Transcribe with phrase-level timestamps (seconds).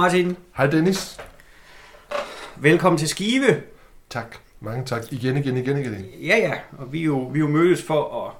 [0.00, 0.36] Martin.
[0.56, 1.18] Hej Dennis.
[2.56, 3.62] Velkommen til Skive.
[4.10, 4.36] Tak.
[4.60, 5.12] Mange tak.
[5.12, 6.04] Igen, igen, igen, igen.
[6.20, 6.52] Ja, ja.
[6.78, 8.34] Og vi er jo, vi er jo mødtes for at,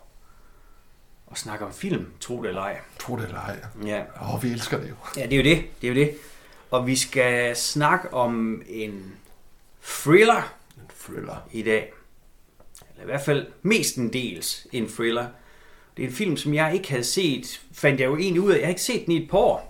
[1.33, 2.79] at snakke om film, tro det eller ej.
[2.99, 3.57] Tro det eller ej.
[3.87, 4.03] Ja.
[4.23, 4.95] Åh, oh, vi elsker det jo.
[5.17, 5.65] ja, det er jo det.
[5.81, 6.15] Det er jo det.
[6.71, 9.13] Og vi skal snakke om en
[9.85, 11.47] thriller En thriller.
[11.53, 11.93] i dag.
[12.91, 15.27] Eller i hvert fald mestendels en thriller.
[15.97, 18.57] Det er en film, som jeg ikke havde set, fandt jeg jo egentlig ud af.
[18.59, 19.68] Jeg har ikke set den i et par år.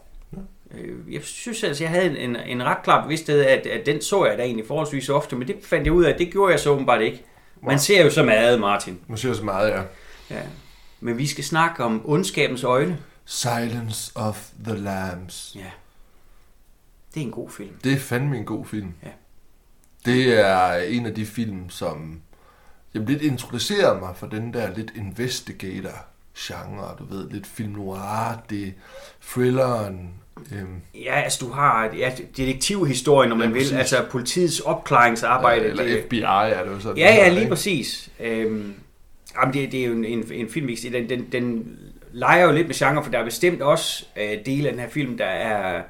[0.74, 3.86] Øh, Jeg synes altså, jeg havde en, en, en ret klar bevidsthed af, at, at
[3.86, 6.32] den så jeg da egentlig forholdsvis ofte, men det fandt jeg ud af, at det
[6.32, 7.24] gjorde jeg så åbenbart ikke.
[7.62, 8.98] Man ser jo så meget, Martin.
[9.16, 9.82] Siger jeg så meget, ja.
[10.30, 10.42] Ja.
[11.00, 12.98] Men vi skal snakke om ondskabens øjne.
[13.24, 15.52] Silence of the Lambs.
[15.56, 15.70] Ja.
[17.14, 17.70] Det er en god film.
[17.84, 18.94] Det er fandme en god film.
[19.02, 19.08] Ja.
[20.04, 22.20] Det er en af de film, som
[22.94, 28.74] jamen, lidt introducerer mig for den der lidt investigator-genre, du ved, lidt film noir, det
[29.22, 30.14] thrilleren.
[30.58, 33.58] Øhm, Ja, altså du har ja, detektivhistorien, når man Ja, vil.
[33.60, 33.72] præcis.
[33.76, 35.64] Altså politiets opklaringsarbejde.
[35.66, 36.98] eller det- FBI er det jo sådan.
[36.98, 37.50] Ja, ja, lige ikke?
[37.50, 38.10] præcis.
[38.20, 38.74] Øhm,
[39.40, 41.76] jamen det, det er jo en, en, en film, den, den, den
[42.12, 44.88] leger jo lidt med genre, for der er bestemt også øh, dele af den her
[44.88, 45.82] film, der er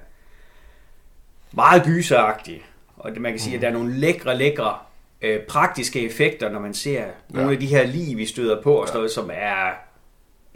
[1.52, 2.62] meget gyseragtige.
[2.96, 4.74] Og det, man kan sige, at der er nogle lækre, lækre
[5.22, 7.06] øh, praktiske effekter, når man ser ja.
[7.28, 9.70] nogle af de her lige, vi støder på, og sådan noget, som er,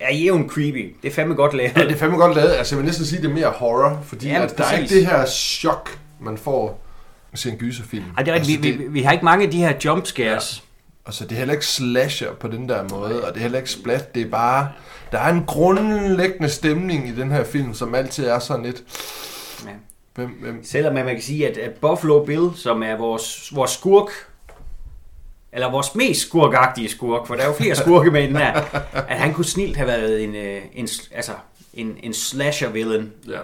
[0.02, 0.96] er jævn creepy.
[1.02, 1.76] Det er fandme godt lavet.
[1.76, 2.52] Ja, det er fandme godt lavet.
[2.52, 4.94] Altså, jeg vil næsten sige, det er mere horror, fordi Ja, at der er ikke
[4.94, 6.82] det her chok, man får
[7.34, 8.04] se en gyserfilm.
[8.16, 8.66] Ej, det er rigtigt.
[8.66, 10.62] altså, vi, vi, vi har ikke mange af de her jumpscares.
[11.06, 13.70] Altså, det er heller ikke slasher på den der måde, og det er heller ikke
[13.70, 14.14] splat.
[14.14, 14.68] Det er bare...
[15.12, 18.82] Der er en grundlæggende stemning i den her film, som altid er sådan lidt...
[19.64, 19.70] Ja.
[20.14, 20.64] Hvem, hvem?
[20.64, 24.10] Selvom man kan sige, at, at Buffalo Bill, som er vores, vores skurk,
[25.52, 28.52] eller vores mest skurkagtige skurk, for der er jo flere skurke med den her,
[29.10, 31.32] at han kunne snilt have været en, øh, en, altså,
[31.74, 33.12] en, en slasher villain.
[33.28, 33.40] Ja,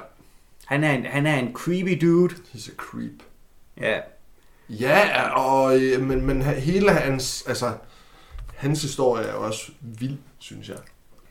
[0.67, 2.35] Han er en, han er en creepy dude.
[2.55, 3.23] he's a creep.
[3.81, 3.99] Ja,
[4.71, 7.45] Ja, og, øh, men, men hele hans...
[7.49, 7.73] Altså,
[8.57, 10.77] hans historie er også vild, synes jeg.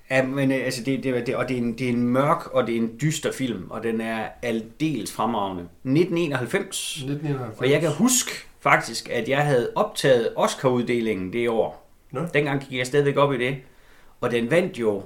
[0.09, 2.47] ja men øh, altså det, det, det, og det er, en, det er en mørk,
[2.47, 5.63] og det er en dyster film, og den er aldeles fremragende.
[5.63, 6.91] 1991.
[6.95, 7.59] 1991.
[7.59, 11.91] Og jeg kan huske faktisk, at jeg havde optaget Oscar-uddelingen det år.
[12.11, 12.21] Nå.
[12.33, 13.57] Dengang gik jeg stadigvæk op i det.
[14.21, 15.03] Og den vandt jo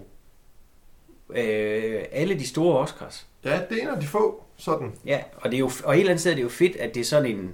[1.30, 3.28] øh, alle de store Oscars.
[3.46, 4.92] Ja, det er en af de få, sådan.
[5.06, 6.94] Ja, og, det er jo, og et eller andet sted er det jo fedt, at
[6.96, 7.54] det er sådan en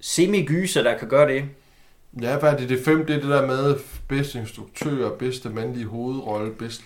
[0.00, 1.44] semi-gyser, der kan gøre det.
[2.22, 2.68] Ja, hvad er det?
[2.68, 3.76] Det femte, det er det der med
[4.08, 6.84] bedste instruktør, bedste mandlige hovedrolle, bedste,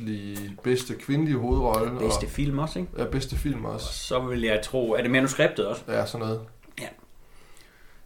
[0.62, 1.99] bedste kvindelige hovedrolle.
[1.99, 2.91] Bedste Og, film også, ikke?
[2.99, 3.87] ja, bedste film også.
[3.93, 5.82] Så vil jeg tro, er det manuskriptet også?
[5.88, 6.41] Ja, sådan noget.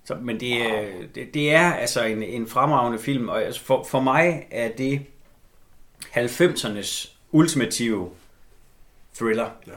[0.08, 3.84] Så, men det, er- det, det er altså en, en fremragende film, og altså for,
[3.90, 5.00] for mig er det
[6.16, 8.08] 90'ernes ultimative
[9.16, 9.46] thriller.
[9.66, 9.72] Ja.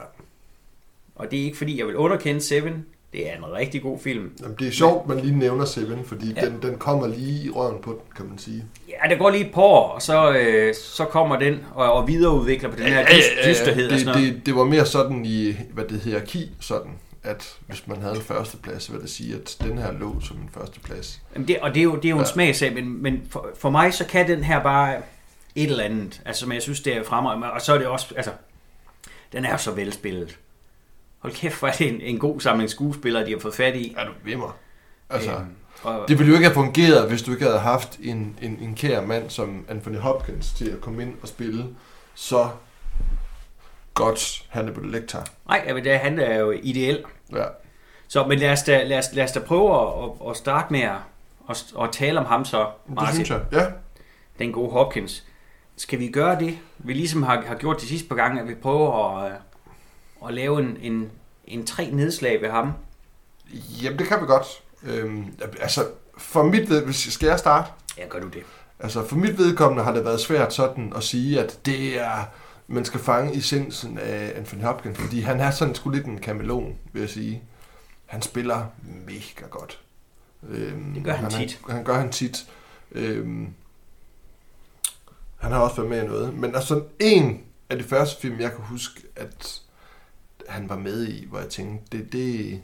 [1.14, 2.86] Og det er ikke fordi, jeg vil underkende Seven.
[3.12, 4.30] Det er en rigtig god film.
[4.42, 6.40] Jamen, det er sjovt, man lige nævner Seven, fordi Ja.
[6.46, 8.64] den, den kommer lige i røven på den, kan man sige.
[8.88, 12.08] Ja, det går lige et par år, og så, øh, så kommer den og, og
[12.08, 14.34] videreudvikler på den her dys- dysterhed og det, sådan noget.
[14.34, 16.90] det, det var mere sådan i, hvad det hedder, hierarki, sådan,
[17.24, 20.50] at hvis man havde en førsteplads, vil det sige, at den her lå som en
[20.54, 21.20] førsteplads.
[21.34, 22.28] Jamen det, og det er jo, det er jo en Ja.
[22.32, 24.96] smagsag, men, men for, for mig så kan den her bare
[25.54, 26.22] et eller andet.
[26.24, 27.50] Altså, men jeg synes, det er fremragende.
[27.52, 28.32] Og så er det også, altså,
[29.32, 30.38] den er så velspillet.
[31.18, 33.94] Hold kæft, hvor er det en, en god samling skuespillere, de har fået fat i.
[33.98, 34.50] Er du mig?
[35.10, 35.46] Altså, Øhm,
[35.82, 38.74] og, det ville jo ikke have fungeret, hvis du ikke havde haft en, en, en
[38.74, 41.66] kær mand som Anthony Hopkins til at komme ind og spille
[42.14, 42.48] så
[43.94, 45.22] godt Hannibal Lecter.
[45.48, 47.04] nej, jamen, det, han er jo ideel.
[47.34, 47.44] Ja.
[48.08, 50.72] Så, men lad os da, lad os, lad os da prøve at, at, at starte
[50.72, 50.96] med at,
[51.50, 53.14] at, at tale om ham så, Det Martin.
[53.14, 53.40] synes jeg.
[53.52, 53.66] Ja.
[54.38, 55.24] den gode Hopkins.
[55.76, 58.54] Skal vi gøre det, vi ligesom har, har gjort de sidste par gange, at vi
[58.54, 59.36] prøver at, øh,
[60.28, 61.10] at lave en, en,
[61.44, 62.72] en tre nedslag ved ham?
[63.82, 64.46] Jamen, det kan vi godt.
[64.82, 65.86] Øhm, altså,
[66.18, 67.70] for mit ved, hvis skal jeg starte?
[67.98, 68.42] Ja, gør du det.
[68.80, 72.24] Altså, for mit vedkommende har det været svært sådan at sige, at det er,
[72.72, 76.78] man skal fange essensen af Anthony Hopkins, fordi han er sådan sgu lidt en kameleon,
[76.92, 77.42] vil jeg sige.
[78.06, 78.66] Han spiller
[79.06, 79.80] mega godt.
[80.48, 81.60] Øhm, Det gør han tit.
[81.66, 82.46] Han, han gør han tit.
[82.92, 83.48] Øhm,
[85.38, 86.34] han har også været med i noget.
[86.34, 87.40] Men altså, en
[87.70, 89.60] af de første film, jeg kan huske, at
[90.48, 92.60] han var med i, hvor jeg tænkte, det, det,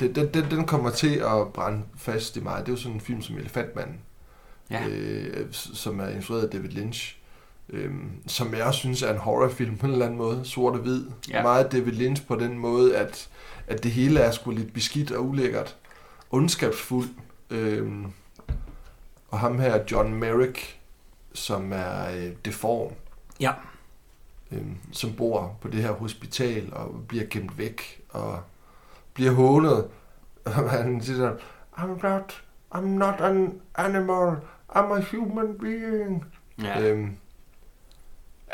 [0.00, 2.60] det, det, det den kommer til at brænde fast i mig.
[2.60, 4.00] Det er jo sådan en film som Elefantmanden
[4.70, 4.86] Ja.
[4.88, 7.16] øh, som er instrueret af David Lynch.
[7.68, 10.80] Øhm, som jeg også synes er en horrorfilm på en eller anden måde, sort og
[10.80, 11.06] hvid.
[11.30, 11.42] Ja.
[11.42, 13.28] Meget David Lynch på den måde, at,
[13.66, 15.76] at det hele er sgu lidt beskidt og ulækkert.
[16.30, 17.08] Ondskabsfuld.
[17.50, 18.06] Øhm,
[19.28, 20.78] og ham her, John Merrick,
[21.32, 22.92] som er øh, deform.
[23.40, 23.52] Ja.
[24.52, 24.62] øh,
[24.92, 28.40] som bor på det her hospital og bliver gemt væk og
[29.14, 29.86] bliver hånet.
[30.44, 31.36] Og han siger,
[31.76, 32.44] I'm not,
[32.74, 34.36] I'm not an animal,
[34.76, 36.24] I'm a human being.
[36.62, 36.80] Ja.
[36.80, 37.16] Øhm,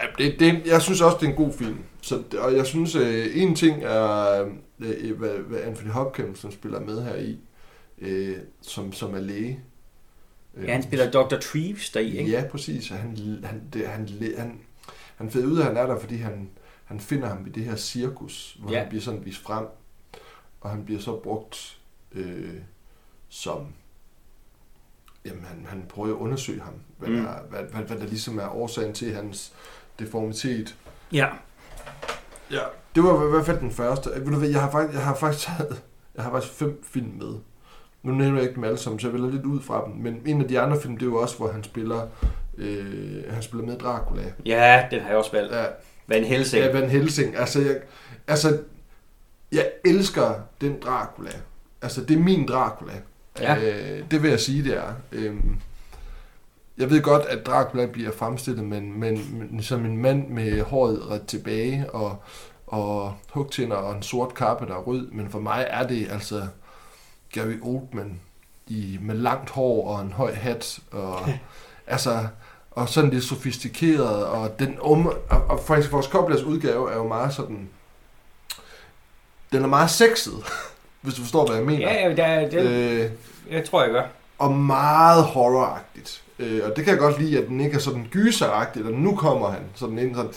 [0.03, 1.79] ja, det, det, jeg synes også, det er en god film.
[2.03, 4.43] Så, og jeg synes, øh, en ting er,
[4.81, 7.39] øh, hvad, hvad Anthony Hopkins, som spiller med her i,
[7.99, 9.61] øh, som, som er læge.
[10.63, 11.37] ja, han spiller Dr.
[11.39, 12.31] Treves deri, ikke?
[12.31, 12.89] Ja, præcis.
[12.89, 14.09] Han, han, det, han,
[14.39, 14.61] han,
[15.17, 16.51] han finder ud af, at han er der, fordi han,
[16.85, 18.79] han finder ham i det her cirkus, hvor Ja.
[18.79, 19.67] han bliver sådan vist frem.
[20.61, 21.79] Og han bliver så brugt
[22.13, 22.55] øh,
[23.29, 23.67] som...
[25.25, 27.15] Jamen, han, han prøver at undersøge ham, hvad, Mm.
[27.17, 27.23] mm.
[27.23, 29.53] der, hvad, hvad, hvad der ligesom er årsagen til hans
[30.01, 30.75] deformitet.
[31.13, 31.27] Ja.
[32.51, 32.61] Ja.
[32.95, 34.11] Det var i hvert fald den første.
[34.17, 35.83] Ved du hvad, jeg har faktisk, jeg har faktisk taget,
[36.15, 37.35] jeg har faktisk fem film med.
[38.03, 39.95] Nu nævner jeg ikke dem alle sammen, så jeg vælger lidt ud fra dem.
[39.95, 42.07] Men en af de andre film, det er jo også, hvor han spiller,
[42.59, 44.23] øh, han spiller med Dracula.
[44.47, 45.53] Ja, den har jeg også valgt.
[45.55, 45.65] Ja,
[46.07, 46.65] Van Helsing.
[46.65, 47.37] ja Van Helsing.
[47.37, 47.77] Altså jeg,
[48.29, 48.59] altså,
[49.53, 51.31] jeg elsker den Dracula.
[51.83, 52.93] Altså, det er min Dracula.
[53.41, 53.57] Ja.
[53.57, 54.93] Øh, det vil jeg sige, det er.
[55.13, 55.57] Øhm,
[56.81, 61.11] jeg ved godt, at Dracula bliver fremstillet men, men, men som en mand med håret
[61.11, 62.17] ret tilbage og,
[62.67, 65.11] og hugtænder og en sort kappe, der er rød.
[65.11, 66.47] Men for mig er det altså
[67.33, 68.21] Gary Oldman
[68.67, 70.79] i, med langt hår og en høj hat.
[70.91, 71.19] Og,
[71.87, 72.27] altså,
[72.71, 74.27] og sådan lidt sofistikeret.
[74.27, 77.69] Og, den um, og, og faktisk vores Copplas udgave er jo meget sådan...
[79.53, 80.45] Den er meget sexet,
[81.03, 81.93] hvis du forstår, hvad jeg mener.
[81.93, 83.11] Ja, ja, der, den, Øh,
[83.51, 84.07] jeg tror, jeg gør.
[84.39, 86.23] og meget horroragtigt.
[86.41, 89.17] Øh, og det kan jeg godt lide, at den ikke er sådan gyseragtigt, og nu
[89.17, 90.31] kommer han sådan ind, sådan,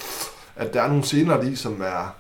[0.56, 2.16] at der er nogle scener i, som er,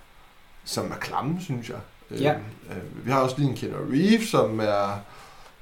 [0.65, 1.77] som er klamme, synes jeg.
[2.11, 2.33] Øh, Ja.
[2.69, 4.99] øh, vi har også lige en Keanu Reeves, som er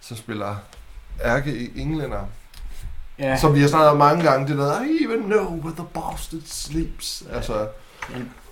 [0.02, 0.56] som spiller
[1.24, 2.20] ærke englænder.
[3.20, 3.28] Ja.
[3.28, 3.38] Ja.
[3.38, 6.42] Som vi har snakket om mange gange, det der, I even know where the bastard
[6.46, 7.24] sleeps.
[7.34, 7.68] Altså,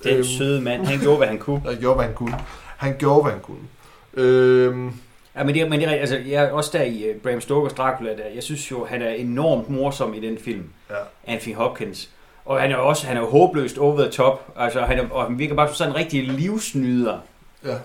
[0.04, 0.24] Den Øhm.
[0.24, 1.62] søde mand, han gjorde, hvad han kunne.
[1.70, 2.40] han gjorde, hvad han kunne.
[2.78, 3.68] Han gjorde, hvad han kunne.
[4.14, 4.94] Øhm,
[5.40, 7.74] Ja, men det, men det er, altså, jeg er også der i uh, Bram Stokers
[7.74, 10.96] Dracula, der, jeg synes jo, han er enormt morsom i den film, ja.
[11.34, 12.10] Anthony Hopkins.
[12.46, 15.40] Og han er også, han er håbløst over the top, altså, han er, og han
[15.40, 17.18] virker bare som sådan en rigtig livsnyder.
[17.66, 17.76] ja.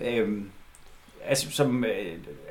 [0.00, 0.48] Øhm,
[1.28, 1.90] altså, som, øh,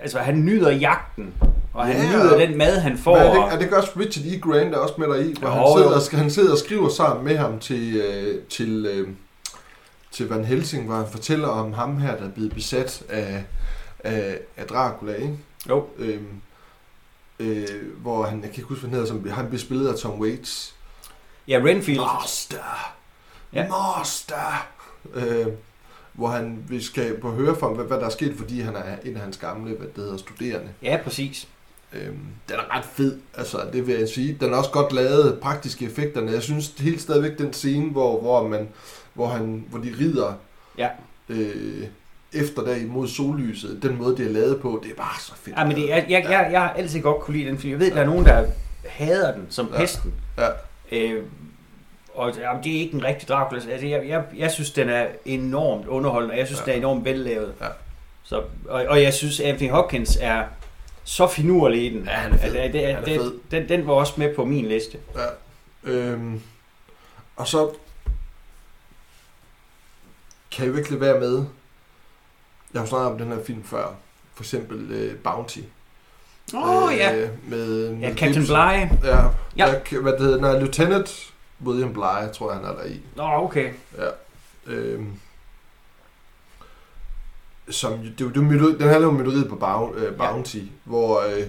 [0.01, 1.33] altså, han nyder jagten,
[1.73, 3.17] og han Ja, nyder og- den mad, han får.
[3.17, 4.39] Men er det, er det ikke også Richard E.
[4.39, 5.95] Grant er også med dig i, hvor Jo, han, sidder, jo.
[6.13, 9.07] og, han sidder og skriver sammen med ham til, øh, til, øh,
[10.11, 13.43] til Van Helsing, hvor han fortæller om ham her, der er blevet besat af,
[14.05, 15.37] af, af Dracula, ikke?
[15.69, 16.41] Jo, Øhm,
[17.39, 17.67] øh,
[18.01, 20.19] hvor han, jeg kan ikke huske, hvad han hedder, som, han bliver spillet af Tom
[20.19, 20.75] Waits.
[21.47, 21.99] ja, Renfield.
[21.99, 22.93] Master!
[23.53, 23.67] Ja.
[23.69, 24.67] Master!
[25.13, 25.47] Øh,
[26.13, 28.95] hvor han vi skal på høre fra, hvad, hvad der er sket, fordi han er
[29.05, 30.69] en af hans gamle, hvad det hedder, studerende.
[30.81, 31.47] Ja, præcis.
[31.93, 32.19] Øhm,
[32.49, 34.37] den er ret fed, altså det vil jeg sige.
[34.41, 36.31] Den er også godt lavet, praktiske effekterne.
[36.31, 38.69] Jeg synes helt stadigvæk den scene, hvor, hvor, man,
[39.13, 40.33] hvor, han, hvor de rider
[40.77, 40.89] Ja.
[41.29, 41.83] øh,
[42.35, 45.57] efter der imod sollyset, den måde, det er lavet på, det er bare så fedt.
[45.57, 47.71] Ja, men det, jeg, jeg, jeg, jeg har altid godt kunne lide den film.
[47.71, 48.45] Jeg ved, der er nogen, der
[48.85, 49.77] hader den som Ja.
[49.77, 50.13] pesten.
[50.37, 50.47] Ja.
[50.91, 51.23] Øh,
[52.13, 53.61] og jamen, det er ikke en rigtig Dracula.
[53.71, 56.65] Altså, jeg, jeg, jeg synes, den er enormt underholdende, og jeg synes, Ja.
[56.65, 57.53] den er enormt vellavet.
[57.61, 57.67] Ja.
[58.23, 58.35] Så,
[58.69, 60.43] og, og jeg synes, Anthony Hopkins er
[61.03, 62.03] så finurlig i den.
[62.05, 62.55] Ja, han er fed.
[62.55, 63.33] Altså, det, Han er det, fed.
[63.51, 64.97] den, den var også med på min liste.
[65.15, 65.91] Ja.
[65.91, 66.41] Øhm,
[67.35, 67.69] og så
[70.51, 71.45] kan jeg lade være med,
[72.75, 73.87] jeg har snakket om den her film før,
[74.33, 75.59] for eksempel øh, Bounty.
[76.53, 77.15] Åh, oh, ja.
[77.15, 78.45] Øh, med, med Ja, Captain Gibson.
[78.55, 79.07] Bly.
[79.07, 79.23] Ja, Ja.
[79.57, 79.65] ja.
[79.91, 81.33] Jeg, hvad det hedder, nej, Lieutenant
[81.65, 82.99] William Bly, tror jeg, han er der i.
[83.15, 83.69] Nå, okay.
[84.67, 85.11] Øhm,
[87.69, 91.43] som, jo- det, det, mytteri- den handler om mytteriet på Bounty, øh, Bounty hvor, øh,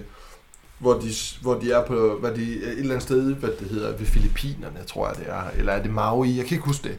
[0.79, 1.09] hvor, de,
[1.41, 4.79] hvor de er på hvad de, et eller andet sted, hvad det hedder, ved Filippinerne,
[4.87, 5.43] tror jeg det er.
[5.57, 6.37] Eller er det Maui?
[6.37, 6.97] Jeg kan ikke huske det.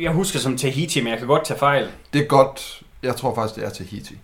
[0.00, 1.88] Jeg husker som Tahiti, men jeg kan godt tage fejl.
[2.12, 2.82] Det er godt.
[3.06, 4.18] Jeg tror faktisk, det er Tahiti.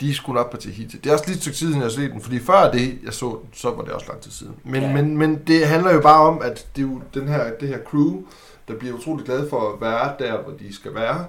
[0.00, 0.96] De er sgu nok på Tahiti.
[0.98, 3.28] Det er også lidt stykke siden, jeg har set den, fordi før det, jeg så
[3.42, 4.54] den, så var det også lang tid siden.
[4.64, 4.88] Men, Ja.
[4.88, 4.94] ja.
[4.94, 7.78] men, men det handler jo bare om, at det er jo den her, det her
[7.78, 8.22] crew,
[8.68, 11.26] der bliver utrolig glad for at være der, hvor de skal være,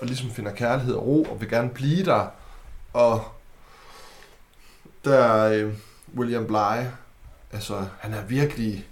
[0.00, 2.26] og ligesom finder kærlighed og ro, og vil gerne blive der.
[2.92, 3.24] Og
[5.04, 5.72] der er øh,
[6.16, 6.84] William Bly,
[7.52, 8.86] altså han er virkelig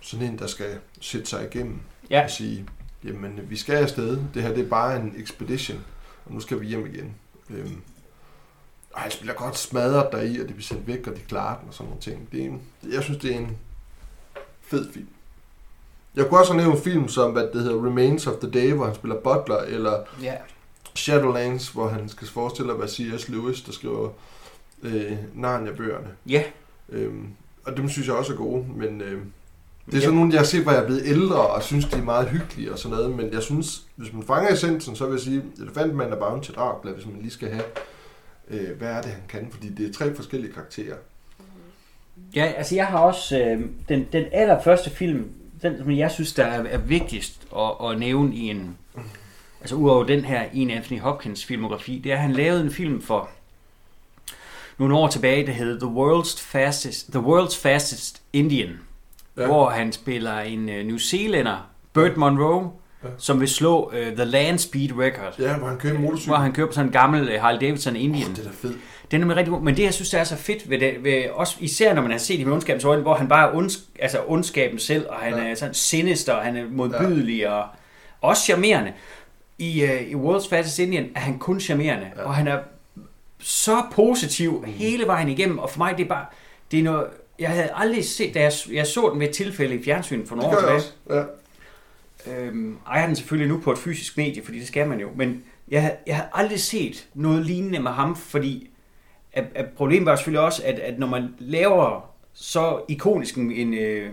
[0.00, 0.66] sådan en, der skal
[1.00, 1.78] sætte sig igennem
[2.10, 2.66] Ja, og sige,
[3.04, 5.78] jamen vi skal afsted, det her det er bare en expedition,
[6.26, 7.14] og nu skal vi hjem igen.
[7.50, 7.80] Øhm,
[8.92, 11.68] og han spiller godt smadret deri, og det bliver sendt væk, og de klarer den
[11.68, 12.28] og sådan nogle ting.
[12.32, 12.62] Det er en,
[12.92, 13.56] jeg synes, det er en
[14.60, 15.08] fed film.
[16.14, 18.72] Jeg kunne også have nævnt en film som, hvad det hedder, Remains of the Day,
[18.72, 20.34] hvor han spiller Butler, eller ja.
[20.94, 23.28] Shadowlands, hvor han skal forestille at være C.S.
[23.28, 24.10] Lewis, der skriver
[24.82, 26.08] øh, Narnia-bøgerne.
[26.26, 26.42] Ja,
[26.88, 27.28] Øhm,
[27.64, 29.22] og dem synes jeg også er gode, men, øh,
[29.86, 31.96] Det er sådan nogle, jeg har set, hvor jeg er blevet ældre, og synes, de
[31.96, 33.16] er meget hyggelige og sådan noget.
[33.16, 36.92] Men jeg synes, hvis man fanger essensen, så vil jeg sige, Elefantmand er Bounty Dracula,
[36.92, 37.64] hvis man lige skal have,
[38.50, 39.48] øh, hvad er det, han kan?
[39.50, 40.96] Fordi det er tre forskellige karakterer.
[42.36, 45.30] Ja, altså jeg har også øh, den, den allerførste film,
[45.62, 48.78] den som jeg synes, der er, er vigtigst at, at nævne i en,
[49.60, 52.70] altså udover den her, i en Anthony Hopkins filmografi, det er, at han lavede en
[52.70, 53.30] film for
[54.78, 58.78] nogle år tilbage, der hed The World's Fastest, The World's Fastest Indian,
[59.38, 59.46] ja.
[59.46, 62.70] Hvor han spiller en uh, New Zealander, Burt Monroe,
[63.04, 63.08] Ja.
[63.18, 66.28] som vil slå uh, The Land Speed Record, Ja, hvor han kører motorcykel.
[66.30, 68.24] hvor han kører på sådan en gammel uh, Harley Davidson Indian.
[68.30, 68.76] Oh, det er da fedt.
[69.10, 69.60] Den er rigtig god.
[69.62, 72.10] Men det, jeg synes, der er så fedt ved det, ved, også især når man
[72.10, 75.16] har set det med ondskabens øjne, hvor han bare er ondsk, altså ondskaben selv, og
[75.16, 75.50] han Ja.
[75.50, 77.52] er sådan sinister, og han er modbydelig, ja.
[77.60, 77.64] og
[78.20, 78.92] også charmerende.
[79.58, 82.22] I, uh, I World's Fattest Indian er han kun charmerende, ja.
[82.22, 82.58] og han er
[83.40, 84.72] så positiv mm.
[84.72, 86.26] hele vejen igennem, og for mig, det er bare,
[86.70, 87.06] det er noget,
[87.38, 90.36] jeg havde aldrig set, da jeg, jeg så den ved et tilfælde i fjernsynet for
[90.36, 90.82] nogle år tilbage.
[91.10, 91.24] Ja.
[92.36, 95.08] Øhm, ejer den selvfølgelig nu på et fysisk medie, fordi det skal man jo.
[95.16, 98.70] Men jeg, havde- jeg har aldrig set noget lignende med ham, fordi
[99.32, 103.74] at, at problemet var selvfølgelig også, at, at når man laver så ikonisk en, en
[103.74, 104.10] øh,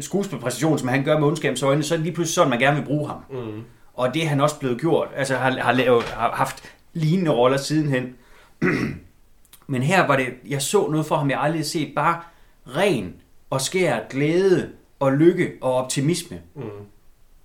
[0.00, 2.76] skuespilpræstation, som han gør med ondskabens øjne, så er det lige pludselig sådan, man gerne
[2.76, 3.18] vil bruge ham.
[3.30, 3.62] Mm.
[3.94, 5.08] Og det er han også blevet gjort.
[5.16, 8.14] Altså har, har, lavet, har haft lignende roller sidenhen.
[9.66, 11.92] Men her var det, jeg så noget for ham, jeg aldrig set.
[11.94, 12.20] Bare
[12.76, 13.14] ren
[13.50, 14.70] og skær glæde
[15.00, 16.62] og lykke og optimisme Mm.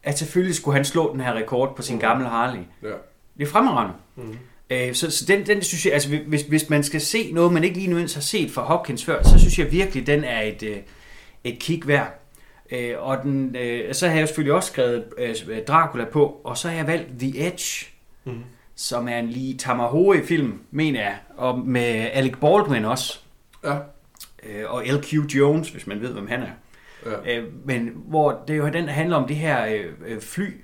[0.04, 2.60] at selvfølgelig skulle han slå den her rekord på sin gamle Harley.
[2.84, 2.88] Ja.
[3.38, 3.94] Det er fremragende.
[4.16, 4.38] Mm.
[4.70, 7.64] Øh, så, så den, den synes jeg, altså hvis, hvis man skal se noget, man
[7.64, 10.64] ikke lige nu har set fra Hopkins før, så synes jeg virkelig, den er et,
[10.64, 10.78] øh,
[11.44, 12.20] et kig værd.
[12.72, 15.36] Øh, og den, øh, så har jeg selvfølgelig også skrevet øh,
[15.68, 17.86] Dracula på, og så har jeg valgt The Edge,
[18.26, 18.34] Mm.
[18.76, 23.20] som er en lige Tamahori-film, mener jeg, og med Alec Baldwin også,
[23.66, 23.76] Ja.
[24.50, 25.14] Øh, og L.Q.
[25.14, 26.48] Jones, hvis man ved, hvem han er.
[27.26, 27.38] Ja.
[27.38, 30.62] Øh, men hvor det er jo den, der handler om det her øh, øh, fly,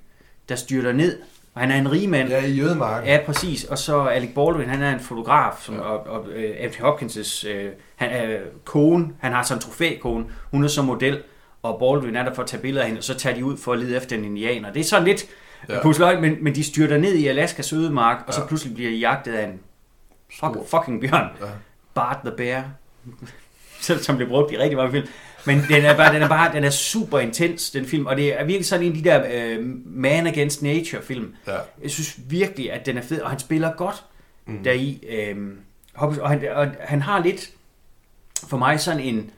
[0.50, 1.20] der styrter ned.
[1.54, 2.30] Og han er en rig mand.
[2.30, 3.10] Ja, i Jødemarken.
[3.10, 3.64] Ja, præcis.
[3.64, 5.82] Og så Alec Baldwin, han er en fotograf, som, Ja.
[5.82, 10.64] og, og øh, Anthony Hopkins' øh, han er kone, han har sådan en trofækone, hun
[10.64, 11.22] er så model,
[11.64, 13.58] og Baldwin er der for at tage billeder af hende, og så tager de ud
[13.58, 14.74] for at lede efter en indianer.
[14.74, 15.26] Det er sådan lidt
[15.70, 15.82] Ja.
[15.82, 18.48] pusløg, men, men de styrter ned i Alaskas ødemark, og så Ja.
[18.48, 19.60] pludselig bliver de jagtet af en
[20.40, 21.28] fuck, fucking bjørn.
[21.42, 21.46] Ja.
[21.94, 22.64] Bart the Bear,
[23.82, 25.08] som som bliver brugt i rigtig mange film.
[25.46, 28.40] Men den er, bare, den er bare den er super intens, den film, og det
[28.40, 31.36] er virkelig sådan en af de der øh, Man Against Nature film.
[31.48, 31.56] Ja.
[31.84, 34.04] Jeg synes virkelig, at den er fed, og han spiller godt
[34.46, 34.54] Mm.
[34.56, 34.64] mm.
[34.64, 35.04] deri.
[35.10, 35.38] Øh,
[35.94, 37.50] og, han, og han har lidt,
[38.50, 39.32] for mig, sådan en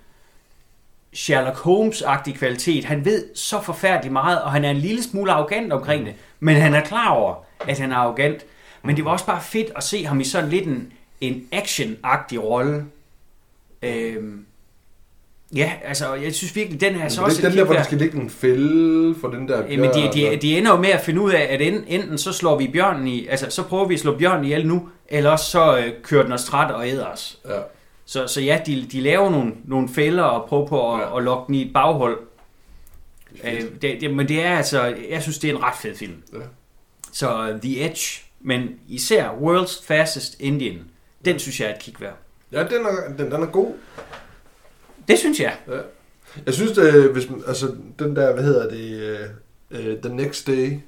[1.14, 2.86] Sherlock Holmes-agtig kvalitet.
[2.86, 6.14] Han ved så forfærdeligt meget, og han er en lille smule arrogant omkring det.
[6.40, 7.36] Men han er klar over,
[7.68, 8.46] at han er arrogant.
[8.84, 12.38] Men det var også bare fedt at se ham i sådan lidt en, en action-agtig
[12.44, 12.86] rolle.
[13.82, 14.46] Øhm,
[15.56, 17.66] ja, altså, jeg synes virkelig, den er så Men også det er et den der,
[17.66, 20.72] hvor der skal ligge en fælde for den der Jamen, de, bjørn, de, de ender
[20.72, 23.50] jo med at finde ud af, at en- enten så slår vi bjørnen i, altså
[23.50, 26.44] så prøver vi at slå bjørnen ihjel nu, eller også så øh, kører den os
[26.44, 27.40] træt og æder os.
[27.50, 27.60] Ja.
[28.06, 31.18] Så, så ja, de, de laver nogle, nogle fælder og prøver på at, Ja.
[31.18, 32.20] at lokke den i et baghold.
[33.44, 33.64] Fedt.
[33.64, 36.16] Øh, det, det, men det er altså, jeg synes, det er en ret fed film.
[36.34, 36.38] Ja.
[37.12, 40.80] Så øh, The Edge, men især World's Fastest Indian,
[41.26, 42.18] den synes jeg er et kig værd.
[42.52, 43.74] Ja, den er, den, den er god.
[45.08, 45.54] Det synes jeg.
[45.68, 45.78] Ja.
[46.46, 49.30] Jeg synes, øh, hvis man, altså den der, hvad hedder det, øh,
[49.72, 50.80] øh, The Next Day,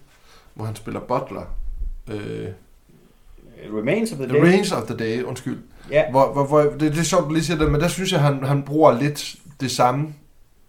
[0.53, 1.55] hvor han spiller Butler.
[2.11, 2.47] Øh,
[3.77, 5.57] Remains of the the Reigns of the Day, undskyld.
[5.91, 6.11] Ja.
[6.11, 8.19] Hvor, hvor, hvor, det, det er sjovt, du lige siger det, men der synes jeg,
[8.21, 10.13] han, han bruger lidt det samme.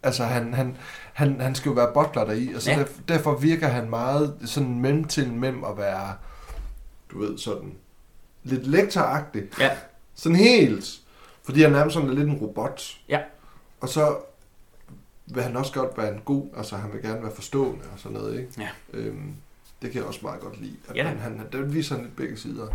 [0.03, 0.77] Altså, han, han,
[1.13, 2.77] han, han skal jo være butler deri, og så Ja.
[2.79, 6.13] der, derfor virker han meget sådan mellem til mellem at være,
[7.11, 7.73] du ved, sådan
[8.43, 9.43] lidt lektoragtig.
[9.59, 9.69] Ja.
[10.15, 10.99] Sådan helt.
[11.43, 12.97] Fordi han er nærmest sådan lidt en robot.
[13.09, 13.19] Ja.
[13.81, 14.17] Og så
[15.25, 18.17] vil han også godt være en god, altså han vil gerne være forstående og sådan
[18.17, 18.51] noget, ikke?
[18.57, 18.69] Ja.
[18.93, 19.35] Øhm,
[19.81, 20.75] det kan jeg også meget godt lide.
[20.89, 22.67] At Ja han, han, det viser han lidt begge sider.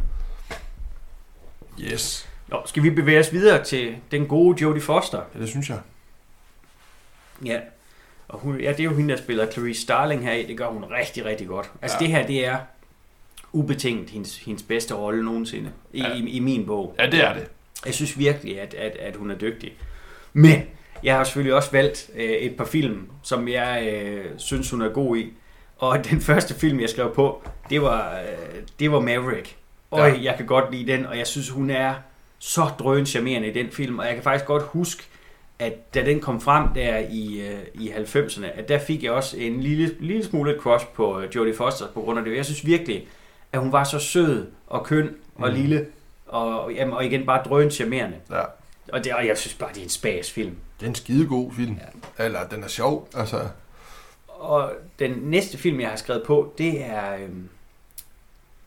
[1.81, 2.29] Yes.
[2.49, 5.23] Nå, skal vi bevæge os videre til den gode Jodie Foster?
[5.35, 5.81] Ja, det synes jeg.
[7.45, 7.61] Ja.
[8.29, 10.47] Og hun, ja, det er jo hende, der spiller Clarice Starling her i.
[10.47, 11.71] Det gør hun rigtig, rigtig godt.
[11.83, 12.07] Altså ja.
[12.07, 12.59] det her, det er
[13.53, 16.15] ubetinget hendes, hendes bedste rolle nogensinde i, Ja.
[16.15, 16.95] i, i min bog.
[16.99, 17.47] Ja, det er det.
[17.87, 19.73] Jeg synes virkelig, at, at, at hun er dygtig.
[20.33, 20.63] Men
[21.03, 24.89] jeg har selvfølgelig også valgt øh, et par film, som jeg øh, synes, hun er
[24.89, 25.33] god i.
[25.79, 29.57] Og den første film, jeg skrev på, det var, øh, det var Maverick.
[29.91, 30.07] Og Ja.
[30.07, 30.23] ja.
[30.23, 31.95] jeg kan godt lide den, og jeg synes, hun er
[32.39, 33.99] så drøn charmerende i den film.
[33.99, 35.03] Og jeg kan faktisk godt huske,
[35.59, 39.37] at da den kom frem der i, øh, i 90'erne, at der fik jeg også
[39.37, 42.37] en lille, lille smule et crush på øh, Jodie Foster på grund af det.
[42.37, 43.07] Jeg synes virkelig,
[43.53, 45.55] at hun var så sød og køn og Mm.
[45.55, 45.87] lille,
[46.27, 48.17] og, jamen, og igen bare drøn charmerende.
[48.31, 48.43] Ja.
[48.93, 50.57] Og, det, og jeg synes bare, det er en spas film.
[50.81, 51.77] Det er en skidegod film.
[52.19, 52.25] Ja.
[52.25, 53.09] Eller den er sjov.
[53.15, 53.41] Altså,
[54.29, 57.49] Og den næste film, jeg har skrevet på, det er, øhm,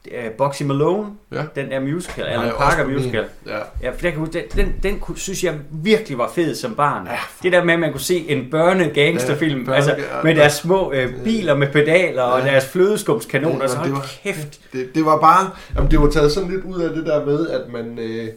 [0.05, 1.43] det er Boxy Malone, ja.
[1.55, 2.95] den der musical, Alan Parker min.
[2.95, 3.25] musical.
[3.47, 3.57] Ja.
[3.81, 7.05] Ja, for kan, huske, den, den, den synes jeg virkelig var fed som barn.
[7.07, 10.35] Ja, det der med, at man kunne se en børne-gangsterfilm, Ja, børne- altså ja, med
[10.35, 12.45] deres små øh, biler med pedaler og Ja.
[12.51, 14.59] deres flødeskumskanoner, Ja, så det hold var- kæft.
[14.73, 17.49] Det, det var bare, jamen det var taget sådan lidt ud af det der med,
[17.49, 18.27] at man, øh,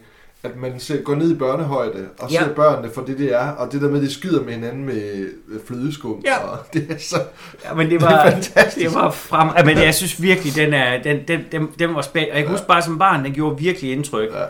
[0.43, 2.39] at man ser, går ned i børnehøjde og Ja.
[2.45, 4.85] ser børnene for det, det er, og det der med, at de skyder med hinanden
[4.85, 5.29] med
[5.67, 6.23] flødeskum.
[6.25, 6.37] Ja.
[6.39, 7.17] Og det er så,
[7.65, 8.87] Ja, men det Det var, er fantastisk.
[8.87, 9.49] det var frem...
[9.59, 12.33] Ja, men jeg synes virkelig, den, er, den, den, den, den var spændende.
[12.33, 14.29] Og jeg kan huske bare som barn, den gjorde virkelig indtryk.
[14.35, 14.45] ja.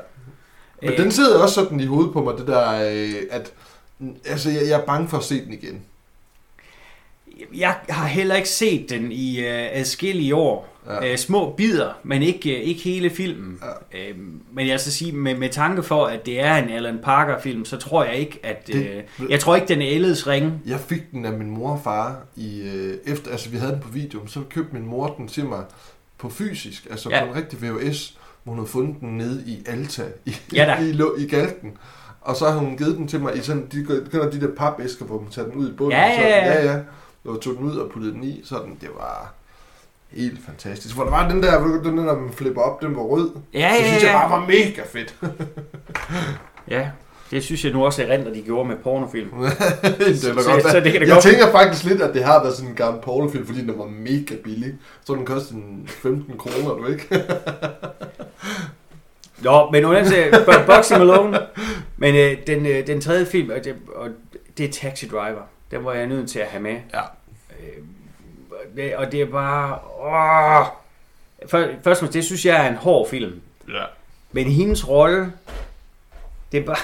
[0.82, 3.52] Men Øh, den sidder også sådan i hovedet på mig, det der, øh, at
[4.26, 5.82] altså, jeg, jeg er bange for at se den igen.
[7.54, 10.75] Jeg har heller ikke set den i øh, adskillige år.
[10.88, 11.12] Ja.
[11.12, 13.58] Øh, små bidder, men ikke, øh, ikke hele filmen.
[13.94, 13.98] Ja.
[14.10, 14.14] Øh,
[14.52, 17.76] men jeg skal sige, med, med tanke for, at det er en Alan Parker-film, så
[17.76, 18.66] tror jeg ikke, at...
[18.66, 18.74] Det-
[19.20, 20.52] Øh, jeg tror ikke, den er Elles ringe.
[20.66, 23.80] Jeg fik den af min mor og far i øh, efter, altså vi havde den
[23.80, 25.64] på video, så købte min mor den til mig
[26.18, 27.24] på fysisk, altså ja.
[27.24, 30.88] På en rigtig VHS, hvor hun havde fundet den nede i Alta, i, Ja i,
[30.90, 31.72] i, i Galten.
[32.20, 35.04] Og så har hun givet den til mig i sådan, de, kender de der papæsker,
[35.04, 35.92] hvor man tager den ud i bunden.
[35.98, 36.62] Ja, ja, så, ja.
[36.64, 36.80] ja, ja.
[37.24, 39.34] Og tog den ud og puttede den i, sådan, det var
[40.16, 40.94] helt fantastisk.
[40.94, 43.30] Hvor der var den der, ved du, den der, man flipper op, den var rød.
[43.54, 44.28] Ja, Det ja, synes jeg ja.
[44.28, 45.14] bare var mega fedt.
[46.70, 46.88] Ja,
[47.30, 49.28] det synes jeg nu også er rent, at de gjorde med pornofilm.
[49.38, 52.02] det er Så- da så- godt, så det kan da jeg godt- tænker faktisk lidt,
[52.02, 54.74] at det har været sådan en gammel pornofilm, fordi den var mega billig.
[55.04, 57.08] Så den kostede en 15 kroner, du ikke?
[59.42, 61.38] Nå, men under til Bo- Boxy Malone.
[61.96, 64.08] Men øh, den, øh, den tredje film, og det, og
[64.58, 65.42] det er Taxi Driver.
[65.70, 66.76] Den var jeg nødt til at have med.
[66.94, 67.00] Ja.
[68.96, 69.78] Og det, er bare...
[70.00, 70.66] Åh,
[71.48, 73.40] først og fremmest, det synes jeg er en hård film.
[73.68, 73.84] Ja.
[74.32, 75.32] Men hendes rolle,
[76.52, 76.76] det er bare...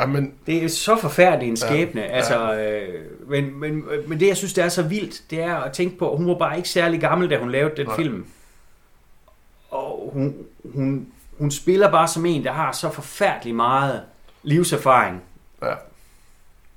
[0.00, 2.00] Jamen, Det er så forfærdelig en Ja, skæbne.
[2.00, 5.56] Ja, altså, øh, men, men, men det, jeg synes, det er så vildt, det er
[5.56, 7.96] at tænke på, at hun var bare ikke særlig gammel, da hun lavede den Nej.
[7.96, 8.26] film.
[9.70, 10.34] Og hun,
[10.74, 11.06] hun,
[11.38, 14.02] hun spiller bare som en, der har så forfærdelig meget
[14.42, 15.22] livserfaring.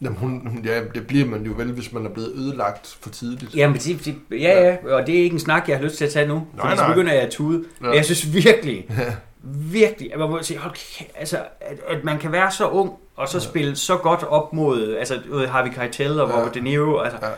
[0.01, 3.55] Jamen hun, ja, det bliver man jo vel, hvis man er blevet ødelagt for tidligt.
[3.55, 6.05] Jamen, det, det, ja, ja, og det er ikke en snak, jeg har lyst til
[6.05, 6.33] at tage nu.
[6.35, 6.93] Nej, fordi så nej.
[6.93, 7.63] begynder jeg at tude.
[7.83, 7.91] Ja.
[7.91, 9.13] Jeg synes virkelig, Ja.
[9.53, 12.91] virkelig, at man må sige, hold kæ- altså, at, at man kan være så ung,
[13.15, 13.43] og så Ja.
[13.43, 16.37] spille så godt op mod, altså, ved, Harvey Keitel og Ja.
[16.39, 17.31] Robert De Niro, altså, Ja.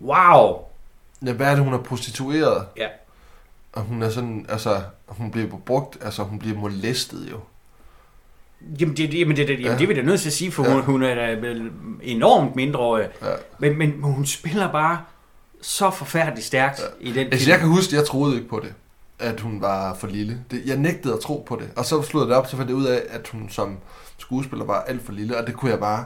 [0.00, 0.56] wow!
[1.26, 2.66] ja, hvad er det, hun er prostitueret?
[2.76, 2.86] Ja.
[3.72, 7.36] Og hun er sådan, altså, hun bliver brugt, altså hun bliver molestet jo.
[8.80, 9.72] Jamen, det, jamen, det, det, jamen, Ja.
[9.78, 10.72] det er vi da nødt til at sige, for Ja.
[10.72, 11.70] hun, hun er da vel
[12.02, 13.08] enormt mindreårig.
[13.22, 13.26] Ja.
[13.58, 14.98] Men, men hun spiller bare
[15.62, 17.08] så forfærdeligt stærkt Ja.
[17.08, 17.50] i den Altså film.
[17.50, 18.72] jeg kan huske, jeg troede ikke på det,
[19.18, 20.40] at hun var for lille.
[20.50, 21.68] Det, jeg nægtede at tro på det.
[21.76, 23.76] Og så slog jeg det op, så fandt jeg ud af, at hun som
[24.18, 26.04] skuespiller var alt for lille, og det kunne jeg bare...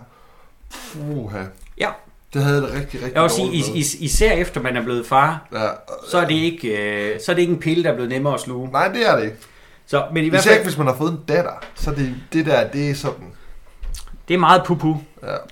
[0.93, 1.43] Puha.
[1.79, 1.89] Ja.
[2.35, 4.83] Det havde jeg det rigtig, rigtig Jeg vil sige, is, is, især efter man er
[4.85, 5.69] blevet far, Ja,
[6.11, 6.69] så er det ikke,
[7.13, 8.71] øh, så er det ikke en pille, der er blevet nemmere at sluge.
[8.73, 9.37] Nej, det er det ikke.
[9.91, 11.53] Så, men i hvert Især ikke, fald, hvis man har fået en datter.
[11.75, 13.33] Så det, det der, det er sådan...
[14.29, 14.97] det er meget pupu.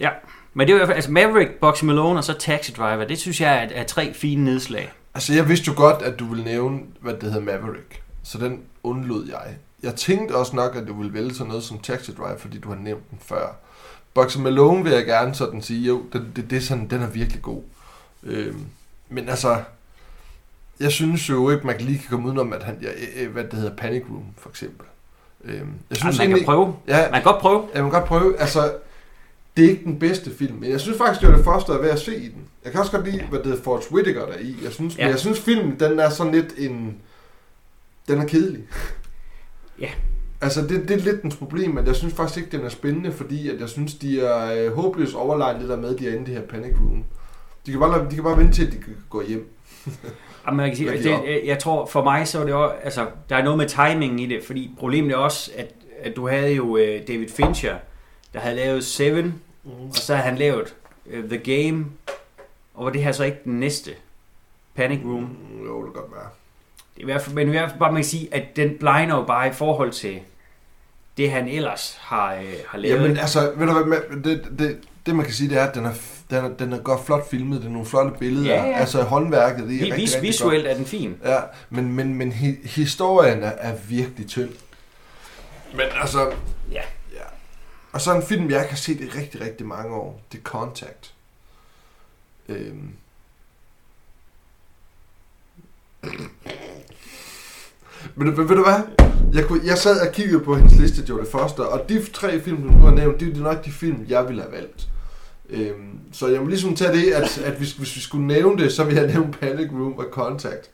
[0.00, 0.10] Ja.
[0.54, 3.18] Men det er i hvert fald, altså Maverick, Boxy Malone og så Taxi Driver, det
[3.18, 4.92] synes jeg er, er tre fine nedslag.
[5.14, 8.02] Altså, jeg vidste jo godt, at du ville nævne, hvad det hedder Maverick.
[8.22, 9.56] Så den undlod jeg.
[9.82, 12.68] Jeg tænkte også nok, at du ville vælge sådan noget som Taxi Drive, fordi du
[12.68, 13.56] har nævnt den før.
[14.14, 17.06] Boxer Malone vil jeg gerne sådan sige, jo, det, det, det er sådan, den er
[17.06, 17.62] virkelig god.
[18.22, 18.66] Øhm,
[19.08, 19.56] men altså,
[20.80, 23.44] jeg synes jo ikke, man kan lige kan komme udenom, at han, ja, øh, hvad
[23.44, 24.86] det hedder, Panic Room, for eksempel.
[25.44, 26.74] Øhm, jeg Synes, synes man kan egentlig, prøve.
[26.88, 27.62] ja, Man kan godt prøve.
[27.74, 28.72] jeg må godt prøve, altså,
[29.56, 31.78] det er ikke den bedste film, men jeg synes faktisk, det var det første, er
[31.78, 32.42] værd at se i den.
[32.64, 34.56] Jeg kan også godt lide, hvad det hedder, Forrest Whitaker der er i.
[34.64, 35.00] Jeg synes, ja.
[35.02, 35.06] Ja.
[35.06, 36.96] men jeg synes filmen, den er sådan lidt en...
[38.08, 38.62] Den er kedelig.
[39.80, 39.88] Ja.
[40.40, 43.12] Altså, det, det er lidt dens problem, at jeg synes faktisk ikke, den er spændende,
[43.12, 46.12] fordi at jeg synes, de er øh, håbløst overlegnet det der med, at de er
[46.12, 47.04] inde i det her panic room.
[47.66, 49.48] De kan bare, de kan bare vente til, at de kan gå hjem.
[50.46, 53.06] Jamen, man kan sige, det, jeg- jeg tror, for mig så er det også, altså,
[53.28, 56.52] der er noget med timingen i det, fordi problemet er også, at, at du havde
[56.52, 57.76] jo uh, David Fincher,
[58.32, 60.74] der havde lavet Seven, og så havde han lavet
[61.06, 61.86] uh, The Game,
[62.74, 63.90] og var det her så ikke den næste?
[64.74, 65.22] Panic Room.
[65.50, 66.28] Mm, jo, det kan godt være.
[66.94, 68.68] Det er i hvert fald, men i hvert fald bare man kan sige, at den
[68.78, 70.18] blinder jo bare i forhold til
[71.16, 73.02] det, han ellers har, uh, har lavet.
[73.02, 75.84] Jamen, altså, ved du hvad, det, det, det man kan sige, det er, at den
[75.84, 75.92] er,
[76.30, 78.54] den er, den er godt flot filmet, det er nogle flotte billeder.
[78.54, 78.72] Ja, ja.
[78.78, 80.22] Altså, håndværket, det er Vi- rigtig, vis, rigtig godt.
[80.28, 81.16] visuelt er den fin.
[81.24, 84.50] Ja, men, men, men hi, historien er, er virkelig tynd.
[85.72, 86.32] Men altså...
[86.72, 86.82] Ja.
[87.14, 87.22] ja.
[87.92, 90.20] Og så en film, jeg ikke har set i rigtig, rigtig mange år.
[90.32, 91.14] Det er Contact.
[92.48, 92.90] Øhm.
[98.14, 99.08] Men ved, ved du hvad?
[99.32, 102.40] Jeg, kunne, jeg sad og kiggede på hendes liste, det det første, og de tre
[102.40, 104.88] film, du har nævnt, det er nok de film, jeg ville have valgt.
[105.50, 108.72] Øhm, så jeg må ligesom tage det, at, at hvis, hvis vi skulle nævne det,
[108.72, 110.70] så vil jeg nævne Panic Room og Contact.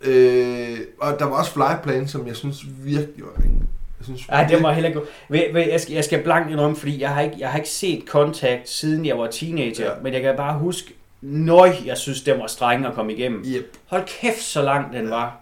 [0.00, 3.62] Øh, og der var også Flyplane, som jeg synes virkelig var ringe.
[3.98, 5.70] Jeg synes, Nej, det var heller ikke...
[5.72, 8.68] Jeg, skal, jeg skal blankt indrømme, fordi jeg har, ikke, jeg har ikke set Contact,
[8.68, 9.84] siden jeg var teenager.
[9.84, 9.90] Ja.
[9.90, 9.96] Ja.
[10.02, 13.44] Men jeg kan bare huske, nøj, jeg synes, den var streng at komme igennem.
[13.46, 13.76] Yep.
[13.86, 15.36] Hold kæft, så lang den var.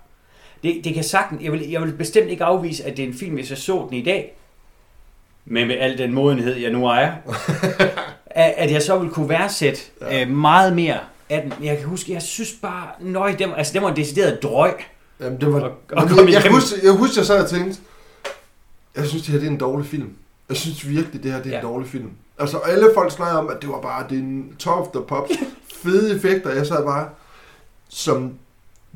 [0.62, 1.42] Det, det kan sagtens...
[1.42, 3.87] Jeg vil, jeg vil bestemt ikke afvise, at det er en film, hvis jeg så
[3.90, 4.35] den i dag.
[5.44, 7.11] Men med al den modenhed, jeg nu er.
[8.35, 10.23] at, jeg så vil kunne værdsætte Ja.
[10.23, 10.99] øh, meget mere
[11.31, 11.64] af den.
[11.66, 12.87] Jeg kan huske, jeg synes bare...
[13.01, 14.73] Nøj, den, altså, den var en decideret drøg.
[15.20, 15.61] Jamen, det var...
[15.61, 17.81] Og- og kom jeg, jeg, husker, jeg husker, jeg sad og tænkte,
[18.97, 20.11] jeg synes, det her det er en dårlig film.
[20.49, 21.61] Jeg synes virkelig, det her det er ja.
[21.61, 22.11] en dårlig film.
[22.38, 25.03] Altså, alle folk snakker om, at det var bare det er en top of the
[25.09, 25.31] pops,
[25.83, 26.51] fede effekter.
[26.51, 27.09] Jeg sad bare,
[27.88, 28.33] som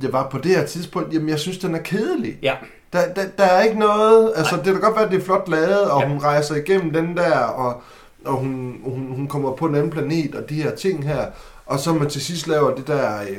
[0.01, 2.37] det var på det her tidspunkt, jamen jeg synes, den er kedelig.
[2.43, 2.55] Ja.
[2.93, 5.49] Der, der, der er ikke noget, altså det kan godt være, at det er flot
[5.49, 6.09] lavet, og Ja.
[6.09, 7.83] hun rejser igennem den der, og,
[8.29, 11.31] og hun, hun, hun kommer på en anden planet, og de her ting her,
[11.67, 13.39] og så man til sidst laver det der, øh,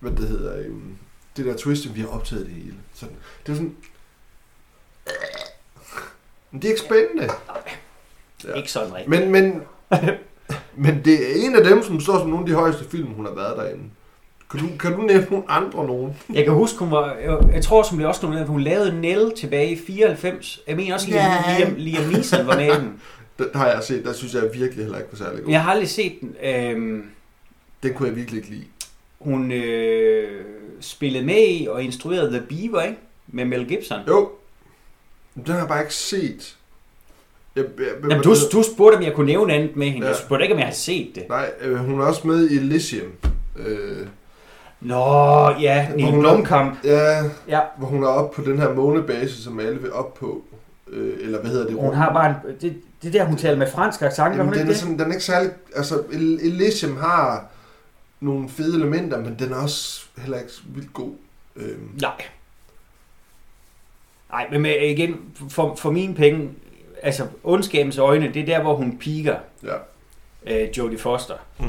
[0.00, 0.74] hvad det hedder, øh,
[1.36, 2.74] det der twist, vi har optaget det hele.
[2.94, 3.16] Sådan.
[3.46, 3.76] Det er sådan,
[6.50, 7.28] men det er ikke spændende.
[8.44, 8.52] Ja.
[8.52, 9.08] Ikke sådan rigtigt.
[9.08, 9.62] Men, men,
[10.84, 13.26] men det er en af dem, som står som nogle af de højeste film, hun
[13.26, 13.84] har været derinde.
[14.50, 16.16] Kan du, kan du nævne nogle andre nogen?
[16.32, 19.32] Jeg kan huske, hun var, jeg, jeg tror som det også noget, hun lavede Nell
[19.36, 20.60] tilbage i 94.
[20.66, 21.32] Jeg mener også, Liam.
[21.58, 23.00] Liam, Liam Neeson var med i den.
[23.38, 25.50] Den har jeg set, der synes jeg virkelig heller ikke var særlig god.
[25.52, 26.34] Jeg har aldrig set den.
[26.42, 27.04] Øhm,
[27.82, 28.64] Den kunne jeg virkelig ikke lide.
[29.18, 30.44] hun øh,
[30.80, 32.98] spillede med i og instruerede The Beaver, ikke?
[33.26, 33.98] Med Mel Gibson.
[34.08, 34.30] Jo,
[35.34, 36.56] den har jeg bare ikke set.
[37.56, 40.06] Jeg, jeg, Jamen, du, du spurgte, om jeg kunne nævne andet med hende.
[40.06, 40.12] Ja.
[40.12, 41.28] Jeg spurgte ikke, om jeg havde set det.
[41.28, 43.08] Nej, øh, hun er også med i Elysium.
[43.58, 44.06] Øh,
[44.80, 46.84] Nå, ja, Neil er- Blomkamp.
[46.84, 50.44] ja, Ja, hvor hun er oppe på den her månebase, som alle vil op på.
[50.88, 51.76] Øh, eller hvad hedder det?
[51.76, 54.52] hun har bare en, det, det der, hun taler med fransk accent, gør Jamen, hun
[54.52, 54.76] den, ikke er det?
[54.80, 55.50] sådan, den er ikke særlig...
[55.76, 57.46] Altså, El- Elysium har
[58.20, 61.12] nogle fede elementer, men den er også heller ikke vildt god.
[61.56, 62.22] Øhm, Nej.
[64.30, 65.16] Nej, men med, igen,
[65.50, 66.50] for, for mine penge,
[67.02, 69.74] altså ondskabens øjne, det er der, hvor hun piker, ja.
[70.64, 71.34] øh, Jodie Foster.
[71.60, 71.66] Mm.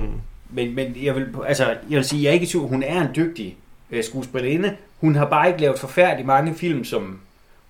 [0.49, 3.01] Men, men jeg, vil, altså, jeg vil sige, jeg er ikke i tvivl, hun er
[3.01, 3.57] en dygtig
[3.91, 4.77] øh, skuespillerinde.
[5.01, 7.19] Hun har bare ikke lavet forfærdeligt mange film, som,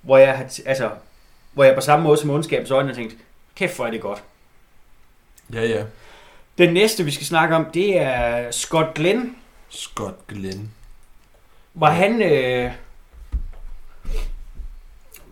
[0.01, 0.89] hvor, jeg har, altså,
[1.57, 3.15] hvor jeg på samme måde som ondskabens øjne har tænkt,
[3.55, 4.23] kæft hvor er det godt.
[5.53, 5.83] Ja, ja.
[6.57, 9.35] Den næste, vi skal snakke om, det er Scott Glenn.
[9.69, 10.71] Scott Glenn.
[11.73, 12.21] Var han...
[12.21, 12.71] Øh,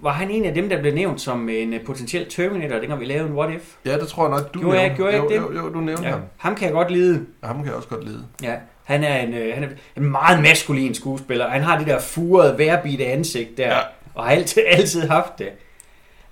[0.02, 3.06] var han en af dem, der blev nævnt som en øh, potentiel Terminator, dengang vi
[3.06, 3.76] lavede en What If?
[3.86, 4.96] Ja, det tror jeg nok, du Gjorde jeg- nævnte.
[5.04, 6.10] gjorde jeg jo, ikke jo, jo, du nævnte ja.
[6.10, 6.24] Ja, ham.
[6.38, 7.26] ham kan jeg godt lide.
[7.42, 8.26] Og ham kan jeg også godt lide.
[8.44, 11.50] Ja, han er en, øh, han er en meget maskulin skuespiller.
[11.50, 13.76] Han har det der furede, værbidte ansigt der, Ja.
[13.78, 13.82] ja.
[14.16, 15.50] og har altid, altid haft det.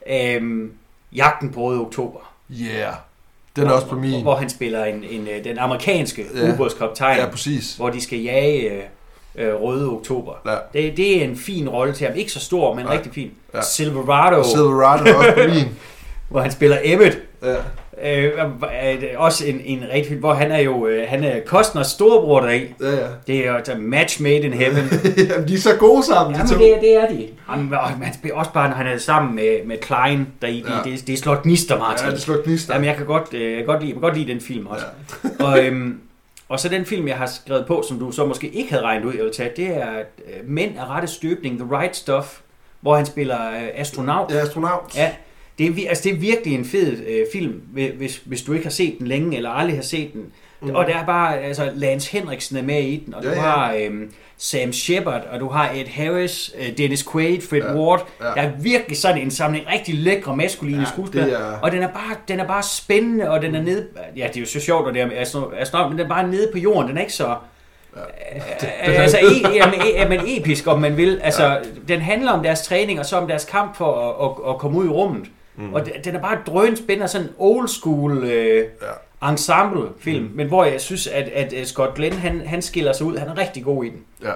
[0.10, 0.72] Øhm,
[1.16, 2.20] Jagten på Røde Oktober.
[2.52, 2.94] Yeah.
[3.56, 4.22] Den er også på Hvor, min.
[4.22, 6.46] hvor han spiller en, en, øh, den amerikanske Ja.
[6.48, 6.54] ja.
[6.54, 7.30] ubådskaptajn, Ja, ja.
[7.30, 7.76] præcis.
[7.76, 8.84] hvor de skal jage øh,
[9.36, 10.34] øh, Røde Oktober.
[10.46, 10.56] Ja.
[10.82, 12.16] Det, det er en fin rolle til ham.
[12.16, 12.96] Ikke så stor, men Nej.
[12.96, 13.32] rigtig fin.
[13.54, 13.58] Ja.
[13.58, 13.64] Ja.
[13.64, 15.66] Silverado, Silverado er også på min.
[16.30, 17.18] hvor han spiller Emmett.
[17.44, 17.56] Ja.
[18.02, 18.32] Øh,
[18.72, 22.40] er også en, en rigtig fin, hvor han er jo øh, han er Costners storebror
[22.40, 22.74] deri.
[22.82, 23.08] Ja, ja.
[23.28, 24.84] Det er jo match made in heaven.
[25.30, 26.60] Jamen, de er så gode sammen, Ja, de to.
[26.60, 27.28] det, det er de.
[27.52, 27.80] Jamen, og
[28.34, 30.90] også bare, når han er sammen med, med Klein, der i, Ja.
[30.92, 32.06] det, det slår gnister, Martin.
[32.08, 32.74] Ja, det slår gnister.
[32.74, 34.86] Jamen, jeg kan godt, øh, godt, lide, jeg kan godt lide den film også.
[35.40, 35.46] Ja.
[35.46, 36.00] og, øhm,
[36.50, 39.06] og så den film, jeg har skrevet på, som du så måske ikke havde regnet
[39.06, 39.90] ud, jeg vil tage, det er
[40.28, 42.28] øh, Mænd af rette støbning, The Right Stuff,
[42.82, 44.32] hvor han spiller øh, astronaut.
[44.32, 44.96] Ja, astronaut.
[44.96, 45.10] Ja,
[45.58, 48.66] det er, altså, det er virkelig en fed øh, film, hvi- hvis, hvis du ikke
[48.66, 50.22] har set den længe, eller aldrig har set den.
[50.62, 50.68] Mm.
[50.70, 50.76] Mm.
[50.76, 53.42] Og der er bare, altså, Lance Henriksen er med i den, og Ja, du ja.
[53.42, 57.76] har øhm, Sam Shepard, og du har Ed Harris, øh, Dennis Quaid, Fred Ja.
[57.76, 58.08] Ward.
[58.22, 58.26] ja.
[58.26, 61.54] Der er virkelig sådan en samling rigtig lækre maskuline Ja, skuespillere.
[61.54, 63.88] er- Og den er, bare, den er bare spændende, og den er nede...
[64.18, 66.28] Ja, det er jo så sjovt, at det er astro- astronaut, men den er bare
[66.28, 66.90] nede på jorden.
[66.90, 67.36] Den er ikke så...
[67.96, 68.02] Ja.
[69.02, 71.20] altså, e, jamen, e, jamen, episk, om man vil.
[71.24, 71.58] Altså, ja.
[71.88, 74.78] den handler om deres træning, og så om deres kamp for at, at, at komme
[74.80, 75.26] ud i rummet.
[75.56, 75.74] Mm.
[75.74, 78.66] Og den- den er bare drøn spændende, sådan en old school øh,
[79.22, 79.30] Ja.
[79.32, 80.32] ensemble film, mm.
[80.36, 83.18] men hvor jeg synes, at, at øh, Scott Glenn, han, han skiller sig ud.
[83.18, 84.00] Han er rigtig god i den.
[84.24, 84.32] Ja.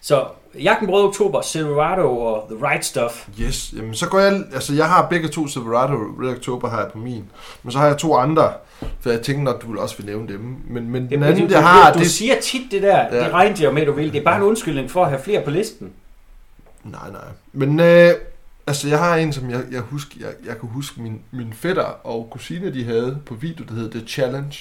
[0.00, 0.24] Så
[0.62, 3.28] Jagten på Røde Oktober, Silverado og The Right Stuff.
[3.40, 6.92] Yes, jamen så går jeg, altså jeg har begge to Silverado Red October har jeg
[6.92, 7.24] på min,
[7.62, 8.52] men så har jeg to andre,
[9.00, 11.46] for jeg tænker nok, du vil også vil nævne dem, men, men den Det, anden,
[11.48, 12.10] du, jeg har, du, det...
[12.10, 13.24] siger tit det der, Ja.
[13.24, 14.12] det regnede jeg med, du vil.
[14.12, 15.92] Det er bare en undskyldning for at have flere på listen.
[16.84, 17.20] Nej, nej,
[17.52, 18.14] men øh,
[18.68, 21.82] altså jeg har en, som jeg, jeg husker, jeg, jeg kan huske min, min fætter
[21.82, 24.58] og kusine, de havde på video, der hedder The Challenge.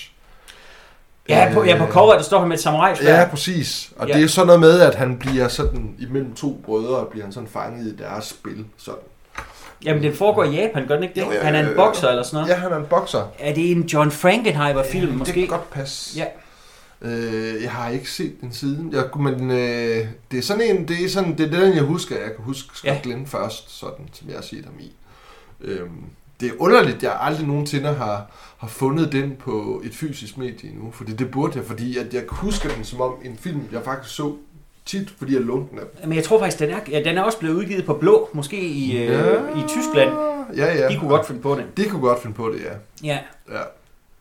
[1.29, 3.91] Ja, på, ja, på cover, der står han med et samurai Ja, præcis.
[3.97, 4.13] Og ja.
[4.13, 7.49] Det er sådan noget med, at han bliver sådan, imellem to brødre, bliver han sådan
[7.49, 8.65] fanget i deres spil.
[8.77, 8.99] Sådan.
[9.83, 11.21] Jamen, den foregår i Japan, gør den ikke det?
[11.21, 12.49] Jo, ja, han er en bokser eller sådan noget.
[12.49, 13.31] Ja, han er en bokser.
[13.39, 15.33] Er det en John Frankenheimer-film, Ja, måske?
[15.33, 16.19] Det kan godt passe.
[16.19, 16.25] Ja.
[17.01, 18.93] Øh, jeg har ikke set den siden.
[18.93, 22.15] Jeg, men øh, det er sådan en, det er sådan, det er den, jeg husker.
[22.15, 22.99] Jeg kan huske Scott Ja.
[23.03, 24.91] Glenn først, sådan, som jeg har set ham i.
[25.61, 25.89] Øhm,
[26.39, 28.25] det er underligt, jeg aldrig nogensinde har,
[28.57, 30.91] har fundet den på et fysisk medie endnu.
[30.91, 34.15] Fordi det burde jeg, fordi at jeg husker den som om en film, jeg faktisk
[34.15, 34.35] så
[34.85, 36.09] tit, fordi jeg lånte den af dem.
[36.09, 38.61] Men jeg tror faktisk, den er, ja, den er også blevet udgivet på blå, måske
[38.61, 40.09] i, øh, i Tyskland.
[40.55, 40.87] Ja, ja.
[40.89, 41.77] De kunne godt finde på det.
[41.77, 42.73] De kunne godt finde på det, ja.
[43.07, 43.19] Ja,
[43.51, 43.61] Ja,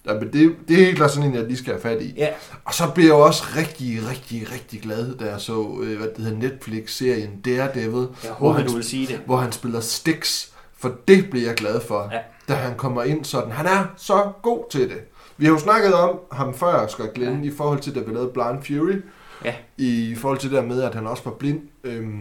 [0.09, 2.15] ja men det, det er helt klart sådan en, jeg lige skal have fat i.
[2.17, 2.29] ja.
[2.65, 6.25] Og så blev jeg også rigtig, rigtig, rigtig glad, da jeg så, øh, hvad det
[6.25, 9.21] hedder, Netflix-serien Daredevil, Jeg hvor håber, han, du vil sige det.
[9.27, 10.47] hvor han spiller Styx.
[10.79, 12.19] For det blev jeg glad for, Ja.
[12.49, 13.51] da han kommer ind sådan.
[13.53, 14.99] Han er så god til det.
[15.37, 17.51] Vi har jo snakket om ham før, Scott Glenn, ja.
[17.51, 19.01] i forhold til, da vi lavede Blind Fury.
[19.45, 19.55] Ja.
[19.77, 21.61] I forhold til det der med, at han også var blind.
[21.85, 22.21] Øhm,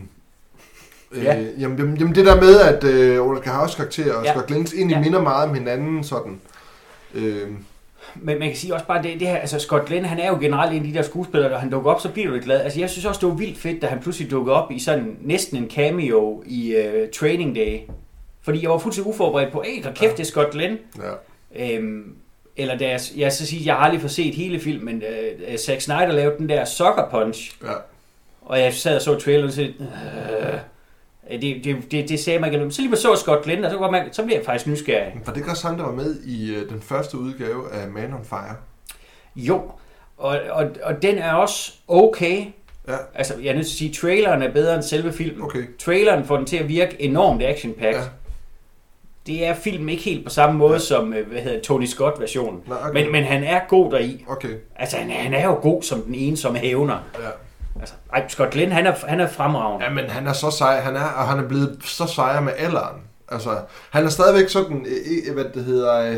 [1.16, 1.40] Ja.
[1.42, 4.32] øh, jamen, jamen, jamen, det der med, at øh, Olga House karakter og Ja.
[4.34, 5.02] Scott Glens egentlig Ja.
[5.02, 6.42] minder meget om hinanden, sådan.
[7.14, 7.58] Øhm,
[8.16, 10.38] Men man kan sige også bare, det, det her, altså Scott Glenn, han er jo
[10.42, 12.62] generelt en af de der skuespillere, der han dukker op, så bliver du lidt glad.
[12.62, 15.18] Altså jeg synes også, det var vildt fedt, da han pludselig dukkede op i sådan
[15.22, 17.80] næsten en cameo i uh, Training Day.
[18.42, 20.78] Fordi jeg var fuldstændig uforberedt på, hey, der kæft, det er Scott Glenn.
[20.98, 21.76] ja.
[21.76, 22.16] Øhm,
[22.58, 25.04] eller da jeg, jeg så sige, jeg har aldrig fået set hele filmen,
[25.52, 27.74] uh, Zack Snyder lavede den der Sucker Punch, ja.
[28.42, 30.54] og jeg sad og så traileren og sagde, øh,
[31.32, 32.72] det, det, det, det sagde mig ikke.
[32.72, 35.14] Så lige så jeg Scott Glenn, og så, var man, så blev jeg faktisk nysgerrig.
[35.26, 38.26] For det gør også der var med i øh, den første udgave af Man on
[38.26, 38.56] Fire.
[39.36, 39.62] Jo,
[40.18, 42.46] og, og, og den er også okay.
[42.88, 42.96] Ja.
[43.16, 45.42] Altså, jeg er nødt til at sige, at traileren er bedre end selve filmen.
[45.42, 45.64] Okay.
[45.80, 48.02] Traileren får den til at virke enormt action Ja.
[49.28, 50.80] Det er filmen ikke helt på samme måde Ja.
[50.80, 52.62] som, øh, hvad hedder Tony Scott-versionen.
[52.70, 53.02] Okay.
[53.04, 54.26] Men, men han er god deri.
[54.28, 56.98] Okay, Altså, han, er- han er jo god som den ene, som hævner.
[57.20, 57.30] ja.
[57.80, 59.86] Altså, ej, Scott Glenn, han er, han er fremragende.
[59.86, 62.54] Ja, men han er så sej, han er, og han er blevet så sejr med
[62.58, 63.02] alderen.
[63.32, 63.50] Altså,
[63.92, 64.86] han er stadigvæk sådan,
[65.34, 66.18] hvad det hedder, øh,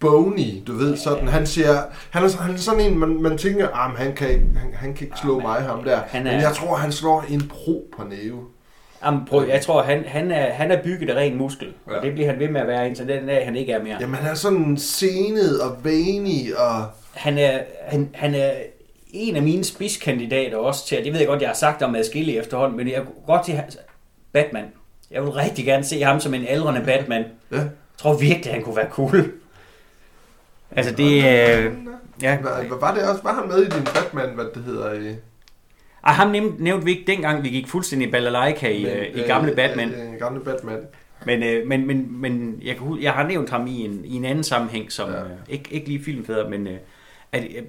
[0.00, 3.68] bony, du ved, sådan, han siger, han er, han er sådan en, man, man tænker,
[3.74, 6.00] ah, men han kan, ikke, han, han kan ikke slå Ah, men mig, ham der.
[6.06, 8.40] han Men er- jeg tror, han slår en pro på næve.
[9.04, 11.68] Jamen, prøv, jeg tror, han, han, er, han er bygget af ren muskel.
[11.90, 11.96] Ja.
[11.96, 13.96] Og det bliver han ved med at være, indtil den dag, han ikke er mere.
[14.00, 16.84] Jamen, han er sådan senet og venig, og
[17.14, 18.50] Han er, han, han er
[19.14, 21.94] en af mine spidskandidater også til, og det ved jeg godt, jeg har sagt om
[21.94, 23.62] adskillige efterhånden, men jeg kunne godt til
[24.32, 24.64] Batman.
[25.10, 27.24] Jeg vil rigtig gerne se ham som en aldrende Batman.
[27.52, 27.56] ja.
[27.56, 29.32] Jeg tror virkelig, han kunne være cool.
[30.70, 31.72] Altså det, øh,
[32.22, 32.38] ja.
[32.80, 33.22] Var det også?
[33.22, 34.92] Var han med i din Batman, hvad det hedder?
[34.92, 35.14] I,
[36.06, 39.54] Ej, ham nævnte, nævnte vi ikke dengang, vi gik fuldstændig balalaika i, øh, i gamle
[39.54, 39.88] Batman.
[39.88, 40.78] I, i gamle Batman.
[41.26, 44.24] Men, øh, men, men, men jeg, kan, jeg har nævnt ham i en, i en
[44.24, 45.16] anden sammenhæng, som Ja.
[45.16, 45.24] ja.
[45.24, 46.76] øh, ikke, ikke lige filmfædre, men øh,
[47.32, 47.62] at, øh,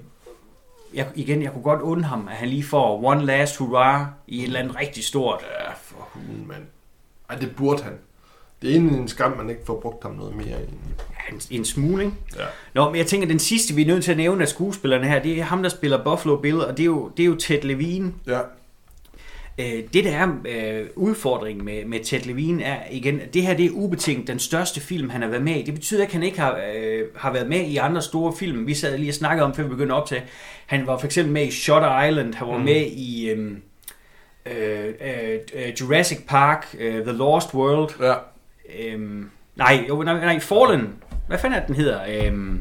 [0.94, 4.38] jeg, igen, jeg kunne godt undre ham, at han lige får one last hurrah i
[4.38, 5.40] et eller andet rigtig stort.
[5.42, 6.62] Ja, for hulen, mand.
[7.30, 7.92] Ej, det burde han.
[8.62, 10.46] Det er egentlig en skam, man ikke får brugt ham noget mere.
[10.48, 12.16] Ja, en, en smule, ikke?
[12.36, 12.44] Ja.
[12.74, 15.22] Nå, men jeg tænker, den sidste, vi er nødt til at nævne af skuespillerne her,
[15.22, 17.62] det er ham, der spiller Buffalo Bill, og det er jo, det er jo Ted
[17.62, 18.12] Levine.
[18.26, 18.40] Ja.
[19.58, 23.56] Øh, det, der er øh, udfordringen med, med Ted Levine, er igen, at det her
[23.56, 25.62] det er ubetinget den største film, han har været med i.
[25.62, 28.66] Det betyder ikke, at han ikke har, øh, har været med i andre store film.
[28.66, 30.22] Vi sad lige og snakkede om, før vi begyndte op til.
[30.66, 32.64] Han var for eksempel med i Shutter Island, han var mm.
[32.64, 33.52] med i øh,
[34.46, 34.94] øh,
[35.54, 37.90] øh, Jurassic Park, øh, The Lost World.
[38.00, 38.14] Ja.
[38.78, 39.24] Øh,
[39.56, 40.94] nej, jo, nej, nej, Fallen.
[41.28, 42.00] Hvad fanden er den hedder?
[42.08, 42.58] Øh,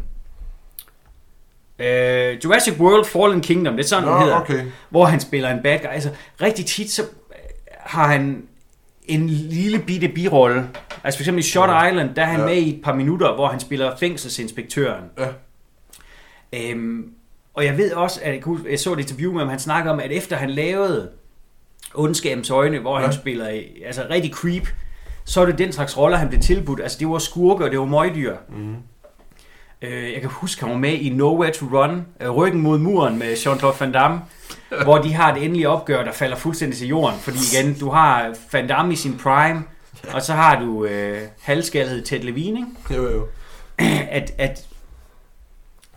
[1.80, 4.66] øh, Jurassic World Fallen Kingdom, det er sådan, Nå, den hedder okay.
[4.90, 5.88] hvor han spiller en bad guy.
[5.88, 6.10] Altså,
[6.42, 7.08] rigtig tit så øh,
[7.80, 8.44] har han
[9.06, 10.68] en lille bitte birolle.
[11.04, 12.46] Altså for eksempel i Shot Island, der er han Ja.
[12.48, 12.54] ja.
[12.54, 15.04] med i et par minutter, hvor han spiller fængselsinspektøren.
[15.20, 15.28] Ja.
[16.54, 17.10] Øhm,
[17.54, 20.12] og jeg ved også, at jeg så et interview med ham, han snakker om, at
[20.12, 21.10] efter han lavede
[21.94, 23.06] Ondskabens Øjne, hvor Ja.
[23.06, 24.68] han spiller i- altså rigtig creep,
[25.26, 26.80] så er det den slags roller, han blev tilbudt.
[26.82, 28.36] Altså det var skurke, og det var møgdyr.
[28.50, 28.76] Mm.
[29.86, 33.19] Øh, jeg kan huske, han var med i Nowhere to Run, øh, ryggen mod muren
[33.19, 34.21] med Jean-Claude Van Damme,
[34.84, 37.19] hvor de har det endelige opgør, der falder fuldstændig til jorden.
[37.19, 39.63] Fordi igen, du har Van Damme i sin prime,
[40.13, 43.02] og så har du øh, halvskaldet Ted Levine, ikke?
[43.02, 43.28] Jo, jo.
[44.10, 44.65] At, at,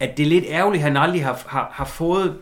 [0.00, 2.36] at det er lidt ærgerligt, at han aldrig har, har, har fået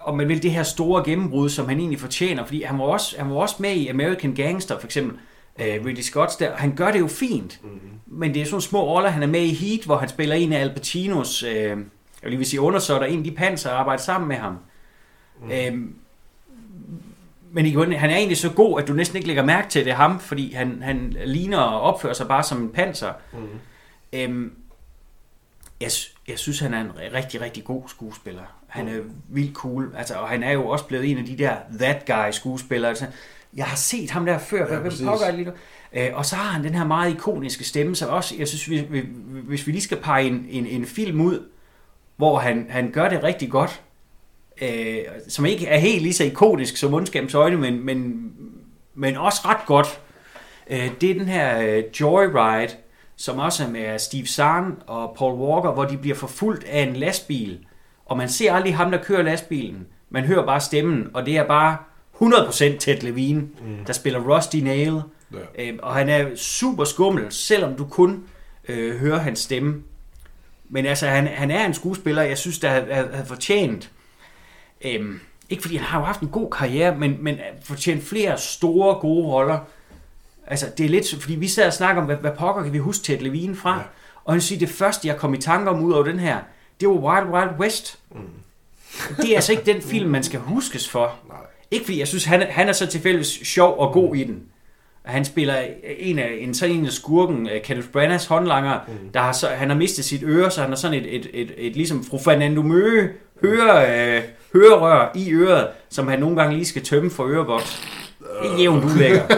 [0.00, 3.16] om man vil, det her store gennembrud, som han egentlig fortjener, fordi han var også,
[3.18, 5.18] han var også med i American Gangster, for eksempel,
[5.60, 7.68] øh, Ridley Scott der, han gør det jo fint, Mm.
[8.06, 9.10] men det er sådan små roller.
[9.10, 11.76] Han er med i Heat, hvor han spiller en af Al Pacinos, øh, jeg
[12.22, 14.58] vil lige vil sige undersåtter, en af de panser og arbejder sammen med ham.
[15.42, 15.50] Mm.
[15.50, 15.94] Øhm,
[17.52, 19.90] men han er egentlig så god, at du næsten ikke lægger mærke til, at det
[19.92, 23.12] er ham, fordi han, han ligner og opfører sig bare som en panser.
[23.32, 23.38] Mm.
[24.12, 24.52] Øhm,
[25.80, 25.90] jeg,
[26.28, 28.42] jeg synes, han er en rigtig, rigtig god skuespiller.
[28.66, 31.56] Han er vildt cool, altså, og han er jo også blevet en af de der
[31.80, 32.88] that guy skuespillere.
[32.88, 33.06] Altså,
[33.56, 35.52] jeg har set ham der før, Ja, hvem pokker er lige nu?
[35.92, 38.86] Øh, og så har han den her meget ikoniske stemme, så også, jeg synes, vi,
[38.90, 39.04] vi,
[39.46, 41.48] hvis vi lige skal pege en, en, en film ud,
[42.16, 43.82] hvor han, han gør det rigtig godt,
[44.62, 48.32] øh, som ikke er helt lige så ikonisk som Ondskabens Øjne, men, men,
[48.94, 50.00] men også ret godt,
[50.70, 52.72] øh, det er den her øh, Joyride,
[53.16, 56.96] som også er med Steve Zahn og Paul Walker, hvor de bliver forfulgt af en
[56.96, 57.66] lastbil,
[58.06, 59.86] og man ser aldrig ham, der kører lastbilen.
[60.10, 61.76] Man hører bare stemmen, og det er bare
[62.22, 63.84] 100% Ted Levine, mm.
[63.86, 65.00] der spiller Rusty Nail.
[65.32, 65.64] Ja.
[65.64, 68.24] Øh, og han er super skummel, selvom du kun
[68.68, 69.82] øh, hører hans stemme.
[70.68, 73.90] Men altså, han, han er en skuespiller, jeg synes, der havde, fortjent.
[74.84, 78.94] Øhm, ikke fordi han har jo haft en god karriere, men, men fortjent flere store,
[78.94, 79.58] gode roller.
[80.46, 82.78] Altså, det er lidt, fordi vi sad og snakker om, hvad, hvad pokker kan vi
[82.78, 83.76] huske Ted Levine fra?
[83.76, 83.82] Ja.
[84.24, 86.38] Og han siger, det første, jeg kom i tanke om ud over den her,
[86.80, 87.98] det var Wild Wild West.
[88.10, 88.20] Mm.
[89.16, 91.14] Det er altså ikke den film, man skal huskes for.
[91.28, 91.45] Nej.
[91.70, 94.42] Ikke fordi jeg synes, han, er- han er så tilfældigvis sjov og god i den.
[95.04, 95.54] Han spiller
[95.98, 99.08] en af, en sådan en af skurken, øh, Kenneth Branaghs håndlanger, mm.
[99.14, 101.54] der har så, han har mistet sit øre, så han har sådan et, et, et,
[101.56, 103.10] et ligesom fru Fernando Møge
[103.42, 107.82] høre, øh, hørerør i øret, som han nogle gange lige skal tømme for øreboks.
[108.42, 109.22] Er jævnt ulækker.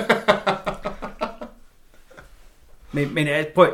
[2.92, 3.68] men, men øh, prøv,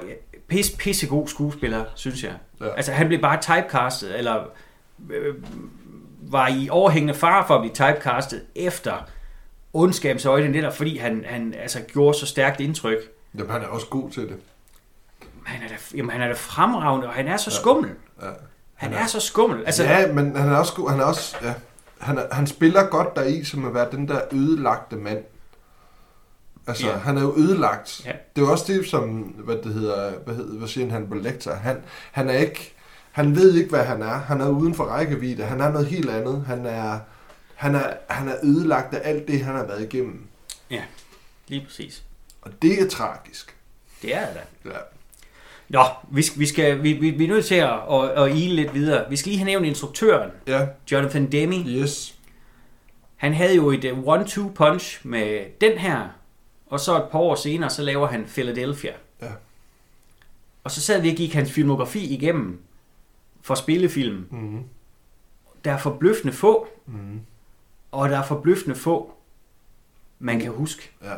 [0.48, 2.32] pis, pissegod skuespiller, synes jeg.
[2.60, 2.74] Ja.
[2.76, 4.34] Altså, han blev bare typecastet, eller
[5.10, 5.34] øh,
[6.30, 8.92] var i overhængende fare for at blive typecastet efter
[9.72, 12.98] ondskabens øjne, netop fordi han, han altså, gjorde så stærkt indtryk.
[13.38, 14.36] Jamen, han er også god til det.
[15.44, 17.90] Han er da, jamen, han er da fremragende, og han er så skummel.
[18.22, 18.28] Ja.
[18.74, 19.64] Han er så skummel.
[19.66, 20.90] Altså, ja, men han er også god.
[20.90, 21.54] Han er også, ja.
[21.98, 25.24] Han, er, han spiller godt deri, som at være den der ødelagte mand.
[26.66, 26.92] Altså, Ja.
[26.92, 26.98] ja.
[26.98, 28.02] han er jo ødelagt.
[28.04, 28.12] Ja.
[28.36, 31.18] Det er jo også det, som, hvad det hedder, hvad, hedder, hvad siger han, Hannibal
[31.18, 31.56] Lecter.
[31.56, 31.82] Han,
[32.12, 32.73] han er ikke,
[33.14, 34.18] han ved ikke, hvad han er.
[34.18, 35.44] Han er uden for rækkevidde.
[35.44, 36.44] Han er noget helt andet.
[36.46, 36.98] Han er,
[37.54, 40.26] han er, han er ødelagt af alt det, han har været igennem.
[41.48, 42.02] lige præcis.
[42.42, 43.56] Og det er tragisk.
[44.02, 44.70] Det er det da.
[44.70, 44.76] Ja.
[45.68, 48.56] Nå, vi, skal, vi, skal, vi, vi, vi er nødt til at, at, at ile
[48.56, 49.10] lidt videre.
[49.10, 51.56] Vi skal lige have nævnt instruktøren, Ja, Jonathan Demme.
[51.68, 52.14] yes.
[53.16, 56.08] Han havde jo et uh, one-two punch med den her,
[56.66, 58.92] og så et par år senere, så laver han Philadelphia.
[59.22, 59.30] Ja.
[60.64, 62.60] Og så sad vi og gik hans filmografi igennem
[63.44, 64.26] for spillefilm.
[64.30, 64.62] Mm-hmm.
[65.64, 67.20] Der er forbløffende få, Mm-hmm.
[67.92, 69.14] og der er forbløffende få,
[70.18, 70.90] man kan huske.
[71.02, 71.14] Ja.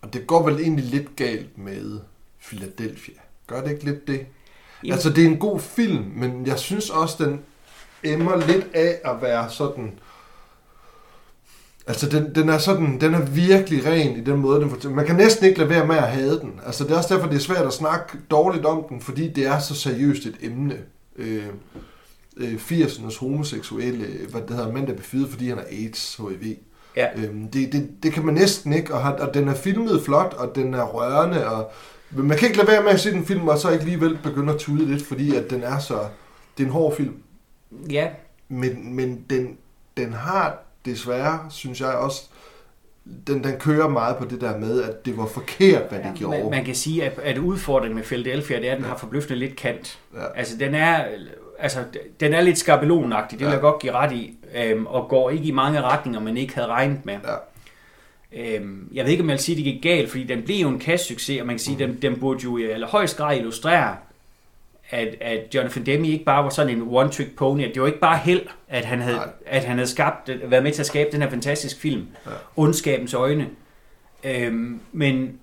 [0.00, 2.00] Og det går vel egentlig lidt galt med
[2.40, 3.14] Philadelphia.
[3.46, 4.26] Gør det ikke lidt det?
[4.82, 7.40] Jamen- Altså, det er en god film, men jeg synes også, den
[8.04, 9.98] emmer lidt af at være sådan...
[11.90, 14.96] Altså, den, den er sådan, den er virkelig ren i den måde, den fortæller.
[14.96, 16.60] Man kan næsten ikke lade være med at hade den.
[16.66, 19.46] Altså, det er også derfor, det er svært at snakke dårligt om den, fordi det
[19.46, 20.78] er så seriøst et emne.
[21.16, 21.46] Øh,
[22.36, 26.56] øh, 80'ernes homoseksuelle, hvad det hedder, mand, der blev fyret, fordi han har AIDS, HIV.
[26.96, 27.06] Ja.
[27.16, 30.34] Øhm, det, det, det kan man næsten ikke, og, har, og den er filmet flot,
[30.38, 31.70] og den er rørende, og
[32.10, 34.52] men man kan ikke lade være med at se den film, og så alligevel begynde
[34.52, 35.98] at tude lidt, fordi at den er så...
[36.58, 37.14] Det er en hård film,
[37.90, 38.08] Ja,
[38.48, 39.58] men, men den,
[39.96, 42.22] den har desværre, synes jeg også,
[43.26, 46.42] den, den kører meget på det der med, at det var forkert, hvad de gjorde.
[46.42, 49.38] man, man kan sige, at, at udfordringen med Philadelphia, det er, at den har forbløffende
[49.38, 49.98] lidt kant.
[50.14, 50.38] Ja.
[50.38, 51.04] Altså, den er,
[51.58, 51.78] altså,
[52.20, 53.54] den er lidt skabelonagtig, det vil Ja.
[53.54, 56.68] jeg godt give ret i, øhm, og går ikke i mange retninger, man ikke havde
[56.68, 57.14] regnet med.
[57.24, 57.36] Ja.
[58.32, 60.56] Øhm, jeg ved ikke, om jeg vil sige, at det gik galt, fordi den blev
[60.56, 63.36] jo en kastsucces, og man kan sige, at den, den burde jo i allerhøjst grad
[63.36, 63.96] illustrere,
[64.90, 68.00] at, at Jonathan Demme ikke bare var sådan en one-trick pony, at det var ikke
[68.00, 69.28] bare held, at han havde, Nej.
[69.46, 72.30] at han havde skabt, været med til at skabe den her fantastiske film, Ja.
[72.56, 73.48] Ondskabens Øjne.
[74.24, 75.38] Øhm, men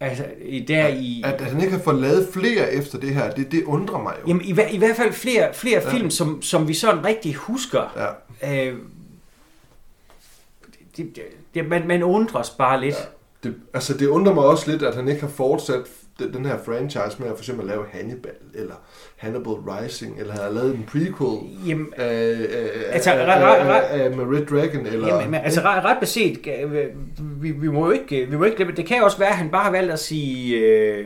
[0.00, 1.22] altså, i- der i...
[1.24, 4.14] At, at han ikke har fået lavet flere efter det her, det, det undrer mig
[4.22, 4.28] jo.
[4.28, 5.90] Jamen, i, i hvert fald flere, flere Ja.
[5.90, 8.14] film, som, som vi sådan rigtig husker.
[8.42, 8.66] Ja.
[8.68, 8.78] Øh,
[10.96, 11.22] det, det,
[11.54, 12.94] det, man, man undres bare lidt.
[12.94, 13.48] Ja.
[13.48, 15.80] Det, altså, det undrer mig også lidt, at han ikke har fortsat
[16.18, 18.74] den, her franchise med at for eksempel lave Hannibal, eller
[19.16, 24.04] Hannibal Rising, eller har lavet en prequel Jamen, af, af, Altså, af, re- re- af,
[24.04, 25.08] af, med Red Dragon, eller...
[25.08, 26.86] Jamen, men, altså ret, ret beset, øh,
[27.42, 29.64] vi, vi må ikke, vi må ikke glemme, det kan også være, at han bare
[29.64, 31.04] har valgt at sige, øh,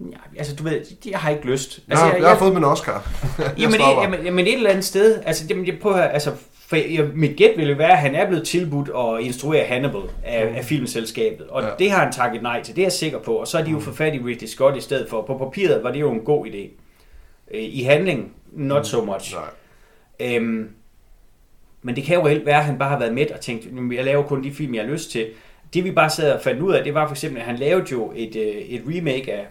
[0.00, 0.80] ja, altså du ved,
[1.10, 1.78] jeg har ikke lyst.
[1.88, 3.08] jeg, Altså, har, jeg har fået min Oscar.
[3.38, 6.32] Jeg jamen, et, jamen, jamen et eller andet sted, altså jamen, jeg prøver at altså,
[6.68, 10.50] for jeg, mit gæt ville være, at han er blevet tilbudt at instruere Hannibal af,
[10.50, 10.56] Mm.
[10.56, 11.68] af filmselskabet, og Ja.
[11.78, 13.70] det har han takket nej til, det er jeg sikker på, og så er de
[13.70, 15.22] jo for fat i Ridley Scott i stedet for.
[15.22, 16.58] På papiret var det jo en god idé.
[17.50, 19.34] Øh, I handling, not so much.
[19.34, 20.36] Nej.
[20.36, 20.68] Øhm,
[21.82, 23.92] men det kan jo reelt være, at han bare har været med og tænkt, "Nu,
[23.94, 25.26] jeg laver kun de film, jeg har lyst til.
[25.74, 27.86] Det vi bare sad og fandt ud af, det var for eksempel, at han lavede
[27.92, 29.46] jo et, øh, et remake af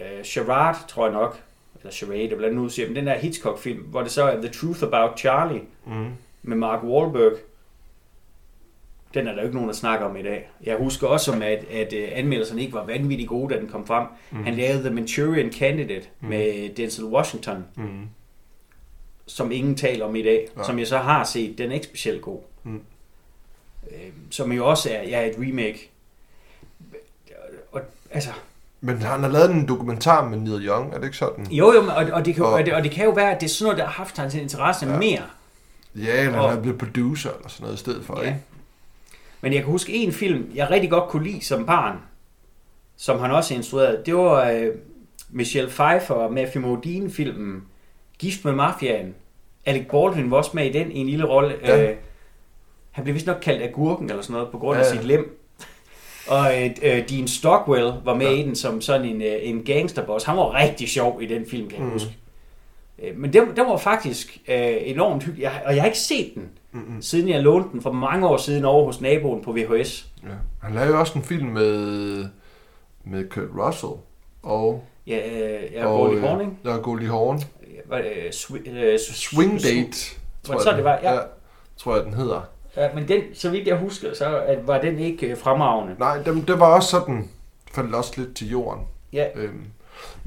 [0.00, 1.38] øh, Charade, tror jeg nok,
[1.80, 4.82] eller Charade, eller nu siger, men den der Hitchcock-film, hvor det så er The Truth
[4.82, 6.06] About Charlie Mm.
[6.46, 7.32] Med Mark Wahlberg.
[9.14, 10.50] Den er der jo ikke nogen, der snakker om i dag.
[10.64, 13.86] Jeg husker også om, at, at øh, anmeldelserne ikke var vanvittigt gode, da den kom
[13.86, 14.06] frem.
[14.30, 14.44] Mm.
[14.44, 16.28] Han lavede The Manchurian Candidate mm.
[16.28, 18.08] med Denzel Washington, Mm.
[19.26, 20.62] som ingen taler om i dag, Ja.
[20.62, 21.58] som jeg så har set.
[21.58, 22.40] Den er ikke specielt god.
[22.64, 22.80] Mm.
[23.90, 23.98] Øh,
[24.30, 25.90] som jo også er ja, et remake.
[27.72, 27.80] Og,
[28.10, 28.30] altså,
[28.80, 31.46] Men han har lavet en dokumentar med Neil Young, er det ikke sådan?
[31.46, 33.34] jo, jo, og, og, det kan, jo- Og- og, det, og det kan jo være,
[33.34, 34.98] at det er sådan noget, der har haft hans interesse ja.
[34.98, 35.22] mere.
[36.04, 38.26] Ja, eller Og- han blevet producer eller sådan noget i stedet for, Ja.
[38.26, 38.38] ikke?
[39.40, 41.96] Men jeg kan huske en film, jeg rigtig godt kunne lide som barn,
[42.96, 44.02] som han også instruerede.
[44.06, 44.66] Det var øh,
[45.30, 47.62] Michelle Pfeiffer og Matthew Modine-filmen
[48.18, 49.14] Gift med Mafiaen.
[49.66, 51.54] Alec Baldwin var også med i den i en lille rolle.
[51.62, 51.90] Ja.
[51.90, 51.96] Øh,
[52.90, 55.42] han blev vist nok kaldt agurken eller sådan noget, på grund af Ja, sit lem.
[56.28, 58.32] Og øh, øh, Dean Stockwell var med Ja.
[58.32, 60.24] i den som sådan en, øh, en gangsterboss.
[60.24, 61.92] Han var rigtig sjov i den film, kan jeg mm.
[61.92, 62.16] huske.
[63.02, 66.32] Øh, Men den, den var faktisk øh, enormt hyggelig, Jeg- og jeg har ikke set
[66.34, 67.02] den, Mm-mm.
[67.02, 70.06] siden jeg lånte den for mange år siden over hos naboen på VHS.
[70.22, 70.28] Ja.
[70.62, 72.24] Han lavede jo også en film med,
[73.04, 73.92] med Kurt Russell
[74.42, 76.22] og, Ja, øh, jeg og går i øh.
[76.64, 77.40] Der er Goldie Hawn.
[77.86, 79.92] Var øh, swi- øh, Swing Date,
[80.42, 80.98] tror jeg, så, den- det var?
[81.02, 81.18] Ja.
[81.76, 82.40] tror jeg, den hedder.
[82.76, 85.94] Ja, men den, så vidt jeg husker, så at, var den ikke øh, fremragende.
[85.98, 87.28] Nej, dem, det var også sådan,
[87.72, 88.82] faldt også lidt til jorden.
[89.12, 89.64] Ja, Øhm,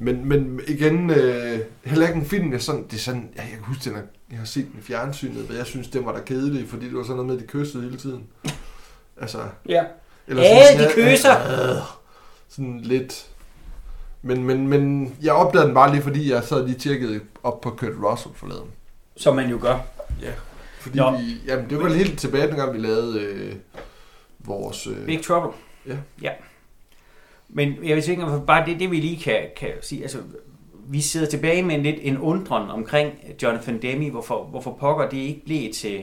[0.00, 3.50] men, men igen, øh, heller ikke en film, jeg, sådan, det er sådan, ja, jeg
[3.50, 6.12] kan huske, den er, jeg har set den i fjernsynet, men jeg synes, den var
[6.12, 8.26] da kedelig, fordi det var sådan noget med, at de kyssede hele tiden.
[9.20, 9.38] Altså,
[9.68, 9.84] ja.
[10.26, 11.32] eller Ja, sådan, de kysser!
[11.32, 11.82] Øh,
[12.48, 13.26] sådan lidt.
[14.22, 17.70] Men, men, men jeg opdagede den bare lige, fordi jeg sad lige tjekkede op på
[17.70, 18.68] Kurt Russell forleden.
[19.16, 19.78] Som man jo gør.
[20.80, 21.10] Fordi Nå.
[21.10, 23.54] vi, jamen, det var helt tilbage, dengang vi lavede øh,
[24.38, 24.86] vores...
[24.86, 25.52] Øh, Big Trouble.
[25.86, 25.96] Ja.
[26.22, 26.30] ja.
[27.52, 30.18] Men jeg vil tænke, bare det, det vi lige kan, kan sige, altså,
[30.88, 35.16] vi sidder tilbage med en lidt en undren omkring Jonathan Demme, hvorfor, hvorfor pokker det
[35.16, 36.02] ikke blev til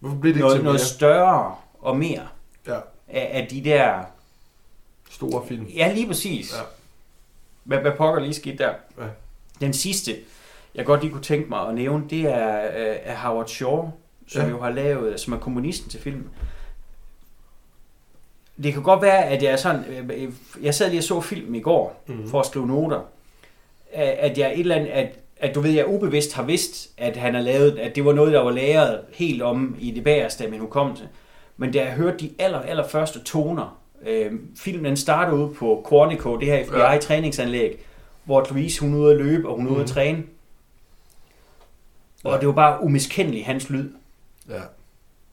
[0.00, 0.84] hvorfor blev det ikke noget, til noget mere?
[0.84, 2.28] større og mere
[2.66, 4.02] Ja, af, af de der...
[5.10, 5.66] store film.
[5.66, 6.52] Ja, lige præcis.
[6.52, 6.62] Ja.
[7.64, 8.72] Hvad, hvad pokker lige skidt der?
[8.98, 9.04] Ja.
[9.60, 10.16] Den sidste,
[10.74, 13.90] jeg godt lige kunne tænke mig at nævne, det er øh, af Howard Shaw,
[14.26, 14.48] som ja.
[14.48, 16.28] jo har lavet, som er kommunisten til filmen.
[18.62, 20.32] Det kan godt være, at jeg er sådan, øh,
[20.62, 22.28] jeg sad lige og så film i går, mm.
[22.30, 23.00] for at skrive noter,
[23.92, 27.34] at jeg et eller andet, at, at du ved, jeg ubevidst har vidst, at han
[27.34, 30.50] har lavet, at det var noget, der var læret helt om i det bagerste af
[30.50, 31.08] min hukommelse.
[31.56, 36.36] Men da jeg hørte de aller, aller første toner, øh, filmen starter ude på Quantico,
[36.36, 37.78] det her FBI-træningsanlæg,
[38.24, 39.94] hvor Louise hun er ude at løbe, og hun er ude at Mhm.
[39.94, 40.22] træne.
[42.24, 42.38] Og Ja.
[42.38, 43.90] det var bare umiskendeligt hans lyd.
[44.48, 44.60] Ja.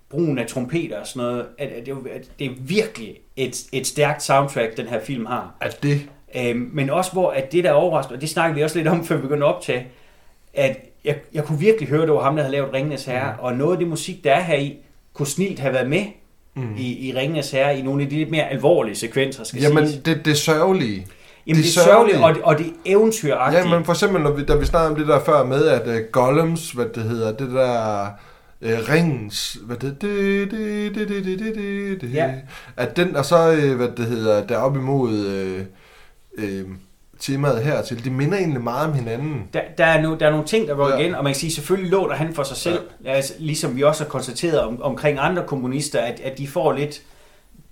[0.09, 1.45] Brugen af trompeter og sådan noget.
[1.57, 5.25] At, at, det, er- at det er virkelig et, et stærkt soundtrack, den her film
[5.25, 5.55] har.
[5.61, 6.01] At det...
[6.37, 9.05] Øhm, men også hvor at det der overraskende, og det snakkede vi også lidt om,
[9.05, 9.87] før vi begyndte at optage,
[10.53, 13.39] at jeg, jeg kunne virkelig høre, det var ham, der havde lavet Ringenes Herre, mm.
[13.43, 14.77] og noget af det musik, der er her i,
[15.13, 16.05] kunne snilt have været med
[16.57, 16.75] Mm.
[16.77, 20.03] i, i Ringenes Herre, i nogle af de lidt mere alvorlige sekvenser, skal Jamen, siges.
[20.03, 21.07] det, det sørgelige.
[21.47, 22.17] Jamen, det det sørgeligt.
[22.17, 23.65] og det, og det eventyragtigt.
[23.65, 25.87] Ja, men for eksempel, når vi, da vi snakkede om det der før med, at
[25.87, 28.07] uh, Gollums, hvad det hedder, det der
[28.61, 32.33] uh, ringens, hvad det, det, det, det, det, det, det, det, det, Ja.
[32.77, 35.11] at den, og så, uh, hvad det hedder, der op imod
[36.37, 36.71] uh, uh,
[37.19, 39.49] temaet hertil, det minder egentlig meget om hinanden.
[39.53, 40.97] Der, der, er no, der er nogle ting, der går Ja.
[40.97, 43.11] igen, og man kan sige, selvfølgelig låner han for sig selv, ja.
[43.11, 47.01] altså, ligesom vi også har konstateret om, omkring andre kommunister, at, at de får lidt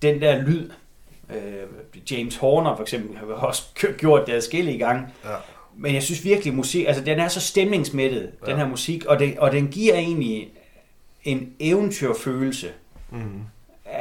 [0.02, 0.70] den der lyd.
[1.30, 1.38] Øh,
[2.12, 3.64] James Horner for eksempel har også
[3.98, 5.04] gjort det adskillige gange.
[5.26, 5.30] Ja.
[5.78, 8.30] Men jeg synes virkelig, musik, altså den er så stemningsmættet.
[8.48, 8.52] Ja.
[8.52, 10.48] den her musik, og, det, og den giver egentlig
[11.24, 12.68] en eventyrfølelse.
[13.12, 13.20] Mm.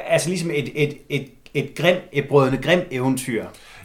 [0.07, 3.45] Altså ligesom et, et, et, et, grim, et brødende grim eventyr.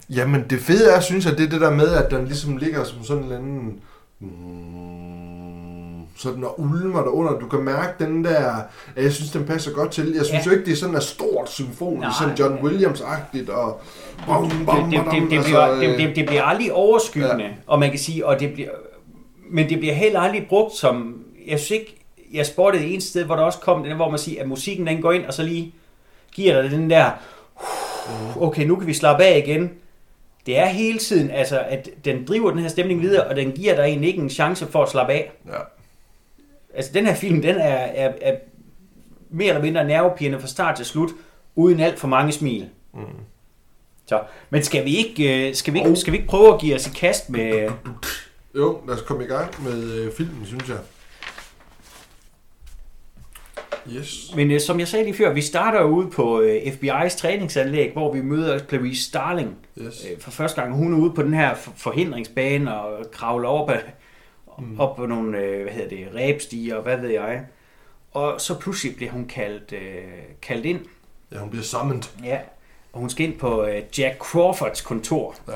[0.10, 2.84] Jamen, det fede er, synes jeg, det er det der med, at den ligesom ligger
[2.84, 3.80] som sådan en eller anden...
[4.20, 7.40] Mm, sådan og ulmer der under.
[7.40, 8.56] Du kan mærke den der...
[8.96, 10.14] at Jeg synes, den passer godt til.
[10.16, 10.52] Jeg synes Ja.
[10.52, 12.12] jo ikke, det er sådan et stort symfonisk, Nej.
[12.20, 13.82] sådan John Williams-agtigt, og...
[14.28, 16.74] Bom, det, bom, det, bom, det, det, altså, bliver, øh, det, det, det bliver aldrig
[16.74, 17.50] overskyggende, ja.
[17.68, 18.70] og man kan sige, og det bliver,
[19.52, 21.16] men det bliver heller aldrig brugt som,
[21.48, 24.41] jeg synes ikke, jeg spottede et sted, hvor der også kom den, hvor man siger,
[24.41, 25.73] at musikken den går ind, og så lige
[26.32, 27.11] giver dig den der,
[28.36, 29.71] okay, nu kan vi slappe af igen.
[30.45, 33.75] Det er hele tiden, altså, at den driver den her stemning videre, og den giver
[33.75, 35.32] dig egentlig ikke en chance for at slappe af.
[35.47, 35.59] Ja.
[36.73, 38.36] Altså, den her film, den er, er, er
[39.30, 41.09] mere eller mindre nervepirrende fra start til slut,
[41.55, 42.69] uden alt for mange smil.
[42.93, 42.99] Mm.
[44.05, 46.75] Så, men skal vi ikke, øh, skal vi ikke, skal vi ikke prøve at give
[46.75, 47.71] os i kast med...
[48.55, 50.78] Jo, lad os komme i gang med øh, filmen, synes jeg.
[53.96, 54.32] Yes.
[54.36, 58.14] Men øh, som jeg sagde lige før, vi starter ude på øh, FBI's træningsanlæg, hvor
[58.14, 60.06] vi møder Clarice Starling Yes.
[60.12, 60.76] øh, for første gang.
[60.76, 63.82] Hun er ude på den her for- forhindringsbane og kravler op, af,
[64.60, 64.80] Mm.
[64.80, 67.46] op på nogle, øh, hvad hedder det, ræbstiger og hvad ved jeg.
[68.12, 70.04] Og så pludselig bliver hun kaldt, øh,
[70.42, 70.80] kaldt ind
[71.32, 72.04] Ja, hun bliver summoned.
[72.24, 72.38] Ja.
[72.94, 75.36] Og hun skal ind på øh, Jack Crawfords kontor.
[75.48, 75.54] Ja.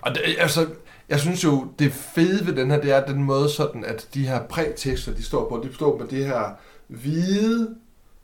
[0.00, 0.66] Og det, altså,
[1.08, 4.26] jeg synes jo, det fede ved den her, det er den måde sådan, at de
[4.28, 6.58] her prætekster, de står på, de står med det her
[6.88, 7.68] hvide,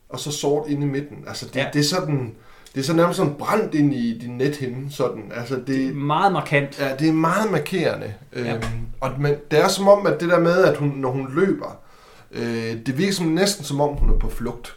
[0.09, 1.17] og så sort inde i midten.
[1.27, 1.67] Altså, det, Ja.
[1.73, 2.35] det er sådan,
[2.75, 5.33] det er så nærmest sådan brændt ind i din nethinde, sådan.
[5.35, 6.81] Altså, det, Meget markant.
[6.81, 8.15] Ja, det er meget markerende.
[8.37, 8.55] Ja.
[8.55, 8.62] Øhm,
[9.01, 11.77] og, men det er som om, at det der med, at hun, når hun løber,
[12.33, 14.77] øh, det virker som, næsten som om, hun er på flugt.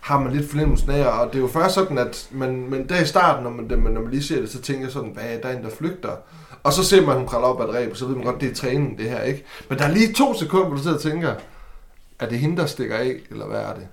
[0.00, 3.00] Har man lidt fornemmelsen af, og det er jo først sådan, at man, men der
[3.02, 5.48] i starten, når man, når man lige ser det, så tænker jeg sådan, hvad der
[5.48, 6.10] er en, der flygter.
[6.62, 8.40] Og så ser man, at hun kravler op ad et ræb, så ved man godt,
[8.40, 9.44] det er træning, det her, ikke?
[9.68, 11.34] Men der er lige to sekunder, hvor du sidder og tænker,
[12.20, 13.88] er det hende, der stikker af, eller hvad er det?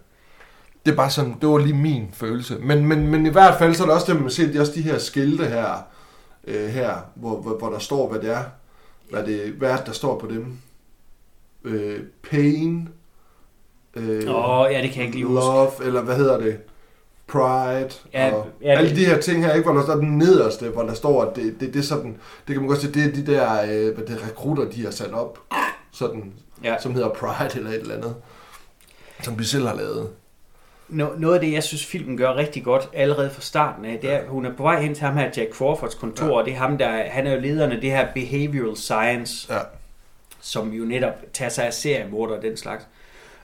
[0.86, 2.58] Det er bare sådan, det var lige min følelse.
[2.60, 4.60] Men, men, men i hvert fald, så er det også det, man ser, det er
[4.60, 5.88] også de her skilte her,
[6.48, 8.44] øh, her hvor, hvor, hvor der står, hvad det er.
[9.10, 10.58] Hvad, det, hvad er det, der står på dem?
[11.64, 12.00] Øh,
[12.30, 12.90] pain.
[13.96, 15.46] Øh, Åh, oh, ja, det kan jeg ikke lige huske.
[15.46, 16.60] love, eller hvad hedder det?
[17.28, 17.90] Pride.
[18.14, 20.84] Ja, og ja, alle de her ting her, ikke, hvor der står den nederste, hvor
[20.84, 22.18] der står, at det, det, det er sådan,
[22.48, 24.84] det kan man godt se, det er de der, øh, hvad det er, rekrutter, de
[24.84, 25.40] har sat op,
[25.92, 26.76] sådan, Ja.
[26.80, 28.16] som hedder Pride eller et eller andet,
[29.24, 30.10] som vi selv har lavet.
[30.90, 34.14] No, noget af det, jeg synes, filmen gør rigtig godt allerede fra starten af, det
[34.14, 36.32] er, at hun er på vej hen til ham her, Jack Crawfords kontor, ja.
[36.32, 39.60] Og det er ham, der, han er jo lederen af det her behavioral science, Ja,
[40.42, 42.88] som jo netop tager sig af seriemorder og den slags.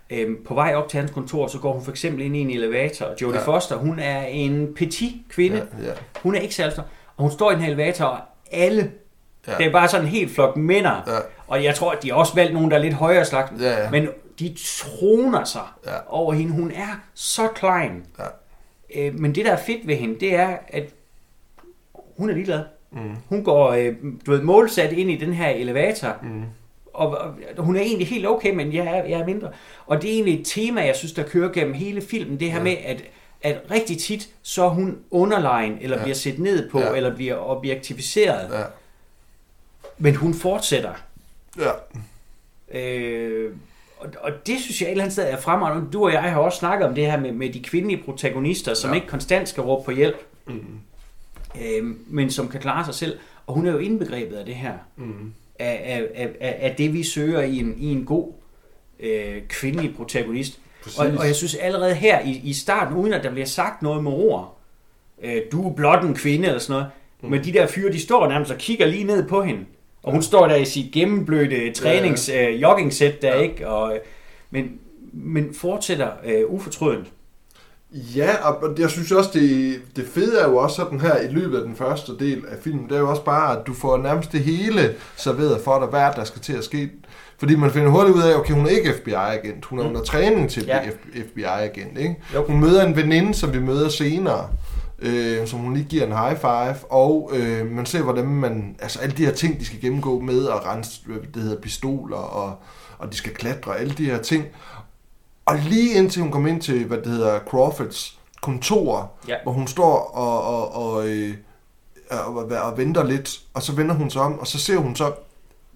[0.09, 2.49] Øhm, på vej op til hans kontor, så går hun for eksempel ind i en
[2.51, 3.45] elevator, og Jodie ja.
[3.45, 5.87] Foster, hun er en petit kvinde, ja.
[5.87, 6.77] ja, hun er ikke særlig
[7.17, 8.19] og hun står i den her elevator, og
[8.51, 8.91] alle.
[9.47, 9.57] Ja.
[9.57, 12.17] det er bare sådan en helt flok mænder, ja, og jeg tror, at de har
[12.17, 13.89] også valgt nogen, der er lidt højere slags, ja, ja.
[13.89, 14.07] men
[14.39, 15.91] de troner sig ja.
[16.07, 16.53] Over hende.
[16.53, 18.05] Hun er så klein.
[18.19, 18.25] Ja.
[18.95, 20.83] Øh, men det, der er fedt ved hende, det er, at
[22.17, 22.63] hun er ligeglad.
[22.91, 22.99] Mm.
[23.29, 26.43] Hun går øh, du ved, målsat ind i den her elevator, Mm.
[26.93, 27.17] og,
[27.57, 29.49] og hun er egentlig helt okay, men jeg er, jeg er mindre.
[29.85, 32.57] Og det er egentlig et tema, jeg synes, der kører gennem hele filmen, det her
[32.57, 32.63] ja.
[32.63, 33.03] Med, at,
[33.41, 36.03] at rigtig tit, så er hun underlegen, eller ja.
[36.03, 36.93] Bliver set ned på, ja.
[36.93, 38.49] Eller bliver objektificeret.
[38.51, 38.59] Ja.
[38.59, 38.65] ja,
[39.97, 40.93] Men hun fortsætter.
[41.59, 41.71] Ja,
[42.73, 43.51] Øh,
[43.97, 45.91] og, og det synes jeg et eller andet sted er fremragende.
[45.91, 48.89] Du og jeg har også snakket om det her med, med de kvindelige protagonister, som
[48.89, 48.95] ja.
[48.95, 50.79] Ikke konstant skal råbe på hjælp, mm.
[51.61, 53.19] øh, men som kan klare sig selv.
[53.47, 54.73] Og hun er jo indbegrebet af det her.
[54.95, 55.33] Mm.
[55.59, 58.33] Af, af, af, af, af det, vi søger i en, i en god
[58.99, 60.59] øh, kvindelig protagonist.
[60.83, 60.99] Præcis.
[60.99, 64.03] Og, og jeg synes allerede her i, i starten, uden at der bliver sagt noget
[64.03, 64.57] med ord,
[65.21, 66.91] øh, du er blot en kvinde eller sådan noget,
[67.21, 67.29] mm.
[67.29, 69.65] men de der fyre, de står nærmest og kigger lige ned på hende.
[70.03, 73.41] Og hun står der i sit gennemblødte trænings øh, jogging-sæt der, Ja.
[73.41, 73.67] ikke?
[73.69, 73.99] Og, øh,
[74.51, 74.65] men,
[75.13, 77.07] men fortsætter øh, ufortrødent.
[78.15, 81.57] Ja, og jeg synes også, det, det fede er jo også sådan her i løbet
[81.57, 84.31] af den første del af filmen, det er jo også bare, at du får nærmest
[84.31, 86.89] det hele serveret for dig, hvad er der skal til at ske.
[87.37, 89.89] Fordi man finder hurtigt ud af, okay, hun er ikke FBI-agent, hun er Mm.
[89.89, 90.67] under træning til at
[91.15, 91.21] Ja.
[91.21, 92.15] FBI-agent, ikke?
[92.33, 92.43] Jo.
[92.45, 94.49] Hun møder en veninde, som vi møder senere,
[95.03, 98.99] øh, som hun lige giver en high five, og øh, man ser, hvordan man, altså
[98.99, 101.01] alle de her ting, de skal gennemgå med at rense,
[101.33, 102.55] det hedder, pistoler, og,
[102.97, 104.45] og de skal klatre, alle de her ting.
[105.45, 109.35] Og lige indtil hun kommer ind til, hvad det hedder, Crawfords kontor, Ja.
[109.43, 111.33] hvor hun står og, og, og, øh,
[112.11, 114.95] og, og, og venter lidt, og så vender hun sig om, og så ser hun
[114.95, 115.11] så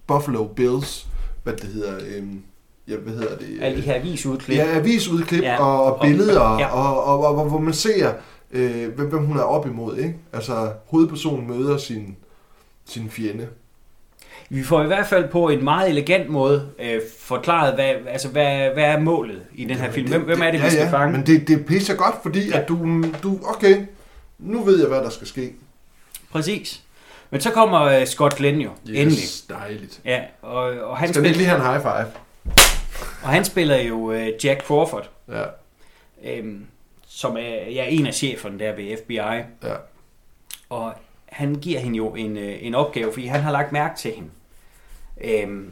[0.06, 1.06] Buffalo Bills,
[1.42, 2.22] hvad det hedder, øh,
[2.88, 3.58] ja, hvad hedder det?
[3.60, 4.56] Alle de her avisudklip.
[4.58, 6.66] Ja, avisudklip Ja, og, og og- billeder, ja.
[6.66, 8.12] og, og, og, og hvor man ser,
[8.50, 9.96] øh, hvem, hvem hun er op imod.
[9.96, 10.14] Ikke?
[10.32, 12.16] Altså, hovedpersonen møder sin,
[12.86, 13.48] sin fjende.
[14.50, 18.70] Vi får i hvert fald på en meget elegant måde øh, forklaret, hvad, altså, hvad,
[18.70, 20.08] hvad er målet i den her Jamen, film.
[20.08, 21.12] Hvem, hvem er det, vi skal ja, fange?
[21.16, 22.56] Men det, det pisser godt, fordi Ja.
[22.56, 22.62] ja.
[22.62, 23.76] at du, du, okay,
[24.38, 25.52] nu ved jeg, hvad der skal ske.
[26.32, 26.82] Præcis.
[27.30, 28.98] Men så kommer øh, Scott Glenn jo, yes.
[29.00, 29.24] endelig.
[29.48, 30.00] dejligt.
[30.04, 32.06] Ja, og, og, han Skal spiller, lige have en high five?
[33.22, 35.44] og han spiller jo øh, Jack Crawford, Ja,
[36.24, 36.64] øhm,
[37.18, 39.14] som er ja, en af cheferne der ved FBI.
[39.14, 39.74] ja,
[40.68, 40.92] Og
[41.26, 44.28] han giver hende jo en, øh, en opgave, fordi han har lagt mærke til hende.
[45.20, 45.70] Øhm,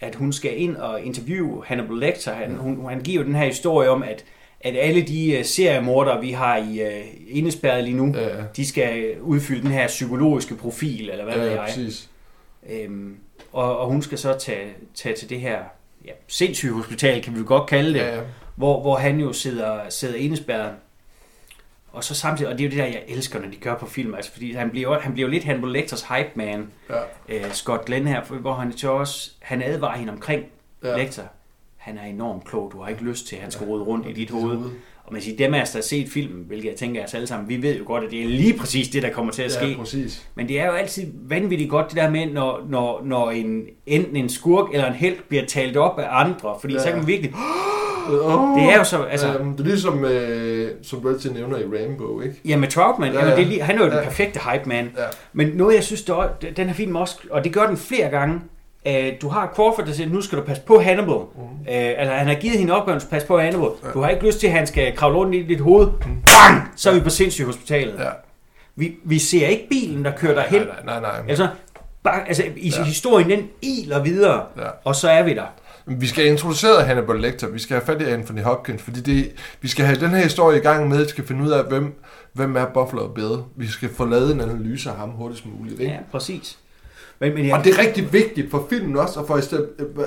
[0.00, 2.34] at hun skal ind og interviewe Hannibal Lecter.
[2.34, 4.24] Han, hun, han giver jo den her historie om, at,
[4.60, 8.42] at alle de uh, seriemordere, vi har i uh, indespærret lige nu, ja, ja.
[8.56, 11.60] de skal udfylde den her psykologiske profil, eller hvad ja, ved jeg.
[11.60, 12.10] præcis.
[12.70, 13.16] Øhm,
[13.52, 15.58] og, og hun skal så tage, tage til det her
[16.04, 18.22] ja, sindssyge hospital, kan vi jo godt kalde det, Ja, ja.
[18.54, 20.72] Hvor, hvor han jo sidder, sidder indespærret.
[21.92, 23.86] Og så samtidig, og det er jo det der, jeg elsker, når de gør på
[23.86, 27.52] film, altså, fordi han bliver, han bliver jo lidt Hannibal Lecters hype man, ja, øh,
[27.52, 30.44] Scott Glenn her, hvor han så også, han advarer hende omkring
[30.82, 30.88] ja.
[30.88, 30.96] ja.
[30.96, 31.22] Lecter.
[31.76, 34.12] Han er enormt klog, du har ikke lyst til, at han skal rode rundt i
[34.12, 34.70] dit hoved.
[35.04, 37.26] Og man siger, dem af os, der har set filmen, hvilket jeg tænker os alle
[37.26, 39.52] sammen, vi ved jo godt, at det er lige præcis det, der kommer til at
[39.52, 39.66] ske.
[39.66, 40.26] Ja, præcis.
[40.34, 44.16] Men det er jo altid vanvittigt godt det der med, når, når, når en, enten
[44.16, 46.56] en skurk eller en held bliver talt op af andre.
[46.60, 46.78] Fordi ja.
[46.78, 46.84] Ja.
[46.84, 47.34] så kan man virkelig...
[47.34, 47.83] Oh,
[48.56, 52.20] Det er jo så, altså- Øhm, det er ligesom, øh, som altid nævner i Rainbow,
[52.20, 52.34] ikke?
[52.44, 53.36] Ja, med Troutman, Ja, ja, ja.
[53.36, 54.04] Det er lige, han er jo den Ja.
[54.04, 54.84] perfekte hype man.
[54.98, 55.02] Ja.
[55.32, 58.08] Men noget, jeg synes, der, er- den her film også, og det gør den flere
[58.08, 58.40] gange,
[58.86, 61.14] øh, du har Crawford, der siger, nu skal du passe på Hannibal.
[61.16, 61.42] Mm.
[61.42, 63.68] Øh, altså, han har givet hende opgaven, at passe på Hannibal.
[63.84, 63.90] Ja.
[63.90, 65.86] Du har ikke lyst til, at han skal kravle rundt i dit hoved.
[66.00, 66.62] Bang!
[66.76, 67.94] Så er vi på sindssygt hospitalet.
[67.98, 68.08] Ja.
[68.76, 70.60] Vi, vi ser ikke bilen, der kører derhen.
[70.62, 71.10] Nej, nej, nej.
[71.20, 71.28] nej.
[71.28, 71.48] Altså,
[72.04, 72.76] bare, altså i Ja.
[72.78, 72.84] ja.
[72.84, 74.62] historien, den iler videre, Ja.
[74.84, 75.42] og så er vi der.
[75.86, 77.48] Vi skal have introduceret Hannibal Lecter.
[77.48, 80.58] Vi skal have fat i Anthony Hopkins, fordi det, vi skal have den her historie
[80.58, 82.00] i gang med, vi skal finde ud af, hvem,
[82.32, 83.36] hvem er Buffalo Bill.
[83.56, 85.80] Vi skal få lavet en analyse af ham hurtigst muligt.
[85.80, 85.92] Ikke?
[85.92, 86.58] Ja, præcis.
[87.18, 89.40] Men, men Og jeg, det er rigtig vigtigt for filmen også, at få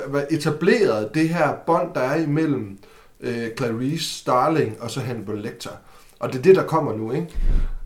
[0.08, 2.78] være etableret det her bånd, der er imellem
[3.20, 5.70] øh, Clarice Starling og så Hannibal Lecter.
[6.20, 7.26] Og det er det, der kommer nu, ikke?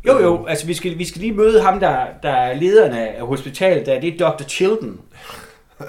[0.07, 3.26] jo, jo, altså vi skal, vi skal lige møde ham, der, der er lederen af
[3.26, 4.43] hospitalet, der, det er Dr.
[4.43, 5.01] Chilton.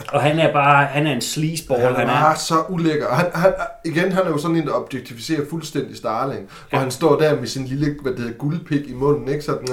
[0.08, 2.22] Og han er bare, han er en sleazeball, Han han er er.
[2.22, 3.08] bare så ulækker.
[3.08, 3.54] Og Han, han,
[3.86, 6.42] igen, han er jo sådan en, der objektificerer fuldstændig Starling.
[6.70, 6.84] Hvor Ja.
[6.84, 9.42] han står der med sin lille, hvad det hedder, guldpik i munden, ikke?
[9.42, 9.68] Sådan,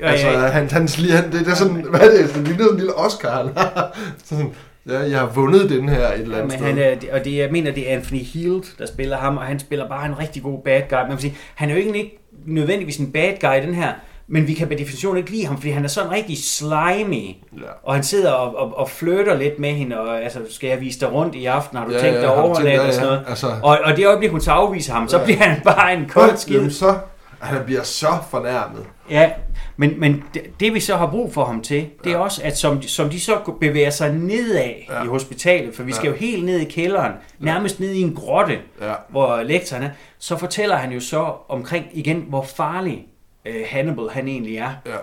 [0.00, 0.46] Ja, altså, ja, ja.
[0.46, 2.34] han, han, han, det, det er sådan, hvad er det?
[2.34, 3.36] Det ligner sådan en lille Oscar.
[3.44, 3.98] han har.
[4.24, 4.50] sådan,
[4.88, 6.84] ja, jeg har vundet den her et eller Ja, andet men sted.
[6.84, 9.58] han er, og det, jeg mener, det er Anthony Hield, der spiller ham, og han
[9.58, 10.96] spiller bare en rigtig god bad guy.
[10.98, 13.92] Man kan sige, han er jo ikke, ikke nødvendigvis en bad guy i den her,
[14.32, 17.26] men vi kan per definition ikke lide ham, fordi han er sådan rigtig slimy.
[17.58, 17.66] Ja.
[17.82, 21.00] Og han sidder og, og, og flytter lidt med hende, og altså, skal jeg vise
[21.00, 21.78] dig rundt i aften?
[21.78, 23.24] Har du Ja, tænkt ja, dig du overnatte ja, og sådan ja, noget?
[23.28, 25.24] altså- Og, og det øjeblik, hun så afviser ham, så Ja.
[25.24, 26.54] bliver han bare en kold skid.
[26.56, 26.94] Jamen, så,
[27.40, 28.84] han bliver så fornærmet.
[29.10, 29.30] Ja,
[29.76, 32.22] men, men det, det vi så har brug for ham til, det er Ja.
[32.22, 34.98] også, at som, som de så bevæger sig nedad Ja.
[34.98, 35.04] ja.
[35.04, 36.12] i hospitalet, for vi skal Ja.
[36.12, 38.92] jo helt ned i kælderen, nærmest ned i en grotte, Ja.
[39.08, 43.06] hvor lektoren er, så fortæller han jo så omkring igen, hvor farlig
[43.44, 44.70] øh, Hannibal han egentlig er.
[44.86, 44.96] Ja.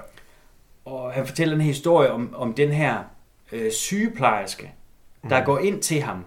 [0.86, 2.98] Og han fortæller en historie om, om den her
[3.52, 4.72] øh, sygeplejerske,
[5.30, 5.46] der Mm.
[5.46, 6.26] går ind til ham,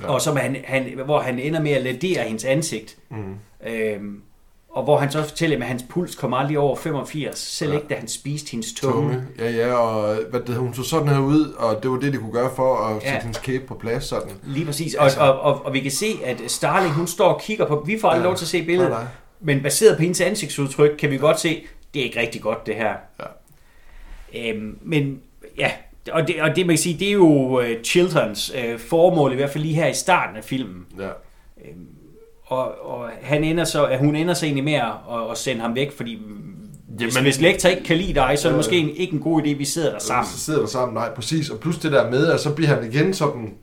[0.00, 0.06] Ja.
[0.08, 2.96] og som han, han, hvor han ender med at ledere hendes ansigt.
[3.10, 3.34] Mm.
[3.66, 4.22] Øhm,
[4.70, 7.76] og hvor han så fortæller, at hans puls kom aldrig over 85, selv Ja.
[7.76, 8.94] ikke da han spiste hendes tunge.
[9.14, 9.24] Tunge.
[9.38, 12.18] Ja, ja, og hvad det, hun så sådan her ud, og det var det, de
[12.18, 13.20] kunne gøre for at sætte Ja.
[13.20, 14.30] hendes kæbe på plads sådan.
[14.44, 14.94] Lige præcis.
[14.94, 17.82] Altså- Og, og, og, og vi kan se, at Starling, hun står og kigger på,
[17.86, 18.26] vi får aldrig Ja.
[18.28, 19.08] lov til at se billedet, Nej, nej.
[19.40, 21.62] Men baseret på hendes ansigtsudtryk, kan vi godt se,
[21.94, 22.92] det er ikke rigtig godt, det her.
[23.20, 24.50] Ja.
[24.50, 25.20] Øhm, men
[25.58, 25.70] ja,
[26.12, 29.36] og det, og det man kan sige, det er jo uh, Chiltons uh, formål, i
[29.36, 30.86] hvert fald lige her i starten af filmen.
[31.00, 31.08] Ja.
[32.44, 35.74] Og, og han ender så, at hun ender så egentlig med at, at sende ham
[35.74, 36.18] væk, fordi
[36.88, 38.58] hvis, Jamen- hvis lektor ikke kan lide dig, så er det Ja.
[38.58, 40.26] måske en, ikke en god idé, vi sidder der sammen.
[40.32, 41.50] Så sidder der sammen, nej, præcis.
[41.50, 43.54] Og plus det der med, at så bliver han igen sådan,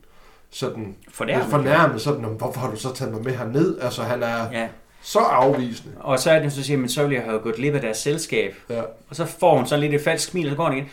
[0.51, 1.47] sådan Fornærmet.
[1.49, 3.77] fornærmet, sådan, "Om, hvorfor har du så taget mig med herned?
[3.81, 4.67] Altså, han er Ja.
[5.05, 5.91] Så afvisende.
[5.99, 7.97] Og så er det, så siger man, så ville jeg have gået glip af deres
[7.97, 8.55] selskab.
[8.69, 8.81] Ja.
[9.09, 10.89] Og så får hun sådan lidt et falsk smil, og så går hun igen.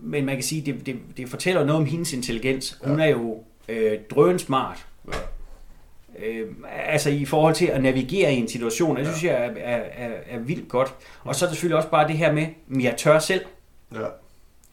[0.00, 2.78] Men man kan sige, det, det, det fortæller noget om hendes intelligens.
[2.84, 3.38] Hun er jo
[3.68, 4.86] øh, drønsmart.
[5.08, 5.18] Ja.
[6.26, 6.46] Øh,
[6.86, 10.10] altså i forhold til at navigere i en situation, det synes jeg er, er, er,
[10.30, 10.94] er vildt godt.
[11.24, 12.42] Og så er det selvfølgelig også bare det her med,
[12.76, 13.40] at jeg tør selv.
[13.94, 13.98] Ja.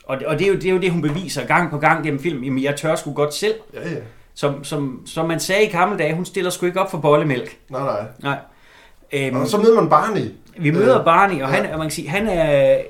[0.06, 2.04] Og, det- og det, er jo, det er jo det, hun beviser gang på gang
[2.04, 2.44] gennem film.
[2.44, 3.56] Jamen, jeg tør sgu godt selv.
[3.74, 3.96] Ja, ja.
[4.34, 7.58] Som, som, som man sagde i gamle dage, hun stiller sgu ikke op for bollemælk.
[7.70, 8.06] Nej, nej.
[8.24, 8.38] Nej.
[9.14, 10.22] Øhm, Og så møder man Barney.
[10.59, 11.45] vi møder Øh, Barney, og ja.
[11.45, 12.82] han, og man kan sige, han er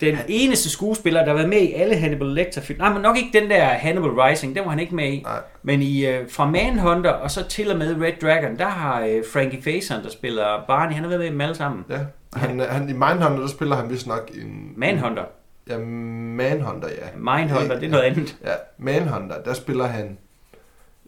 [0.00, 2.78] den eneste skuespiller, der har været med i alle Hannibal Lecter-film.
[2.78, 5.20] Nej, men nok ikke den der Hannibal Rising, den var han ikke med i.
[5.24, 5.38] Nej.
[5.62, 9.22] Men i, øh, fra Manhunter og så til og med Red Dragon, der har øh,
[9.32, 11.84] Frankie Faison, der spiller Barney, han har været med i dem alle sammen.
[11.90, 11.98] Ja.
[12.34, 14.72] Han, han, I Mindhunter, der spiller han vist nok en...
[14.76, 15.22] Manhunter.
[15.70, 17.06] Ja, Manhunter, ja.
[17.38, 18.36] Mindhunter, det er noget andet.
[18.44, 20.18] Ja, Manhunter, der spiller han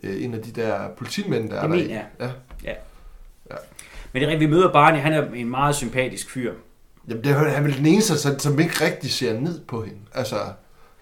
[0.03, 1.81] øh, en af de der politimænd, der er Det der i.
[1.83, 2.05] mener jeg.
[2.21, 2.27] Ja.
[4.17, 6.53] Men det er rigtigt, vi møder Barney, han er en meget sympatisk fyr.
[7.09, 9.83] Jamen, det er han er vel den eneste, som, som ikke rigtig ser ned på
[9.83, 9.99] hende.
[10.15, 10.37] Altså,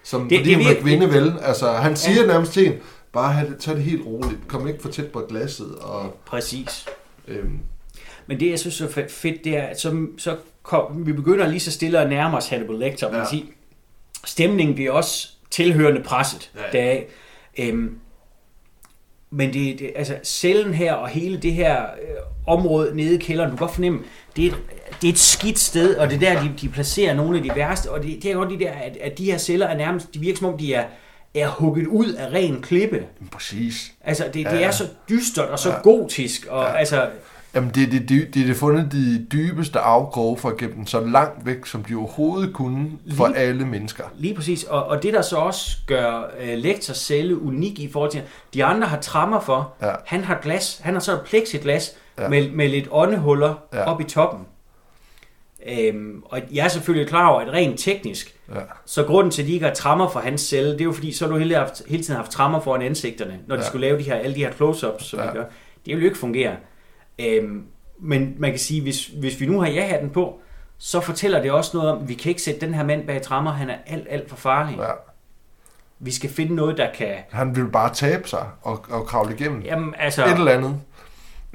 [0.03, 1.33] som Det- fordi det hun er kvinde vel.
[1.41, 2.27] Altså, han siger Ja.
[2.27, 2.77] nærmest til hende,
[3.13, 4.47] bare have det, tag det helt roligt.
[4.47, 5.75] Kom ikke for tæt på glasset.
[5.75, 6.85] Og, Præcis.
[7.27, 7.59] øhm,
[8.27, 11.47] Men det, jeg synes er fe- fedt, det er, at så, så kom, vi begynder
[11.47, 13.07] lige så stille at nærme os Hannibal Lecter.
[13.11, 13.23] Man Ja.
[13.25, 13.45] kan sige,
[14.25, 16.83] stemningen bliver også tilhørende presset Ja, ja.
[16.83, 17.05] deraf.
[17.59, 17.97] Øhm,
[19.29, 22.15] men det, det, altså cellen her og hele det her øh,
[22.47, 23.99] område nede i kælderen, du kan godt fornemme,
[24.35, 24.57] det er, et,
[25.01, 27.51] det er et skidt sted, og det er der, de, de placerer nogle af de
[27.55, 30.13] værste, og det, det er godt det der, at, at de her celler er nærmest,
[30.13, 30.83] de virker som om, de er,
[31.35, 33.03] er hugget ud af ren klippe.
[33.31, 33.91] præcis.
[34.01, 34.61] Altså, det, det ja.
[34.67, 35.81] er så dystert og så Ja.
[35.81, 36.73] gotisk, og Ja.
[36.77, 37.07] altså,
[37.55, 40.87] Jamen, det er det, det, det, det fundet de dybeste afgrove for at gemme den
[40.87, 42.87] så langt væk, som de overhovedet kunne
[43.17, 44.03] for Lige- alle mennesker.
[44.17, 48.11] Lige præcis, og, og det der så også gør øh, Lektors celle unik i forhold
[48.11, 48.21] til,
[48.53, 49.91] de andre har trammer for, Ja.
[50.05, 52.29] han har glas, han har så et plexiglas Ja.
[52.29, 53.83] med, med lidt åndehuller Ja.
[53.91, 54.45] op i toppen.
[55.67, 58.59] Øhm, og jeg er selvfølgelig klar over, at rent teknisk, Ja.
[58.85, 61.11] så grunden til, at de ikke har trammer for hans celle, det er jo fordi,
[61.11, 63.67] så har du hele, haft, hele tiden haft trammer foran ansigterne, når de Ja.
[63.67, 65.19] skulle lave de her, alle de her close-ups, som.
[65.19, 65.25] Ja.
[65.27, 65.43] de gør.
[65.85, 66.55] Det vil jo ikke fungere.
[67.19, 67.63] Øhm,
[67.99, 70.39] men man kan sige, hvis, hvis vi nu har ja-hatten på,
[70.77, 73.21] så fortæller det også noget om, at vi kan ikke sætte den her mand bag
[73.21, 74.77] trammer, han er alt, alt for farlig.
[74.79, 74.91] ja.
[75.99, 77.15] Vi skal finde noget, der kan...
[77.29, 79.61] Han vil bare tabe sig og, og kravle igennem.
[79.61, 80.25] Jamen, altså...
[80.25, 80.81] Et eller andet.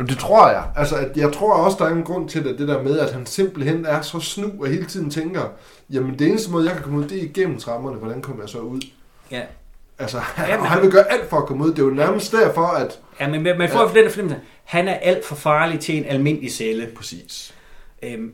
[0.01, 0.65] Jamen, det tror jeg.
[0.77, 3.13] Altså, at jeg tror også, der er en grund til det, det der med, at
[3.13, 5.43] han simpelthen er så snu og hele tiden tænker,
[5.91, 7.97] jamen det eneste måde, jeg kan komme ud, det er igennem trammerne.
[7.97, 8.81] Hvordan kommer jeg så ud?
[9.31, 9.43] Ja,
[9.99, 11.71] Altså, Jamen, og han vil gøre alt for at komme ud.
[11.71, 13.01] Det er jo nærmest derfor, at...
[13.21, 14.03] ja men man får ja.
[14.03, 16.89] den fornemmelse, han er alt for farlig til en almindelig celle.
[16.97, 17.55] Præcis.
[18.03, 18.33] Øhm,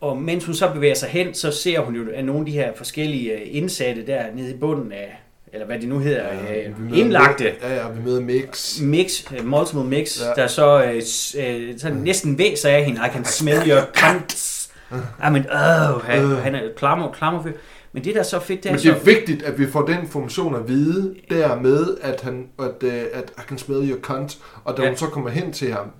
[0.00, 2.52] og mens hun så bevæger sig hen, så ser hun jo, at nogle af de
[2.52, 5.20] her forskellige øh, indsatte der nede i bunden af,
[5.52, 8.80] eller hvad det nu hedder, Ja, øh, indlagte Mix- Ja, ja, vi møder Mix.
[8.80, 10.42] mix, øh, multiple mix, ja.
[10.42, 10.96] Der så øh,
[11.44, 13.00] øh, sådan næsten væser af hende.
[13.06, 14.70] I can smell your cunts.
[14.92, 14.96] I
[15.30, 16.38] mean, oh, han, Øh.
[16.38, 17.52] han er klammer, klammer fyr.
[17.92, 18.88] Men det der er så fedt, det er Men så...
[18.88, 23.04] det er vigtigt, at vi får den information at vide, dermed, at han, at, øh,
[23.12, 24.88] at I can smell your cunt, og da Ja.
[24.88, 25.90] hun så kommer hen til ham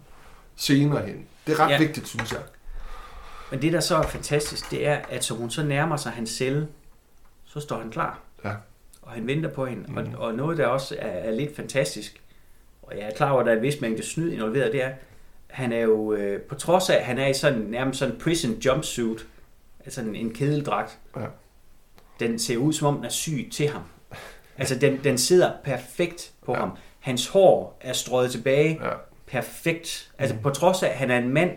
[0.57, 1.17] senere hen.
[1.47, 1.79] Det er ret ja.
[1.79, 2.41] vigtigt, synes jeg.
[3.51, 6.31] Men det der så er fantastisk, det er, at som hun så nærmer sig hans
[6.31, 6.67] celle,
[7.47, 8.19] så står han klar.
[8.45, 8.51] Ja.
[9.11, 9.85] Og han venter på hende.
[9.89, 9.97] Mm.
[9.97, 12.21] Og, og noget, der også er, er lidt fantastisk,
[12.83, 14.91] og jeg er klar over, at der er en vis mængde snyd involveret, det er,
[15.47, 18.21] han er jo, øh, på trods af, at han er i sådan nærmest sådan en
[18.21, 19.27] prison jumpsuit,
[19.85, 21.25] altså en, en kedeldragt, Ja.
[22.21, 23.83] den ser ud, som om den er syg til ham.
[24.59, 26.59] Altså, den, den sidder perfekt på ja.
[26.59, 26.71] Ham.
[27.01, 28.91] Hans hår er strøget tilbage, Ja.
[29.27, 30.11] perfekt.
[30.19, 30.43] Altså, Mhm.
[30.43, 31.51] på trods af, at han er en mand,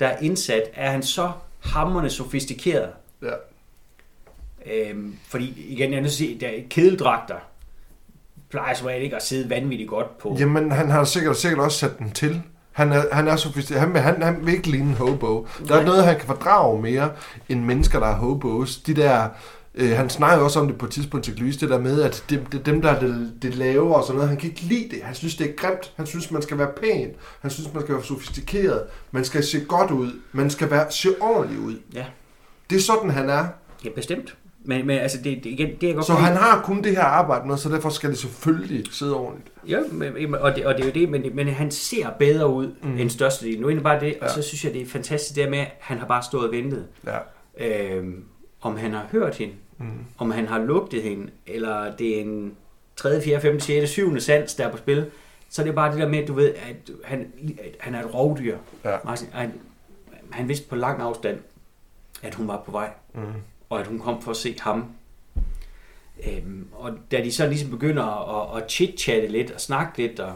[0.00, 2.88] der er indsat, er han så hammerende sofistikeret.
[3.22, 3.30] Ja.
[4.72, 7.36] Øhm, fordi, igen, jeg vil sige, der er kedeldragter
[8.50, 10.36] plejer som regel ikke at sidde vanvittigt godt på.
[10.38, 12.42] Jamen, han har sikkert, sikkert også sat den til.
[12.72, 13.80] Han er, han er sofistikeret.
[13.80, 15.46] Han, han, han vil ikke ligne en hobo.
[15.58, 15.80] Der Nej.
[15.80, 17.10] er noget, han kan fordrage mere
[17.48, 18.76] end mennesker, der er hobos.
[18.76, 19.28] De der...
[19.74, 22.24] Øh, han snakker også om det på et tidspunkt til Louise, det der med, at
[22.30, 24.88] det, det, dem, der er det, det lave og sådan noget, han kan ikke lide
[24.90, 25.02] det.
[25.02, 25.92] Han synes, det er grimt.
[25.96, 27.10] Han synes, man skal være pæn.
[27.40, 28.82] Han synes, man skal være sofistikeret.
[29.10, 30.12] Man skal se godt ud.
[30.32, 31.74] Man skal være, se ordentligt ud.
[31.94, 32.04] Ja.
[32.70, 33.46] Det er sådan, han er.
[33.84, 34.36] Ja, bestemt.
[34.68, 37.02] Men, men altså, det, det, igen, det er godt Så han har kun det her
[37.02, 39.48] arbejde med, så derfor skal det selvfølgelig sidde ordentligt.
[39.68, 42.72] Ja, men, og, det, og det er jo det, men, men han ser bedre ud
[42.82, 42.98] mm.
[42.98, 43.60] End størstedelen.
[43.60, 44.32] Nu er det bare det, og Ja.
[44.32, 46.86] så synes jeg, det er fantastisk der med, at han har bare stået og ventet.
[47.06, 47.18] Ja.
[47.66, 48.24] Øhm,
[48.60, 49.86] om han har hørt hende, Mm.
[50.18, 52.52] om han har lugtet hende, eller det er en
[52.96, 54.20] 3., 4., 5., 6., 7.
[54.20, 55.06] sans, der er på spil,
[55.50, 58.00] så er det bare det der med, at du ved, at han, at han er
[58.04, 58.56] et rovdyr.
[58.84, 58.96] Ja.
[59.04, 59.52] Martin, han,
[60.30, 61.38] han vidste på lang afstand,
[62.22, 63.20] at hun var på vej, Mm.
[63.70, 64.84] Og at hun kom for at se ham.
[66.26, 68.02] Øhm, og da de så ligesom begynder
[68.56, 70.32] at, at chit-chatte lidt og snakke lidt, og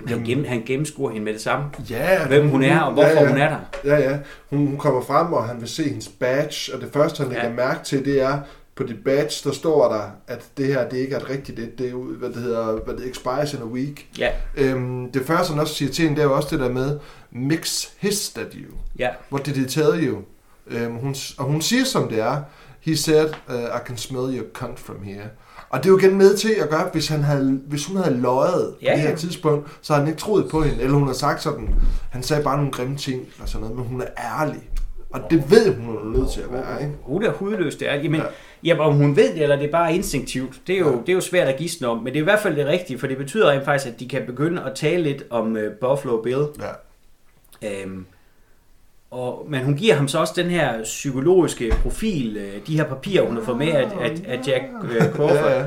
[0.00, 3.08] jamen, han, gennem, han gennemskuer hende med det samme, Ja, hvem hun er og hvorfor
[3.08, 3.28] ja, ja.
[3.28, 3.58] hun er der.
[3.84, 4.18] Ja, ja.
[4.50, 7.44] Hun, hun kommer frem, og han vil se hendes badge, og det første, han lægger
[7.44, 7.50] Ja.
[7.50, 7.56] ja.
[7.56, 8.40] mærke til, det er,
[8.74, 11.78] på dit badge, der står der, at det her, det ikke er et rigtigt et,
[11.78, 14.08] det er hvad det hedder, hvad det expires in a week.
[14.18, 16.68] Ja, Øhm, det første, han også siger til hende, det er jo også det der
[16.72, 16.98] med,
[17.30, 18.74] mix his that you.
[18.98, 20.18] ja, What did he tell you?
[20.70, 22.42] Øhm, hun, og hun siger, som det er,
[22.80, 25.24] he said, uh, I can smell your cunt from here.
[25.70, 28.16] Og det er jo igen med til at gøre, hvis, han havde, hvis hun havde
[28.16, 31.06] løjet Ja, på det her tidspunkt, så havde han ikke troet på hende, eller hun
[31.06, 31.74] har sagt sådan,
[32.10, 34.06] han sagde bare nogle grimme ting, eller sådan noget, men hun er
[34.40, 34.70] ærlig.
[35.10, 36.94] Og det ved hun, hun er nødt til at være, ikke?
[37.02, 37.94] hun er hudløs, det er.
[37.94, 38.26] Jamen, ja.
[38.26, 38.30] Ja.
[38.64, 40.96] jamen, om hun ved det, eller det er bare instinktivt, det er jo, Ja.
[40.96, 42.98] det er jo svært at gisne om, men det er i hvert fald det rigtige,
[42.98, 46.22] for det betyder rent faktisk, at de kan begynde at tale lidt om uh, Buffalo
[46.22, 46.46] Bill.
[47.62, 47.82] Ja.
[47.82, 48.06] Øhm,
[49.10, 53.26] og, men hun giver ham så også den her psykologiske profil, øh, de her papirer,
[53.26, 55.36] hun har fået med af, af, af Jack øh, Crawford.
[55.36, 55.64] Ja, ja.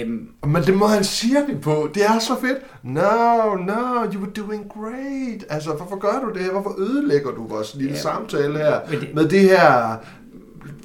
[0.00, 1.88] Øhm, Men det må han siger det på.
[1.94, 2.58] Det er så fedt.
[2.82, 5.44] No, no, you were doing great.
[5.50, 6.50] Altså, hvorfor gør du det her?
[6.52, 8.80] Hvorfor ødelægger du vores lille Ja, samtale her?
[8.90, 9.96] det- Med det her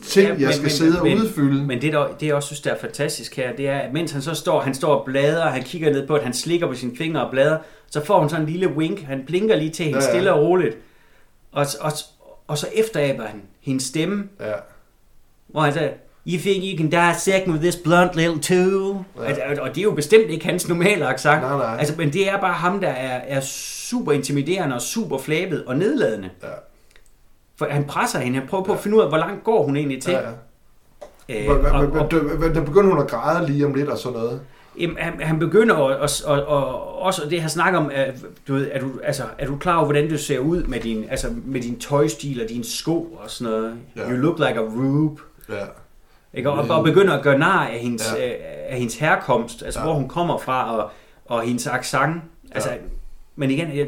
[0.03, 1.63] ting, Ja, jeg skal men- sidde men- og udfylde.
[1.65, 4.11] Men det, der, det jeg også synes, der er fantastisk her, det er, at mens
[4.11, 6.73] han så står, han står og bladrer, han kigger ned på, at han slikker på
[6.73, 7.57] sine fingre og bladrer,
[7.91, 10.11] så får hun sådan en lille wink, han blinker lige til hende Ja, ja.
[10.11, 10.77] stille og roligt.
[11.51, 11.91] Og, og,
[12.47, 14.53] og så efteraber han hendes stemme, Ja.
[15.47, 15.89] hvor han siger,
[16.29, 18.97] You think you can dissect with this blunt little tool?
[19.17, 19.23] Ja.
[19.23, 19.27] Ja.
[19.29, 21.41] Altså, og det er jo bestemt ikke hans normale accent.
[21.41, 21.77] Nej, nej.
[21.79, 25.75] Altså, men det er bare ham, der er, er super intimiderende og super flabet og
[25.75, 26.29] nedladende.
[26.43, 26.47] Ja.
[27.55, 29.75] For han presser hende, han prøver på at finde ud af, hvor langt går hun
[29.77, 30.13] egentlig til.
[30.13, 30.19] Ja,
[31.29, 31.43] ja.
[31.43, 32.11] Øh, og- og-
[32.55, 34.41] Der begynder hun at græde lige om lidt og sådan noget.
[34.79, 36.45] Jamen, han, han begynder at, at, at, at,
[36.99, 38.15] også det her snak om, at,
[38.47, 41.05] du ved, er, du, altså, er du klar over, hvordan du ser ud med din,
[41.09, 43.75] altså, med din tøjstil og dine sko og sådan noget?
[43.95, 44.09] Ja.
[44.11, 45.21] You look like a rube.
[45.49, 45.65] Ja.
[46.33, 46.49] Ikke?
[46.51, 48.27] Og, og begynder at gøre nar af hendes, Ja.
[48.27, 48.33] ja.
[48.67, 49.85] af hendes herkomst, altså ja.
[49.85, 49.91] Ja.
[49.91, 50.91] hvor hun kommer fra, og,
[51.25, 52.21] og hendes accent.
[52.51, 52.69] Altså,
[53.35, 53.87] Men igen, jeg,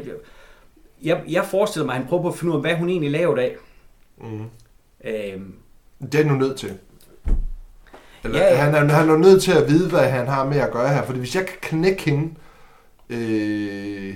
[1.02, 3.10] jeg, jeg forestiller mig, at han prøver på at finde ud af, hvad hun egentlig
[3.10, 3.56] lavede af.
[4.18, 4.44] Mm.
[5.04, 5.54] Øhm,
[6.12, 6.72] Det er nu nødt til.
[8.24, 8.56] Eller, Ja, ja.
[8.56, 11.02] Han, er, han er nødt til at vide, hvad han har med at gøre her.
[11.02, 12.28] Fordi hvis jeg kan knække hende,
[13.10, 14.14] øh,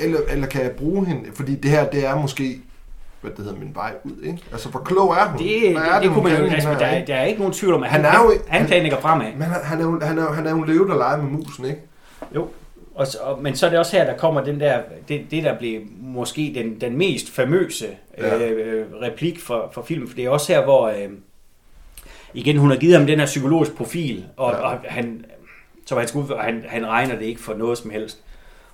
[0.00, 2.60] eller, eller kan jeg bruge hende, fordi det her, det er måske,
[3.20, 4.38] hvad det hedder, min vej ud, ikke?
[4.52, 5.38] Altså, hvor klog er hun?
[5.38, 7.06] det, Hvad det, er det, kunne man jo, altså, der, er- ikke?
[7.06, 9.32] der er ikke nogen tvivl om, at han, Han er jo- han, han planlægger fremad.
[9.32, 11.30] Men han, han, er jo, han, er, han er jo en løve, der leger med
[11.30, 11.80] musen, ikke?
[12.34, 12.48] Jo,
[12.94, 15.58] og, og, men så er det også her, der kommer den der, det, det der
[15.58, 17.86] blev måske den, den mest famøse
[18.18, 18.38] Ja.
[18.48, 21.08] øh, replik for, for filmen, for det er også her, hvor øh,
[22.34, 24.56] igen, hun har givet ham den her psykologisk profil, og, Ja.
[24.58, 25.24] og han,
[25.86, 28.18] så var han, og han, han regner det ikke for noget som helst.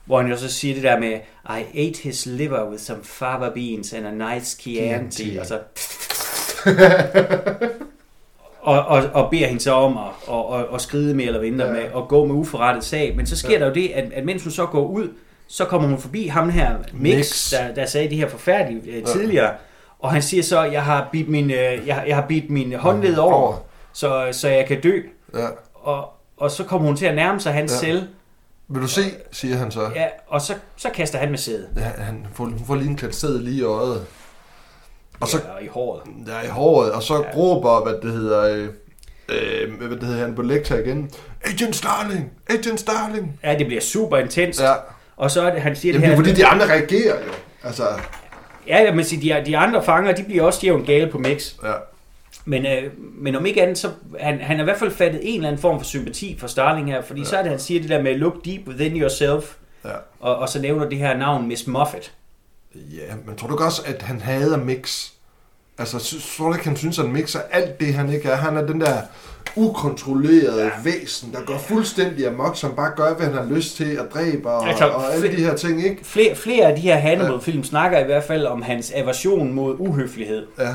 [0.05, 1.13] Hvor han jo så siger det der med,
[1.75, 5.37] I ate his liver with some fava beans and a nice Chianti, Chianti.
[5.39, 5.59] og så...
[8.61, 11.65] og, og, og beder hende så om at, og, og, og skride med eller vente
[11.65, 11.73] Ja.
[11.73, 13.17] med at gå med uforrettet sag.
[13.17, 13.59] Men så sker Ja.
[13.59, 15.09] der jo det, at, at mens hun så går ud,
[15.47, 17.51] så kommer hun forbi ham her, Mix, Mix.
[17.51, 19.49] Der, der sagde de her forfærdelige øh, Ja.
[20.05, 23.17] Og han siger så, jeg har bidt min, øh, jeg, jeg har bidt min håndled
[23.17, 23.57] over, Over.
[23.93, 25.01] så, så jeg kan dø.
[25.35, 25.47] Ja.
[25.75, 27.77] Og, og så kommer hun til at nærme sig hans Ja.
[27.77, 27.81] ja.
[27.81, 28.09] celle,
[28.69, 29.01] Vil du se,
[29.33, 29.91] siger han så.
[29.95, 31.69] ja, og så, så kaster han med sædet.
[31.77, 34.07] Ja, han får, hun får lige en klat sæd lige i øjet.
[35.21, 36.03] Og så ja, i håret.
[36.27, 37.21] der i håret, og så ja.
[37.21, 37.37] Ja.
[37.37, 38.69] råber, hvad det hedder, øh,
[39.29, 41.11] øh, hvad det hedder han på lektor igen.
[41.45, 42.31] Agent Starling!
[42.51, 43.41] Agent Starling!
[43.45, 44.61] Ja, det bliver super intenst.
[44.61, 44.73] Ja.
[45.17, 46.17] Og så han siger Jamen, det det er her...
[46.17, 47.33] fordi, de andre reagerer jo.
[47.65, 47.85] Altså,
[48.67, 51.53] Ja, men de, de andre fanger, de bliver også jævnt gale på Mix.
[51.65, 51.73] ja.
[52.45, 53.91] Men, øh, men om ikke andet, så
[54.21, 56.91] han, han har i hvert fald fattet en eller anden form for sympati for Starling
[56.91, 57.27] her, fordi ja.
[57.27, 59.55] så er det, han siger det der med look deep within yourself,
[59.85, 59.91] Ja.
[60.21, 62.13] og, og så nævner det her navn Miss Moffat.
[62.75, 65.09] ja, men tror du ikke også, at han hader Mix?
[65.79, 68.37] Altså, tror du ikke, han synes, at Mix er alt det, han ikke er?
[68.37, 68.97] Han er den der
[69.57, 70.71] ukontrollerede ja.
[70.85, 74.51] væsen, der går fuldstændig amok, som bare gør, hvad han har lyst til at dræbe
[74.51, 76.05] og, Altså, altså, og alle fl- de her ting, ikke?
[76.05, 80.47] Flere, flere af de her Hannibal-film snakker i hvert fald om hans aversion mod uhøflighed.
[80.59, 80.75] Ja,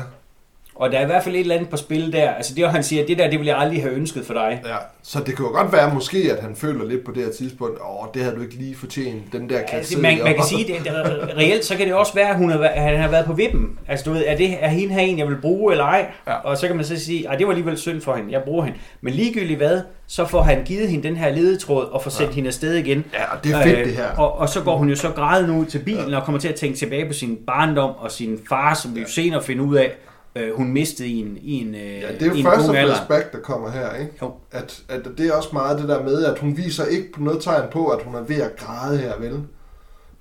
[0.80, 2.30] Og der er i hvert fald et eller andet på spil der.
[2.30, 4.60] Altså det, han siger, det der, det ville jeg aldrig have ønsket for dig.
[4.66, 4.76] ja.
[5.02, 7.78] Så det kan jo godt være måske, at han føler lidt på det her tidspunkt,
[7.90, 9.98] åh, det havde du ikke lige fortjent, den der Altså, kasse.
[10.00, 10.92] man, man kan sige, det, det,
[11.36, 13.78] reelt så kan det også være, at hun har, han har været på vippen.
[13.88, 16.06] Altså du ved, er, det, er hende her en, jeg vil bruge eller ej?
[16.26, 16.32] Ja.
[16.34, 18.64] Og så kan man så sige, at det var alligevel synd for hende, jeg bruger
[18.64, 18.78] hende.
[19.00, 22.34] Men ligegyldigt hvad, så får han givet hende den her ledetråd og får sendt Ja.
[22.34, 23.04] hende afsted igen.
[23.14, 24.08] Ja, og det er fedt, Øh, det her.
[24.16, 26.54] Og, og så går hun jo så grædende ud til bilen og kommer til at
[26.54, 29.92] tænke tilbage på sin barndom og sin far, som vi jo senere finder ud af,
[30.36, 32.94] øh, hun mistede i en, i en, øh, Ja, det er jo første ung alder.
[32.94, 34.12] flashback, der kommer her, ikke?
[34.22, 34.32] Jo.
[34.52, 37.42] At, at det er også meget det der med, at hun viser ikke på noget
[37.42, 39.42] tegn på, at hun er ved at græde her, vel?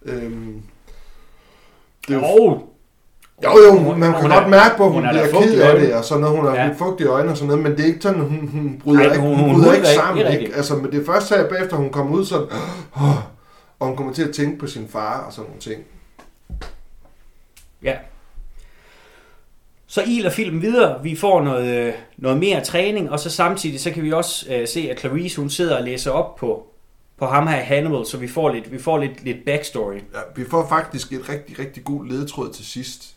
[0.06, 0.62] Øhm,
[2.08, 2.64] det er jo, Og
[3.44, 5.62] jo, jo, man kan hun godt er- mærke på, at hun, hun er bliver ked
[5.62, 6.66] af det, og sådan noget, hun har Ja.
[6.66, 6.74] ja.
[6.78, 9.06] fugt i øjnene og sådan noget, men det er ikke sådan, hun, hun bryder, Nej,
[9.14, 10.30] ikke, hun- hun, hun bryder ikke ikke, sammen, ikke?
[10.30, 10.56] rigtigt.
[10.58, 12.48] Altså, men det er først her bagefter, hun kommer ud sådan,
[13.80, 15.84] og hun kommer til at tænke på sin far og sådan nogle ting.
[17.84, 17.96] Ja.
[19.92, 21.04] Så iler filmen videre.
[21.04, 24.68] Vi får noget, øh, noget mere træning, og så samtidig så kan vi også øh,
[24.68, 26.68] se, at Clarice hun sidder og læser op på,
[27.18, 29.94] på ham her i Hannibal, så vi får lidt, vi får lidt, lidt backstory.
[29.94, 33.16] Ja, vi får faktisk et rigtig, rigtig god ledetråd til sidst.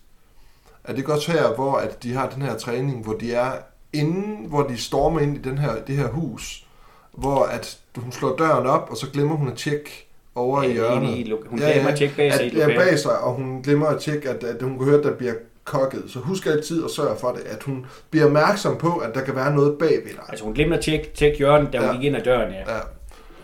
[0.84, 3.52] Er det godt her, hvor at de har den her træning, hvor de er
[3.92, 6.64] inden, hvor de stormer ind i den her, det her hus,
[7.12, 10.72] hvor at hun slår døren op, og så glemmer hun at tjekke over i Øh,
[10.72, 11.18] hjørnet.
[11.18, 13.86] i hun glemmer at tjekke bag sig i at, ja, bag sig, og hun glemmer
[13.86, 15.34] at tjekke, at, at hun kan høre, at der bliver
[15.64, 16.04] kokket.
[16.08, 19.36] Så husk altid at sørge for det, at hun bliver opmærksom på, at der kan
[19.36, 20.22] være noget bagved dig.
[20.28, 21.94] Altså hun glemte at tjekke, tjekke hjørnet, da hun Ja.
[21.94, 22.74] gik ind ad døren, ja.
[22.74, 22.80] Ja,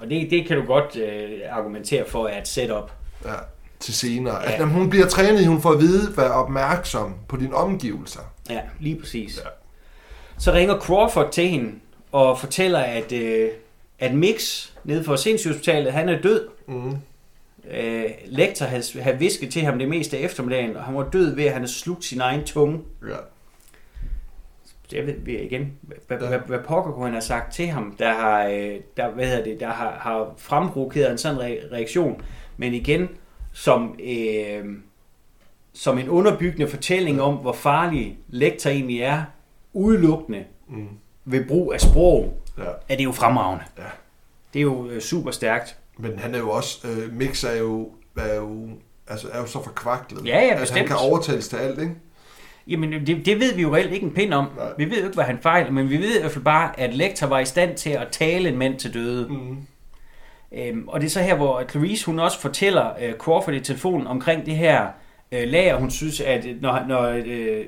[0.02, 2.90] Og det, det kan du godt øh, argumentere for er et setup.
[3.24, 3.34] ja,
[3.80, 4.36] til senere.
[4.42, 4.52] Ja.
[4.52, 8.20] At, jamen, hun bliver trænet, hun får at vide, vær opmærksom på dine omgivelser.
[8.50, 9.36] Ja, lige præcis.
[9.44, 9.48] Ja.
[10.38, 11.72] Så ringer Crawford til hende
[12.12, 13.48] og fortæller, at, øh,
[13.98, 16.48] at Mix nede for sindssygehospitalet, han er død.
[16.68, 16.96] Mm.
[17.70, 21.34] Øh, lektor havde, havde visket til ham det meste af eftermiddagen, og han var død
[21.34, 22.80] ved, at han havde slugt sin egen tunge.
[23.08, 23.16] Ja.
[24.92, 26.26] Jeg ved ved igen, hvad, Ja.
[26.28, 29.44] hvad, hvad pokker kunne han have sagt til ham, der har, øh, der, hvad hedder
[29.44, 32.22] det, der har, har fremprovokeret en sådan re- reaktion.
[32.56, 33.08] Men igen,
[33.52, 34.64] som, øh,
[35.72, 39.22] som en underbyggende fortælling om, hvor farlig lektor egentlig er,
[39.72, 40.88] udelukkende Mm.
[41.24, 42.62] ved brug af sprog, ja.
[42.88, 43.64] er det jo fremragende.
[43.78, 43.82] Ja.
[44.52, 45.78] Det er jo øh, super stærkt.
[45.98, 48.68] Men han er jo også, øh, Mix er jo, er jo,
[49.08, 51.94] altså er jo så forkvaklet, Ja, ja, at han kan overtales til alt, ikke?
[52.68, 54.46] Jamen, det, det ved vi jo reelt ikke en pind om.
[54.56, 54.66] Nej.
[54.78, 56.94] Vi ved jo ikke, hvad han fejler, men vi ved i hvert fald bare, at
[56.94, 59.28] lektor var i stand til at tale en mand til døde.
[59.28, 59.56] Mm.
[60.52, 64.06] Øhm, og det er så her, hvor Clarice hun også fortæller øh, Crawford i telefonen
[64.06, 64.86] omkring det her
[65.32, 65.76] øh, lager.
[65.76, 67.64] Hun synes, at øh, når, når øh,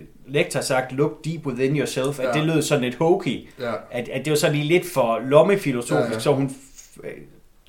[0.54, 2.32] har sagt, look deep within yourself, at Ja.
[2.32, 3.48] det lød sådan lidt hokey.
[3.60, 3.72] Ja.
[3.90, 6.50] At, at det var sådan lige lidt for lommefilosofisk, Ja, ja, så hun...
[7.04, 7.10] øh,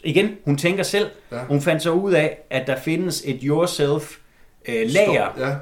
[0.04, 1.10] igen, hun tænker selv.
[1.32, 1.38] Ja.
[1.44, 4.18] Hun fandt så ud af, at der findes et yourself
[4.68, 5.56] øh, lager, Ja.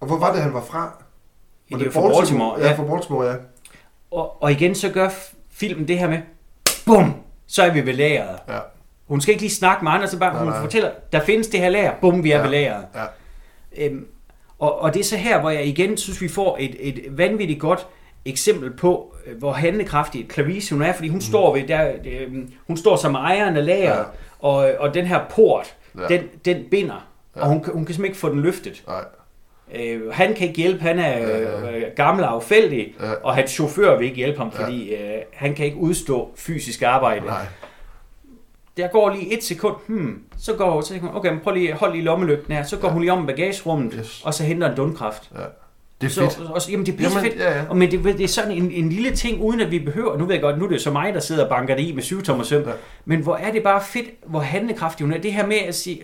[0.00, 1.04] Og hvor var det, han var fra?
[1.70, 2.74] Ja, Var det er fra Baltimore, Ja, ja.
[2.74, 3.34] fra Baltimore, ja.
[4.10, 5.08] Og, og igen, så gør
[5.50, 6.18] filmen det her med,
[6.86, 7.14] bum,
[7.46, 8.38] så er vi ved lageret.
[8.48, 8.58] Ja,
[9.06, 10.60] Hun skal ikke lige snakke med andre, så bare Nej, hun nej.
[10.60, 12.42] fortæller, der findes det her lager, bum, vi er Ja.
[12.42, 12.84] ved lageret.
[12.94, 13.04] ja.
[13.86, 14.06] Øhm,
[14.58, 17.60] og, og det er så her, hvor jeg igen synes, vi får et, et vanvittigt
[17.60, 17.86] godt
[18.28, 21.20] eksempel på, øh, hvor handlekraftig Clarice hun er, fordi hun mm.
[21.20, 22.32] står ved der, øh,
[22.66, 23.98] hun står som ejeren af lageret, Ja.
[23.98, 24.04] ja.
[24.38, 26.02] og, og den her port, Ja.
[26.02, 26.08] ja.
[26.08, 27.40] den, den binder, Ja.
[27.40, 27.44] ja.
[27.44, 28.84] og hun, kan- hun kan simpelthen ikke få den løftet.
[28.86, 29.04] Nej.
[29.74, 31.76] Øh, han kan ikke hjælpe, han er Ja, ja.
[31.76, 33.12] øh, gammel og affældig, Ja.
[33.22, 34.64] og hans chauffør vil ikke hjælpe ham, Ja.
[34.64, 35.00] fordi øh,
[35.32, 37.26] han kan ikke udstå fysisk arbejde.
[37.26, 37.46] Nej.
[38.76, 41.72] Der går lige et sekund, hmm, så går så tænker hun, okay, men prøv lige,
[41.72, 42.92] hold lige lommelygten her, så går Ja.
[42.92, 44.22] hun lige om i bagagerummet, Yes.
[44.24, 45.30] og så henter en dundkraft.
[45.34, 45.40] Ja.
[46.00, 46.50] Det er så, fedt.
[46.50, 47.40] Og, jamen, det bliver Jamen, fedt.
[47.40, 47.62] ja, ja.
[47.68, 50.24] Og, men det, det er sådan en, en lille ting, uden at vi behøver, nu
[50.24, 52.02] ved jeg godt, nu er det så mig, der sidder og banker det i med
[52.02, 52.68] syv tommer søm, Ja.
[52.68, 52.74] ja.
[53.04, 55.18] men hvor er det bare fedt, hvor handlekraftig hun er.
[55.18, 56.02] Det her med at sige,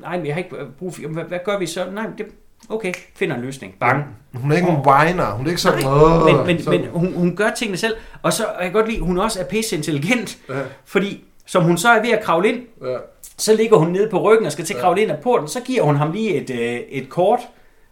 [0.00, 1.84] nej, men jeg har ikke brug for, jamen, hvad, hvad gør vi så?
[1.94, 2.26] Nej, det,
[2.68, 3.74] okay, finder en løsning.
[3.80, 4.04] Bang.
[4.34, 5.30] Hun er ikke en whiner.
[5.30, 5.84] Hun er ikke sådan...
[5.84, 6.80] Nej, men, men, sådan.
[6.80, 9.40] men hun, hun gør tingene selv, og så kan jeg godt lide, at hun også
[9.40, 12.96] er pisse intelligent, Ja, fordi som hun så er ved at kravle ind, ja.
[13.38, 14.82] så ligger hun nede på ryggen og skal til at Ja.
[14.82, 17.40] kravle ind ad porten, så giver hun ham lige et, øh, et kort,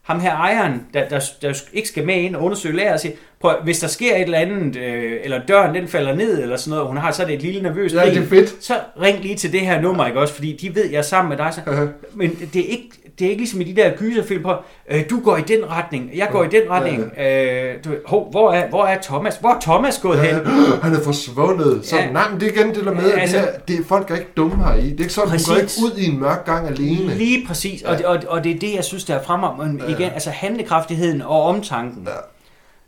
[0.04, 3.14] ham her ejeren, der, der, der ikke skal med ind og undersøge lager, og siger,
[3.40, 6.70] prøv, hvis der sker et eller andet, øh, eller døren den falder ned, eller sådan
[6.70, 8.64] noget, hun har så det et lille nervøst ja, det er fedt.
[8.64, 11.28] så ring lige til det her nummer, ikke også, fordi de ved, jeg er sammen
[11.28, 11.54] med dig.
[11.54, 11.86] Så, Ja.
[12.14, 12.88] men det er ikke,
[13.18, 14.52] det er ikke ligesom i de der gyserfilm på,
[14.90, 17.12] øh, du går i den retning, jeg går i den retning.
[17.18, 19.36] Øh, du, ved, hov, hvor, er, hvor er Thomas?
[19.36, 20.34] Hvor er Thomas gået hen?
[20.82, 21.86] Han er forsvundet.
[21.86, 22.10] Så, Ja.
[22.10, 23.84] nej, men det er igen det der med, Ja, at altså- det, her, det er,
[23.84, 24.82] folk er ikke dumme her i.
[24.90, 25.46] Det er ikke sådan, Præcis.
[25.46, 27.14] du går ikke ud i en mørk gang alene.
[27.14, 27.96] Lige præcis, og, Ja.
[27.98, 29.66] det, og, og det er det, jeg synes, der er fremad.
[29.66, 29.94] Men Ja.
[29.94, 32.08] igen, altså handlekraftigheden og omtanken.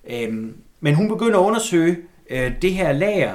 [0.08, 0.24] Ja.
[0.26, 1.96] Øhm, men hun begynder at undersøge
[2.30, 3.32] øh, det her lager,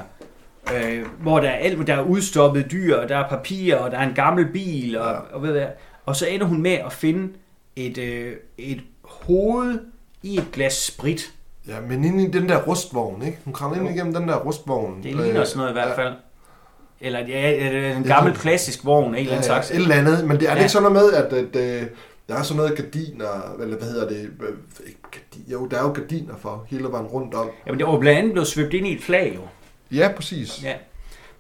[0.76, 3.98] øh, hvor der er alt, der er udstoppet dyr, og der er papir, og der
[3.98, 5.12] er en gammel bil, og, Ja.
[5.12, 5.18] ja.
[5.34, 5.66] og, ved hvad,
[6.06, 7.34] og så ender hun med at finde
[7.76, 9.80] et, øh, et hoved
[10.24, 11.34] i et glas sprit.
[11.68, 13.38] Ja, men ind i den der rustvogn, ikke?
[13.46, 14.96] Hun kravler ind igennem den der rustvogn.
[15.04, 16.04] Det ligner Øh, sådan noget i hvert ja.
[16.06, 16.14] fald.
[17.02, 19.72] Eller ja, øh, en gammel klassisk vogn af en eller Ja, anden ja, slags.
[19.72, 20.64] et eller andet, men det er det Ja.
[20.64, 21.90] ikke sådan noget med, at, at, at
[22.30, 24.48] der er sådan noget gardiner, eller hvad hedder det, øh,
[24.88, 27.50] ikke gardiner, jo, der er jo gardiner for hele vejen rundt om.
[27.66, 29.42] Jamen, det var blandt andet blevet svøbt ind i et flag, jo.
[29.98, 30.64] Ja, præcis.
[30.64, 30.74] Ja.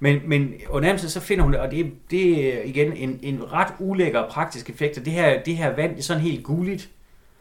[0.03, 3.19] Men, men under nærmest så finder hun det, og det, er- det er igen en,
[3.21, 6.21] en ret ulækker og praktisk effekt, og det her, det her vand det er sådan
[6.23, 6.89] helt gulligt.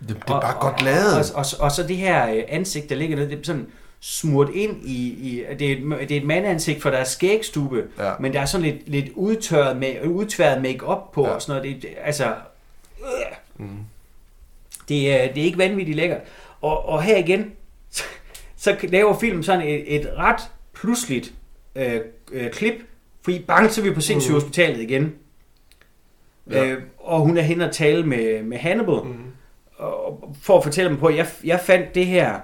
[0.01, 1.15] Det, det er og, bare og, godt lavet.
[1.19, 3.67] Og, og, og, så det her øh, ansigt, der ligger nede, det er sådan
[4.01, 8.13] smurt ind i, i det, er et, det er et mandansigt for deres skægstube, Ja.
[8.21, 11.29] men der er sådan lidt, lidt udtørret, med, udtværet make-up på, Ja.
[11.29, 11.35] ja.
[11.35, 11.75] og sådan noget.
[11.77, 12.27] Det, det, altså,
[13.01, 13.69] øh, Mm.
[14.89, 16.21] det, er, det er ikke vanvittigt lækkert.
[16.61, 17.53] Og, og her igen,
[17.91, 18.03] så,
[18.57, 20.41] så laver filmen sådan et, et ret
[20.75, 21.33] pludseligt
[21.77, 22.01] øh,
[22.33, 22.75] øh, klip,
[23.23, 25.13] fordi bang, så er vi på sindssygehospitalet igen.
[26.51, 26.65] Ja.
[26.67, 29.15] Øh, og hun er hen og tale med, med Hannibal, Mm.
[29.77, 32.35] og, for at fortælle dem på, at jeg, jeg fandt det her.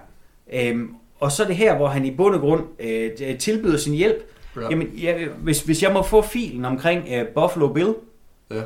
[0.52, 3.94] Øhm, og så er det her, hvor han i bund og grund øh, tilbyder sin
[3.94, 4.16] hjælp.
[4.56, 4.60] Ja.
[4.60, 4.66] Ja.
[4.70, 7.94] Jamen, jeg, hvis, hvis jeg må få filen omkring øh, Buffalo Bill,
[8.50, 8.62] Ja.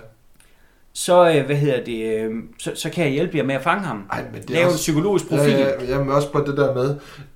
[0.92, 3.82] så, øh, hvad hedder det, øh, så, så kan jeg hjælpe jer med at fange
[3.84, 4.04] ham.
[4.12, 4.76] Ej, men det er Lave en også...
[4.76, 5.50] psykologisk profil.
[5.52, 6.88] Ja, ja, jamen også på det der med,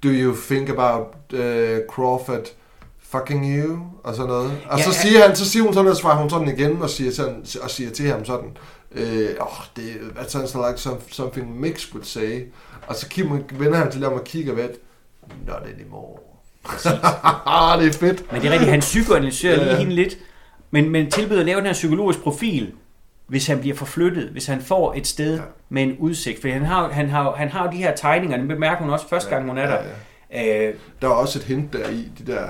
[0.05, 1.39] do you think about uh,
[1.89, 2.47] Crawford
[3.19, 3.79] fucking you?
[4.05, 4.53] Og sådan noget.
[4.69, 4.97] Og Ja, så, ja.
[4.97, 7.71] siger han, så siger hun sådan, og svarer hun sådan igen, og siger, sådan, og
[7.71, 8.57] siger til ham sådan,
[8.93, 9.85] øh, oh, det
[10.17, 12.43] that sounds like some, something Mix would say.
[12.87, 14.71] Og så kigger, vender han til ham og kigger væk.
[15.47, 16.19] Not anymore.
[17.81, 18.33] det er fedt.
[18.33, 19.79] Men det er rigtigt, han psykoanalyserer Ja, lige ja.
[19.79, 20.19] hende lidt.
[20.71, 22.73] Men, men tilbyder at lave den her psykologisk profil,
[23.27, 25.41] hvis han bliver forflyttet, hvis han får et sted Ja.
[25.41, 25.43] ja.
[25.69, 26.41] med en udsigt.
[26.41, 29.09] For han har, han har, han har jo de her tegninger, det bemærker hun også
[29.09, 29.75] første gang, hun er der.
[29.83, 32.47] Ja, Øh, Der er også et hint der i, de der,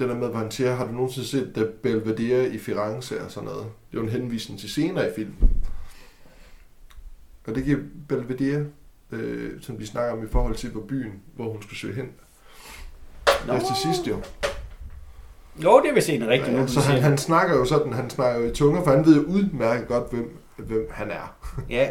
[0.00, 3.64] det der med, siger, har du nogensinde set The Belvedere i Firenze og sådan noget?
[3.64, 5.50] Det er jo en henvisning til senere i filmen.
[7.46, 7.78] Og det giver
[8.08, 8.64] Belvedere,
[9.12, 12.08] øh, som vi snakker om i forhold til, hvor byen, hvor hun skulle søge hen.
[13.46, 13.58] Nå.
[13.58, 14.16] Til sidst jo.
[15.64, 17.92] Jo, det vil se en rigtig nu, Ja, du så han, han, snakker jo sådan,
[17.92, 21.34] han snakker jo i tunger, for han ved jo udmærket godt, hvem, hvem han er.
[21.70, 21.88] Ja.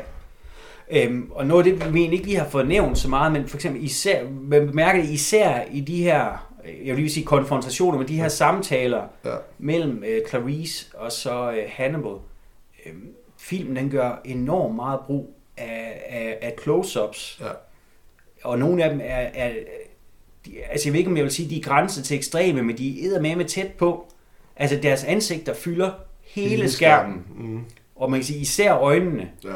[0.91, 3.47] Øhm, og noget af det, vi egentlig ikke lige har fået nævnt så meget, men
[3.47, 6.48] for eksempel især, man bemærker det især i de her,
[6.85, 9.35] jeg vil lige sige konfrontationer, men de her samtaler Ja.
[9.59, 12.15] mellem øh, Clarice og så øh, Hannibal.
[12.85, 13.07] Øhm,
[13.37, 17.49] filmen den gør enormt meget brug af, af, af close-ups, Ja.
[18.43, 19.53] og nogle af dem er, er
[20.45, 22.77] de, altså jeg ved ikke, om jeg vil sige, de er grænset til ekstreme, men
[22.77, 24.07] de er med med tæt på.
[24.55, 25.91] Altså deres ansigter fylder
[26.25, 27.63] hele skærmen, Mm,
[27.95, 29.31] og man kan sige især øjnene.
[29.43, 29.53] ja.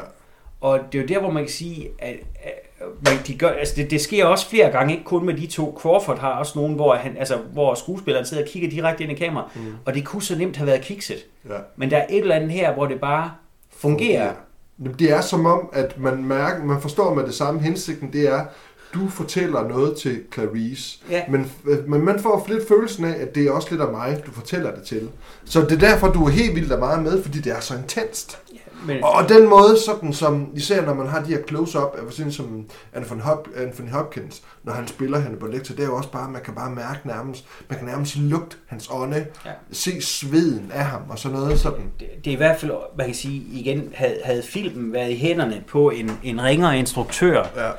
[0.60, 2.63] Og det er jo der, hvor man kan sige, at, at
[3.04, 5.78] man, de gør, altså det, det sker også flere gange, ikke kun med de to.
[5.80, 9.14] Crawford har også nogen, hvor, han, altså, hvor skuespilleren sidder og kigger direkte ind i
[9.14, 9.62] kameraet, Mm.
[9.84, 11.24] og det kunne så nemt have været kikset.
[11.48, 11.54] ja.
[11.76, 13.30] Men der er et eller andet her, hvor det bare
[13.76, 14.32] fungerer.
[14.78, 14.96] Fungerer.
[14.98, 18.44] Det er som om, at man mærker, man forstår med det samme hensigten, det er,
[18.94, 21.22] du fortæller noget til Clarice, Ja.
[21.28, 24.22] men, øh, men man får lidt følelsen af, at det er også lidt af mig,
[24.26, 25.08] du fortæller det til.
[25.44, 28.38] Så det er derfor, du er helt vildt meget med, fordi det er så intenst.
[28.86, 32.32] Men, Og, den måde, sådan som, især når man har de her close-up, af sådan
[32.32, 36.30] som Anthony, Hop, Anthony Hopkins, når han spiller Hannibal Lecter, det er jo også bare,
[36.30, 39.50] man kan bare mærke nærmest, man kan nærmest lugte hans ånde, Ja.
[39.72, 41.84] se sveden af ham og sådan noget sådan.
[42.00, 45.16] det, det er i hvert fald, man kan sige igen, havde, havde filmen været i
[45.16, 47.70] hænderne på en, en ringere instruktør, Ja.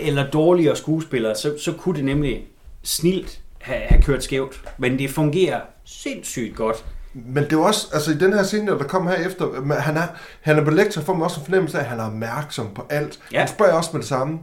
[0.00, 2.44] eller dårligere skuespillere, så, så kunne det nemlig
[2.82, 4.60] snilt have, have kørt skævt.
[4.78, 6.84] Men det fungerer sindssygt godt.
[7.14, 9.96] Men det er også, altså i den her scene, der kom her efter, men han
[9.96, 10.06] er,
[10.40, 13.18] Hannibal Lecter får man også en fornemmelse af, at han er opmærksom på alt.
[13.32, 13.38] Ja.
[13.38, 14.38] Han spørger også med det samme,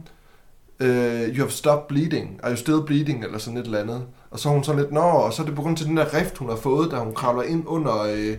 [0.80, 4.02] uh, you have stopped bleeding, are you still bleeding, eller sådan et eller andet.
[4.30, 5.96] Og så er hun sådan lidt, nå, og så er det på grund til den
[5.96, 8.36] der rift, hun har fået, da hun kravler ind under, øh,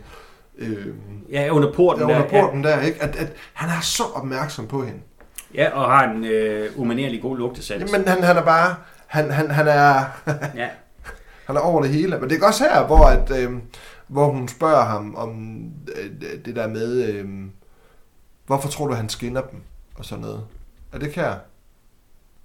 [0.57, 0.87] øh,
[1.31, 2.41] Ja, under porten ja, under der.
[2.41, 3.03] porten der, ikke?
[3.03, 4.99] At, at han er så opmærksom på hende.
[5.55, 7.91] Ja, ja, og har en øh, umanerlig god lugtesans.
[7.91, 8.75] Jamen, han, han er bare,
[9.07, 10.03] han, han, han er,
[10.61, 10.67] Ja.
[11.45, 12.17] Han er over det hele.
[12.19, 13.51] Men det er også her, hvor, at, øh,
[14.11, 15.61] hvor hun spørger ham om
[15.95, 17.29] øh, øh, det der med, øh,
[18.45, 19.59] hvorfor tror du, han skinner dem?
[19.95, 20.45] Og sådan noget.
[20.91, 21.35] Er det kær?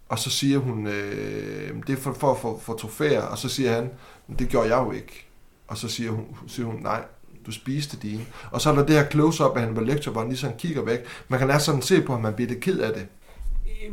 [0.09, 3.23] Og så siger hun, øh, det er for, for, for, for trofæer.
[3.23, 3.91] Og så siger han,
[4.27, 5.27] "Men det gjorde jeg jo ikke.
[5.69, 7.05] Og så siger hun, siger hun nej,
[7.47, 8.27] du spiste dine.
[8.51, 10.57] Og så er der det her close-up af han på lektor, hvor han lige sådan
[10.59, 11.01] kigger væk.
[11.29, 13.07] Man kan næsten sådan se på, at man bliver lidt ked af det.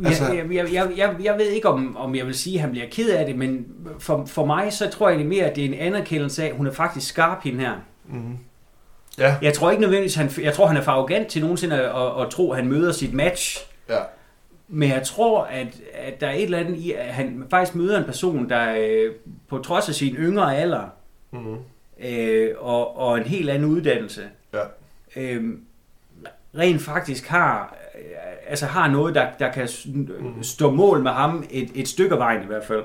[0.05, 2.71] Altså- jeg, jeg, jeg, jeg, jeg ved ikke, om, om jeg vil sige, at han
[2.71, 3.65] bliver ked af det, men
[3.99, 6.55] for, for mig, så tror jeg det mere, at det er en anerkendelse af, at
[6.55, 7.73] hun er faktisk skarp hende her.
[8.09, 8.37] Mm.
[9.17, 9.35] Ja.
[9.41, 12.21] Jeg tror ikke nødvendigvis, han, jeg tror, han er for arrogant til nogensinde at, at,
[12.25, 13.67] at tro, at han møder sit match.
[13.89, 13.99] Ja.
[14.67, 17.97] Men jeg tror, at, at der er et eller andet i, at han faktisk møder
[17.99, 19.11] en person, der øh,
[19.49, 20.83] på trods af sin yngre alder
[21.31, 21.55] Mm.
[22.07, 24.21] øh, og, og en helt anden uddannelse,
[24.53, 24.59] Ja.
[25.15, 25.43] øh,
[26.57, 27.75] rent faktisk har,
[28.53, 30.43] altså har noget, der, der kan Mhm.
[30.43, 32.83] stå mål med ham et, et stykke af vejen i hvert fald.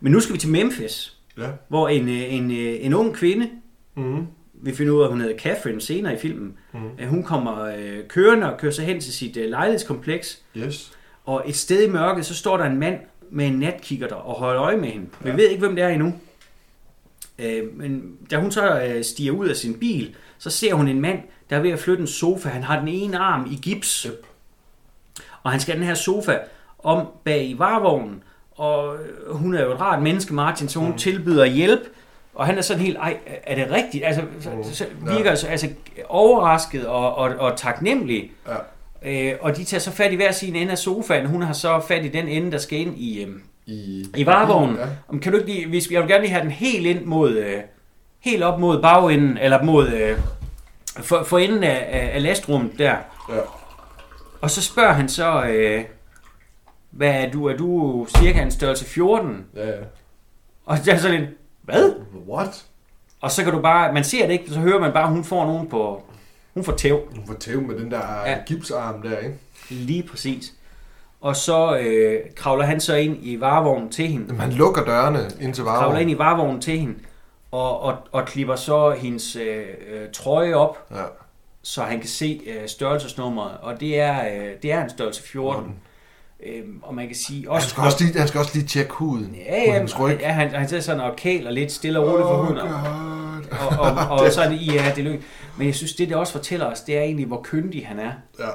[0.00, 1.46] Men nu skal vi til Memphis, Ja.
[1.68, 3.50] hvor en, øh, en, øh, en ung kvinde,
[3.94, 4.26] Mm.
[4.54, 7.08] vi finder ud af, at hun hedder Catherine senere i filmen, Mm.
[7.08, 10.92] hun kommer øh, kørende og kører sig hen til sit øh, lejlighedskompleks, Yes.
[11.24, 12.98] og et sted i mørket, så står der en mand
[13.30, 15.06] med en natkikker der og holder øje med hende.
[15.20, 15.36] Vi Ja.
[15.36, 16.14] ved ikke, hvem det er endnu.
[17.38, 21.00] Øh, men da hun så øh, stiger ud af sin bil, så ser hun en
[21.00, 21.18] mand,
[21.50, 22.48] der er ved at flytte en sofa.
[22.48, 24.26] Han har den ene arm i gips, Yep.
[25.46, 26.38] Og han skal have den her sofa
[26.78, 28.22] om bag i varevognen.
[28.56, 30.96] Og øh, hun er jo et rart menneske, Martin, så hun Mm.
[30.98, 31.80] tilbyder hjælp.
[32.34, 34.04] Og han er sådan helt, ej, er det rigtigt?
[34.06, 34.64] Altså, så, Mm.
[34.64, 35.14] så Ja.
[35.16, 35.68] virker så, altså
[36.08, 38.30] overrasket og, og, og taknemmelig.
[38.48, 39.32] Ja.
[39.32, 41.26] Øh, og de tager så fat i hver sin ende af sofaen.
[41.26, 43.28] Hun har så fat i den ende, der skal ind i, øh,
[43.66, 44.76] I, i varevognen.
[44.76, 44.82] Ja.
[45.08, 47.30] Om kan du ikke lige, hvis, jeg vil gerne lige have den helt ind mod,
[47.36, 47.60] øh,
[48.20, 50.18] helt op mod bagenden, eller mod, øh,
[51.00, 52.94] for, for enden af, af, af lastrummet der.
[53.28, 53.34] Ja.
[54.46, 55.84] Og så spørger han så, øh,
[56.90, 57.46] hvad er du?
[57.46, 59.44] Er du cirka en størrelse 14?
[59.56, 59.74] Ja, ja.
[60.66, 61.30] Og det er sådan lidt,
[61.62, 61.92] hvad?
[62.28, 62.64] What?
[63.20, 65.46] Og så kan du bare, man ser det ikke, så hører man bare, hun får
[65.46, 66.02] nogen på,
[66.54, 67.00] hun får tæv.
[67.16, 68.38] Hun får tæv med den der Ja.
[68.46, 69.34] gipsarm der, ikke?
[69.70, 70.52] Lige præcis.
[71.20, 74.24] Og så øh, kravler han så ind i varevognen til hende.
[74.26, 76.02] Jamen, han lukker dørene ind til kravler varevognen.
[76.02, 76.94] ind i varevognen til hende,
[77.52, 81.02] og, og, og klipper så hendes øh, øh, trøje op, Ja.
[81.66, 85.74] Så han kan se øh, størrelsesnummeret, og det er, øh, det er en størrelse 14.
[86.46, 87.68] Øhm, og man kan sige Han også...
[87.68, 90.18] skal, også lige, han skal også lige tjekke huden ja, ja, hendes ryg.
[90.20, 94.08] ja, han, han sidder sådan og kæler lidt stille og roligt for hunden, og, og,
[94.10, 95.26] og, og så er det, ja, det lykkes.
[95.58, 98.12] Men jeg synes, det det også fortæller os, det er egentlig, hvor kyndig han er.
[98.38, 98.48] Ja.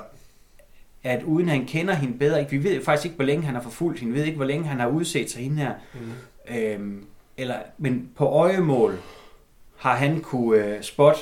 [1.04, 2.52] At uden han kender hende bedre, ikke?
[2.52, 4.68] vi ved faktisk ikke, hvor længe han har forfulgt hende, vi ved ikke, hvor længe
[4.68, 5.74] han har udset sig hende her.
[5.94, 6.56] Mm.
[6.56, 7.06] Øhm,
[7.38, 9.00] eller, men på øjemål
[9.78, 11.20] har han kunne øh, spotte,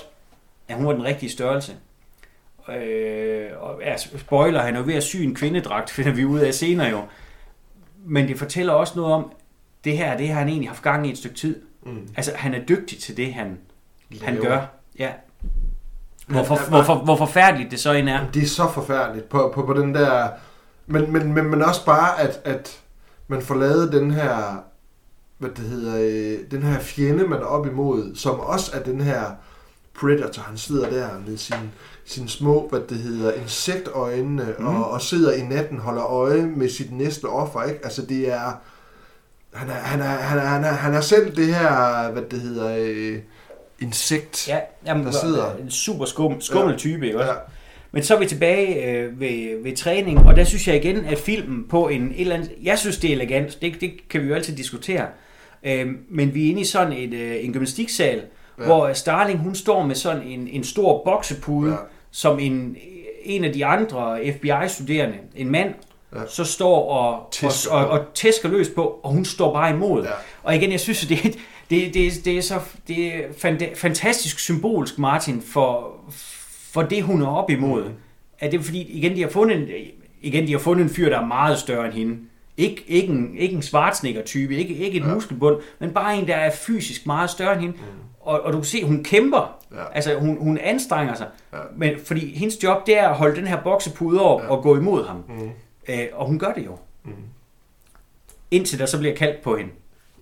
[0.69, 1.75] at hun var den rigtige størrelse.
[2.69, 6.39] Øh, og ja, spoiler, han er jo ved at sy en kvindedragt, finder vi ud
[6.39, 7.01] af senere jo.
[8.05, 9.31] Men det fortæller også noget om,
[9.83, 11.61] det her, det har han egentlig haft gang i et stykke tid.
[11.83, 12.07] Mm.
[12.17, 13.57] Altså, han er dygtig til det, han,
[14.21, 14.47] han Laver.
[14.47, 14.61] gør.
[14.99, 15.09] Ja.
[16.27, 18.19] Hvor, for, Han er hvor, forfærdeligt det så end er.
[18.33, 20.29] Det er så forfærdeligt på, på, på den der...
[20.87, 22.79] Men, men, men, men også bare, at, at
[23.27, 24.63] man får lavet den her...
[25.37, 25.95] Hvad det hedder...
[25.99, 29.31] Øh, den her fjende, man er op imod, som også er den her
[29.99, 30.41] Predator.
[30.41, 31.55] Han sidder der med sin,
[32.05, 34.65] sin små, hvad det hedder, insektøjne, mm.
[34.67, 37.79] og, og sidder i natten, holder øje med sit næste offer, ikke?
[37.83, 38.61] Altså, det er...
[39.53, 42.39] Han er, han er, han er, han er, han er selv det her, hvad det
[42.41, 43.17] hedder, øh,
[43.79, 44.47] insekt.
[44.47, 46.77] Ja, jamen, Der sidder- en super skum, skummel Ja.
[46.77, 47.31] type, ikke også?
[47.31, 47.37] ja.
[47.91, 51.17] Men så er vi tilbage øh, ved, ved træning, og der synes jeg igen, at
[51.17, 52.51] filmen på en et eller andet...
[52.63, 53.61] Jeg synes, det er elegant.
[53.61, 55.07] Det, det kan vi jo altid diskutere.
[55.63, 58.21] Øh, men vi er inde i sådan et, øh, en gymnastiksal,
[58.59, 58.65] ja.
[58.65, 61.77] Hvor Starling, hun står med sådan en, en stor boksepude, ja.
[62.11, 62.75] Som en,
[63.23, 65.73] en af de andre FBI-studerende, en mand,
[66.15, 66.19] Ja.
[66.27, 67.71] så står og Tæsker.
[67.71, 70.03] Og, og, og tæsker løs på, og hun står bare imod.
[70.03, 70.09] Ja.
[70.43, 71.29] Og igen, jeg synes, det, er-
[71.69, 75.91] det, det, det er så det er fanta- fantastisk symbolsk, Martin, for,
[76.71, 77.83] for det, hun er op imod.
[77.83, 77.93] Mm.
[78.39, 79.67] Er det fordi, igen, de har fundet en,
[80.21, 82.17] igen, de har fundet en fyr, der er meget større end hende.
[82.57, 85.13] Ikke, ikke en, ikke en Schwarzenegger-type, ikke, ikke et ja.
[85.13, 87.75] muskelbund, men bare en, der er fysisk meget større end hende.
[87.77, 87.83] Mm.
[88.29, 89.57] Og, og du kan se, hun kæmper.
[89.75, 89.83] Ja.
[89.93, 91.27] Altså, hun, hun anstrenger sig.
[91.53, 91.57] Ja.
[91.75, 94.47] Men fordi hendes job, det er at holde den her boksepude op Ja.
[94.47, 95.23] og gå imod ham.
[95.27, 95.49] Mm.
[95.89, 96.77] Øh, og hun gør det jo.
[97.05, 97.11] Mm.
[98.51, 99.71] Indtil der så bliver kaldt på hende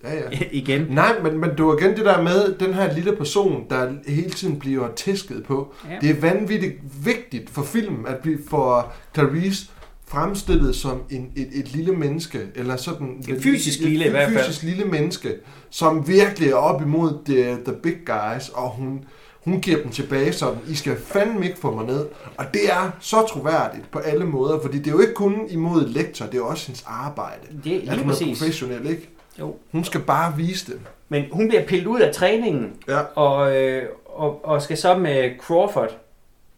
[0.04, 0.38] Ja, ja.
[0.50, 0.86] igen.
[0.90, 4.30] Nej, men, men det var igen det der med den her lille person, der hele
[4.30, 5.74] tiden bliver tæsket på.
[5.90, 5.96] Ja.
[6.00, 6.74] Det er vanvittigt
[7.04, 9.70] vigtigt for filmen, at vi får Clarice
[10.08, 13.24] fremstillet som en, et, et lille menneske, eller sådan...
[13.28, 14.44] Et fysisk lille i hvert fald.
[14.44, 15.34] fysisk lille menneske,
[15.70, 19.04] som virkelig er op imod the, the big guys, og hun,
[19.44, 22.06] hun giver dem tilbage sådan, I skal fandme ikke få mig ned.
[22.36, 25.86] Og det er så troværdigt på alle måder, fordi det er jo ikke kun imod
[25.88, 27.40] lektor, det er også hendes arbejde.
[27.64, 28.38] Det er at hun er præcis.
[28.38, 29.08] professionel, ikke?
[29.40, 29.54] Jo.
[29.72, 30.80] Hun skal bare vise det.
[31.08, 33.00] Men hun bliver pillet ud af træningen, Ja.
[33.14, 35.96] og, øh, og, og skal så med Crawford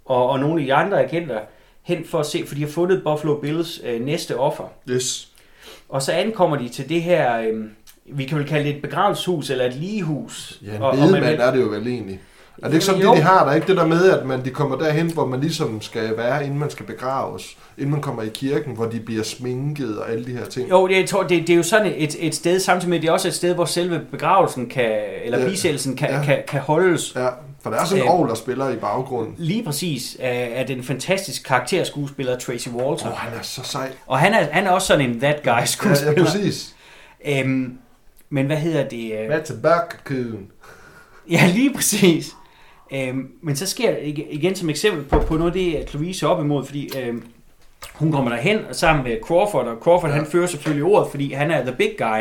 [0.04, 1.38] og, og nogle af de andre agenter
[1.82, 4.64] hen for at se, for de har fundet Buffalo Bills øh, næste offer.
[4.90, 5.28] Yes.
[5.88, 7.64] Og så ankommer de til det her, øh,
[8.16, 10.58] vi kan vel kalde det et begravelseshus eller et ligehus.
[10.66, 12.20] Ja, en og, og man bedemand vil- er det jo vel egentlig.
[12.62, 13.10] Er det ikke sådan, Jo.
[13.10, 13.54] det de har der?
[13.54, 16.58] Ikke det der med, at man, de kommer derhen, hvor man ligesom skal være, inden
[16.58, 17.56] man skal begraves.
[17.78, 20.70] Inden man kommer i kirken, hvor de bliver sminket og alle de her ting.
[20.70, 23.02] Jo, det, jeg tror, det, det er jo sådan et, et sted, samtidig med, at
[23.02, 24.92] det er også et sted, hvor selve begravelsen kan,
[25.24, 25.48] eller Ja.
[25.48, 26.22] bisættelsen kan, ja.
[26.24, 27.12] kan, kan holdes.
[27.16, 27.28] Ja,
[27.62, 28.28] for der er sådan en Øh.
[28.28, 29.34] der spiller i baggrunden.
[29.38, 33.06] Lige præcis af, af den fantastiske karakterskuespiller Tracy Walter.
[33.06, 33.92] Åh, oh, han er så sej.
[34.06, 36.24] Og han er, han er også sådan en that guy Ja, ja, skuespiller.
[36.24, 36.74] præcis.
[37.24, 37.78] Øhm,
[38.30, 39.12] men hvad hedder det?
[39.20, 39.80] øh, Hvad tilbage,
[41.30, 42.30] Ja, lige præcis.
[42.92, 43.96] Øhm, men så sker
[44.30, 47.22] igen som eksempel på, på noget af det, at Louise er op imod, fordi øhm,
[47.94, 50.16] hun kommer derhen sammen med Crawford, og Crawford Ja.
[50.16, 50.22] ja.
[50.22, 52.20] han fører selvfølgelig ordet, fordi han er the big guy.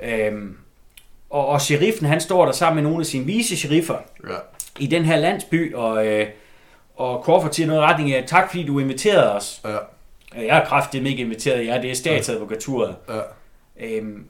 [0.00, 0.26] Ja.
[0.28, 0.56] Øhm,
[1.30, 3.96] og, og sheriffen, han står der sammen med nogle af sine vice-sheriffer
[4.28, 4.34] Ja.
[4.78, 6.26] i den her landsby, og, øh,
[6.96, 9.60] og Crawford siger noget i retning af, tak fordi du inviterede os.
[9.64, 9.76] Ja.
[10.34, 12.96] Jeg er kraftigt ikke inviteret jer, det er statsadvokaturet.
[13.08, 13.20] Ja.
[13.86, 14.24] Øhm,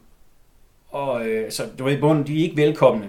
[0.88, 3.08] og øh, så du ved, bunden, de er ikke velkomne.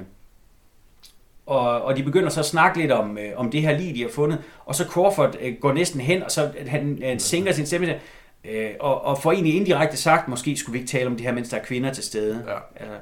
[1.46, 4.02] Og, og de begynder så at snakke lidt om, øh, om det her lige, de
[4.02, 4.40] har fundet.
[4.66, 8.00] Og så Crawford øh, går næsten hen, og så han øh, sænker sin stemme,
[8.46, 11.34] øh, og, og får egentlig indirekte sagt, måske skulle vi ikke tale om det her,
[11.34, 12.44] mens der er kvinder til stede.
[12.48, 12.84] Ja.
[12.84, 12.96] Altså,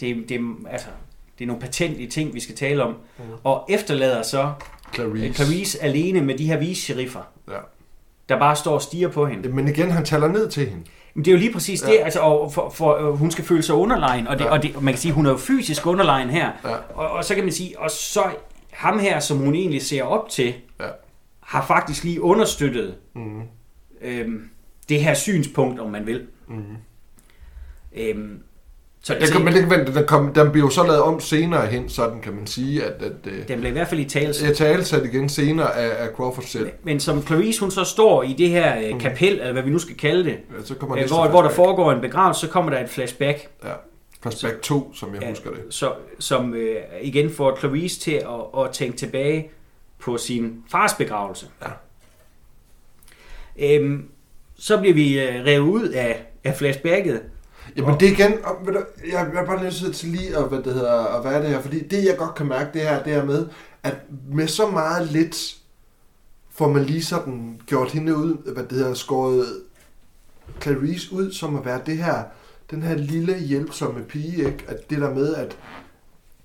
[0.00, 0.86] det, det, altså,
[1.38, 2.90] det er nogle patentlige ting, vi skal tale om.
[3.18, 3.24] Mm.
[3.44, 4.52] Og efterlader så
[4.94, 5.34] Clarice.
[5.34, 7.20] Clarice alene med de her vice-sheriffer,
[7.50, 7.56] Ja.
[8.28, 9.48] der bare står og stiger på hende.
[9.48, 10.84] Men igen, han taler ned til hende.
[11.14, 11.86] Men det er jo lige præcis Ja.
[11.92, 14.48] det, altså, og for, for, øh, hun skal føle sig underlegen, og, det, Ja.
[14.48, 14.56] ja.
[14.56, 16.74] og, det, og man kan sige, hun er jo fysisk underlegen her, Ja.
[16.94, 18.22] og, og så kan man sige, og så
[18.70, 20.86] ham her, som hun egentlig ser op til, Ja.
[21.40, 23.42] har faktisk lige understøttet Mm.
[24.02, 24.50] øhm,
[24.88, 26.26] det her synspunkt, om man vil.
[26.48, 26.62] Mm.
[27.96, 28.42] Øhm,
[29.02, 31.20] så Den, kan, men det kan vente, den, kom, den bliver jo så lavet om
[31.20, 34.04] senere hen, sådan kan man sige, at, at øh, den blev i hvert fald i
[34.04, 34.34] tale.
[34.42, 36.70] jeg taler sat igen senere af, af Crawford selv.
[36.82, 39.00] Men som Clarice, hun så står i det her øh, Mm.
[39.00, 41.42] kapel, eller hvad vi nu skal kalde det, Ja, så kommer øh, næste hvor, hvor
[41.42, 43.72] der foregår en begravelse, så kommer der et flashback, Ja,
[44.22, 45.28] flashback 2, som jeg Ja.
[45.28, 45.60] husker det.
[45.70, 49.50] så, som øh, igen får Clarice til at, at tænke tilbage
[49.98, 51.46] på sin fars begravelse.
[51.62, 51.68] Ja.
[53.76, 54.04] Øhm,
[54.58, 57.20] så bliver vi øh, revet ud af, af flashbacket.
[57.76, 58.78] Jamen det er igen, og, ved du,
[59.12, 61.60] jeg, jeg er bare nødt til lige at, hvad det hedder, at være det her,
[61.60, 63.46] fordi det jeg godt kan mærke, det her, det er med,
[63.82, 63.96] at
[64.32, 65.56] med så meget lidt,
[66.50, 69.46] får man lige sådan gjort hende ud, hvad det hedder, skåret
[70.62, 72.22] Clarice ud, som at være det her,
[72.70, 74.64] den her lille hjælpsomme pige, ikke?
[74.68, 75.56] At det der med, at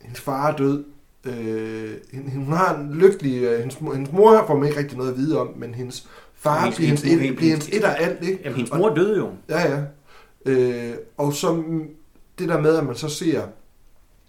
[0.02, 0.84] hendes far er død,
[1.26, 1.92] øh,
[2.36, 5.18] hun har en lykkelig, øh, hendes, mor- hendes mor får man ikke rigtig noget at
[5.18, 8.24] vide om, men hendes far Hendes- bliver hendes, hendes- et, bliver hendes et og alt,
[8.24, 8.40] ikke?
[8.44, 9.30] Jamen, hendes mor døde jo.
[9.50, 9.82] Ja, ja.
[10.46, 11.64] Øh, og så
[12.40, 13.42] det der med, at man så ser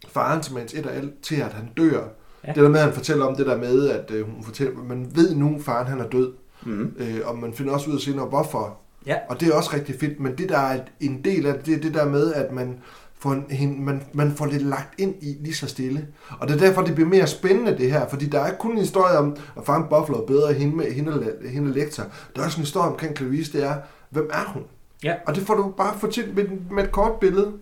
[0.09, 2.03] faren som hans et og alt til, at han dør.
[2.47, 2.49] Ja.
[2.49, 5.11] Det der med, at han fortæller om det der med, at øh, hun fortæller, man
[5.15, 6.33] ved nu, at faren han er død.
[6.67, 6.93] Mm.
[6.99, 8.79] Øh, og man finder også ud af senere, hvorfor.
[9.07, 9.17] Ja.
[9.29, 10.21] Og det er også rigtig fedt.
[10.21, 12.53] Men det, der er et- en del af det, det er det der med, at
[12.53, 12.79] man
[13.19, 16.07] får, en, hende- man, man får det lagt ind i lige så stille.
[16.41, 18.09] Og det er derfor, det bliver mere spændende, det her.
[18.09, 20.77] Fordi der er ikke kun en historie om, at fange Buffalo er bedre end hende,
[20.77, 22.03] med, hende, hende lektor.
[22.37, 23.75] Der er også en historie omkring Clarice, det er,
[24.11, 24.63] hvem er hun?
[25.05, 25.15] Ja.
[25.27, 27.53] Og det får du bare fortalt med, med et kort billede.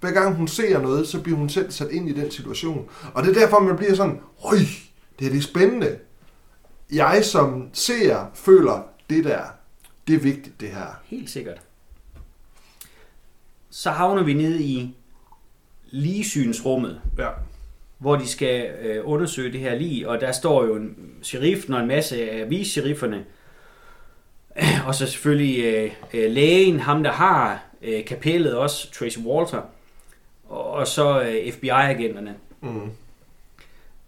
[0.00, 2.88] Hver gang hun ser noget, så bliver hun selv sat ind i den situation.
[3.14, 4.56] Og det er derfor, man bliver sådan, Øj,
[5.18, 5.98] det er det spændende.
[6.92, 9.40] Jeg som ser, føler, det der,
[10.08, 11.00] det er vigtigt, det her.
[11.04, 11.60] Helt sikkert.
[13.70, 14.96] Så havner vi nede i
[15.90, 17.28] ligesynsrummet, Ja.
[17.98, 21.80] hvor de skal øh, undersøge det her lige, og der står jo en sheriffen og
[21.80, 23.24] en masse af vice-sherifferne,
[24.86, 29.62] og så selvfølgelig øh, øh, lægen, ham der har øh, kapellet også, Tracy Walter,
[30.48, 32.34] og, og så øh, FBI-agenterne.
[32.60, 32.90] Mm.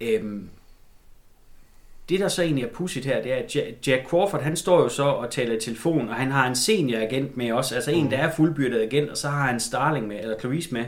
[0.01, 0.49] Øhm,
[2.09, 4.83] det der så egentlig er pudsigt her, det er, at Ja- Jack Crawford, han står
[4.83, 8.11] jo så og taler i telefon, og han har en senioragent med også, altså en,
[8.11, 10.85] der er fuldbyrdet agent, og så har han Starling med, eller Clarice med.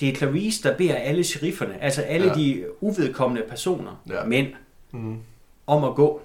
[0.00, 2.34] Det er Clarice, der beder alle sherifferne, altså alle Ja.
[2.34, 4.24] de uvedkommende personer, ja.
[4.24, 4.46] mænd,
[4.90, 5.16] Mm.
[5.66, 6.22] om at gå.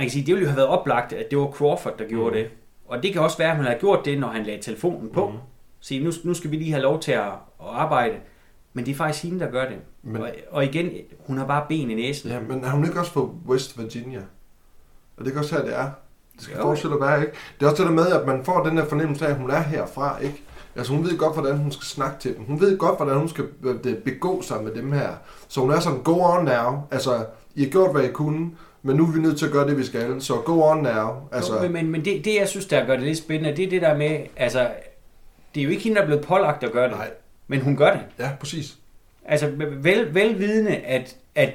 [0.00, 2.30] Man kan sige, det ville jo have været oplagt, at det var Crawford, der gjorde
[2.30, 2.34] Mhm.
[2.34, 2.50] det.
[2.88, 5.28] Og det kan også være, at han har gjort det, når han lagde telefonen på.
[5.28, 5.36] Mm.
[5.80, 7.20] Sige, nu, nu skal vi lige have lov til at,
[7.60, 8.14] at arbejde.
[8.72, 9.76] Men det er faktisk hende, der gør det.
[10.02, 10.22] Men-.
[10.22, 10.90] Og, og igen,
[11.26, 12.30] hun har bare ben i næsen.
[12.30, 14.20] Ja, men har hun ikke også på West Virginia?
[15.16, 15.90] Og det er også her, det er.
[16.34, 16.62] Det skal Jo.
[16.62, 17.32] forestille at være, ikke?
[17.60, 19.50] Det er også det der med, at man får den der fornemmelse af, at hun
[19.50, 20.42] er herfra, ikke?
[20.76, 22.44] Altså hun ved godt, hvordan hun skal snakke til dem.
[22.44, 23.44] Hun ved godt, hvordan hun skal
[24.04, 25.08] begå sig med dem her.
[25.48, 26.78] Så hun er sådan, go on now.
[26.90, 27.24] Altså,
[27.54, 28.50] I har gjort, hvad I kunne,
[28.82, 30.22] men nu er vi nødt til at gøre det, vi skal.
[30.22, 30.92] Så go on now.
[31.32, 31.54] Altså...
[31.54, 33.82] Altså, Men, men, det, det, jeg synes, der gør det lidt spændende, det er det
[33.82, 34.68] der med, altså,
[35.54, 37.10] det er jo ikke hende, der er blevet pålagt at gøre det, nej,
[37.48, 38.00] men hun gør det.
[38.18, 38.76] ja, præcis.
[39.24, 39.50] Altså,
[39.82, 41.52] vel, velvidende, at, at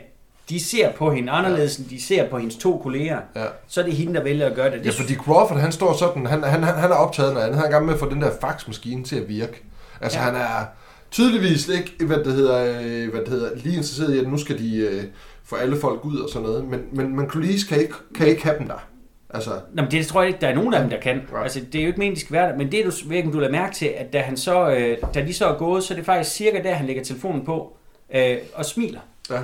[0.49, 3.45] de ser på hende anderledes, end de ser på hendes to kolleger, Ja.
[3.67, 4.79] så er det hende, der vælger at gøre det.
[4.79, 7.57] det Ja, fordi Crawford, han står sådan, han, han, han er optaget noget andet.
[7.59, 9.63] Han er i gang med at få den der faxmaskine til at virke.
[10.01, 10.25] Altså, ja.
[10.25, 10.31] Ja.
[10.31, 10.65] han er
[11.11, 14.59] tydeligvis ikke, hvad det hedder, øh, hvad det hedder lige interesseret i, at nu skal
[14.59, 15.03] de øh,
[15.45, 16.65] få alle folk ud og sådan noget.
[16.65, 18.87] Men, men, men Clolis kan ikke, kan ikke have dem der.
[19.29, 21.21] Altså, Nå, men det tror jeg ikke, der er nogen af dem, der kan.
[21.31, 21.43] Nej.
[21.43, 22.57] Altså, det er jo ikke meningen, de skal være der.
[22.57, 22.91] Men det, du,
[23.25, 25.83] om du lader mærke til, at da, han så, øh, da de så er gået,
[25.83, 27.77] så er det faktisk cirka der, han lægger telefonen på
[28.15, 28.99] øh, og smiler.
[29.29, 29.39] ja.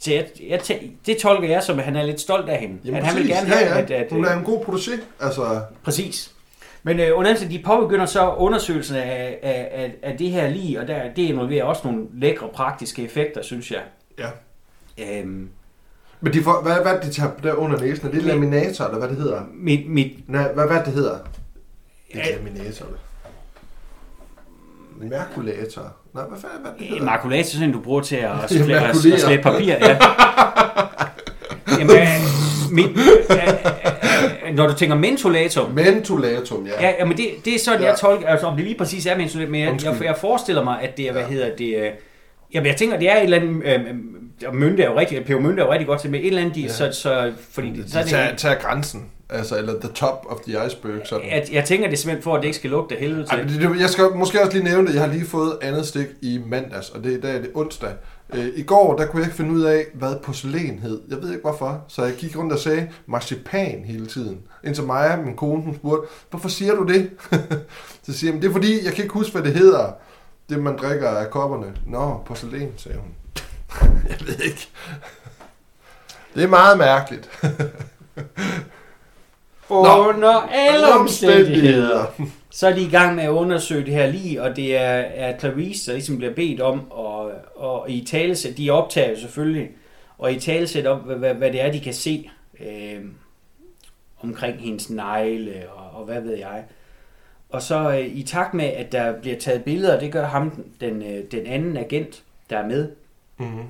[0.00, 0.60] Så jeg, jeg,
[1.06, 2.78] det tolker jeg som, at han er lidt stolt af hende.
[2.84, 3.82] Jamen, at han vil gerne have, ja, ja.
[3.82, 3.90] at...
[3.90, 5.00] at Hun er en god producé.
[5.20, 6.32] Altså, Præcis.
[6.82, 10.80] Men øh, under andet, de påbegynder så undersøgelsen af, af, af, af det her lige,
[10.80, 13.80] og der, det involverer også nogle lækre praktiske effekter, synes jeg.
[14.18, 14.28] ja.
[14.98, 15.48] Øhm,
[16.20, 18.06] Men de får, hvad, hvad det, de tager der under næsen?
[18.06, 19.40] Er det laminator, eller hvad det hedder?
[19.54, 21.18] mit, mit, Nej, hvad, hvad det hedder?
[22.10, 22.36] Ikke Ja.
[22.36, 22.86] laminator.
[25.00, 25.92] Merkulator.
[26.14, 27.04] Nej, hvad fanden hvad det hedder?
[27.04, 29.14] makulator er sådan, du bruger til at, Ja, slæ, at, makulere.
[29.14, 29.74] at slæbe papir.
[29.74, 29.98] Ja.
[31.78, 32.06] Jamen, øh,
[32.72, 33.36] mit, øh,
[34.48, 36.86] øh, når du tænker mentolator, Mentolatum, ja.
[36.88, 37.86] Ja, jamen det, det er sådan, Ja.
[37.88, 40.82] jeg tolker, altså om det lige præcis er mentolator, men jeg, jeg, jeg forestiller mig,
[40.82, 41.28] at det er, hvad Ja.
[41.28, 41.90] hedder det, øh,
[42.54, 43.80] jamen jeg tænker, det er et eller andet, øh,
[44.48, 46.40] øh, Mønte er jo rigtig, Per Mønte er jo rigtig godt til, med et eller
[46.40, 46.68] andet, de, Ja.
[46.68, 50.38] så, så, fordi De, så er de tager, tager grænsen, altså, eller the top of
[50.40, 51.00] the iceberg.
[51.06, 51.26] Sådan.
[51.30, 53.60] jeg, jeg tænker det er simpelthen for, at det ikke skal lugte helvede Ej, til.
[53.60, 54.94] det, det- jeg skal måske også lige nævne det.
[54.94, 57.90] Jeg har lige fået andet stik i mandags, og det, i dag er det onsdag.
[58.34, 61.00] Øh, I går, der kunne jeg ikke finde ud af, hvad porcelæn hed.
[61.10, 64.38] Jeg ved ikke hvorfor, så jeg gik rundt og sagde marcipan hele tiden.
[64.64, 67.10] Indtil Maja, min kone, hun spurgte, hvorfor siger du det?
[68.06, 69.92] så siger jeg, "Men det er fordi, jeg kan ikke huske, hvad det hedder.
[70.48, 71.66] Det, man drikker af kopperne.
[71.86, 73.08] Nå, porcelæn, sagde hun.
[74.10, 74.68] jeg ved ikke.
[76.34, 77.30] Det er meget mærkeligt.
[79.68, 82.06] Under alle omstændigheder.
[82.50, 85.38] Så er de i gang med at undersøge det her lige, og det er, er
[85.38, 89.70] Clarice, der ligesom bliver bedt om, og, og i talesæt, de optager jo selvfølgelig,
[90.18, 92.30] og i talesæt om, hvad, hvad, hvad det er, de kan se
[92.60, 93.00] øh,
[94.20, 96.64] omkring hendes negle, og, og hvad ved jeg.
[97.50, 101.02] Og så øh, i takt med, at der bliver taget billeder, det gør ham, den,
[101.02, 102.88] øh, den anden agent, der er med,
[103.42, 103.64] Mm-hmm.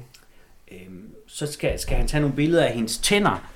[0.73, 3.51] øh, så skal, skal han tage nogle billeder af hendes tænder,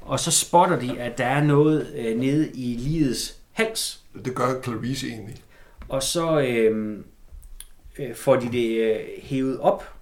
[0.00, 4.00] og så spotter de, at der er noget øh, nede i livets hals.
[4.24, 5.36] Det gør Clarice egentlig.
[5.88, 6.98] Og så øh,
[7.98, 9.92] øh, får de det øh, hævet op,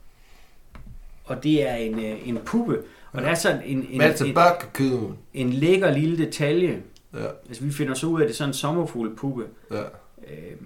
[1.24, 2.82] og det er en, øh, en puppe.
[3.12, 5.18] Og der er sådan en, en, en, Bakakun.
[5.34, 6.82] en lækker lille detalje.
[7.14, 9.44] Ja, Altså vi finder så ud af, at det er sådan en sommerfuglepuppe.
[9.70, 9.82] ja.
[10.30, 10.56] Øh,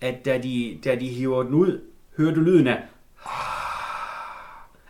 [0.00, 1.80] at da de, da de hiver den ud,
[2.16, 2.82] hører du lyden af...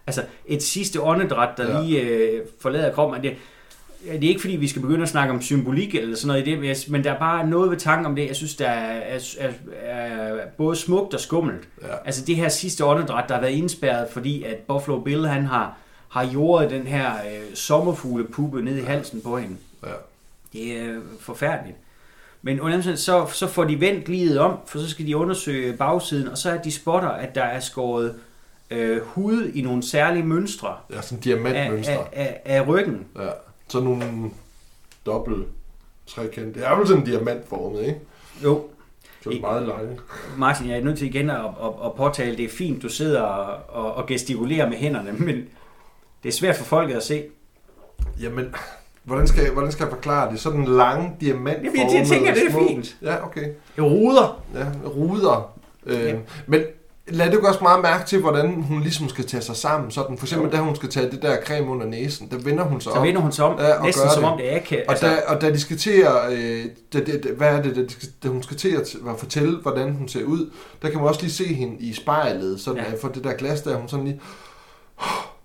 [0.06, 1.82] Altså et sidste åndedræt, der Ja.
[1.82, 3.22] lige øh, forlader kroppen.
[3.22, 3.34] Det,
[4.12, 6.50] det er ikke fordi, vi skal begynde at snakke om symbolik eller sådan noget i
[6.50, 9.50] det, men der er bare noget ved tanken om det, jeg synes, der er, er,
[9.82, 11.68] er, både smukt og skummelt.
[11.82, 11.86] ja.
[12.04, 15.76] Altså det her sidste åndedræt, der har været indspærret, fordi at Buffalo Bill, han har,
[16.08, 19.56] har jordet den her øh, sommerfuglepuppe ned i halsen på hende.
[19.86, 19.90] ja.
[20.52, 21.76] Det er forfærdeligt.
[22.42, 26.28] Men under så, så får de vendt livet om, for så skal de undersøge bagsiden,
[26.28, 28.14] og så er de spotter, at der er skåret
[28.70, 31.92] øh, hud i nogle særlige mønstre Ja, sådan af, diamantmønstre.
[31.92, 33.06] af, af, af ryggen.
[33.18, 33.28] Ja,
[33.68, 34.30] sådan nogle
[35.06, 35.46] dobbelt
[36.06, 36.54] trekant.
[36.54, 37.98] Det er vel sådan en diamantformet, ikke?
[38.44, 38.64] Jo,
[39.24, 40.02] det er meget langt.
[40.38, 43.20] Martin, jeg er nødt til igen at, at, at påtale, det er fint, du sidder
[43.22, 45.36] og, og, og gestikulerer med hænderne, men
[46.22, 47.24] det er svært for folket at se.
[48.20, 48.54] Jamen,
[49.04, 50.40] hvordan skal, jeg, hvordan skal jeg forklare det?
[50.40, 51.78] Sådan en lang diamantformet...
[51.78, 52.96] Jamen, jeg tænker, det er små- fint.
[53.02, 53.52] Ja, okay.
[53.78, 54.42] Ruder.
[54.54, 55.52] Ja, ruder.
[55.86, 56.14] Øh, Ja.
[56.46, 56.62] Men
[57.08, 59.90] lad det også meget mærke til, hvordan hun ligesom skal tage sig sammen.
[59.90, 60.56] Sådan, for eksempel, Jo.
[60.56, 63.06] da hun skal tage det der creme under næsen, der vender hun sig Så om.
[63.06, 64.32] vender hun sig om, Ja, og næsten som det.
[64.32, 64.84] om det er ikke...
[64.88, 67.76] Og, da, og da de skal til at, øh, da, da, da, hvad er det,
[67.76, 70.50] da, de skal, da hun skal til at, at fortælle, hvordan hun ser ud,
[70.82, 72.90] der kan man også lige se hende i spejlet, sådan Ja.
[72.90, 72.96] ja.
[73.00, 74.20] for det der glas der, hun sådan lige,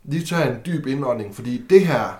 [0.03, 2.19] lige tager en dyb indånding, fordi det her,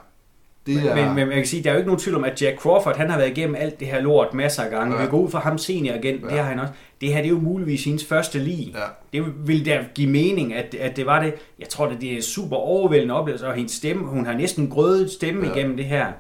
[0.66, 0.96] det er...
[0.96, 2.98] Men, men man kan sige, der er jo ikke nogen tvivl om, at Jack Crawford,
[2.98, 4.96] han har været igennem alt det her lort masser af gange.
[4.98, 5.02] Ja.
[5.04, 6.22] Vi går ud fra ham senior igen, ja.
[6.26, 6.30] Ja.
[6.32, 6.74] det har han også.
[7.02, 8.76] Det her, det er jo muligvis hendes første lige.
[8.78, 8.86] ja,
[9.20, 11.34] Det vil da give mening, at, at det var det.
[11.60, 15.12] Jeg tror, det er en super overvældende oplevelse, og hendes stemme, hun har næsten grødet
[15.12, 15.54] stemme Ja.
[15.54, 16.12] igennem det her.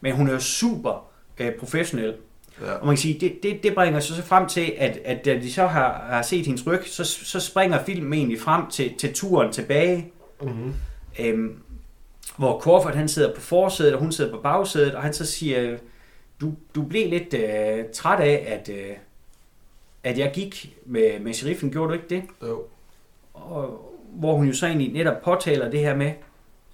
[0.00, 2.14] Men hun er jo super øh, professionel.
[2.60, 2.72] ja.
[2.72, 5.34] Og man kan sige, det, det, det bringer så, så frem til, at, at da
[5.34, 9.12] de så har, har set hendes ryg, så, så springer filmen egentlig frem til, til
[9.14, 10.12] turen tilbage.
[10.42, 10.72] Mm-hmm.
[11.20, 11.56] Øhm,
[12.36, 15.76] hvor Crawford han sidder på forsædet, og hun sidder på bagsædet, og han så siger,
[16.40, 18.90] du, du blev lidt øh, træt af, at, øh,
[20.04, 22.22] at jeg gik med, med sheriffen, gjorde du ikke det?
[22.48, 22.62] Jo.
[23.34, 26.12] Og, hvor hun jo så egentlig netop påtaler det her med,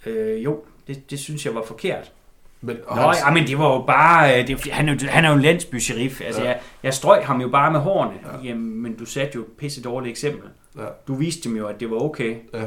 [0.07, 2.13] øh, jo, det, det synes jeg var forkert.
[2.61, 4.99] Men, og Nå, hans- ja, men det var jo bare, øh, det, han, er jo,
[5.09, 6.49] han er jo en landsby-sheriff, altså Ja.
[6.49, 8.49] jeg, jeg strøg ham jo bare med hårene, Ja.
[8.49, 10.49] Jamen, men du satte jo et pisse dårligt eksempel.
[10.79, 10.85] Ja.
[11.09, 12.37] Du viste dem jo, at det var okay.
[12.55, 12.63] Ja.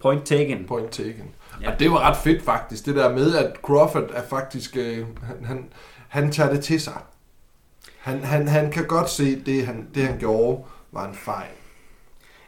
[0.00, 0.64] Point taken.
[0.68, 1.30] Point taken.
[1.62, 1.72] Ja.
[1.72, 5.44] Og det var ret fedt faktisk, det der med, at Crawford er faktisk, øh, han,
[5.44, 5.64] han,
[6.08, 6.92] han tager det til sig.
[8.02, 10.62] Han, han, han kan godt se, det han, det han gjorde
[10.92, 11.50] var en fejl.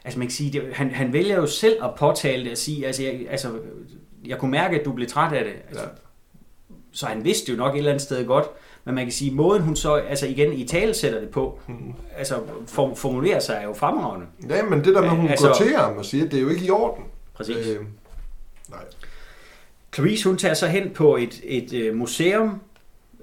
[0.05, 2.87] Altså man kan sige, det, han, han vælger jo selv at påtale det og sige,
[2.87, 3.59] altså jeg, altså,
[4.25, 5.53] jeg kunne mærke, at du blev træt af det.
[5.69, 5.89] Altså, Ja.
[6.91, 8.45] Så han vidste jo nok et eller andet sted godt,
[8.85, 11.93] men man kan sige, måden hun så, altså igen, i tale sætter det på, Mhm.
[12.17, 14.25] altså form, formulerer sig jo fremragende.
[14.49, 16.37] Ja, men det der med, at hun Altså- går til ham og siger, at det
[16.37, 17.03] er jo ikke i orden.
[17.33, 17.67] Præcis.
[17.67, 17.85] Øh,
[18.69, 18.79] nej.
[19.95, 22.61] Clarice, hun tager så hen på et, et øh, museum.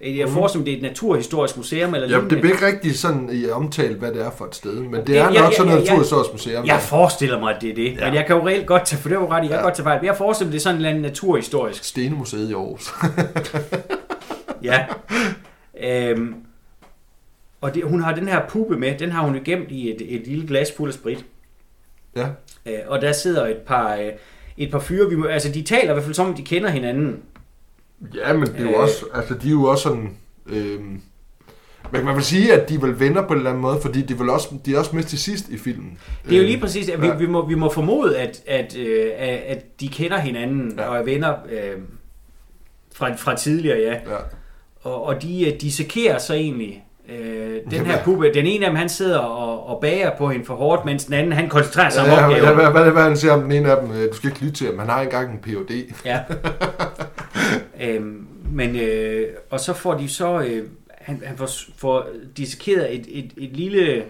[0.03, 0.35] Jeg Mhm.
[0.35, 3.49] forestiller mig, det er et naturhistorisk museum eller Ja, det bliver ikke rigtig sådan i
[3.49, 5.65] omtalt, hvad det er for et sted, men det er ja, nok ja, sådan ja,
[5.65, 5.91] noget ja.
[5.91, 6.67] naturhistorisk museum.
[6.67, 7.97] Jeg forestiller mig, at det er det.
[8.01, 8.05] Ja.
[8.07, 9.63] Men jeg kan jo reelt godt tage, for det var ret jeg kan Ja.
[9.63, 10.01] godt tage fejl.
[10.01, 11.85] Men jeg forestiller mig, det er sådan en eller anden naturhistorisk.
[11.85, 12.93] Stenemuseet i Aarhus.
[14.63, 14.85] Ja.
[15.85, 16.35] øhm,
[17.61, 20.15] og det, hun har den her puppe med, den har hun jo gemt i et,
[20.15, 21.25] et lille glas fuld af sprit.
[22.17, 22.27] ja.
[22.67, 24.09] Øh, og der sidder et par, øh,
[24.59, 27.17] et par fyre, vi altså de taler i hvert fald som om, de kender hinanden.
[28.15, 28.79] Ja, men det er jo Øh.
[28.83, 30.17] også, altså de er jo også sådan,
[30.47, 31.01] øhm,
[31.93, 34.19] men man vil sige, at de vil venner på en eller anden måde, fordi de,
[34.19, 35.99] vil også, de er også med til sidst i filmen.
[36.25, 37.15] Det er jo Øh, lige præcis, at vi, ja.
[37.15, 39.11] vi, må, vi må formode, at, at, øh,
[39.47, 40.89] at de kender hinanden Ja.
[40.89, 41.79] og er venner øh,
[42.95, 43.93] fra, fra tidligere, ja.
[43.93, 44.17] Ja.
[44.83, 48.35] Og, og de øh, dissekerer så egentlig øh, den her puppe.
[48.35, 51.15] Den ene af dem, han sidder og, og bager på hende for hårdt, mens den
[51.15, 52.45] anden, han koncentrerer sig Ja, om opgaven.
[52.45, 54.41] ja, hvad, hvad, hvad han siger om den ene af dem, øh, du skal ikke
[54.41, 55.93] lytte til ham, han har engang en Ph.D.
[56.05, 56.21] Ja.
[57.83, 63.07] øhm, men, øh, og så får de så, øh, han, han får, får dissekeret et,
[63.09, 64.05] et, et lille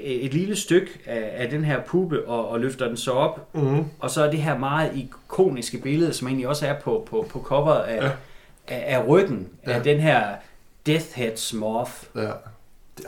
[0.00, 3.54] et lille stykke af, af den her puppe og, og løfter den så op.
[3.54, 3.84] Mm.
[3.98, 7.42] Og så er det her meget ikoniske billede, som egentlig også er på, på, på
[7.42, 8.04] coveret af, Ja.
[8.06, 8.12] ja.
[8.68, 9.70] af, af ryggen ja.
[9.70, 9.76] Ja.
[9.76, 10.34] af den her
[10.86, 11.92] Death Head Moth.
[12.14, 12.30] Ja.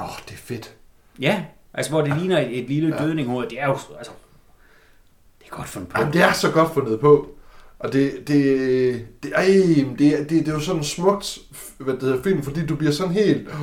[0.01, 0.75] Åh, det er fedt.
[1.21, 1.45] Ja,
[1.75, 3.03] altså hvor det ligner et, et lille Ja.
[3.03, 3.09] ja.
[3.09, 3.49] dødninghoved.
[3.49, 4.13] Det er jo, altså,
[5.39, 5.99] det er godt fundet på.
[6.01, 7.29] Jamen, det er så godt fundet på.
[7.81, 9.45] Og det, det, det, ej,
[9.99, 11.39] det, det, det er jo sådan smukt
[11.79, 13.55] hvad det hedder, film, fordi du bliver sådan helt, oh,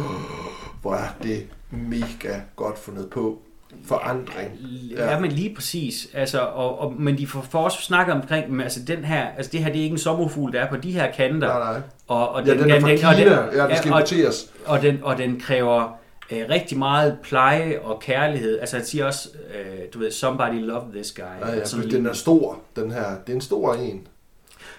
[0.81, 3.39] hvor er det mega godt fundet på.
[3.85, 4.49] Forandring.
[4.91, 5.11] Ja.
[5.11, 6.07] ja, men lige præcis.
[6.13, 9.51] Altså, og, og, men de får, får også snakket omkring, men altså den her, altså
[9.51, 11.47] det her, det er ikke en sommerfugl, der er på de her kanter.
[11.47, 11.81] Nej, nej.
[12.07, 13.29] Og, og Ja, den er fra Kina.
[13.29, 14.51] den, Ja, det skal og, importeres.
[14.65, 15.97] og, den, og den kræver
[16.31, 18.59] øh, rigtig meget pleje og kærlighed.
[18.59, 21.47] Altså han siger også, øh, du ved, somebody love this guy.
[21.47, 23.05] Ja, ja, Sådan den er stor, den her.
[23.27, 24.07] Det er en stor en.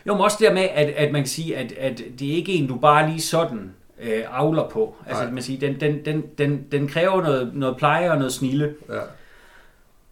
[0.06, 2.52] Jo, men også der med, at, at man kan sige, at, at det er ikke
[2.52, 4.94] en, du bare lige sådan øh, avler på.
[5.06, 5.32] Altså, Nej.
[5.32, 8.74] man siger, den, den, den, den, den kræver noget, noget pleje og noget snille.
[8.88, 9.00] Ja.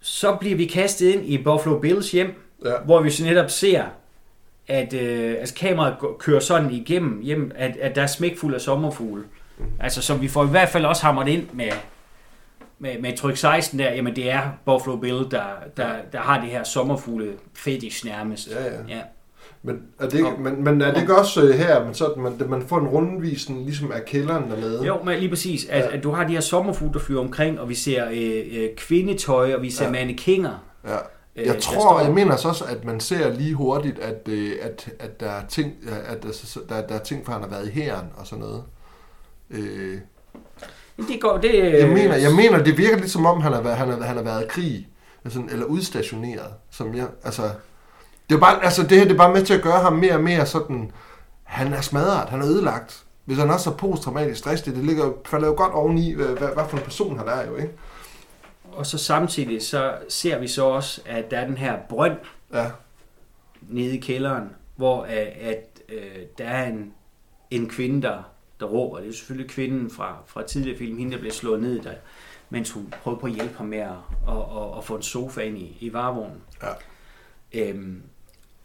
[0.01, 2.35] Så bliver vi kastet ind i Buffalo Bills hjem,
[2.65, 2.73] Ja.
[2.85, 3.85] hvor vi så netop ser,
[4.69, 9.23] at øh, altså kameraet kører sådan igennem, hjem, at, at der er smækfuld af sommerfugle.
[9.59, 9.69] Mhm.
[9.81, 11.71] Altså, så vi får i hvert fald også hamret ind med,
[12.79, 15.43] med, med tryk 16 der, jamen det er Buffalo Bill, der,
[15.77, 18.49] der, der har det her sommerfugle fetish nærmest.
[18.51, 18.71] Ja, ja.
[18.89, 19.01] ja.
[19.63, 22.33] Men er det, Og- men, men er det ikke også øh, her, men sådan, man,
[22.49, 24.85] man får en rundvisning ligesom af kælderen dernede?
[24.87, 25.97] Jo, men lige præcis, at, Ja.
[25.97, 29.55] at du har de her sommerfugle, der flyver omkring, og vi ser øh, øh, kvindetøj,
[29.55, 29.91] og vi ser Ja.
[29.91, 29.93] ja.
[29.99, 30.65] mannekinger.
[30.85, 30.97] Ja.
[31.37, 34.53] øh, Jeg der tror, jeg mener så også, at man ser lige hurtigt, at, øh,
[34.63, 35.73] at, at der, er ting,
[36.09, 36.29] at der,
[36.69, 38.63] der, der er ting, for han har været i hæren og sådan noget.
[39.51, 39.99] Øh,
[41.09, 43.77] Det går, det, jeg, mener, jeg mener, det virker lidt som om, han har været,
[43.77, 44.89] han har, han har været i krig,
[45.25, 46.55] altså, eller udstationeret.
[46.71, 47.43] Som jeg, altså,
[48.31, 50.15] det, er bare, altså, det her det er bare med til at gøre ham mere
[50.15, 50.93] og mere sådan,
[51.45, 53.03] han er smadret, han er ødelagt.
[53.25, 56.49] Hvis han også har posttraumatisk stress, det, det ligger, falder jo godt oveni, hvad, hvad,
[56.55, 57.71] hvad for en person han er jo, ikke?
[58.73, 62.17] og så samtidig så ser vi så også, at der er den her brønd
[62.55, 62.67] Ja.
[63.69, 64.45] nede i kælderen,
[64.77, 66.93] hvor at, at øh, der er en,
[67.51, 68.23] en kvinde, der,
[68.61, 68.99] der råber.
[69.01, 71.93] Det er selvfølgelig kvinden fra, fra tidligere film, hende der bliver slået ned, der,
[72.51, 73.91] mens hun prøver på at hjælpe ham med at,
[74.29, 76.43] at, at, at få en sofa ind i, i varevognen.
[76.63, 76.69] Ja.
[77.55, 78.03] Øhm,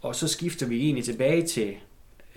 [0.01, 1.75] og så skifter vi egentlig tilbage til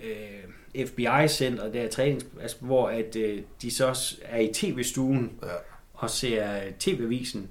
[0.03, 5.47] øh, FBI-centret, der trænings, altså, hvor at, øh, de så er i tv-stuen Ja.
[5.93, 7.49] og ser tv-avisen,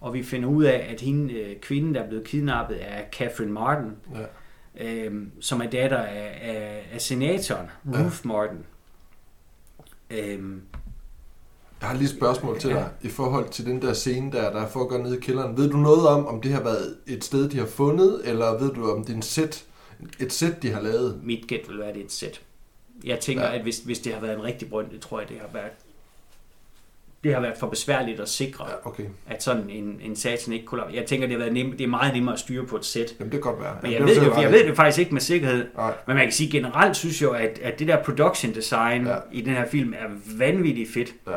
[0.00, 3.52] og vi finder ud af, at hende, øh, kvinden, der er blevet kidnappet, er Catherine
[3.52, 4.86] Martin, Ja.
[4.86, 8.04] øhm, som er datter af, af, af senatoren, Ja.
[8.04, 8.58] Ruth Martin.
[10.18, 10.60] Øhm,
[11.80, 12.76] Jeg har lige et spørgsmål til Ja.
[12.76, 15.56] dig i forhold til den der scene, der, der foregår nede i kælderen.
[15.56, 18.72] Ved du noget om, om det har været et sted, de har fundet, eller ved
[18.74, 19.64] du, om det er en sæt,
[20.20, 21.20] et sæt, de har lavet?
[21.22, 22.40] mit gæt vil være, at det er et sæt.
[23.04, 23.50] Jeg tænker, Ja.
[23.50, 23.56] ja.
[23.56, 25.70] at hvis, hvis det har været en rigtig brønd, det tror jeg, det har været
[27.24, 29.04] det har været for besværligt at sikre, Ja, okay.
[29.26, 31.88] at sådan en, en satan ikke kunne Jeg tænker, det, har været nem, det er
[31.88, 33.14] meget nemmere at styre på et sæt.
[33.20, 33.76] Jamen, det kan godt være.
[33.82, 35.66] Men Jamen, jeg det ved, det, du jeg ved det faktisk ikke med sikkerhed.
[35.76, 35.92] Nej.
[36.06, 39.16] Men man kan sige, generelt synes jeg jo, at, at det der production design Ja.
[39.32, 40.06] i den her film er
[40.38, 41.08] vanvittigt fedt.
[41.26, 41.32] Ja.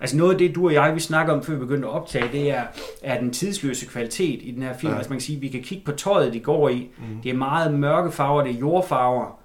[0.00, 2.28] Altså noget af det, du og jeg, vi snakker om, før vi begyndte at optage,
[2.32, 2.62] det er,
[3.02, 4.92] er den tidsløse kvalitet i den her film.
[4.92, 4.96] Ja.
[4.98, 6.90] Altså man kan sige, vi kan kigge på tøjet, de går i.
[6.98, 7.20] Mm.
[7.22, 9.40] Det er meget mørke farver, det er jordfarver.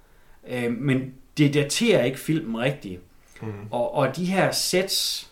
[0.49, 2.99] Øh, men det daterer ikke filmen rigtigt.
[3.41, 3.47] Mm.
[3.71, 5.30] Og, og de her sets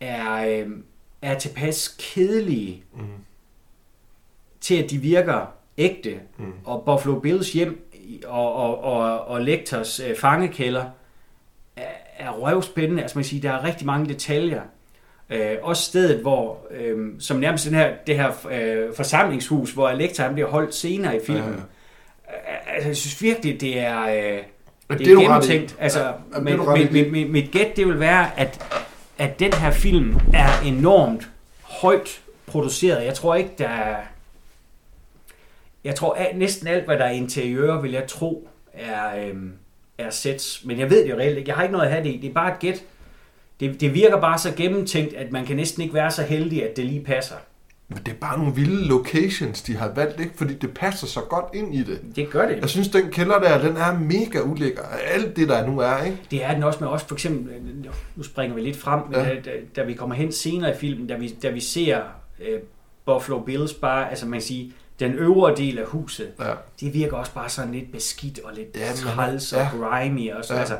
[0.00, 0.66] er, øh,
[1.22, 3.00] er tilpas kedelige Mm.
[4.60, 6.20] til, at de virker ægte.
[6.38, 6.52] Mm.
[6.64, 7.90] Og Buffalo Bills hjem
[8.26, 10.84] og, og, og, og Lectors øh, fangekælder
[11.76, 11.82] er,
[12.18, 13.02] er røvspændende.
[13.02, 14.62] Altså man kan sige, der er rigtig mange detaljer.
[15.30, 20.24] Øh, også stedet, hvor, øh, som nærmest den her, det her øh, forsamlingshus, hvor Lecter
[20.24, 21.44] han bliver holdt senere i filmen.
[21.44, 21.60] Ja,
[22.28, 22.74] Ja, ja.
[22.74, 24.08] Altså, jeg synes virkelig, det er, øh,
[24.98, 25.22] det er, i.
[25.22, 25.76] gennemtænkt.
[25.78, 26.00] Altså,
[26.34, 28.64] Ja, men, det men, men, men, mit gæt, det vil være, at,
[29.18, 31.28] at den her film er enormt
[31.62, 33.04] højt produceret.
[33.04, 33.96] Jeg tror ikke, der er...
[35.84, 39.52] Jeg tror, at næsten alt, hvad der er interiør, vil jeg tro, er, øhm,
[39.98, 40.64] er sets.
[40.64, 41.48] Men jeg ved det jo reelt ikke.
[41.48, 42.16] Jeg har ikke noget at have det i.
[42.16, 42.84] Det er bare et gæt.
[43.60, 46.76] Det, det virker bare så gennemtænkt, at man kan næsten ikke være så heldig, at
[46.76, 47.36] det lige passer.
[47.88, 50.32] Men det er bare nogle vilde locations, de har valgt, ikke?
[50.36, 52.00] Fordi det passer så godt ind i det.
[52.16, 52.56] Det gør det.
[52.60, 54.82] Jeg synes, den kælder der, den er mega ulækker.
[55.14, 56.18] Alt det, der nu er, ikke?
[56.30, 57.52] Det er den også med os, for eksempel,
[58.16, 59.22] nu springer vi lidt frem, Ja.
[59.28, 59.34] ja.
[59.34, 62.00] da, da vi kommer hen senere i filmen, da vi, da vi ser
[62.40, 62.60] øh,
[63.06, 66.52] Buffalo Bills bare, altså man kan sige, den øvre del af huset, Ja.
[66.80, 69.68] det virker også bare sådan lidt beskidt og lidt Ja, træls og ja.
[69.78, 70.32] grimy.
[70.32, 70.60] Og så, ja.
[70.60, 70.76] altså,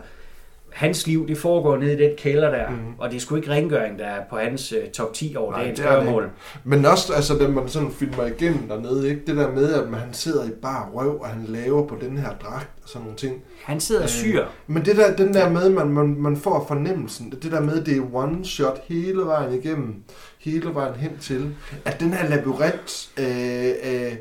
[0.77, 2.77] hans liv, det foregår nede i den kælder der, mm.
[2.99, 5.63] og det er sgu ikke rengøring, der er på hans uh, top 10 over Nej,
[5.63, 6.31] dagens er gørmål.
[6.65, 9.21] Men også, altså, da man sådan filmer igennem dernede, ikke?
[9.27, 12.19] Det der med, at man, han sidder i bare røv, og han laver på den
[12.19, 13.43] her dragt og sådan nogle ting.
[13.65, 14.45] Han sidder Øh, syr.
[14.67, 17.97] Men det der, den der med, man, man, man får fornemmelsen, det der med, det
[17.97, 19.95] er one shot hele vejen igennem,
[20.39, 21.55] hele vejen hen til,
[21.85, 24.13] at den her labyrint, øh, øh,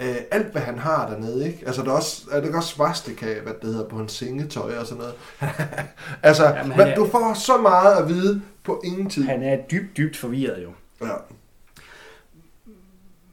[0.00, 1.58] øh, alt hvad han har dernede, ikke?
[1.66, 4.86] Altså der er også, er det også svastika, hvad det hedder, på hans sengetøj og
[4.86, 5.14] sådan noget.
[6.22, 9.24] altså, Jamen, men er- du får så meget at vide på ingen tid.
[9.24, 10.70] Han er dybt, dybt forvirret jo.
[11.06, 11.12] Ja.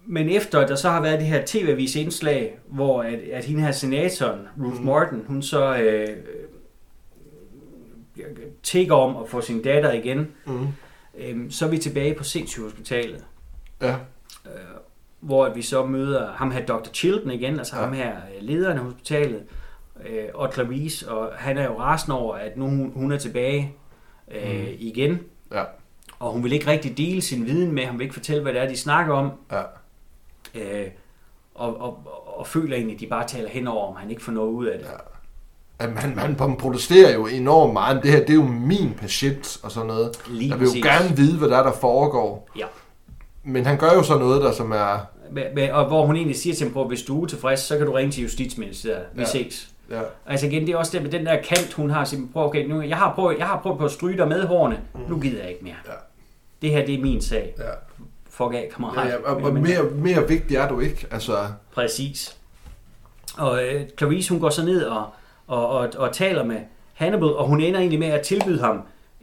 [0.05, 3.61] Men efter at der så har været det her tv-avis indslag, hvor at, at hende
[3.61, 4.85] her senatoren, Ruth Mm.
[4.85, 6.17] Martin, hun så øh,
[8.63, 10.67] tigger om at få sin datter igen, Mm.
[11.17, 13.23] øh, så er vi tilbage på sindssygehospitalet,
[13.81, 13.95] Ja.
[14.45, 14.51] øh,
[15.21, 16.89] hvor vi så møder ham her Dr.
[16.93, 17.81] Chilton igen, altså Ja.
[17.83, 19.43] ham her øh, lederen af hospitalet,
[20.09, 23.75] øh, og Clarice, og han er jo rasende over, at nu hun, hun er tilbage
[24.31, 24.65] øh, Mm.
[24.79, 25.19] igen,
[25.51, 25.63] Ja.
[26.19, 28.61] og hun vil ikke rigtig dele sin viden med ham, vil ikke fortælle, hvad det
[28.61, 29.61] er, de snakker om, Ja.
[30.55, 30.87] øh,
[31.55, 31.99] og, og,
[32.39, 34.79] og føler egentlig, at de bare taler henover, om han ikke får noget ud af
[34.79, 34.85] det.
[34.85, 34.91] Ja.
[35.81, 38.03] Jamen, han, han, han protesterer jo enormt meget.
[38.03, 40.21] Det her, det er jo min patient og sådan noget.
[40.29, 40.83] Lige Jeg vil jo præcis.
[40.85, 42.49] gerne vide, hvad der er, der foregår.
[42.57, 42.65] Ja.
[43.43, 44.97] Men han gør jo så noget, der som er...
[45.71, 47.91] Og hvor hun egentlig siger til ham på, hvis du er utilfreds, så kan du
[47.93, 49.03] ringe til Justitsministeriet.
[49.13, 49.27] Vi Ja.
[49.27, 49.67] ses.
[49.91, 50.01] Ja.
[50.25, 52.05] Altså igen, det er også det med den der kant, hun har.
[52.05, 54.43] Siger, prøv, okay, nu, jeg, har prøvet, jeg har prøvet på at stryge dig med
[54.47, 54.79] hårene.
[54.93, 54.99] Mm.
[55.09, 55.75] Nu gider jeg ikke mere.
[55.87, 55.91] Ja.
[56.61, 57.53] Det her, det er min sag.
[57.57, 57.63] ja.
[58.29, 59.05] Fuck af, kammerat.
[59.07, 61.07] ja, ja og, og mere, mere vigtigt er du ikke.
[61.11, 61.37] Altså,
[61.73, 62.37] Præcis.
[63.37, 65.05] Og øh, Clarice, hun går så ned og,
[65.47, 66.57] og, og, og taler med
[66.93, 68.75] Hannibal, og hun ender egentlig med at tilbyde ham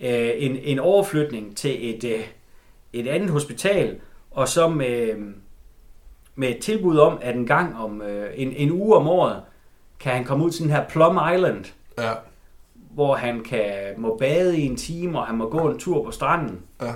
[0.03, 2.21] øh, en, en overflytning til et, øh,
[2.93, 3.97] et andet hospital,
[4.31, 5.15] og så med,
[6.35, 9.43] med et tilbud om, at en gang om øh, en, en uge om året,
[10.01, 11.65] kan han komme ud til den her Plum Island,
[11.99, 12.13] ja.
[12.91, 16.11] hvor han kan må bade i en time, og han må gå en tur på
[16.11, 16.63] stranden.
[16.83, 16.91] Ja.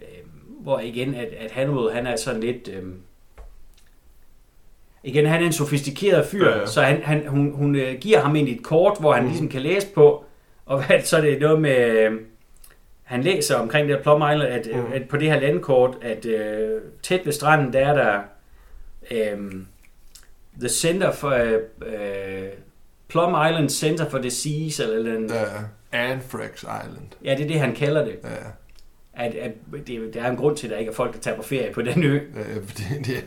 [0.00, 0.24] Øh,
[0.60, 2.68] hvor igen, at, at Hannibal, han er sådan lidt...
[2.68, 2.84] Øh,
[5.02, 8.20] igen, han er en sofistikeret fyr, Ja, ja, så han, han, hun, hun øh, giver
[8.20, 9.28] ham ind et kort, hvor han mm.
[9.28, 10.24] ligesom kan læse på,
[10.66, 11.76] og hvad, så er det noget med...
[11.76, 12.20] Øh,
[13.04, 14.92] han læser omkring det her Plum Island, at, Mm.
[14.92, 18.20] at på det her landkort, at øh, tæt ved stranden, der er der
[19.10, 19.52] øh,
[20.60, 22.48] The Center for øh,
[23.08, 25.44] Plum Island Center for Disease, eller, eller en, ja.
[25.98, 27.08] Anthrax Island.
[27.24, 28.16] ja, det er det, han kalder det.
[28.24, 29.52] Ja, At, at
[29.86, 31.72] det, der er en grund til, at der ikke er folk, der tager på ferie
[31.72, 32.14] på den ø.
[32.14, 33.24] ja det,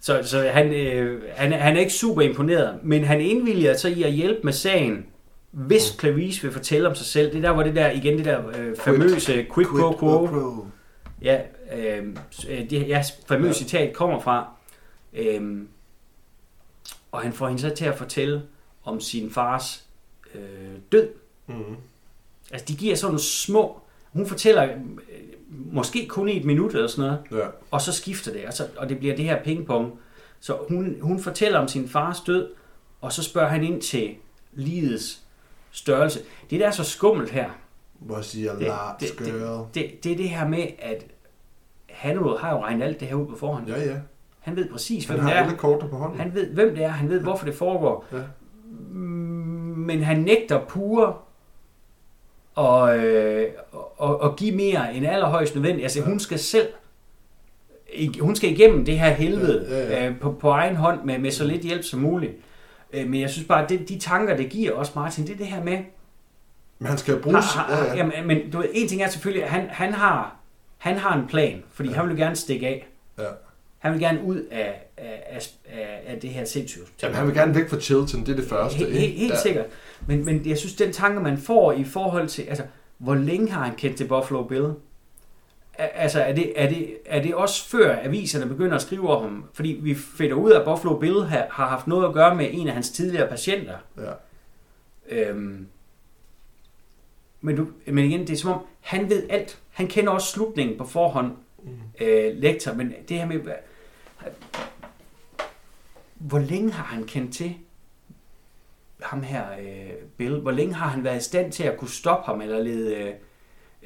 [0.00, 3.88] Så, så han, øh, han, er- han er ikke super imponeret, men han indvilliger så
[3.88, 5.06] i at hjælpe med sagen,
[5.52, 7.30] hvis Clarice vil fortælle om sig selv.
[7.32, 10.66] Det er der, hvor det der, igen det der øh, famøse quid pro quo, quo.
[11.22, 11.40] ja,
[11.76, 12.06] øh,
[12.48, 13.52] øh, det ja, famøse Ja.
[13.52, 14.48] citat kommer fra.
[15.12, 15.62] Øh,
[17.12, 18.42] og han får hende så til at fortælle
[18.84, 19.84] om sin fars
[20.34, 20.40] øh,
[20.92, 21.08] død.
[21.46, 21.54] Mm.
[22.50, 23.80] Altså, de giver sådan nogle små...
[24.12, 24.70] Hun fortæller øh,
[25.48, 27.48] måske kun i et minut eller sådan noget, Ja.
[27.70, 29.98] og så skifter det, og, så, og det bliver det her pingpong.
[30.40, 32.48] Så hun, hun fortæller om sin fars død,
[33.00, 34.14] og så spørger han ind til
[34.52, 35.21] livets
[35.72, 36.20] størrelse.
[36.50, 37.50] Det, der er så skummelt her,
[37.98, 38.60] Hvor siger Det-
[39.00, 39.66] det- det- girl.
[39.74, 41.04] det, det er det her med, at
[41.90, 43.68] Hannibal har jo regnet alt det her ud på forhånd.
[43.68, 43.96] Ja, ja.
[44.40, 45.44] Han ved præcis, Han hvem det har er.
[45.46, 46.20] alle korter på hånden.
[46.20, 46.88] Han ved, hvem det er.
[46.88, 48.04] Han ved, hvorfor det foregår.
[48.12, 48.18] Ja.
[48.90, 48.98] Mm,
[49.78, 51.14] Men han nægter pure
[52.54, 53.48] og, øh,
[53.96, 55.82] og, og give mere end allerhøjst nødvendigt.
[55.84, 56.04] Altså, Ja.
[56.04, 56.68] hun skal selv
[58.20, 60.08] hun skal igennem det her helvede Ja, ja, ja.
[60.08, 62.32] Øh, på, på egen hånd med, med så lidt hjælp som muligt.
[62.92, 65.36] Øh, men jeg synes bare, at det, de tanker, det giver også Martin, det er
[65.36, 65.78] det her med,
[66.78, 67.44] Men han skal bruges...
[67.44, 67.96] har, har, ja, ja.
[67.96, 70.36] Jamen, men du ved, en ting er selvfølgelig, at han, han, har,
[70.78, 71.94] han har en plan, fordi Ja.
[71.94, 72.86] han vil jo gerne stikke af.
[73.18, 73.24] Ja.
[73.78, 76.84] Han vil gerne ud af, af, af, af, det her sindssyge.
[77.02, 78.78] Jamen, han vil gerne væk fra Chilton, det er det første.
[78.78, 79.38] Helt, helt, helt ja.
[79.40, 79.66] sikkert.
[80.06, 82.64] Men, men jeg synes, den tanke, man får i forhold til, altså,
[82.98, 84.68] hvor længe har han kendt til Buffalo Bill?
[85.78, 89.44] Altså, er det, er, det, er det også før aviserne begynder at skrive om ham?
[89.54, 92.48] Fordi vi finder ud af, at Buffalo Bill har, har haft noget at gøre med
[92.52, 93.76] en af hans tidligere patienter.
[93.98, 94.12] Ja.
[95.08, 95.66] Øhm,
[97.40, 99.58] men, du, men igen, det er som om, han ved alt.
[99.70, 101.32] Han kender også slutningen på forhånd,
[101.64, 101.70] Mm.
[102.00, 103.40] øh, lektor, men det her med,
[106.14, 107.54] hvor længe har han kendt til
[109.02, 110.40] ham her, øh, Bill?
[110.40, 113.14] Hvor længe har han været i stand til at kunne stoppe ham, eller lede øh,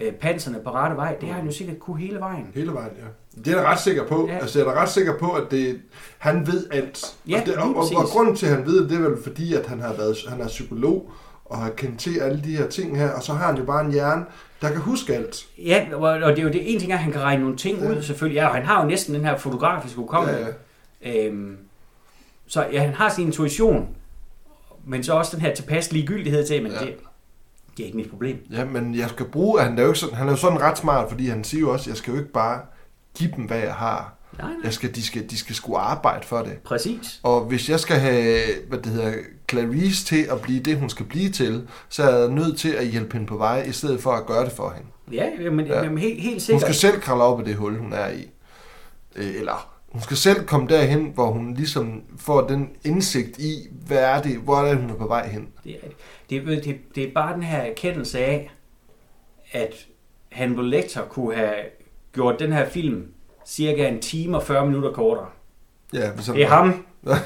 [0.01, 1.16] øh, panserne på rette vej?
[1.20, 2.47] Det har han jo sikkert kunne hele vejen.
[2.55, 3.40] Hele vejen, ja.
[3.40, 4.28] Det er jeg ret sikker på.
[4.28, 4.39] Ja.
[4.39, 5.81] Altså, jeg er ret sikker på, at det,
[6.18, 7.16] han ved alt.
[7.28, 9.23] Ja, og, det, og, og, og, grunden til, at han ved det, det er vel
[9.23, 11.10] fordi, at han har været han er psykolog,
[11.44, 13.85] og har kendt til alle de her ting her, og så har han jo bare
[13.85, 14.24] en hjerne,
[14.62, 15.47] der kan huske alt.
[15.59, 17.90] Ja, og det er jo det ene ting, at han kan regne nogle ting Ja.
[17.90, 18.40] ud, selvfølgelig.
[18.40, 20.40] Ja, og han har jo næsten den her fotografiske hukommelse.
[21.05, 21.27] Ja, ja.
[21.27, 21.56] Øhm,
[22.47, 23.89] så ja, han har sin intuition,
[24.85, 26.78] men så også den her tilpas ligegyldighed til, men ja.
[26.78, 26.94] det,
[27.76, 28.38] det er ikke mit problem.
[28.52, 30.78] ja, men jeg skal bruge, han er jo, ikke sådan, han er jo sådan ret
[30.78, 32.60] smart, fordi han siger jo også, jeg skal jo ikke bare
[33.18, 34.12] give dem, hvad jeg har.
[34.38, 34.56] Nej, nej.
[34.64, 36.58] Jeg skal, de, skal, de skal sgu arbejde for det.
[36.64, 37.20] Præcis.
[37.22, 39.12] Og hvis jeg skal have, hvad det hedder,
[39.50, 42.86] Clarice til at blive det, hun skal blive til, så er jeg nødt til at
[42.86, 44.88] hjælpe hende på vej, i stedet for at gøre det for hende.
[45.12, 45.82] Ja, men, Ja.
[45.88, 46.62] men helt, helt Hun sikkert.
[46.62, 48.30] skal selv kravle op i det hul, hun er i.
[49.16, 53.54] Øh, Eller hun skal selv komme derhen, hvor hun ligesom får den indsigt i,
[53.86, 55.48] hvad er det, hvor er det, hun er på vej hen.
[55.64, 55.96] Det, er- det,
[56.30, 58.50] det, det, det er bare den her erkendelse af,
[59.52, 59.86] at
[60.32, 61.54] Hannibal Lecter kunne have
[62.12, 63.06] gjort den her film
[63.46, 65.26] cirka en time og 40 minutter kortere.
[65.92, 66.86] Ja, han Det er ham.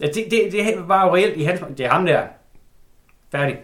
[0.00, 1.60] Ja, det, det, det var jo reelt i hans...
[1.78, 2.22] Det er ham der.
[3.32, 3.58] Færdig.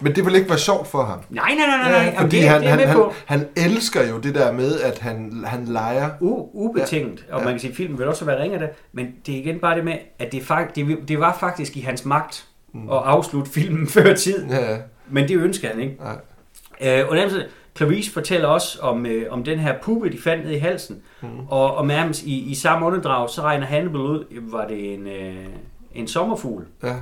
[0.00, 1.20] Men det vil ikke være sjovt for ham.
[1.30, 2.02] Nej, nej, nej, nej.
[2.04, 5.44] Jamen, fordi det, han, det han, han, han elsker jo det der med, at han,
[5.46, 6.10] han leger.
[6.20, 7.34] U, ubetinget, ja.
[7.34, 7.44] og Ja.
[7.44, 9.76] man kan sige, at filmen vil også være ringer det, men det er igen bare
[9.76, 12.46] det med, at det, fakt, det, det var faktisk i hans magt
[12.82, 12.90] Mm.
[12.90, 14.78] at afslutte filmen før tid, Ja,
[15.08, 15.96] men det ønsker han ikke.
[16.00, 17.00] nej.
[17.00, 17.42] Øh, og nemlig,
[17.76, 21.28] Clarice fortæller også om, øh, om den her puppe, de fandt nede i halsen, Mm.
[21.48, 25.46] og, og nærmest i, i samme åndedrag, så regner Hannibal ud, var det en, øh,
[25.94, 26.64] en sommerfugl.
[26.82, 26.94] Ja,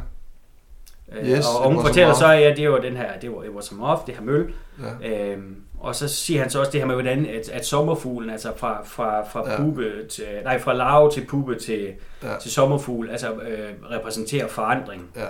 [1.12, 3.42] Øh, Yes, og, og hun fortæller så, at ja, det var den her, det var,
[3.42, 4.52] it was a moth, det her møl.
[5.02, 5.32] ja.
[5.32, 8.48] Øhm, og så siger han så også det her med, hvordan at, at sommerfuglen, altså
[8.56, 9.50] fra, fra, fra Ja.
[9.52, 9.56] ja.
[9.56, 11.88] puppe til, nej, fra larve til puppe til,
[12.22, 12.32] Ja.
[12.32, 12.38] ja.
[12.38, 15.02] til sommerfugl, altså øh, repræsenterer forandring.
[15.16, 15.24] ja.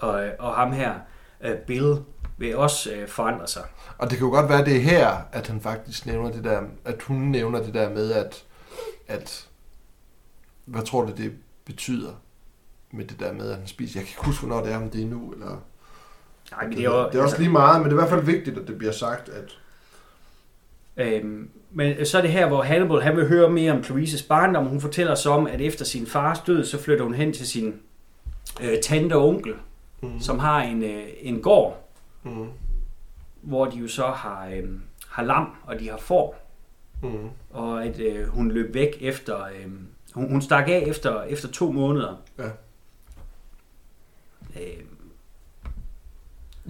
[0.00, 0.94] Og, og ham her,
[1.40, 1.96] øh, Bill,
[2.38, 3.62] vil også øh, forandre sig.
[3.98, 6.62] Og det kan jo godt være, det er her, at han faktisk nævner det der,
[6.84, 8.44] at hun nævner det der med, at,
[9.08, 9.48] at
[10.64, 11.32] hvad tror du, det
[11.64, 12.12] betyder
[12.90, 14.00] med det der med, at han spiser?
[14.00, 15.62] Jeg kan ikke huske, hvornår det er, om det er nu, eller...
[16.50, 18.10] Nej, men det, er, jo, det er også lige meget, men det er i hvert
[18.10, 19.58] fald vigtigt, at det bliver sagt, at...
[20.96, 24.66] Øhm, men så er det her, hvor Hannibal han vil høre mere om Clarices barndom.
[24.66, 27.74] Hun fortæller så om, at efter sin fars død, så flytter hun hen til sin
[28.62, 29.54] øh, tante og onkel,
[30.02, 30.20] Mm.
[30.20, 31.86] som har en, øh, en gård,
[32.22, 32.46] Mm.
[33.40, 34.68] hvor de jo så har, øh,
[35.08, 36.46] har lam, og de har får.
[37.02, 37.28] Mm.
[37.50, 39.44] Og at øh, hun løb væk efter...
[39.44, 39.70] Øh,
[40.14, 42.22] hun, hun stak af efter, efter to måneder.
[42.38, 42.44] Ja.
[44.56, 44.84] Øh,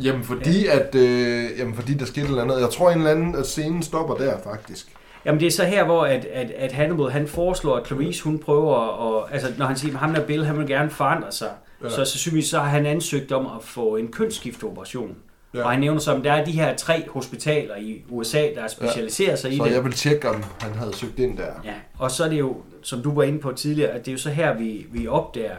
[0.05, 0.79] Jamen fordi, ja.
[0.79, 2.61] at, øh, jamen fordi der skete noget andet.
[2.61, 4.97] Jeg tror en eller anden, at scenen stopper der faktisk.
[5.25, 8.39] Jamen det er så her, hvor at, at, at Hannibal han foreslår, at Clarice hun
[8.39, 8.77] prøver,
[9.25, 11.51] at, altså når han siger, at ham der Bill, han vil gerne forandre sig,
[11.83, 11.91] ja.
[11.91, 15.17] så, så synes så har han ansøgt om at få en kønsskifteoperation.
[15.55, 15.65] Ja.
[15.65, 19.39] Og han nævner at der er de her tre hospitaler i USA, der er specialiseret
[19.39, 19.55] sig ja.
[19.55, 19.71] i så det.
[19.71, 21.53] Så jeg vil tjekke, om han havde søgt ind der.
[21.65, 24.13] Ja, og så er det jo, som du var inde på tidligere, at det er
[24.13, 25.57] jo så her, vi, vi opdager,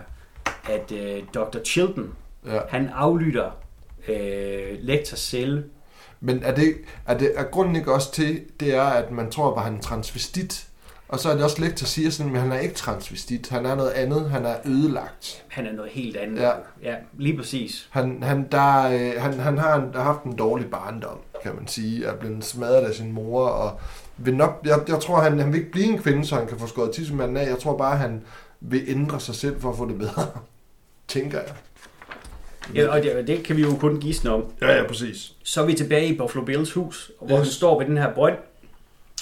[0.70, 1.58] at uh, Dr.
[1.66, 2.14] Chilton,
[2.46, 2.60] ja.
[2.70, 3.52] han aflytter
[4.08, 4.16] uh,
[4.80, 5.64] Lectors celle.
[6.20, 6.76] Men er, det,
[7.06, 10.68] er, det, er grunden ikke også til, det er, at man tror, at han transvestit?
[11.12, 13.50] Og så er det også Lecter siger sådan, at han er ikke transvestit.
[13.50, 14.30] Han er noget andet.
[14.30, 15.44] Han er ødelagt.
[15.48, 16.42] Han er noget helt andet.
[16.42, 16.52] Ja,
[16.84, 17.88] ja lige præcis.
[17.92, 21.68] Han, han, der, øh, han, han har, en, har haft en dårlig barndom, kan man
[21.68, 22.06] sige.
[22.06, 23.46] Er blevet smadret af sin mor.
[23.48, 23.80] Og
[24.18, 26.60] vil nok, jeg, jeg tror, han, han vil ikke blive en kvinde, så han kan
[26.60, 27.50] få skåret tissemanden af.
[27.50, 28.22] Jeg tror bare, han
[28.62, 30.28] vil ændre sig selv for at få det bedre.
[31.08, 31.54] Tænker jeg.
[32.76, 34.44] Ja, og det, det kan vi jo kun gisne om.
[34.62, 35.34] Ja, ja, præcis.
[35.44, 37.38] Så er vi tilbage i Buffalo Bills hus, hvor yes.
[37.38, 38.38] han står ved den her brønd,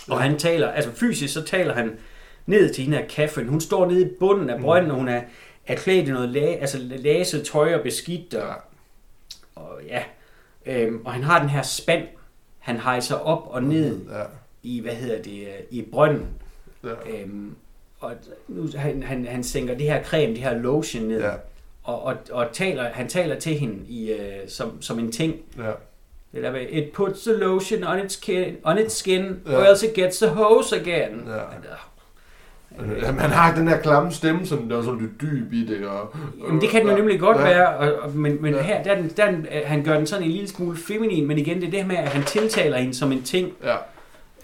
[0.09, 1.97] og han taler, altså fysisk så taler han
[2.45, 3.49] ned til hende her Catherine.
[3.49, 4.91] Hun står nede i bunden af brønden, mm.
[4.91, 5.21] og hun er,
[5.67, 8.33] er klædt i noget la, altså laset tøj og beskidt.
[8.33, 8.55] Og,
[9.55, 10.03] og ja,
[10.65, 12.07] øhm, og han har den her spand,
[12.59, 14.23] han hejser op og ned ja.
[14.63, 16.27] i, hvad hedder det, øh, i brønden.
[16.83, 16.89] Ja.
[16.89, 17.55] Øhm,
[17.99, 18.15] og
[18.47, 21.21] nu, han, han, han sænker det her creme, det her lotion ned.
[21.21, 21.33] Ja.
[21.83, 25.35] Og, og, og taler, han taler til hende i, øh, som, som en ting.
[25.57, 25.71] Ja.
[26.33, 29.57] Der med, it puts the lotion on its skin, on its skin ja.
[29.57, 31.27] or else it gets the hose again.
[31.27, 31.41] Ja.
[33.01, 35.87] Jamen, han har den der klamme stemme, som der er sådan lidt dyb i det.
[35.87, 36.15] Og,
[36.47, 37.43] Jamen, det kan den jo nemlig godt ja.
[37.43, 38.61] være, og, og, men, men ja.
[38.61, 41.67] her, der, der, der, han gør den sådan en lille smule feminin, men igen, det
[41.67, 43.51] er det her med, at han tiltaler hende som en ting.
[43.63, 43.75] Ja.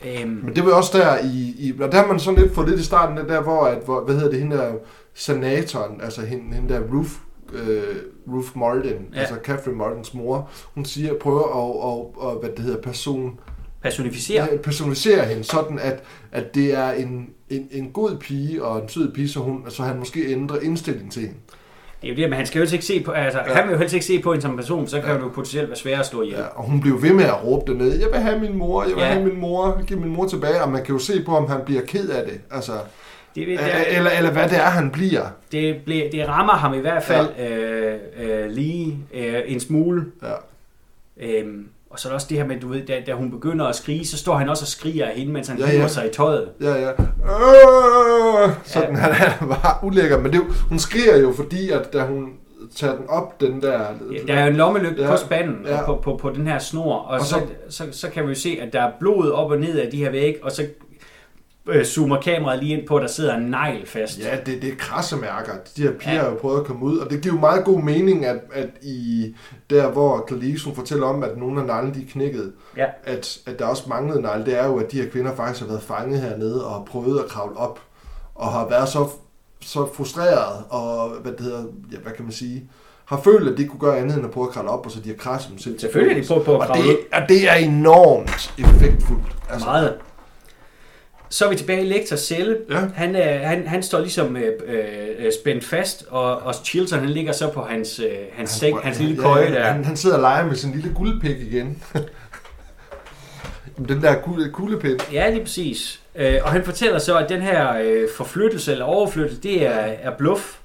[0.06, 0.40] Øhm.
[0.44, 2.80] Men det var også der i, i, og der har man sådan lidt fået lidt
[2.80, 4.74] i starten, der hvor, at, hvor hvad hedder det, hende der
[5.14, 7.12] senatoren, altså hende, hende der Ruth
[7.54, 7.96] øh,
[8.28, 9.20] Ruth Martin, ja.
[9.20, 13.40] altså Catherine Martins mor, hun siger, prøver at, at, at hvad det hedder, person,
[13.82, 14.48] personificere.
[14.52, 18.90] Ja, personificere hende, sådan at, at det er en, en, en god pige og en
[18.90, 21.36] sød pige, så, hun, så han måske ændrer indstilling til hende.
[22.02, 23.54] Det er jo det, men han skal jo ikke se på, altså, ja.
[23.54, 25.16] han vil jo helst ikke se på hende som person, så kan ja.
[25.16, 26.40] det jo potentielt være svært at slå ihjel.
[26.40, 28.96] Ja, og hun bliver ved med at råbe dernede, jeg vil have min mor, jeg
[28.96, 29.08] vil ja.
[29.08, 31.62] have min mor, giv min mor tilbage, og man kan jo se på, om han
[31.66, 32.42] bliver ked af det.
[32.52, 32.74] Altså,
[33.36, 35.26] det, det, eller, eller hvad det er, han bliver.
[35.52, 37.50] Det, bliver, det rammer ham i hvert fald ja.
[37.50, 40.06] øh, øh, lige øh, en smule.
[40.24, 40.34] Ja.
[41.18, 43.66] Øhm, og så er der også det her med, du ved, da, da hun begynder
[43.66, 45.88] at skrige, så står han også og skriger af hende, mens han ja, ja.
[45.88, 46.50] sig i tøjet.
[46.62, 46.90] Ja, ja.
[46.90, 49.02] Øh, sådan, ja.
[49.02, 50.20] han er bare ulækker.
[50.20, 52.34] Men det, hun skriger jo, fordi at da hun
[52.76, 53.80] tager den op, den der...
[54.12, 55.86] Ja, der er jo en lommelygte ja, på spanden, ja.
[55.86, 58.36] på, på, på den her snor, og, og så, så, så, så kan vi jo
[58.36, 60.66] se, at der er blod op og ned af de her væg, og så
[61.68, 64.20] øh, zoomer kameraet lige ind på, der sidder en negl fast.
[64.20, 65.54] Ja, det, det er krasse mærker.
[65.78, 66.22] De her piger ja.
[66.22, 68.70] har jo prøvet at komme ud, og det giver jo meget god mening, at, at
[68.82, 69.36] i
[69.70, 72.86] der, hvor Kalise fortæller om, at nogle af neglene de knækket, ja.
[73.04, 75.68] at, at der også manglede negle, det er jo, at de her kvinder faktisk har
[75.68, 77.80] været fanget hernede og har prøvet at kravle op,
[78.36, 79.08] og har været så,
[79.62, 82.70] så frustreret, og hvad det hedder, ja, hvad kan man sige,
[83.06, 85.00] har følt, at de kunne gøre andet end at prøve at kravle op, og så
[85.00, 85.80] de har krasset dem selv.
[85.80, 89.36] Selvfølgelig de prøver på at kravle og det, og det er enormt effektfuldt.
[89.50, 89.98] Altså, Meget.
[91.36, 92.58] Så er vi tilbage i Lektors celle.
[92.70, 92.80] Ja.
[92.96, 97.32] Han, øh, han, han står ligesom øh, øh, spændt fast, og, og Chilton han ligger
[97.32, 99.64] så på hans, øh, hans, seng, hans lille køje ja, der.
[99.64, 101.84] Han, han sidder og leger med sin lille guldpik igen.
[103.88, 104.22] den der
[104.54, 105.00] kuglepind.
[105.12, 106.02] Ja, lige præcis.
[106.16, 110.12] Øh, og han fortæller så, at den her øh, forflyttelse eller overflyttelse, det er, er
[110.18, 110.58] bluff.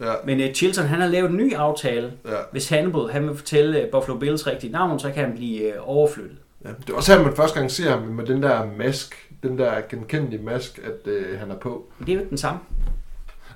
[0.00, 0.12] Ja.
[0.24, 2.12] Men uh, Chilton han har lavet en ny aftale.
[2.26, 2.36] Ja.
[2.52, 5.88] Hvis Hannibal han vil fortælle uh, Buffalo Bills rigtige navn, så kan han blive uh,
[5.88, 6.38] overflyttet.
[6.64, 9.58] Ja, det er også her, man første gang ser ham med den der mask den
[9.58, 11.86] der genkendelige mask, at øh, han er på.
[11.98, 12.60] Det er jo ikke den samme.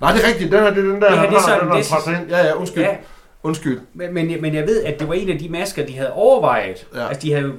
[0.01, 0.53] Nej, det er rigtigt.
[0.53, 2.31] Den er, det er den der, det her, han det har, sådan, den har det,
[2.31, 2.83] Ja, ja, undskyld.
[2.83, 2.97] Ja.
[3.43, 3.81] Undskyld.
[3.95, 6.87] Men, men, men jeg ved, at det var en af de masker, de havde overvejet.
[6.95, 7.09] Ja.
[7.09, 7.53] Altså, de havde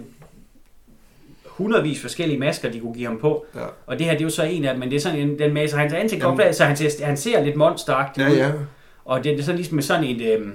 [1.45, 3.45] hundredvis forskellige masker, de kunne give ham på.
[3.55, 3.65] Ja.
[3.85, 5.39] Og det her, det er jo så en af dem, men det er sådan en,
[5.39, 8.47] den maser hans ansigt op, så han ser, han ser lidt monsteragtig ja, ja.
[8.47, 8.59] ud.
[9.05, 10.21] Og det, det er sådan ligesom med sådan et...
[10.21, 10.47] Øh,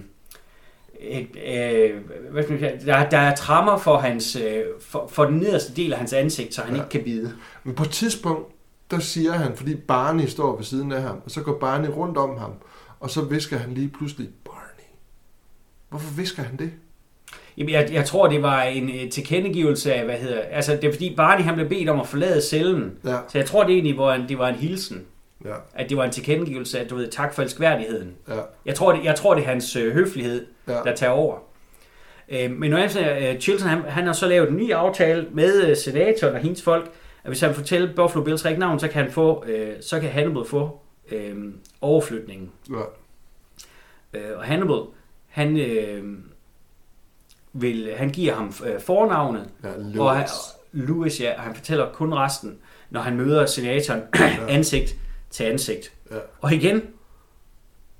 [1.00, 1.96] et, øh,
[2.30, 5.74] hvad skal man sige, der, der er trammer for, hans, øh, for, for den nederste
[5.74, 6.80] del af hans ansigt, så han ja.
[6.80, 7.32] ikke kan bide.
[7.64, 8.52] Men på et tidspunkt,
[8.90, 12.18] der siger han, fordi Barney står ved siden af ham, og så går Barney rundt
[12.18, 12.52] om ham,
[13.00, 14.88] og så visker han lige pludselig, Barney.
[15.88, 16.70] Hvorfor visker han det?
[17.56, 20.40] Jamen, jeg, jeg tror, det var en uh, tilkendegivelse af, hvad hedder...
[20.40, 22.92] Altså, det er fordi Barney han blev bedt om at forlade cellen.
[23.04, 23.16] Ja.
[23.28, 25.04] Så jeg tror det egentlig, var en, det var en hilsen.
[25.44, 25.54] Ja.
[25.74, 28.16] At det var en tilkendegivelse af, du ved, tak for elskværdigheden.
[28.28, 28.34] Ja.
[28.66, 30.72] Jeg, tror, det, jeg tror, det er hans øh, høflighed, ja.
[30.72, 31.38] der tager over.
[32.28, 35.62] Øh, men når jeg øh, Chilton, han, han har så lavet en ny aftale med
[35.62, 36.90] øh, senatoren og hendes folk,
[37.24, 40.10] at hvis han fortæller Buffalo Bills rigtige navn, så kan, han få, øh, så kan
[40.10, 41.36] Hannibal få øh,
[41.80, 42.50] overflytningen.
[42.70, 42.82] Ja.
[44.18, 44.80] Øh, og Hannibal,
[45.28, 46.04] han øh,
[47.52, 49.68] vil, han giver ham øh, fornavnet, Ja,
[50.00, 50.26] og han,
[50.72, 50.88] Lewis.
[50.88, 52.58] Louis, ja, og han fortæller kun resten,
[52.90, 54.02] når han møder senatoren
[54.48, 54.96] ansigt
[55.30, 55.92] til ansigt.
[56.10, 56.16] Ja.
[56.40, 56.82] Og igen,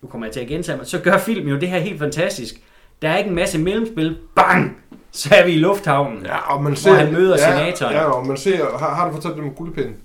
[0.02, 2.54] nu kommer jeg til at gentage mig, så gør filmen jo det her helt fantastisk.
[3.02, 4.18] Der er ikke en masse mellemspil.
[4.36, 4.76] Bang!
[5.12, 6.26] Så er vi i lufthavnen.
[6.26, 7.94] Ja, og man Hvor ser, han møder ja, senatoren.
[7.94, 9.96] Ja, og man ser, har, har du fortalt det med guldpinden?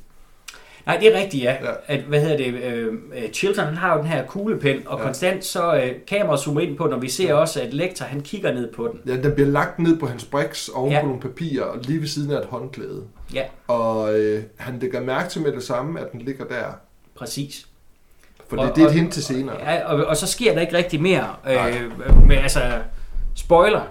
[0.86, 1.52] Nej, det er rigtigt, ja.
[1.64, 1.72] Ja.
[1.88, 2.54] At, hvad hedder det?
[2.54, 5.02] Øh, øh, Chilton han har jo den her kuglepen, og Ja.
[5.02, 5.06] ja.
[5.06, 8.22] konstant så øh, kameraet zoomer ind på den, og vi ser også, at Lecter han
[8.22, 9.12] kigger ned på den.
[9.14, 10.96] Ja, den bliver lagt ned på hans briks oven ja.
[10.98, 11.02] Ja.
[11.02, 13.04] på nogle papirer, og lige ved siden af et håndklæde.
[13.34, 16.64] Ja, Og øh, han lægger mærke til med det samme, at den ligger der.
[17.16, 17.68] Præcis.
[18.48, 19.72] For Og- det, det er et og- hint til senere.
[19.72, 21.36] Ja, og, og så sker der ikke rigtig mere.
[21.46, 21.78] Nej.
[22.10, 22.60] Øh, men altså,
[23.36, 23.82] spoiler.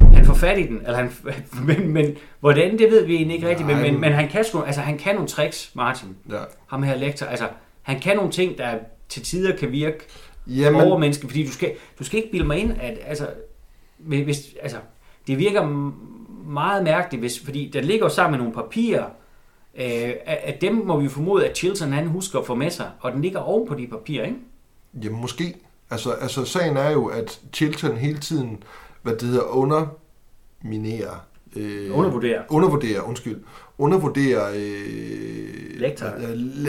[0.00, 1.12] Han får fat i den, eller han,
[1.66, 4.62] men, men hvordan, det ved vi egentlig ikke rigtigt, men, men, men- han, kan sgu,
[4.62, 6.16] altså, han kan nogle tricks, Martin.
[6.30, 6.38] Ja.
[6.66, 7.48] Ham her lektor, altså,
[7.82, 8.70] han kan nogle ting, der
[9.08, 9.98] til tider kan virke
[10.46, 13.28] Jamen, overmenneske, fordi du skal, du skal ikke bilde mig ind, at altså,
[13.98, 14.76] hvis, altså,
[15.26, 15.62] det virker
[16.46, 19.04] meget mærkeligt, hvis, fordi der ligger jo sammen med nogle papirer,
[19.78, 23.12] øh, at, dem må vi formode, at Chilton han husker at få med sig, og
[23.12, 24.38] den ligger oven på de papirer, ikke?
[25.02, 25.54] jamen måske.
[25.90, 28.62] Altså, altså, sagen er jo, at Chilton hele tiden,
[29.02, 31.26] hvad det hedder, underminerer.
[31.56, 32.42] Øh, Undervurderer.
[32.48, 33.40] Undervurderer, undskyld.
[33.78, 36.06] Undervurderer øh, Lektor.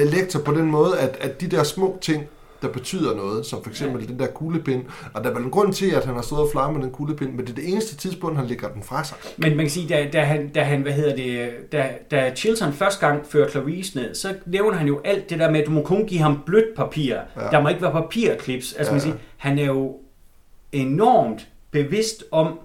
[0.06, 2.24] lektor på den måde, at, at de der små ting,
[2.62, 4.08] der betyder noget, som for eksempel ja.
[4.08, 6.50] den der kuglepind, og der er vel en grund til, at han har stået og
[6.52, 9.18] flammet den kuglepind, men det er det eneste tidspunkt, han lægger den fra sig.
[9.38, 12.74] Men man kan sige, da, da, han, da han, hvad hedder det, da, da Chilton
[12.74, 15.72] første gang fører Clarice ned, så nævner han jo alt det der med, at du
[15.72, 17.16] må kun give ham blødt papir.
[17.16, 17.42] Ja.
[17.52, 18.74] Der må ikke være papirklips.
[18.74, 19.98] Altså Ja, man siger, han er jo
[20.72, 22.60] enormt bevidst om,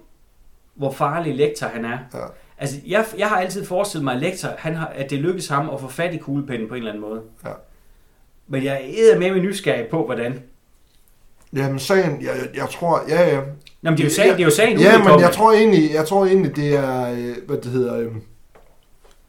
[0.74, 1.98] hvor farlig lektor han er.
[2.14, 2.18] Ja.
[2.58, 5.70] Altså, jeg, jeg har altid forestillet mig, at lektor, han har, at det lykkes ham
[5.70, 7.22] at få fat i kuglepinden på en eller anden måde.
[7.44, 7.50] Ja.
[8.52, 10.42] Men jeg er med med nysgerrig på, hvordan.
[11.56, 13.40] Jamen, sagen, jeg, jeg, tror, ja, ja.
[13.82, 15.92] Nå, men det er jo sagen, det er jo sagen Ja, men jeg tror egentlig,
[15.94, 18.12] jeg tror egentlig, det er, øh, hvad det hedder, øh,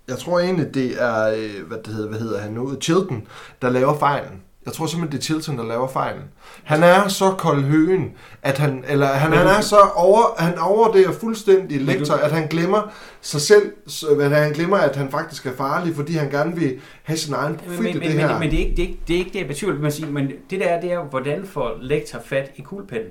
[0.08, 3.28] jeg tror egentlig, det er, øh, hvad det hedder, hvad hedder han nu, Chilton,
[3.62, 4.41] der laver fejlen.
[4.65, 6.23] Jeg tror simpelthen, det er Chilton, der laver fejlen.
[6.64, 8.11] Han er så kold høen,
[8.41, 12.22] at han, eller han, Men han er så over, han overder fuldstændig Men lektor, du-
[12.22, 12.81] at han glemmer
[13.22, 13.72] sig selv,
[14.15, 17.56] hvad han glemmer, at han faktisk er farlig, fordi han gerne vil have sin egen
[17.56, 18.31] profit Men, i men, det men, her.
[18.31, 19.91] men, men det, er ikke, det, er ikke, det er ikke det, jeg betvivler, man
[19.91, 23.10] siger, men det der, det er hvordan får lektor fat i kuglepinden?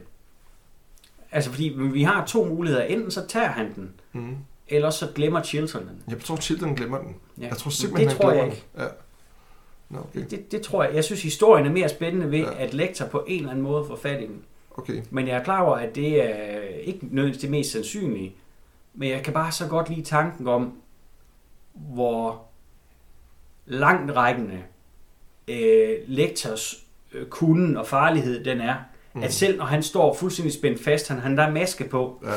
[1.33, 2.83] Altså, fordi vi har to muligheder.
[2.85, 4.37] Enten så tager han den, mm.
[4.69, 6.03] eller så glemmer Chilton den.
[6.09, 7.15] Jeg tror, Chilton glemmer den.
[7.41, 7.47] Ja.
[7.47, 8.67] Jeg tror Men simpelthen, det han tror jeg glemmer ikke.
[8.77, 8.83] den.
[8.83, 8.89] Ja.
[9.99, 10.21] Okay.
[10.21, 10.95] Det, det, det tror jeg.
[10.95, 12.63] Jeg synes, historien er mere spændende ved, ja.
[12.65, 14.43] at lektor på en eller anden måde får fat i den.
[14.71, 15.03] okay.
[15.11, 18.35] Men jeg er klar over, at det er ikke nødvendigvis det mest sandsynlige.
[18.95, 20.73] Men jeg kan bare så godt lide tanken om,
[21.73, 22.43] hvor
[23.67, 24.59] langt rækkende
[25.49, 28.75] øh, lektors øh, kunden og farlighed den er.
[29.15, 29.23] Mm.
[29.23, 32.35] At selv når han står fuldstændig spændt fast, han, han der er maske på, Ja.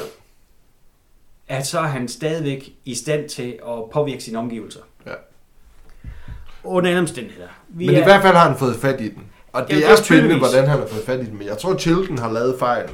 [1.47, 4.79] at så er han stadigvæk i stand til at påvirke sine omgivelser.
[6.65, 7.47] Under alle omstændigheder.
[7.69, 9.23] Vi Men er, i hvert fald har han fået fat i den.
[9.53, 10.51] Og det Jamen, er det er spændende, tydeligvis.
[10.51, 11.37] hvordan han har fået fat i den.
[11.37, 12.89] Men jeg tror, Chilton har lavet fejlen.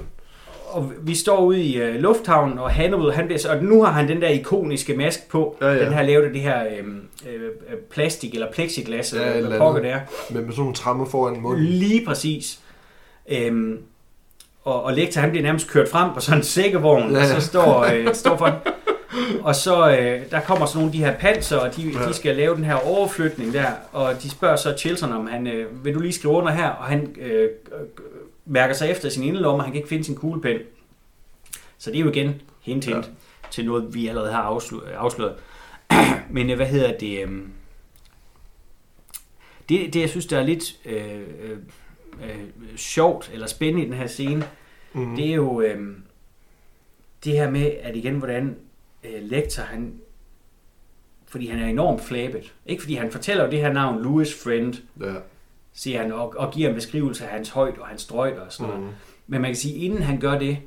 [0.70, 4.08] og vi står ude i øh, lufthavnen, og Hannibal, han bliver, og nu har han
[4.08, 5.58] den der ikoniske mask på.
[5.62, 5.86] Ja, ja.
[5.86, 6.86] Den her lavet af det her øh,
[7.34, 10.00] øh, plastik eller plexiglas, Ja, eller hvad pokker det er.
[10.30, 11.66] Med, med sådan nogle trammer foran munden.
[11.66, 12.60] Lige præcis.
[13.32, 13.78] Øhm,
[14.64, 17.42] og, og Lektor, han bliver nærmest kørt frem på sådan en sækkevogn, Ja, ja, og
[17.42, 18.56] så står, øh, står for den.
[19.42, 22.08] Og så øh, der kommer sådan nogle af de her panser, og de, Ja.
[22.08, 25.86] de skal lave den her overflytning der, og de spørger så Chilton om, han, øh,
[25.86, 27.50] vil du lige skrive under her, og han øh, øh,
[28.46, 30.62] mærker sig efter sin inderlomme, og han kan ikke finde sin kuglepen.
[31.78, 33.12] Så det er jo igen hint, hint Ja.
[33.52, 34.92] til noget, vi allerede har afsløret.
[34.92, 35.36] afsløret.
[36.30, 37.24] Men øh, hvad hedder det?
[37.24, 37.32] Øh,
[39.70, 41.58] det, det, jeg synes, der er lidt øh, øh,
[42.24, 42.38] øh,
[42.78, 44.48] sjovt eller spændende i den her scene,
[44.94, 45.16] mm.
[45.16, 45.88] det er jo øh,
[47.24, 48.56] det her med, at igen, hvordan
[49.04, 49.94] øh, Lecter, han,
[51.28, 52.54] fordi han er enormt flabet.
[52.66, 55.14] Ikke fordi han fortæller jo det her navn, Louis Friend, Ja.
[55.74, 58.70] siger han, og, og giver en beskrivelse af hans højde og hans drøjde og sådan
[58.74, 58.84] noget.
[58.88, 58.94] Mm.
[59.28, 60.58] Men man kan sige, inden han gør det,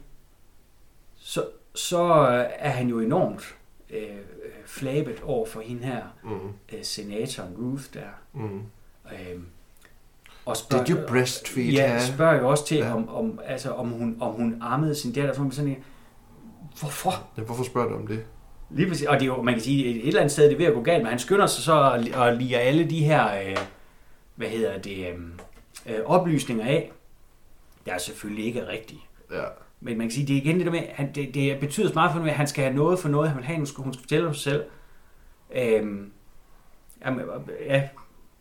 [1.17, 1.45] så,
[1.75, 3.55] så øh, er han jo enormt
[3.91, 4.17] øh, øh,
[4.67, 6.31] flabet over for hende her, Mm.
[6.73, 8.09] øh, senatoren Ruth der.
[8.33, 8.63] Mm.
[9.13, 9.47] Øhm,
[10.47, 11.99] og spørger, Did you breastfeed ja, her?
[12.01, 12.95] spørger jo også til, Ja.
[12.95, 15.35] om, om, altså, om, hun, om hun ammede sin datter.
[15.35, 15.77] Så man sådan,
[16.81, 17.13] hvorfor?
[17.39, 18.25] Ja, hvorfor spørger du om det?
[18.71, 19.07] Lige præcis.
[19.07, 20.67] Og det er jo, man kan sige, et, et eller andet sted, det er ved
[20.67, 23.57] at gå galt, men han skynder sig så at, at lige alle de her, øh,
[24.35, 25.15] hvad hedder det, øh,
[25.87, 26.93] øh, oplysninger af,
[27.87, 29.01] der er selvfølgelig ikke rigtige.
[29.33, 29.43] Ja.
[29.81, 31.95] Men man kan sige, det er igen det der med, han, det, det betyder så
[31.95, 33.85] meget for ham, at han skal have noget for noget, han vil have, hun skal,
[33.85, 34.65] hun skal fortælle sig selv.
[35.55, 36.13] Øhm,
[37.05, 37.83] jamen, og- ja,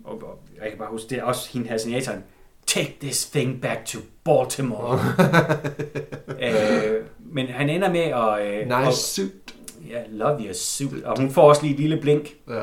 [0.04, 2.24] og, og, jeg kan bare huske, det er også hende her senatoren,
[2.68, 5.00] take this thing back to Baltimore.
[6.48, 8.48] øh, men han ender med at...
[8.48, 9.56] Øh, Nice at- suit.
[9.90, 11.04] Ja, love your suit.
[11.04, 12.30] Og hun får også lige et lille blink.
[12.50, 12.62] Ja.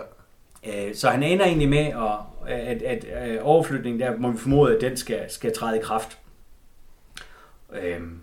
[0.88, 1.78] Øh, Så han ender egentlig med,
[2.48, 5.80] at, at, at, at overflytningen der, må vi formode, at den skal, skal træde i
[5.82, 6.18] kraft.
[7.82, 8.18] Øhm,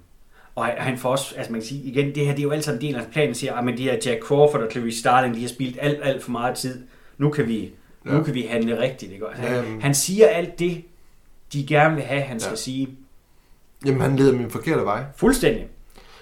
[0.56, 2.74] og han- får også, altså man kan sige, igen, det her, det er jo altid
[2.74, 5.36] en del af hans plan, at siger, at de her Jack Crawford og Clarice Starling,
[5.36, 6.84] de har spildt alt, alt for meget tid.
[7.18, 7.72] Nu kan vi,
[8.06, 8.12] ja.
[8.12, 9.28] nu kan vi handle rigtigt, ikke?
[9.28, 9.82] Altså, han, Jamen.
[9.82, 10.84] han siger alt det,
[11.54, 12.56] de gerne vil have, han skal Ja.
[12.56, 12.88] sige.
[13.86, 15.04] Jamen, han leder min forkerte vej.
[15.16, 15.68] Fuldstændig.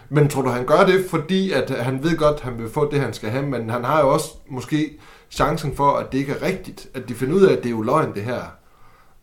[0.10, 2.92] Men tror du, han gør det, fordi at han ved godt, at han vil få
[2.92, 4.92] det, han skal have, men han har jo også måske
[5.32, 6.88] chancen for, at det ikke er rigtigt.
[6.94, 8.42] At de finder ud af, at det er jo løgn, det her.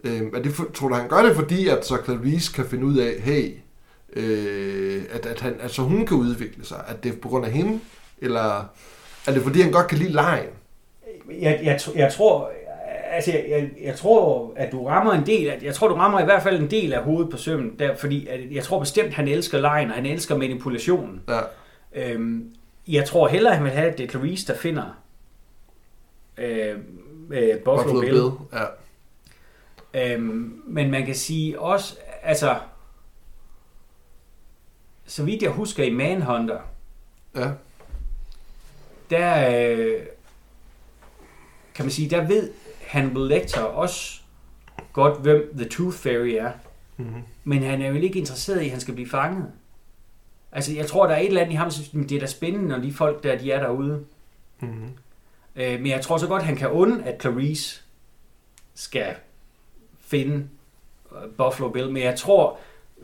[0.05, 2.87] Øhm, er det for, tror du, han gør det, fordi at så Clarice kan finde
[2.87, 3.55] ud af, hey,
[4.17, 6.85] øh, at, at, han, altså hun kan udvikle sig?
[6.89, 7.81] At det er på grund af hende?
[8.19, 8.69] Eller
[9.27, 10.49] er det fordi, han godt kan lide lejen?
[11.41, 12.51] Jeg, jeg, jeg tror,
[13.13, 16.21] altså jeg, jeg, jeg tror, at du rammer en del, af- jeg tror, du rammer
[16.21, 19.15] i hvert fald en del af hovedet på sømmen, der, fordi at jeg tror bestemt,
[19.15, 21.23] han elsker lejen, og han elsker manipulationen.
[21.29, 21.41] Ja.
[21.93, 22.55] Øhm,
[22.89, 25.03] jeg tror hellere, han vil have, at det er Clarice, der finder
[26.39, 26.79] øh,
[27.31, 28.13] øh, Buffalo, Bill.
[28.13, 28.31] Bill.
[28.53, 28.65] Ja.
[30.15, 32.57] Øhm, men man kan sige også, altså,
[35.07, 36.59] så vidt jeg husker i Manhunter,
[37.37, 37.51] Ja.
[39.11, 40.01] der øh,
[41.75, 42.51] kan man sige, der ved
[42.93, 44.21] Hannibal Lecter også
[44.93, 46.51] godt, hvem The Tooth Fairy er.
[46.97, 47.23] Mm-hmm.
[47.45, 49.47] Men han er jo ikke interesseret i, at han skal blive fanget.
[50.53, 52.69] Altså, jeg tror, der er et eller andet i ham, "Men det er da spændende,
[52.69, 54.05] når de folk der, de er derude.
[54.61, 54.89] Mm-hmm.
[55.57, 57.83] Øh, men jeg tror så godt, han kan unde, at Clarice
[58.75, 59.15] skal
[60.01, 60.49] finde
[61.13, 61.93] øh, Buffalo Bill.
[61.93, 62.59] Men jeg tror,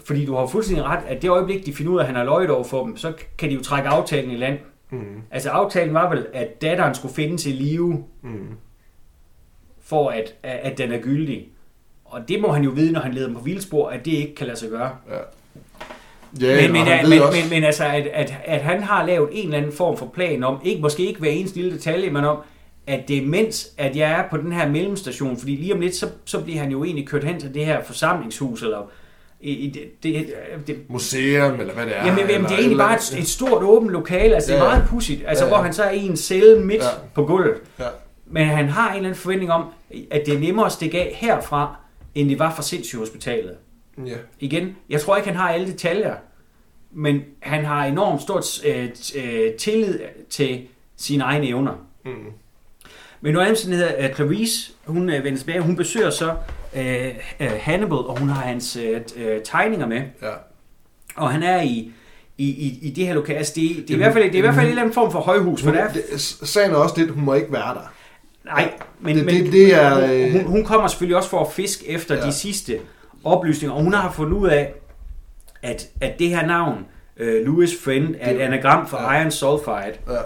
[0.05, 2.25] fordi du har fuldstændig ret, at det øjeblik, de finder ud af, at han har
[2.25, 4.59] løjet over for dem, så kan de jo trække aftalen i land.
[4.91, 5.23] Mm-hmm.
[5.31, 8.57] Altså, aftalen var vel, at datteren skulle findes i live, Mm-hmm.
[9.89, 11.49] For at, at, den er gyldig.
[12.05, 14.35] Og det må han jo vide, når han leder dem på vildspor, at det ikke
[14.35, 14.91] kan lade sig gøre.
[15.11, 15.17] Ja.
[16.41, 19.45] Ja, men, men, han men, men, men, altså, at, at, at han har lavet en
[19.45, 22.37] eller anden form for plan om, ikke, måske ikke hver eneste lille detalje, men om,
[22.87, 25.95] at det er mens, at jeg er på den her mellemstation, fordi lige om lidt,
[25.97, 28.91] så, så bliver han jo egentlig kørt hen til det her forsamlingshus, eller
[29.41, 30.27] i, i det, det,
[30.67, 32.07] det, museum, eller hvad det er.
[32.07, 34.65] Jamen, jamen, det er egentlig eller bare et, et stort åbent lokale, altså det er
[34.65, 34.77] Ja, ja.
[34.77, 35.57] meget pudsigt, altså Ja, ja.
[35.57, 36.89] hvor han så er i en celle midt Ja.
[37.15, 37.55] på gulvet.
[37.79, 37.85] Ja.
[38.31, 39.65] Men han har en eller anden forventning om,
[40.11, 41.77] at det er nemmere at stikke af herfra,
[42.15, 43.55] end det var fra sindssygehospitalet.
[44.07, 44.17] Ja.
[44.41, 46.15] Igen, jeg tror ikke, han har alle detaljer,
[46.93, 49.99] men han har enormt stort øh, øh, tillid
[50.31, 50.61] til
[50.97, 51.73] sine egne evner.
[52.05, 52.11] Mm.
[53.21, 56.35] Men nu er hedder uh, Clarice, hun øh, vender tilbage, hun besøger så
[56.77, 57.07] øh,
[57.41, 60.31] øh, Hannibal, og hun har hans t- øh, tegninger med, Ja.
[61.17, 61.93] og han er i,
[62.39, 63.39] i, i, i det her lokale.
[63.39, 64.95] Altså, det, det, er i hvert fald, det er i hvert fald en eller anden
[64.95, 67.35] form for højhus, for Hun, der er det, sagen er også det, at hun må
[67.35, 67.93] ikke være der.
[68.49, 71.41] Nej, men, Det- men det- det er, hun, øh, hun, hun kommer selvfølgelig også for
[71.45, 72.27] at fiske efter Ja.
[72.27, 72.79] de sidste
[73.25, 74.73] oplysninger, og hun har fundet ud af,
[75.63, 76.87] at, at det her navn,
[77.21, 79.21] uh, Louis Friend, er et anagram for ja.
[79.21, 80.19] Iron Sulfide, Ja.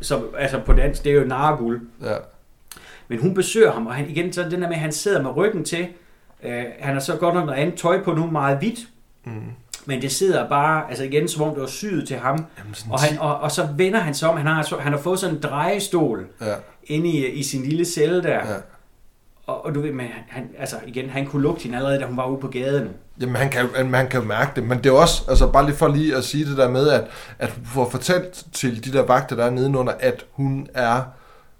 [0.00, 1.80] som altså på dansk, det er jo nargul.
[2.04, 2.14] Ja.
[3.08, 5.36] Men hun besøger ham, og han, igen, så den der med, at han sidder med
[5.36, 5.86] ryggen til,
[6.44, 8.78] uh, han har så godt nok noget andet tøj på nu, meget hvidt,
[9.24, 9.32] Mm.
[9.90, 13.00] Men det sidder bare, altså igen, som om det var syet til ham, Jamen, og,
[13.00, 15.36] han, og, og så vender han sig om, han har, så- han har fået sådan
[15.36, 16.54] en drejestol Ja.
[16.84, 18.54] inde i, i sin lille celle der, ja.
[19.46, 22.04] Og, og du ved, men han, han, altså igen, han kunne lugte hende allerede, da
[22.06, 22.88] hun var ude på gaden.
[23.20, 25.66] Jamen, han kan, jo- man kan jo mærke det, men det er også, altså bare
[25.66, 27.04] lige for lige at sige det der med, at,
[27.38, 31.02] at hun får fortalt til de der vagter, der er nedenunder, at hun er,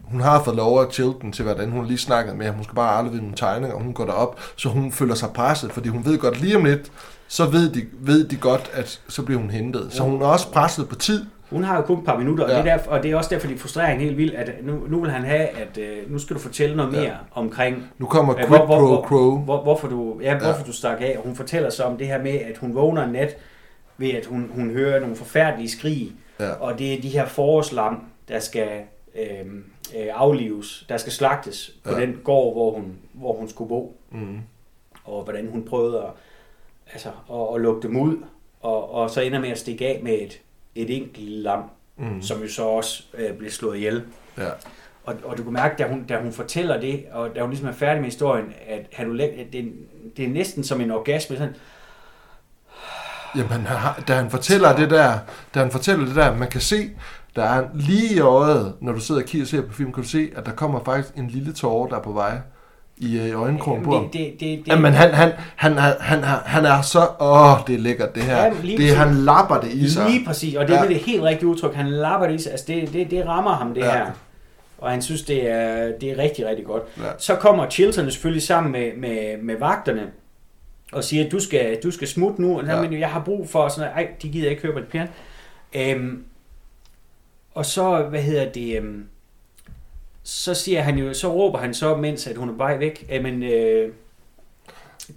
[0.00, 2.54] hun har fået lov at Chilton til, hvordan hun lige snakket med ham.
[2.54, 5.72] Hun skal bare aflevere nogle tegninger, og hun går derop, så hun føler sig presset,
[5.72, 6.92] fordi hun ved godt lige om lidt,
[7.30, 9.86] så ved de, ved de godt, at så bliver hun hentet.
[9.90, 11.26] Så hun er også presset på tid.
[11.50, 12.56] Hun har jo kun et par minutter, og, Ja.
[12.56, 12.62] ja.
[12.62, 14.80] det, er derfor, og det er også derfor, de frustrerer hende helt vildt, at nu,
[14.88, 17.00] nu vil han have, at øh, nu skal du fortælle noget Ja.
[17.00, 19.36] mere omkring, Nu kommer øh, Quid hvor, hvor, Pro hvor, Quo.
[19.38, 20.56] hvor, hvorfor, du, ja, hvorfor Ja.
[20.58, 20.64] ja.
[20.66, 21.14] du stak af.
[21.18, 23.36] Og hun fortæller så om det her med, at hun vågner en nat,
[23.98, 26.50] ved at hun, hun hører nogle forfærdelige skrig, Ja.
[26.52, 28.68] og det er de her forårslam, der skal
[29.14, 29.46] øh,
[29.96, 31.98] øh, aflives, der skal slagtes på Ja.
[31.98, 32.06] ja.
[32.06, 33.96] den gård, hvor hun, hvor hun skulle bo.
[34.12, 34.38] Mm.
[35.04, 36.04] og hvordan hun prøvede at,
[36.92, 38.16] altså, at, at lukke dem ud,
[38.60, 40.40] og, og så ender med at stikke af med et,
[40.74, 41.62] et enkelt lam,
[41.96, 42.22] Mm.
[42.22, 44.02] som jo så også øh, blev slået ihjel.
[44.38, 44.48] Ja.
[45.04, 47.68] Og, og du kan mærke, da hun, da hun fortæller det, og da hun ligesom
[47.68, 49.72] er færdig med historien, at, han, det,
[50.16, 51.36] det er næsten som en orgasme.
[51.36, 51.54] Sådan,
[53.36, 55.18] Jamen, han da han fortæller det der,
[55.54, 56.90] da han fortæller det der, man kan se,
[57.36, 60.02] der er lige i øjet, når du sidder og kigger og ser på film, kan
[60.02, 62.38] du se, at der kommer faktisk en lille tåre, der er på vej
[63.00, 64.08] i, øh, i øjenkrogen på ham.
[64.08, 66.98] det, det, det, Jamen, han, han, han, han, han, han, er så...
[67.20, 68.36] Åh, det er lækkert, det her.
[68.36, 68.96] Ja, lige det, præcis.
[68.98, 70.10] han lapper det i sig.
[70.10, 70.88] Lige præcis, og det er Ja.
[70.88, 71.74] det helt rigtige udtryk.
[71.74, 72.52] Han lapper det i sig.
[72.52, 73.90] Altså det, det, det rammer ham, det Ja.
[73.90, 74.06] her.
[74.78, 76.82] Og han synes, det er, det er rigtig, rigtig godt.
[76.98, 77.02] Ja.
[77.18, 80.02] Så kommer Chilton selvfølgelig sammen med, med, med vagterne
[80.92, 82.58] og siger, at du skal, du skal smutte nu.
[82.58, 82.80] Og Ja.
[82.82, 84.06] men jeg har brug for sådan noget.
[84.06, 85.08] Ej, de gider ikke høre på det pjat.
[85.74, 86.22] Øhm,
[87.54, 89.04] og så, hvad hedder det, øhm,
[90.22, 93.42] så siger han jo, så råber han så, mens at hun er vej væk, jamen,
[93.42, 93.92] øh,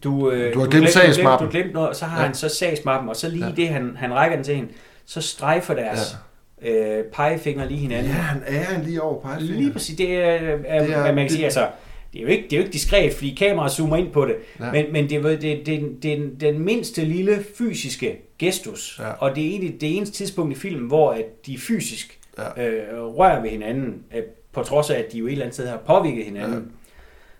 [0.03, 2.25] du, øh, Du har glemt sagsmappen." Du glemt noget, og så har Ja.
[2.25, 3.51] han så sagsmappen, og så lige Ja.
[3.55, 4.69] det, han, han rækker den til hende,
[5.05, 6.15] så strejfer deres
[6.63, 6.69] ja.
[6.99, 8.11] øh, pegefinger lige hinanden.
[8.11, 8.41] Ja, han
[8.81, 9.59] er lige over pegefingeren.
[9.61, 10.21] Lige præcis, det er,
[10.65, 11.67] er, Det er- hvad man kan det- sige, altså,
[12.13, 14.35] det er jo ikke, det er jo ikke diskret, fordi kameraet zoomer ind på det,
[14.59, 14.71] Ja.
[14.71, 18.99] men, men det, er, det, det, det, det er den- den mindste lille fysiske gestus,
[18.99, 19.09] Ja.
[19.19, 22.19] og det er egentlig det eneste tidspunkt i filmen, hvor at de fysisk
[22.57, 22.67] Ja.
[22.67, 24.23] øh, rører ved hinanden, øh,
[24.53, 26.59] på trods af, at de jo et eller andet sted har påvirket hinanden.
[26.59, 26.93] Ja.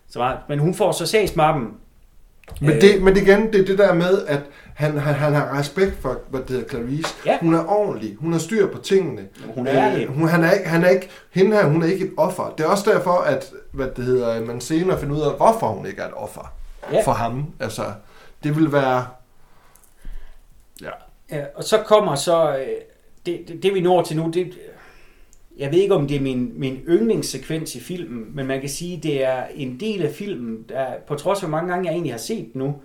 [0.10, 1.68] Så, meget- men hun får så sagsmappen.
[2.62, 4.40] Men, Øh, det, men igen, det er det der med, at
[4.76, 7.16] han, han, han har respekt for, hvad det hedder, Clarice.
[7.26, 7.38] Ja.
[7.42, 8.16] Hun er ordentlig.
[8.20, 9.28] Hun har styr på tingene.
[9.56, 10.08] Hun er ærlig.
[10.08, 12.54] hun, han, er ikke, han er ikke, hende her, hun er ikke et offer.
[12.58, 15.86] Det er også derfor, at hvad det hedder, man senere finder ud af, hvorfor hun
[15.86, 16.54] ikke er et offer
[16.92, 17.02] Ja.
[17.06, 17.46] for ham.
[17.60, 17.84] Altså,
[18.44, 19.06] det vil være...
[20.82, 20.90] Ja.
[21.32, 22.66] Ja, og så kommer så, øh,
[23.26, 24.54] det, det, det vi når til nu, det,
[25.58, 29.00] jeg ved ikke om det er min, min yndlingssekvens i filmen, men man kan sige,
[29.04, 32.14] det er en del af filmen, der på trods af hvor mange gange jeg egentlig
[32.14, 32.76] har set den nu,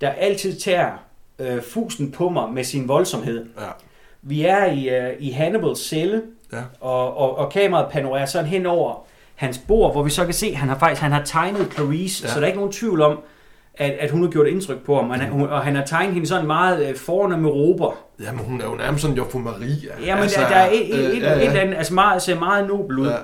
[0.00, 0.90] der altid tager
[1.38, 3.46] øh, fusen på mig med sin voldsomhed.
[3.60, 3.66] Ja.
[4.22, 6.22] Vi er i, øh, i Hannibals celle,
[6.52, 6.62] Ja.
[6.80, 10.46] og, og, og kameraet panorerer sådan hen over hans bord, hvor vi så kan se,
[10.46, 12.28] at han har faktisk han har tegnet Clarice, Ja.
[12.28, 12.34] ja.
[12.34, 13.18] så der er ikke nogen tvivl om,
[13.76, 15.10] at, at hun har gjort indtryk på ham.
[15.10, 17.96] Og han, og han har tegnet hende sådan meget øh, fornemme råber.
[18.22, 19.92] Jamen, hun er jo nærmest sådan Jofru Maria.
[20.06, 21.36] Jamen, altså, der, der er et, et, øh, et, ja, ja.
[21.36, 23.06] et eller andet, altså meget, ser meget nobel ud.
[23.06, 23.12] Ja.
[23.12, 23.18] Ja.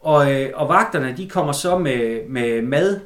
[0.00, 3.00] Og, øh, og vagterne, de kommer så med, med mad.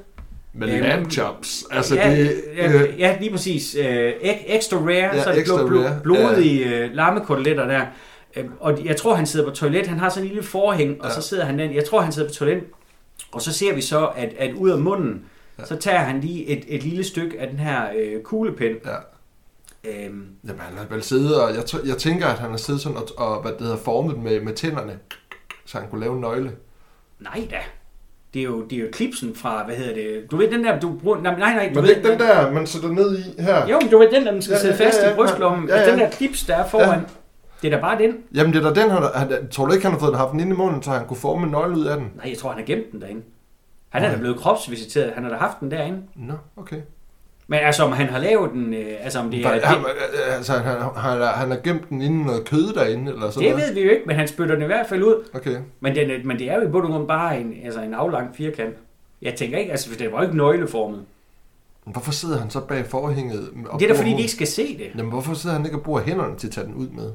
[0.54, 1.64] Med Øhm, lamb chops.
[1.70, 2.30] Altså, ja, det...
[2.56, 3.76] ja, Øh, ja, lige præcis.
[3.88, 4.12] Øh,
[4.46, 7.80] extra rare, Ja, ja, så det extra blod, rare, blod, blodige øh, lammekoteletter der.
[8.36, 9.86] Øh, og jeg tror, han sidder på toilet.
[9.86, 11.14] Han har sådan en lille forhæng, og Ja.
[11.14, 11.64] så sidder han der.
[11.70, 12.62] Jeg tror, han sidder på toilet.
[13.32, 15.18] Og så ser vi så, at, at ud af munden, Ja.
[15.58, 15.64] Ja.
[15.64, 18.76] så tager han lige et, et lille stykke af den her øh, kuglepen.
[18.86, 18.96] ja.
[19.84, 22.82] Øhm, Jamen, han har vel siddet, og jeg, tr- jeg tænker, at han har siddet
[22.82, 24.98] sådan og, og hvad det hedder, formet med, med tænderne,
[25.64, 26.52] så han kunne lave en nøgle.
[27.20, 27.56] nej da.
[28.34, 30.30] Det er jo, det er jo klipsen fra, hvad hedder det?
[30.30, 31.20] Du ved den der, du bruger...
[31.20, 31.68] Nej, nej, nej.
[31.68, 33.68] Du Men ved, det ikke den der, man sætter ned i her?
[33.68, 35.16] Jo, men du ved den der, den skal Ja, sidde ja, fast ja, ja, i
[35.16, 35.68] brystlommen.
[35.68, 35.86] ja, Ja, ja.
[35.86, 35.92] ja.
[35.92, 36.98] Den der klips, der er foran.
[36.98, 37.04] Ja.
[37.62, 38.16] Det er da bare den.
[38.34, 40.32] Jamen, det er da den, han, han, tror du ikke, han har fået den haft
[40.32, 42.10] den inde i munden, så han kunne forme en nøgle ud af den?
[42.16, 43.22] Nej, jeg tror, han har gemt den derinde.
[43.88, 45.12] Han er da blevet kropsvisiteret.
[45.14, 46.02] Han har da haft den derinde.
[46.16, 46.76] Nå, okay.
[47.50, 48.74] Men altså, om han har lavet den...
[48.74, 49.66] Øh, altså, om det er...
[49.66, 49.84] Han,
[50.36, 53.68] altså, han, han, han, har gemt den inden noget kød derinde, eller sådan det noget?
[53.68, 55.28] ved vi jo ikke, men han spytter den i hvert fald ud.
[55.34, 55.56] Okay.
[55.80, 57.94] Men, den, er- men det er jo i bund og grund bare en, altså en
[57.94, 58.74] aflang firkant.
[59.22, 61.00] Jeg tænker ikke, altså, for det var jo ikke nøgleformet.
[61.84, 63.50] Hvorfor sidder han så bag forhænget?
[63.78, 64.86] Det er da fordi, de ikke skal se det.
[64.96, 67.10] Jamen, hvorfor sidder han ikke og bruger hænderne til at tage den ud med?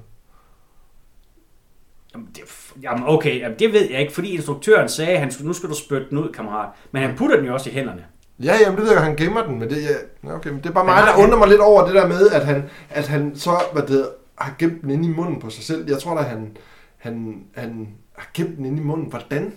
[2.14, 2.44] Jamen, det,
[2.82, 6.10] jamen okay, jamen, det ved jeg ikke, fordi instruktøren sagde, han nu skal du spytte
[6.10, 6.70] den ud, kammerat.
[6.92, 8.06] Men han putter den jo også i hænderne.
[8.40, 10.74] Ja, jamen det ved jeg, han gemmer den, men det, ja, okay, men det er
[10.74, 13.52] bare mig, der undrer mig lidt over det der med, at han, at han så
[13.74, 15.90] hvad det, har gemt den inde i munden på sig selv.
[15.90, 16.58] Jeg tror da, han,
[16.98, 17.88] han, han
[18.18, 19.10] har gemt den inde i munden.
[19.10, 19.56] Hvordan?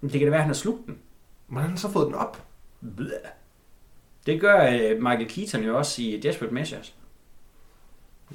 [0.00, 0.98] Men det kan da være, at han har slugt den.
[1.46, 2.42] Hvordan har han så fået den op?
[2.96, 3.10] Blæh.
[4.26, 6.94] Det gør øh, Michael Keaton jo også i Desperate Measures.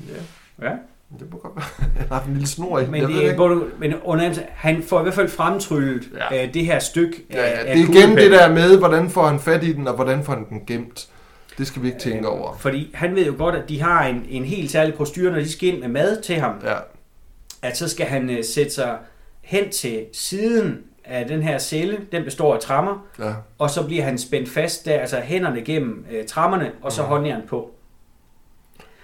[0.07, 0.21] Ja,
[0.67, 0.75] Ja.
[1.19, 1.65] Det må godt være.
[1.97, 2.85] Han har haft en lille snor i.
[2.87, 3.35] Men, jeg ved det, ikke.
[3.35, 6.35] hvor du, men under, han får i hvert fald fremtryllet Ja.
[6.35, 6.47] ja.
[6.47, 9.39] øh, det her stykke Ja, ja, det er igen det der med, hvordan får han
[9.39, 11.07] fat i den, og hvordan får han den gemt.
[11.57, 12.55] Det skal vi ikke tænke over.
[12.59, 15.51] Fordi han ved jo godt, at de har en, en helt særlig prostyr, når de
[15.51, 16.51] skal ind med mad til ham.
[16.63, 16.75] Ja,
[17.61, 18.97] At så skal han øh, sætte sig
[19.41, 21.97] hen til siden af den her celle.
[22.11, 23.05] Den består af trammer.
[23.19, 23.33] ja.
[23.57, 27.09] Og så bliver han spændt fast der, altså hænderne gennem øh, trammerne, og så Mhm.
[27.11, 27.71] håndjern på.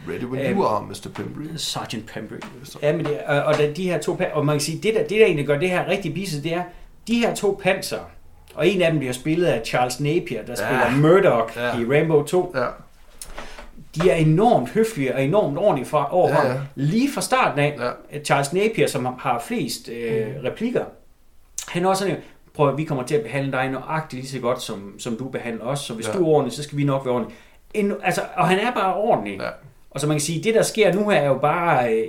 [0.09, 1.09] Ready when you are, Mr.
[1.15, 1.43] Pembry.
[1.57, 2.35] Sergeant Pembry.
[2.81, 4.99] Ja, men det, og, og da de her to og man kan sige, det der,
[5.01, 6.63] det der egentlig gør det her rigtig bisset, det er,
[7.07, 7.99] de her to panser,
[8.55, 10.55] og en af dem bliver spillet af Charles Napier, der Ja.
[10.55, 11.79] spiller Murdoch Ja.
[11.79, 12.55] i Rainbow 2.
[12.55, 12.65] Ja,
[13.95, 16.59] De er enormt høflige og enormt ordentlige fra, over Ja, ja.
[16.75, 17.77] Lige fra starten af,
[18.13, 18.19] ja.
[18.19, 20.33] Charles Napier, som har flest øh, Mm.
[20.43, 20.85] replikker,
[21.67, 22.17] han er også sådan,
[22.53, 25.27] prøv at vi kommer til at behandle dig nøjagtigt lige så godt, som, som du
[25.29, 26.13] behandler os, så hvis ja.
[26.13, 27.37] du er ordentlig, så skal vi nok være ordentlige.
[27.73, 29.39] En, altså, og han er bare ordentlig.
[29.39, 29.49] Ja.
[29.93, 32.03] Og så man kan sige, det der sker nu her er jo bare øh,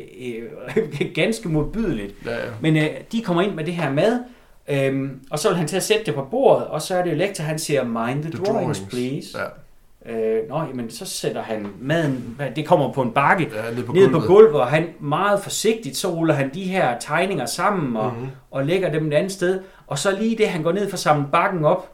[0.76, 2.14] øh, ganske modbydeligt.
[2.26, 2.36] Ja, ja.
[2.60, 4.20] Men øh, de kommer ind med det her mad,
[4.68, 7.10] øhm, og så vil han til at sætte det på bordet, og så er det
[7.10, 8.80] jo lektor, han siger, mind the, The drawings, drawings.
[8.80, 9.38] please.
[9.38, 9.44] Ja,
[10.06, 14.10] Øh, nå, jamen, så sætter han maden, det kommer på en bakke, ja på ned
[14.10, 18.14] på gulvet, og han meget forsigtigt, så ruller han de her tegninger sammen, og, Mhm.
[18.16, 18.30] mm-hmm.
[18.50, 19.60] og lægger dem et andet sted.
[19.86, 21.90] Og så lige det, han går ned for at samle bakken op,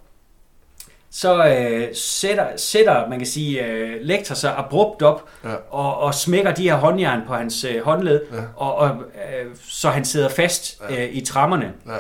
[1.13, 5.49] så øh, sætter, sætter, man kan sige, øh, lektor sig abrupt op, Ja.
[5.71, 8.39] og, og smækker de her håndjern på hans øh, håndled, Ja.
[8.57, 11.03] og, og, øh, så han sidder fast Ja.
[11.05, 11.73] øh, i trammerne.
[11.87, 11.93] Ja.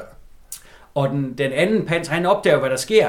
[0.95, 3.09] Og den, den anden pans, han opdager, hvad der sker.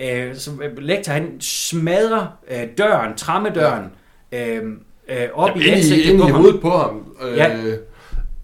[0.00, 3.84] Øh, så lektor, han smadrer øh, døren, trammedøren,
[4.32, 4.46] ja.
[4.48, 4.72] øh,
[5.08, 7.14] øh, op Jamen, i ansigtet på i hovedet på ham.
[7.22, 7.56] Øh, Ja.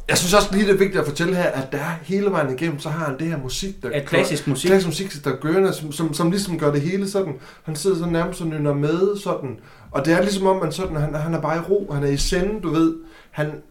[0.09, 2.55] Jeg synes også lige, det er vigtigt at fortælle her, at der er hele vejen
[2.55, 4.68] igennem, så har han det her musik, der Ja, klassisk musik.
[4.68, 7.35] klassisk musik, der gør, som, som, som ligesom gør det hele sådan.
[7.62, 9.60] Han sidder så nærmest og nynner med sådan.
[9.90, 12.09] Og det er ligesom om, man sådan, han, han er bare i ro, han er
[12.09, 12.94] i sende, du ved.
[13.31, 13.62] Han,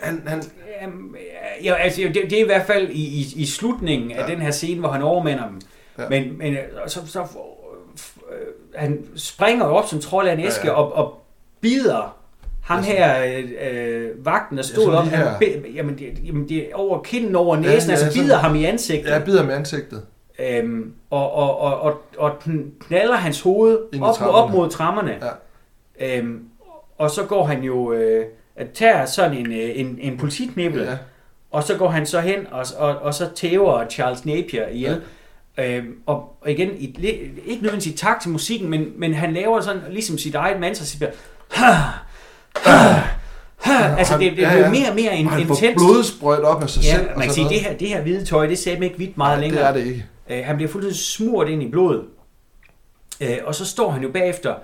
[0.00, 0.42] han, han,
[1.64, 4.34] ja, altså, det, det er i hvert fald i, i, i slutningen af Ja.
[4.34, 5.60] den her scene, hvor han overmander dem.
[5.98, 6.08] Ja.
[6.08, 7.26] Men, men øh, så, så øh,
[8.76, 10.76] han springer op som trold af en æske Ja, ja.
[10.76, 11.22] og, og
[11.60, 12.16] bider
[12.62, 15.38] ham Ja, her, øh, øh, vagten, der stod sådan op, han, her.
[15.38, 18.22] be, jamen, det, jamen det er over kinden, over næsen, Ja, ja, ja, altså sådan-
[18.24, 19.10] bider ham i ansigtet.
[19.10, 20.02] jeg bider med ansigtet.
[20.38, 22.32] Øhm, og, og, og, og, og
[22.80, 24.32] knaller hans hoved i op, trapperne.
[24.44, 25.14] op mod trammerne.
[26.00, 26.18] Ja.
[26.18, 26.40] Øhm,
[26.98, 28.26] og så går han jo, øh,
[28.74, 30.96] tager sådan en, øh, en, en politiknibbel, Ja.
[31.50, 35.00] og så går han så hen, og, og, og så tæver Charles Napier ihjel.
[35.58, 35.76] Ja.
[35.76, 36.84] Øhm, og, igen, i,
[37.46, 40.84] ikke nødvendigvis i takt til musikken, men, men han laver sådan ligesom sit eget mantra,
[40.84, 41.08] siger,
[43.98, 44.70] altså det, det Ja, bliver ja.
[44.70, 45.82] mere og mere in, Og han får intens.
[45.82, 47.02] blodsprøjt op af sig selv.
[47.02, 49.16] Ja, og man kan sige, det her, det her hvide tøj, det ser ikke hvidt
[49.16, 49.62] meget Nej, længere.
[49.62, 50.04] det er det ikke.
[50.30, 52.02] Øh, han bliver fuldstændig smurt ind i blodet.
[53.20, 54.54] Øh, og så står han jo bagefter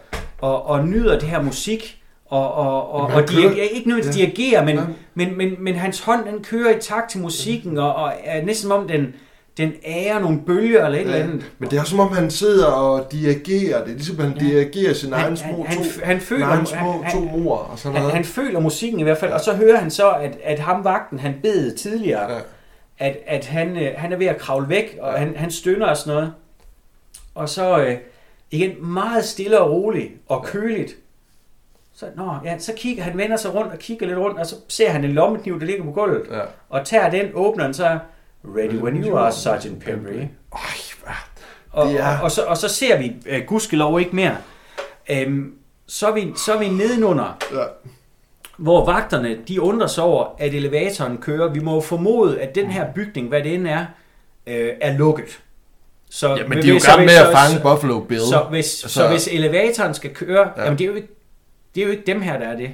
[0.40, 4.24] og, og nyder det her musik, og, og, og, og kører- dirigerer, ikke nødvendigvis Ja.
[4.24, 4.84] dirigerer, men, Nej.
[5.14, 8.68] men, men, men hans hånd den kører i takt til musikken, og, og er næsten
[8.70, 9.14] som om den,
[9.58, 11.52] den ærer nogle bølger eller et eller Ja, andet.
[11.58, 13.92] men det er som om, han sidder og dirigerer det.
[13.94, 14.44] Ligesom han Ja.
[14.44, 17.78] dirigerer sin egen små han, to, han, han, føler, egen små han, to mor og
[17.78, 18.14] sådan han, noget.
[18.16, 21.18] han føler musikken i hvert fald, og så hører han så, at, at ham vagten,
[21.18, 22.38] han bed tidligere, Ja.
[22.98, 25.18] at, at han, øh, han er ved at kravle væk, og Ja.
[25.18, 26.32] han, han stønner og sådan noget.
[27.34, 27.96] Og så øh,
[28.50, 30.96] igen meget stille og roligt og køligt.
[31.94, 34.54] Så, nå, ja, så kigger han vender sig rundt og kigger lidt rundt, og så
[34.68, 36.40] ser han en lommekniv, der ligger på gulvet, Ja.
[36.68, 37.98] og tager den, åbner den så,
[38.44, 39.88] Ready when you are, Sergeant.
[39.88, 39.94] Øj,
[41.04, 41.12] hvad?
[41.70, 44.36] Og, er- og, og, så, og så ser vi uh, gudskelov ikke mere.
[45.10, 45.52] Øhm,
[45.86, 47.64] så, er vi, så er vi nedenunder, Ja.
[48.56, 51.52] hvor vagterne de undrer sig over, at elevatoren kører.
[51.52, 53.86] Vi må jo formode, at den her bygning, hvad det end er,
[54.46, 55.40] øh, er lukket.
[56.10, 58.20] Så, ja, men de er jo gang med så- at fange Buffalo Bill.
[58.20, 60.62] Så, hvis, så, Så- hvis elevatoren skal køre, ja.
[60.64, 61.08] jamen det er, jo ikke,
[61.74, 62.70] det er jo ikke dem her, der er det.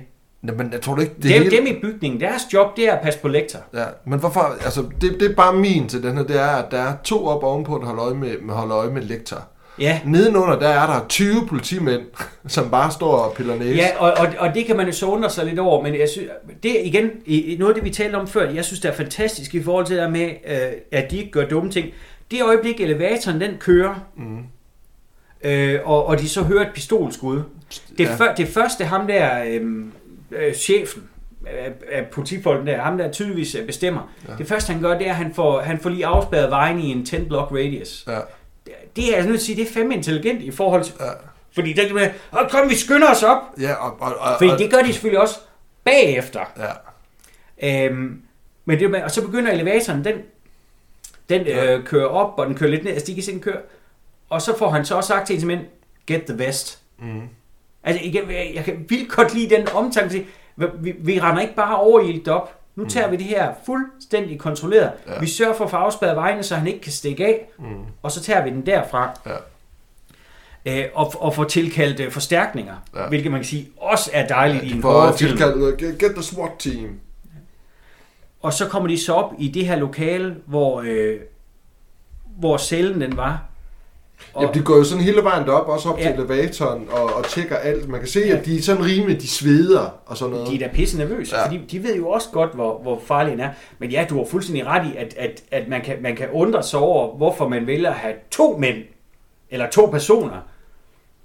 [0.47, 1.57] Jamen, jeg tror du ikke, det dem, hele...
[1.57, 3.59] dem i bygningen, deres job, det er at passe på lektor.
[3.75, 6.71] Ja, men hvorfor, altså, det, det er bare min til den her, det er, at
[6.71, 9.49] der er to op ovenpå, der holder øje med, med, holder øje med lektor.
[9.79, 12.03] Ja, Nedenunder, der er der 20 politimænd,
[12.47, 13.75] som bare står og piller næse.
[13.77, 16.09] Ja, og, og, og det kan man jo så undre sig lidt over, men jeg
[16.09, 16.29] synes,
[16.63, 17.11] det er igen,
[17.59, 19.97] noget af det vi talte om før, jeg synes det er fantastisk i forhold til
[19.97, 21.87] det der med, øh, at de ikke gør dumme ting.
[22.31, 24.39] Det øjeblik, elevatoren den kører, Mm.
[25.45, 27.43] øh, og, og de så hører et pistolskud.
[27.99, 28.15] Det, ja.
[28.15, 29.85] før, det første ham der, øh,
[30.37, 31.09] øh, chefen
[31.47, 34.33] af, af politifolken der, ham der tydeligvis øh, bestemmer, Ja.
[34.39, 36.91] det første han gør, det er, at han får, han får lige afspærret vejen i
[36.93, 38.05] en 10 block radius.
[38.09, 38.19] Ja,
[38.97, 41.11] Det er jeg nødt til at sige, det er fandme intelligent i forhold til, ja.
[41.55, 44.63] fordi der kan man, "Åh, kom vi skynder os op, Ja, og, og, og, fordi
[44.65, 45.39] det gør de selvfølgelig også
[45.85, 46.41] bagefter.
[46.59, 46.71] Ja,
[47.87, 48.23] Øhm,
[48.65, 50.15] men det, og så begynder elevatoren, den,
[51.29, 51.75] den Ja.
[51.77, 53.61] øh, kører op, og den kører lidt ned, altså de kan se, den kører.
[54.31, 55.61] Og så får han så også sagt til en mænd,
[56.07, 56.79] get the vest.
[56.99, 57.21] mm.
[57.85, 60.25] Altså igen, jeg, jeg kan vildt godt lide den omtanke til,
[60.57, 62.61] vi, vi, vi render ikke bare overhældt op.
[62.77, 64.93] Nu tager vi det her fuldstændig kontrolleret.
[65.07, 65.21] Ja.
[65.21, 67.65] Vi sørger for at få afspærret vejene, så han ikke kan stikke af, Mm.
[68.03, 69.21] og så tager vi den derfra.
[69.27, 69.37] Ja.
[70.67, 73.09] Øh, og, og får tilkaldt øh, forstærkninger, Ja.
[73.09, 75.29] hvilket man kan sige også er dejligt ja, i en For horrorfilm.
[75.31, 77.01] tilkaldt, get, get the SWAT team.
[78.43, 81.21] Og så kommer de så op i det her lokale, hvor, øh,
[82.39, 83.43] hvor cellen den var.
[84.35, 86.03] Og, Jamen, de går jo sådan hele vejen derop, også op ja.
[86.03, 87.89] Til elevatoren og, og tjekker alt.
[87.89, 88.37] Man kan se, Ja.
[88.37, 90.49] at de er sådan rimelig, de sveder og sådan noget.
[90.49, 91.45] de er da pisse nervøse, Ja.
[91.47, 93.49] fordi de ved jo også godt, hvor, hvor farlig den er.
[93.79, 96.63] Men ja, du har fuldstændig ret i, at, at, at man, kan, man kan undre
[96.63, 98.77] sig over, hvorfor man vælger at have to mænd,
[99.51, 100.37] eller to personer,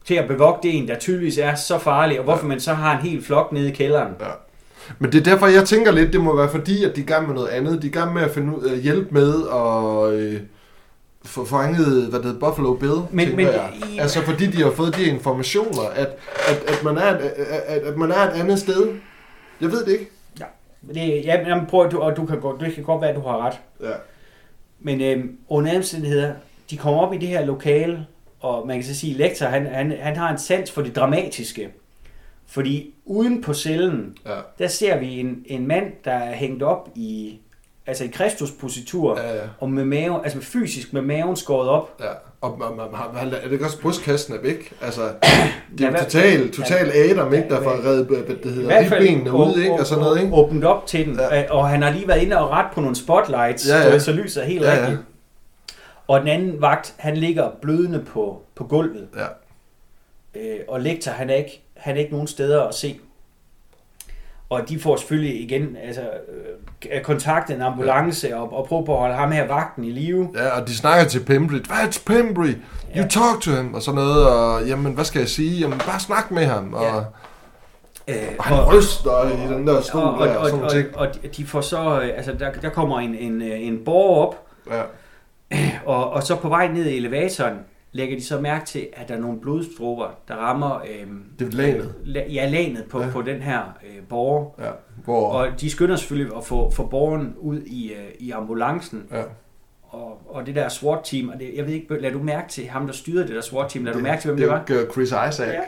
[0.05, 2.47] til at bevogte en, der tydeligvis er så farlig, og hvorfor Ja.
[2.47, 4.13] man så har en hel flok nede i kælderen.
[4.19, 4.25] Ja.
[4.99, 7.07] Men det er derfor, jeg tænker lidt, det må være fordi, at de er i
[7.07, 7.81] gang med noget andet.
[7.81, 10.39] De er i gang med at finde ud, øh, hjælpe med at øh,
[11.25, 13.71] få fanget, hvad det hedder, Buffalo Bill, Men- men jeg.
[13.95, 16.07] i- Altså fordi de har fået de informationer, at,
[16.49, 17.21] at, at, man er et,
[17.67, 18.87] at, at man er et andet sted.
[19.61, 20.09] Jeg ved det ikke.
[20.93, 23.21] Det, ja, jamen, prøv, du, og du kan, godt, det kan godt være, at du
[23.21, 23.59] har ret.
[23.81, 23.91] Ja.
[24.79, 26.33] Men øh, under omstændigheder,
[26.69, 28.05] de kommer op i det her lokale,
[28.39, 30.95] og man kan så sige, at lektor, han, han, han har en sans for det
[30.95, 31.69] dramatiske.
[32.47, 34.35] Fordi uden på cellen, Ja.
[34.59, 37.39] der ser vi en, en mand, der er hængt op i,
[37.89, 39.27] altså i Kristuspositur, ja.
[39.29, 39.41] Ja, ja.
[39.59, 41.89] og med mave, altså fysisk med maven skåret op.
[41.99, 42.05] Ja,
[42.41, 44.73] og man, man, man, er det også brystkassen er væk?
[44.81, 45.01] Altså,
[45.71, 49.33] det Ja, er hvad- total, total Adam, ikke, der Ja, får reddet, det hedder, ribbenene
[49.33, 50.33] ud, ikke, og sådan noget, ikke?
[50.33, 51.35] åbnet op til den, Ja.
[51.35, 51.51] ja.
[51.53, 53.89] og han har lige været inde og ret på nogle spotlights, Ja, ja, ja.
[53.91, 53.99] ja.
[53.99, 54.81] så lyset er helt Ja, ja, ja.
[54.81, 55.01] rigtigt.
[56.07, 59.25] Og den anden vagt, han ligger blødende på, på gulvet, Ja.
[60.41, 62.99] øh, og lektor, han er, ikke, han er ikke nogen steder at se.
[64.49, 66.01] Og de får selvfølgelig igen altså,
[66.91, 70.29] øh, kontaktet en ambulance og, og prøver på at holde ham her vagten i live.
[70.35, 71.55] Ja, og de snakker til Pembry.
[71.57, 72.47] That's Pembry!
[72.47, 72.55] You
[72.95, 73.01] Ja.
[73.07, 73.73] talk to him!
[73.73, 75.59] Og sådan noget, og jamen, hvad skal jeg sige?
[75.59, 76.73] Jamen, bare snak med ham.
[76.73, 76.95] Og, Ja.
[76.95, 77.01] ja.
[78.07, 80.71] Øh, og han ryster i den der stol og, og, der, og og, sådan og,
[80.71, 80.87] ting.
[80.97, 81.07] og
[81.37, 84.35] de får så, øh, altså der, der kommer en, en, øh, en borger op,
[84.71, 84.81] Ja.
[85.85, 87.53] og, og så på vej ned i elevatoren,
[87.91, 91.93] lægger de så mærke til, at der er nogle blodstråber, der rammer øhm, Det lanet.
[92.03, 93.09] la- ja, lanet på, Ja.
[93.11, 94.49] på den her øh, borger.
[94.65, 94.71] Ja.
[95.03, 99.21] Hvor, Og de skynder selvfølgelig at få, få borgeren ud i, øh, i ambulancen, ja.
[99.83, 102.85] og, og det der SWAT-team, og det, jeg ved ikke, lad du mærke til ham,
[102.85, 104.63] der styrede det der SWAT-team, lad du det, mærke til, hvem det, det, var?
[104.65, 105.39] det var Chris Isaac.
[105.53, 105.59] Ja.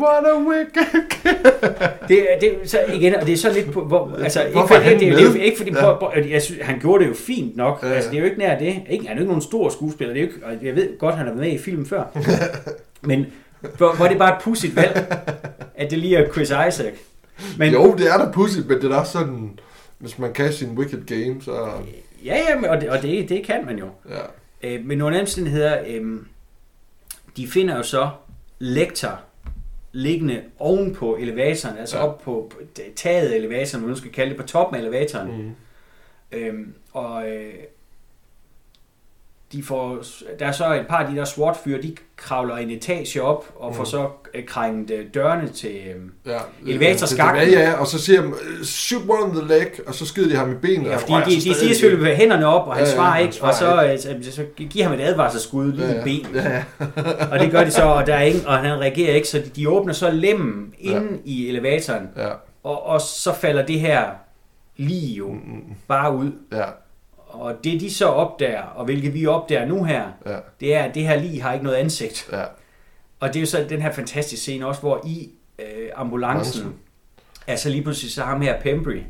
[0.00, 1.02] What a wicked.
[2.08, 4.74] Det, det, så igen, og det er så lidt på, hvor, altså, ikke, Hvorfor for,
[4.74, 5.40] er han det, det, er jo med?
[5.40, 5.80] ikke fordi, Ja.
[5.80, 8.20] prøv, prøv, jeg synes, han gjorde det jo fint nok, Ja, ja, altså det er
[8.20, 10.32] jo ikke nær det, ikke, han er jo ikke nogen stor skuespiller, det er jo
[10.32, 12.04] ikke, og jeg ved godt, han har været med i filmen før,
[13.00, 13.26] men
[13.76, 15.14] hvor, hvor er det bare et pudsigt valg,
[15.74, 16.92] at det lige er Chris Isaac.
[17.58, 19.58] Men, Jo, det er da pudsigt, men det er da sådan,
[19.98, 21.52] hvis man kan sin wicked game, så...
[22.24, 23.86] Ja, ja, men- og, det, og det, det kan man jo.
[24.10, 24.68] Ja.
[24.70, 26.02] Øh, men nogle omstændigheder, øh,
[27.36, 28.08] de finder jo så
[28.58, 29.20] lektor
[29.98, 32.06] liggende oven på elevatoren, altså Ja.
[32.06, 32.60] op på på
[32.96, 35.42] taget af elevatoren, man nu skal kalde det, på toppen af elevatoren.
[35.42, 35.54] Mm.
[36.38, 37.54] Øhm, og øh,
[39.52, 40.02] de får,
[40.38, 43.70] der er så et par af de der SWAT-fyre, de kravler en etage op og
[43.70, 43.76] Mm.
[43.76, 45.70] får så øh, krænget øh, dørene til...
[45.70, 47.40] Øh, Ja, Elevatorskakten.
[47.40, 48.32] Det- det- Ja, og så siger de,
[48.66, 50.90] shoot one on the leg, og så skyder de ham i benet.
[50.90, 53.10] ja, fordi de, de stadig siger selvfølgelig med hænderne op, og han Ja, ja, svarer
[53.10, 56.02] han ikke, og så, så, så giver ham et advarselsskud lige Ja, i ja.
[56.04, 56.34] benet.
[56.44, 56.64] Ja, ja.
[57.32, 59.44] Og det gør de så, og, der er ingen, og han reagerer ikke, så de,
[59.56, 61.16] de åbner så lemmen inde ja.
[61.24, 62.28] i elevatoren, Ja.
[62.62, 64.04] og, og så falder det her
[64.76, 66.30] lige jo Mm, bare ud.
[66.52, 66.64] Ja,
[67.38, 70.94] Og det de så opdager, og hvilket vi opdager nu her, ja, det er, at
[70.94, 72.28] det her lige har ikke noget ansigt.
[72.32, 72.44] ja.
[73.20, 75.66] Og det er jo så den her fantastiske scene også, hvor i øh,
[75.96, 76.74] ambulancen, Ambulancen.
[77.46, 79.00] altså lige pludselig så ham her Pembry,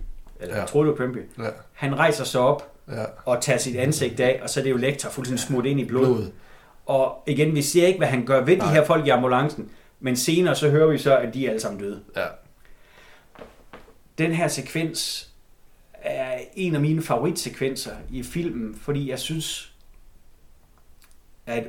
[0.41, 0.65] eller Ja.
[0.65, 3.05] tror var Pembry, Ja, han rejser sig op ja.
[3.25, 5.85] og tager sit ansigt af, og så er det jo lektor fuldstændig smurt ind i
[5.85, 6.05] blod.
[6.07, 6.31] Blod.
[6.87, 8.67] Og igen, vi ser ikke, hvad han gør ved Nej.
[8.67, 11.61] de her folk i ambulancen, men senere så hører vi så, at de er alle
[11.61, 12.01] sammen døde.
[12.17, 12.25] Ja.
[14.19, 15.28] Den her sekvens
[16.03, 19.75] er en af mine favoritsekvenser i filmen, fordi jeg synes,
[21.47, 21.65] at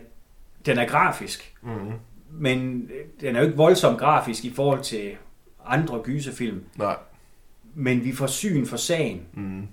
[0.65, 1.91] den er grafisk, Mm.
[2.31, 2.89] men
[3.21, 5.15] den er jo ikke voldsomt grafisk i forhold til
[5.65, 6.63] andre gyserfilm.
[6.75, 6.95] Nej.
[7.75, 9.67] Men vi får syn for sagen, Mm.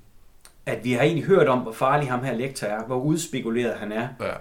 [0.67, 3.93] at vi har egentlig hørt om, hvor farlig ham her lektor er, hvor udspekuleret han
[3.93, 4.09] er.
[4.21, 4.33] Ja.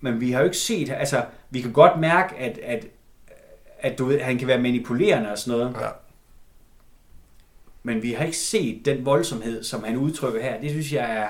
[0.00, 2.86] Men vi har jo ikke set, altså vi kan godt mærke, at, at,
[3.78, 5.88] at du ved, han kan være manipulerende og sådan noget, Ja.
[7.86, 10.60] Men vi har ikke set den voldsomhed, som han udtrykker her.
[10.60, 11.26] Det synes jeg er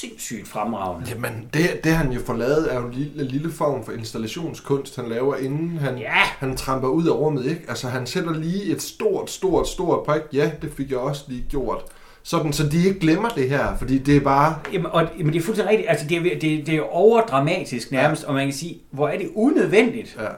[0.00, 1.10] sindssygt fremragende.
[1.10, 4.96] Jamen, det, det han jo får lavet, er jo en lille, lille form for installationskunst,
[4.96, 7.62] han laver, inden han, Ja, han tramper ud af rummet, ikke?
[7.68, 10.22] Altså, han sætter lige et stort, stort, stort prik.
[10.32, 11.84] Ja, det fik jeg også lige gjort.
[12.22, 14.58] Sådan, så de ikke glemmer det her, fordi det er bare...
[14.72, 15.90] jamen, og, jamen, det er fuldstændig rigtigt.
[15.90, 18.28] Altså, det, er, det, det er overdramatisk nærmest, ja.
[18.28, 20.16] og man kan sige, hvor er det unødvendigt.
[20.20, 20.28] Ja.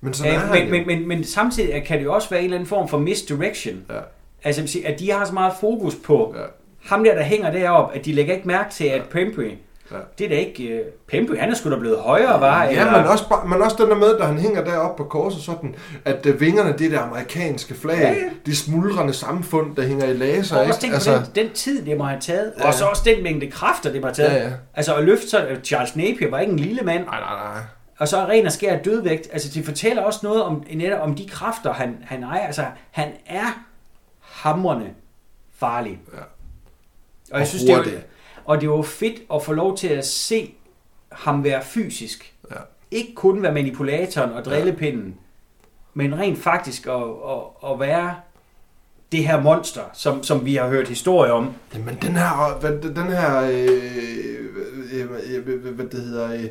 [0.00, 2.44] Men sådan Ja, han men, men, men, men samtidig kan det jo også være en
[2.44, 3.76] eller anden form for misdirection.
[3.90, 3.94] Ja,
[4.44, 6.42] Altså, at de har så meget fokus på ja,
[6.88, 9.50] ham der, der hænger deroppe, at de lægger ikke mærke til, at Pembry,
[9.90, 9.96] ja.
[10.18, 10.80] det er da ikke...
[10.80, 13.88] Uh, Pembry, han er sgu da blevet højere, var Ja, men også, men også den
[13.90, 15.74] der med, da han hænger deroppe på korset, sådan,
[16.04, 18.14] at øh, vingerne, det er det amerikanske flag, Ja, ja.
[18.46, 21.84] de smuldrende samfund, der hænger i laser, Og også tænk altså, på den, den tid,
[21.84, 22.66] det må have taget, Ja.
[22.66, 24.32] og så også den mængde kræfter, det må have taget.
[24.40, 24.50] Ja, ja.
[24.74, 27.62] Altså at løfte så, Charles Napier var ikke en lille mand, Nej, nej, nej.
[28.00, 29.28] Og så er ren og skær dødvægt.
[29.32, 32.46] Altså det fortæller også noget om, netop om de kræfter, han, han ejer.
[32.46, 33.64] Altså han er
[34.20, 34.90] hamrende
[35.54, 36.00] farlig.
[36.12, 36.18] Ja.
[36.18, 36.26] Og
[37.32, 37.86] Og jeg synes, det var,
[38.44, 40.54] og det var fedt at få lov til at se
[41.12, 42.34] ham være fysisk.
[42.50, 42.56] Ja.
[42.90, 45.16] Ikke kun være manipulatoren og drillepinden,
[45.94, 48.14] men rent faktisk at, at, at være
[49.12, 51.54] det her monster, som, som vi har hørt historie om.
[51.74, 53.68] Jamen, den her, den her, øh,
[54.92, 56.46] øh, øh, øh, hvad det hedder, øh,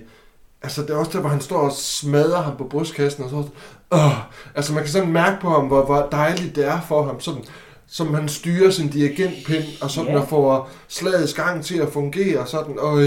[0.64, 3.44] altså det er også der, hvor han står og smadrer ham på brystkassen, og så,
[3.92, 4.12] åh,
[4.56, 7.44] altså man kan sådan mærke på ham, hvor, hvor dejligt det er for ham, sådan,
[7.88, 10.22] som han styrer sin dirigentpind, og sådan Ja.
[10.22, 13.02] at få slagets gang til at fungere, sådan, øj,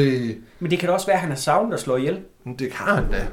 [0.60, 2.20] Men det kan da også være, at han har savnet at slå ihjel.
[2.44, 3.26] men det kan han da.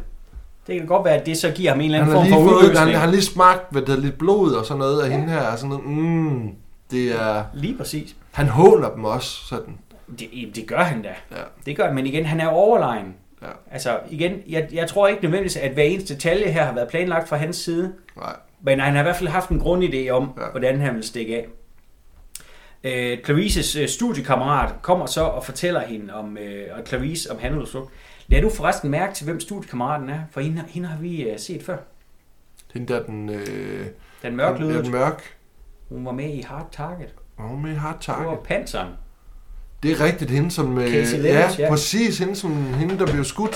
[0.67, 2.45] Det kan godt være, at det så giver ham en eller anden form for fået,
[2.49, 2.89] han, udløsning.
[2.91, 5.13] han har lige smagt, hvad det er, lidt blod og sådan noget af Ja.
[5.17, 6.49] hende her, og sådan noget, mm,
[6.91, 8.15] det er, Lige præcis.
[8.31, 9.77] han håner dem også, sådan,
[10.19, 11.09] Det, det gør han da.
[11.31, 13.13] ja, Det gør han, men igen, han er overlegen.
[13.41, 16.87] Ja, Altså igen, jeg, jeg tror ikke nødvendigvis, at hver eneste detalje her har været
[16.89, 17.93] planlagt fra hans side.
[18.17, 20.49] nej, Men han har i hvert fald haft en grundidé om, Ja.
[20.51, 21.47] hvordan han vil stikke af.
[22.83, 27.91] Øh, Clarices øh, studiekammerat kommer så og fortæller hende om, øh, og Clarice om handelsflugt.
[28.27, 31.63] Lad du forresten mærke til, hvem studiekammeraten er, for hende, hende har vi øh, set
[31.63, 31.77] før.
[32.73, 33.29] Den der, den...
[33.29, 33.85] Øh,
[34.23, 34.83] Den mørklødet.
[34.83, 35.35] Den mørk.
[35.89, 37.13] Hun var med i Hard Target.
[37.37, 38.27] Hun med i Hard Det Target.
[38.27, 38.87] var Panseren.
[39.83, 40.77] Det er rigtigt, hende som...
[40.77, 41.69] Øh, Casey ja, Lewis, ja.
[41.69, 43.55] præcis, hende som hende, der blev skudt.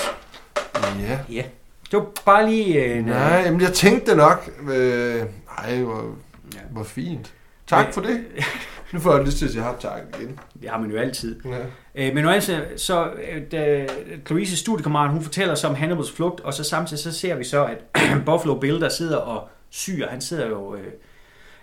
[0.99, 1.19] Ja.
[1.29, 1.43] Ja.
[1.91, 2.99] Det var bare lige en...
[2.99, 4.49] øh, Nej, men jeg tænkte nok...
[4.73, 5.21] Øh,
[5.57, 6.15] ej, hvor,
[6.55, 6.59] Ja.
[6.71, 7.33] hvor fint.
[7.67, 8.25] Tak for det.
[8.93, 10.39] Nu får jeg lyst til at sige Target igen.
[10.61, 11.39] Det har man jo altid.
[11.45, 11.59] Ja.
[12.07, 13.87] Øh, men nu altså, så øh, da
[14.29, 17.65] Clarice's studiekammerat, hun fortæller så om Hannibals flugt, og så samtidig så ser vi så,
[17.65, 17.77] at
[18.25, 20.87] Buffalo Bill, der sidder og syr, han sidder jo, øh, er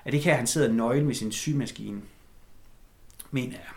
[0.05, 2.01] det ikke her, han sidder nøgen ved sin symaskine,
[3.31, 3.71] mener jeg.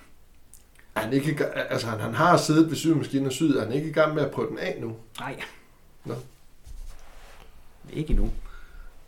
[0.94, 3.58] Han, ikke, altså, han, han har siddet ved symaskinen og syet.
[3.60, 4.96] Er han ikke i gang med at prøve den af nu?
[5.20, 5.36] Nej.
[6.06, 6.14] Nå.
[7.94, 8.30] Ikke endnu.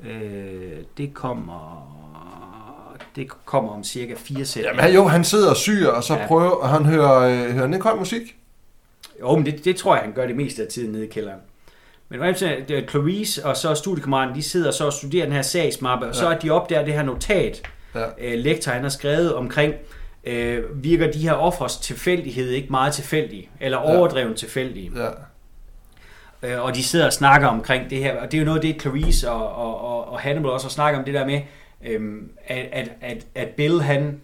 [0.10, 1.92] Øh, det kommer...
[3.16, 4.64] Det kommer om cirka fire sæt.
[4.64, 6.28] Jamen, jo, han sidder og syr, og så Ja.
[6.28, 8.22] prøver, og han hører, øh, hører høj musik?
[9.20, 11.40] Jo, men det, det tror jeg, han gør det meste af tiden nede i kælderen.
[12.10, 16.06] Men det er Clarice og så studiekammeraten, de sidder så og studerer den her sagsmappe,
[16.06, 16.36] og så Ja.
[16.36, 17.62] er de opdager det her notat,
[17.96, 18.06] Ja.
[18.20, 19.74] øh, lektor han har skrevet omkring,
[20.26, 23.98] øh, virker de her offers tilfældighed ikke meget tilfældige, eller Ja.
[23.98, 24.92] overdreven tilfældige.
[24.96, 25.10] Ja.
[26.44, 28.82] Øh, og de sidder og snakker omkring det her, og det er jo noget det,
[28.82, 31.42] Clarice og, og, og, og Hannibal også har snakket om, det der med,
[31.86, 34.22] øhm, at, at, at, at Bill, han,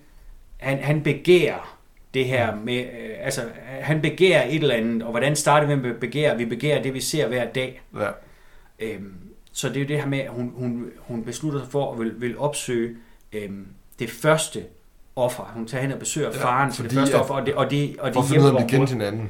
[0.58, 1.78] han, han begærer
[2.14, 5.90] det her med, øh, altså han begærer et eller andet, og hvordan starter vi med
[5.90, 6.38] at begære?
[6.38, 7.82] Vi begærer det, vi ser hver dag.
[8.00, 8.10] ja.
[8.80, 9.14] Øhm,
[9.54, 12.00] så det er jo det her med, at hun, hun, hun beslutter sig for at
[12.00, 12.96] vil, vil opsøge
[13.34, 13.68] øhm,
[14.00, 14.64] det første
[15.16, 15.52] offer.
[15.54, 17.96] Hun tager hen og besøger Ja, faren til det første offer, og det, og det,
[18.00, 19.30] og det For at finde ud af, om de hvor hun- kendte hinanden.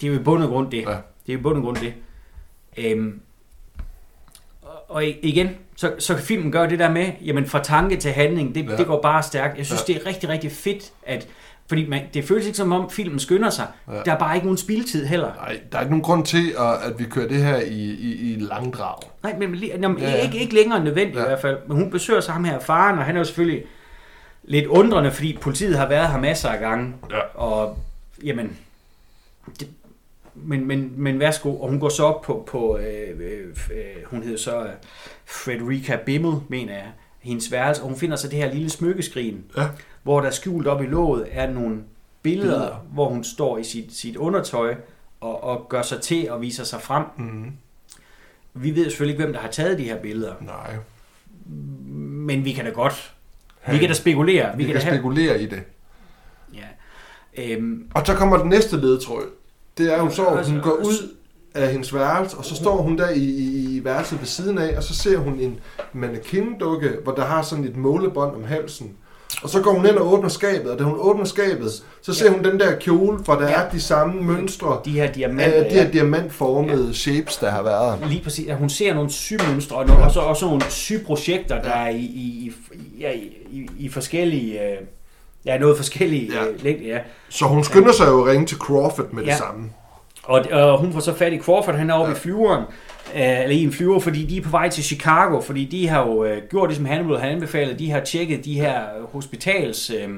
[0.00, 0.82] det er jo i bund og grund det.
[0.82, 0.90] Ja.
[0.90, 0.92] Det
[1.28, 1.94] er jo i bund og grund det.
[2.78, 3.20] Øhm,
[4.88, 8.54] og- igen, så, så kan filmen gøre det der med, jamen fra tanke til handling,
[8.54, 8.76] det, Ja.
[8.76, 9.58] det går bare stærkt.
[9.58, 9.92] Jeg synes, Ja.
[9.92, 11.28] det er rigtig, rigtig fedt, at
[11.68, 13.66] fordi man, det føles ikke som om filmen skynder sig.
[13.88, 13.92] Ja.
[14.04, 15.34] Der er bare ikke nogen spildtid heller.
[15.34, 18.32] Nej, der er ikke nogen grund til, at, at vi kører det her i, i,
[18.32, 18.94] i langdrag.
[19.22, 21.22] Nej, men jamen, Ja, ikke, ikke længere end nødvendigt Ja.
[21.24, 21.56] i hvert fald.
[21.68, 23.62] Men hun besøger så ham her faren, og han er jo selvfølgelig
[24.48, 26.94] lidt undrende, fordi politiet har været her masser af gange.
[27.10, 27.18] Ja.
[27.34, 27.78] Og
[28.24, 28.56] jamen,
[29.60, 29.68] det,
[30.34, 34.22] men, men, men værsgo, og hun går så op på, på øh, øh, øh, hun
[34.22, 34.70] hedder så øh,
[35.26, 36.86] Frederica Bimmel, mener jeg,
[37.20, 39.68] hendes værelse, og hun finder så det her lille smykkeskrin, Ja.
[40.02, 41.84] hvor der skjult op i låget er nogle billeder,
[42.22, 42.58] Billeder.
[42.58, 42.84] billeder.
[42.92, 44.74] hvor hun står i sit, sit undertøj
[45.20, 47.04] og, og gør sig til og viser sig frem.
[47.16, 47.52] Mm.
[48.54, 50.76] Vi ved selvfølgelig ikke, hvem der har taget de her billeder, Nej.
[52.26, 53.12] men vi kan da godt,
[53.72, 54.56] vi kan da spekulere.
[54.56, 55.62] Vi, vi kan, da kan spekulere i det.
[56.54, 57.52] Ja.
[57.54, 59.22] Øhm, Og så kommer den næste ledtråd.
[59.78, 61.14] Det er så, at hun Altså, går ud
[61.54, 64.76] af hendes værelse, og så står hun der i, i, i værelset ved siden af,
[64.76, 65.60] og så ser hun en
[65.92, 68.96] mannequin-dukke, hvor der har sådan et målebånd om halsen.
[69.42, 71.70] Og så går hun hen og åbner skabet, og da hun åbner skabet,
[72.02, 72.30] så ser Ja.
[72.32, 73.52] hun den der kjole, hvor der Ja.
[73.54, 77.98] er de samme mønstre, de her diamanter, af de her diamantformede shapes, der har været.
[78.08, 78.48] Lige præcis.
[78.48, 82.52] At hun ser nogle symønstre, og nogle, også, også nogle syprojekter, der er i, i,
[82.74, 83.10] i, ja,
[83.50, 84.60] i, i, forskellige...
[84.62, 84.76] Øh,
[85.44, 86.42] ja, noget forskellige Ja.
[86.44, 86.48] ja.
[86.50, 86.98] Øh, længde, ja.
[87.28, 89.36] Så hun skynder sig jo at ringe til Crawford med det Ja.
[89.36, 89.70] samme.
[90.22, 92.10] Og, og hun får så fat i Crawford, han er oppe Ja.
[92.10, 92.16] ja.
[92.16, 92.66] i flyveren, øh,
[93.14, 96.24] eller i en flyver, fordi de er på vej til Chicago, fordi de har jo
[96.24, 98.80] øh, gjort det, som Hannibal har anbefalet, de har tjekket de her
[99.12, 100.08] hospitals øh,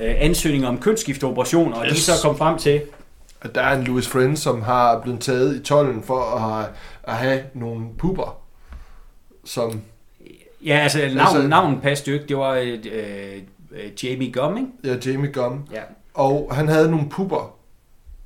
[0.00, 2.06] øh, ansøgninger om kønsskifteoperationer, og yes.
[2.06, 2.82] de er så kommet frem til,
[3.42, 6.66] At der er en Louis Friend, som har blevet taget i tollen for at have,
[7.02, 8.36] at have nogle pupper,
[9.44, 9.80] som
[10.66, 14.56] ja, altså navn, Altså- altså, navnet passede jo ikke, det var øh, øh, Jamie Gum,
[14.56, 14.68] ikke?
[14.84, 15.64] ja, Jamie Gum.
[15.72, 15.80] Ja.
[16.14, 17.54] Og han havde nogle pupper,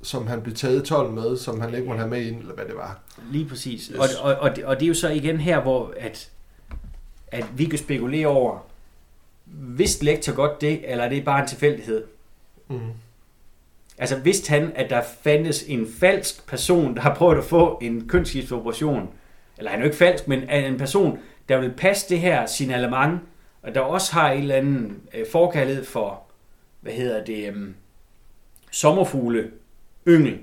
[0.05, 2.53] som han blev taget i tolden med, som han ikke måtte have med ind, eller
[2.53, 2.99] hvad det var.
[3.31, 3.85] Lige præcis.
[3.85, 3.97] Yes.
[3.97, 6.29] Og, og, og, det, og det er jo så igen her, hvor at,
[7.27, 8.65] at vi kan spekulere over,
[9.45, 12.03] vidste lektor godt det, eller er det bare en tilfældighed?
[12.67, 12.79] Mm.
[13.97, 18.07] Altså vidste han, at der fandtes en falsk person, der har prøvet at få en
[18.07, 19.09] kønsskifteoperation?
[19.57, 21.19] Eller han er jo ikke falsk, men en person,
[21.49, 23.19] der vil passe det her signalement,
[23.61, 26.21] og der også har en eller anden øh, forkærlighed for,
[26.81, 27.75] hvad hedder det, øhm,
[28.71, 29.51] sommerfugle,
[30.07, 30.37] yngel.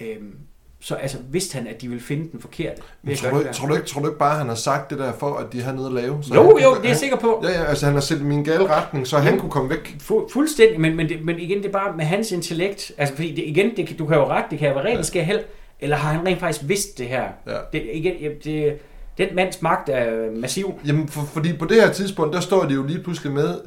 [0.00, 0.34] Øhm,
[0.80, 2.82] så altså vidste han, at de ville finde den forkerte.
[3.02, 4.98] Men at tror, du, tror, du ikke, tror du ikke bare, han har sagt det
[4.98, 6.22] der for, at de har noget at lave?
[6.22, 7.40] Så Jo, han, jo, det er jeg han, sikker på.
[7.44, 9.40] Ja, ja, altså han har sendt dem i en gal retning, så han Jo.
[9.40, 9.96] kunne komme væk.
[10.00, 12.92] Fu- fuldstændig, men, men, det, men igen, det er bare med hans intellekt.
[12.98, 15.40] Altså, fordi det, igen, det, du kan jo ret, det kan være rent sker held,
[15.80, 17.24] eller har han rent faktisk vidst det her?
[17.46, 17.56] Ja.
[17.72, 18.78] Det, igen, ja, det,
[19.18, 20.80] den mands magt er massiv.
[20.86, 23.60] Jamen, for, fordi på det her tidspunkt, der står de jo lige pludselig med,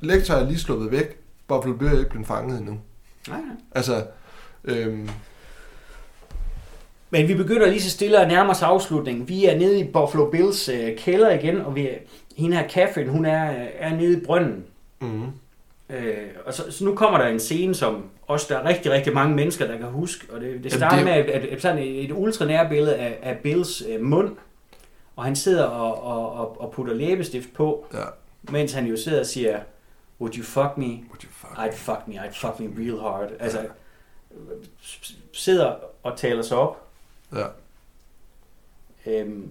[0.00, 1.16] lektor er lige sluppet væk,
[1.48, 2.78] Buffalo Bill er ikke blevet fanget endnu.
[3.28, 3.56] Nej, nej.
[3.74, 4.04] Altså,
[4.64, 5.08] øhm,
[7.10, 9.28] Men vi begynder lige så stille at nærme os afslutningen.
[9.28, 11.88] Vi er nede i Buffalo Bills øh, kælder igen, og vi,
[12.36, 14.64] hende her Catherine, hun er, er nede i brønden.
[15.00, 15.22] mm,
[15.90, 16.16] Øh,
[16.46, 19.34] og så, så nu kommer der en scene, som også der er rigtig, rigtig mange
[19.36, 20.26] mennesker, der kan huske.
[20.32, 23.18] Og det, det Jamen, starter det- med et, et, sådan et, et ultranære billede af,
[23.22, 24.36] af Bills øh, mund.
[25.16, 27.98] og han sidder og, og, og, og putter læbestift på, Ja.
[28.42, 29.58] mens han jo sidder og siger,
[30.20, 30.84] would you fuck me?
[30.86, 33.30] Would you fuck I'd fuck me, I'd fuck me real hard.
[33.40, 33.81] Altså, s-
[35.32, 36.86] sidder og taler sig op.
[37.34, 37.46] Ja.
[39.06, 39.48] Øhm,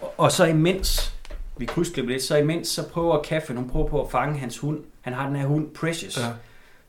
[0.00, 1.14] og, og så imens,
[1.56, 4.84] vi krydsklipper lidt, så imens så prøver Kaffen, hun prøver på at fange hans hund.
[5.00, 6.26] Han har den her hund, Precious, Ja.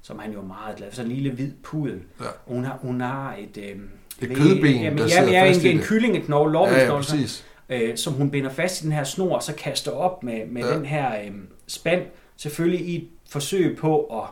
[0.01, 0.95] som han jo er meget glad for.
[0.95, 2.01] Sådan en lille hvid pudel.
[2.19, 2.25] Ja.
[2.25, 3.57] Og hun har, hun har et...
[3.57, 3.89] Øhm,
[4.21, 5.88] Et ved- kødben, jamen, der ja, sidder ja, fast i en, en det.
[5.88, 7.45] kyllingeknogle, Ja, ja, præcis.
[7.69, 10.61] øh, som hun binder fast i den her snor, og så kaster op med, med
[10.63, 10.75] Ja.
[10.75, 11.31] den her øh,
[11.67, 12.01] spand.
[12.38, 14.23] Selvfølgelig i et forsøg på at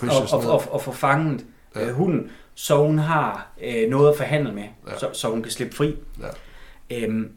[0.00, 1.44] For og, og, og, og få fanget
[1.76, 1.86] Ja.
[1.88, 4.98] øh, hunden, så hun har øh, noget at forhandle med, Ja.
[4.98, 5.96] så, så hun kan slippe fri.
[6.20, 6.26] Ja.
[6.96, 7.30] Øhm,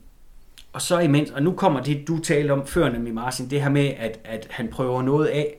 [0.73, 3.69] og så imens, og nu kommer det, du talte om før, nemlig Martin, det her
[3.69, 5.57] med, at, at han prøver noget af,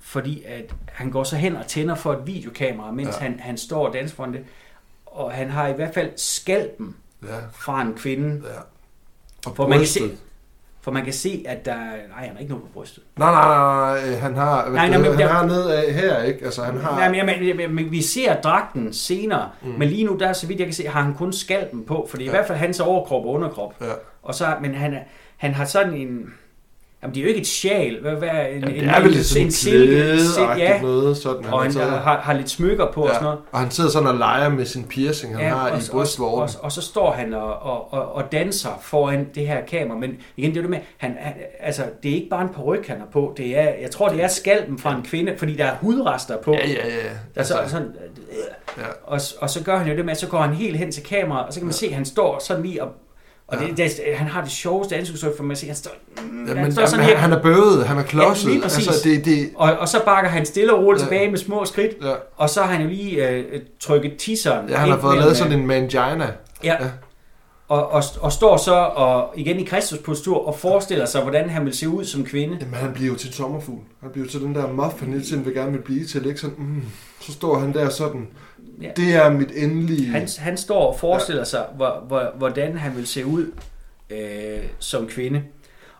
[0.00, 3.20] fordi at han går så hen og tænder for et videokamera, mens Ja.
[3.24, 4.44] han, han står og danser foran det,
[5.06, 8.60] og han har i hvert fald skalpen Ja, fra en kvinde, ja.
[9.50, 10.10] Og For man kan brystet.
[10.10, 10.16] se-
[10.80, 13.02] for man kan se, at der, nej, han har ikke noget på brystet.
[13.16, 16.22] Nej, nej, nej, nej, han har, Nej, nej, men han der- har ned af her,
[16.22, 16.44] ikke?
[16.44, 17.08] Altså, han har...
[17.10, 19.68] Nej, men, jamen, men vi ser dragten senere, Mm.
[19.78, 22.16] men lige nu, der så vidt jeg kan se, har han kun skalpen på, for
[22.16, 22.32] det er Ja.
[22.32, 23.74] i hvert fald hans overkrop og underkrop.
[23.80, 23.86] Ja.
[24.22, 24.98] Og så, men han,
[25.36, 26.34] han har sådan en,
[27.02, 29.12] jamen det er jo ikke et sjal, hvad, hvad, en, Jamen, en, det er vel
[29.12, 31.44] lidt sådan en en klædeagtigt ja, noget, sådan.
[31.44, 33.24] og han sidder- har, har lidt smykker på og sådan ja.
[33.24, 33.38] noget.
[33.52, 35.82] Og han sidder sådan og leger med sin piercing, han Ja, har og, i og,
[35.92, 36.56] brystvorten.
[36.58, 40.10] og, og, så står han og, og, og, og danser foran det her kamera, men
[40.36, 42.86] igen, det er jo det med, han, han, altså, det er ikke bare en paryk,
[42.86, 45.64] han har på, det er, jeg tror, det er skalpen fra en kvinde, fordi der
[45.64, 46.52] er hudrester på.
[46.52, 47.02] Ja, ja, ja.
[47.34, 47.88] Der er så, Altså, sådan,
[48.78, 48.82] ja.
[49.04, 51.02] og, og så gør han jo det med, at så går han helt hen til
[51.04, 51.76] kameraet, og så kan man ja.
[51.76, 52.88] se, at han står sådan lige og
[53.48, 55.90] og det, det, han har det sjoveste ansigtsudtryk, for man ser, han står,
[56.22, 58.54] mm, Ja, han men, står sådan jamen, her, han er bøvet, han er klodset.
[58.54, 61.04] Ja, altså, det, det, og, og så bakker han stille og roligt Ja.
[61.06, 61.10] ja.
[61.10, 62.14] tilbage med små skridt, ja.
[62.36, 64.68] og så har han jo lige øh, trykket tisseren.
[64.68, 66.32] ja, han har fået lavet sådan øh, en mangina.
[66.64, 66.76] Ja.
[66.84, 66.88] Ja.
[67.68, 71.64] Og, og, og står så og igen i Kristus postur og forestiller sig, hvordan han
[71.64, 72.56] vil se ud som kvinde.
[72.60, 73.80] Jamen, han bliver jo til en sommerfugl.
[74.00, 76.26] Han bliver jo til den der muffin, hele tiden vil gerne vil blive til.
[76.26, 76.40] Ikke?
[76.40, 76.82] Sådan, mm,
[77.20, 78.26] så står han der sådan,
[78.82, 78.90] Ja.
[78.96, 80.06] det er mit endelige...
[80.06, 81.44] Han, han står og forestiller ja.
[81.44, 83.52] sig, hvor, hvor, hvordan han vil se ud
[84.10, 85.42] øh, som kvinde.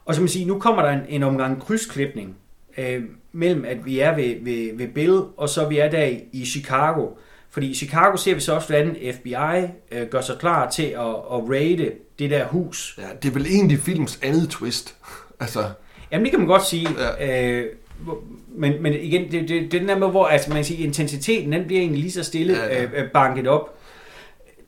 [0.04, 2.36] Og som man siger, nu kommer der en, en omgang krydsklipning
[2.78, 3.02] øh,
[3.32, 6.44] mellem, at vi er ved, ved, ved Bill, og så vi er der i, i
[6.46, 7.06] Chicago.
[7.50, 11.06] Fordi i Chicago ser vi så også, hvordan FBI øh, gør sig klar til at,
[11.06, 12.98] at raide det der hus.
[12.98, 14.94] Ja, det er vel egentlig films andet twist.
[15.40, 15.64] altså,
[16.12, 16.88] Jamen det kan man godt sige.
[16.98, 17.50] Ja.
[17.50, 17.66] Øh,
[18.58, 20.84] men, men igen, det, det, det er den der med, hvor altså, man kan sige,
[20.84, 22.82] intensiteten den bliver egentlig lige så stille Ja, ja.
[22.84, 23.74] øh, øh, banket op.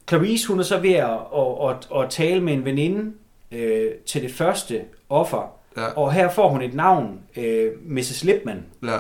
[0.09, 3.13] Clarice, hun er så ved at, at, at, at tale med en veninde
[3.53, 5.53] øh, til det første offer.
[5.77, 8.25] ja, Og her får hun et navn, øh, Mrs.
[8.25, 8.65] Lipman.
[8.85, 8.99] ja.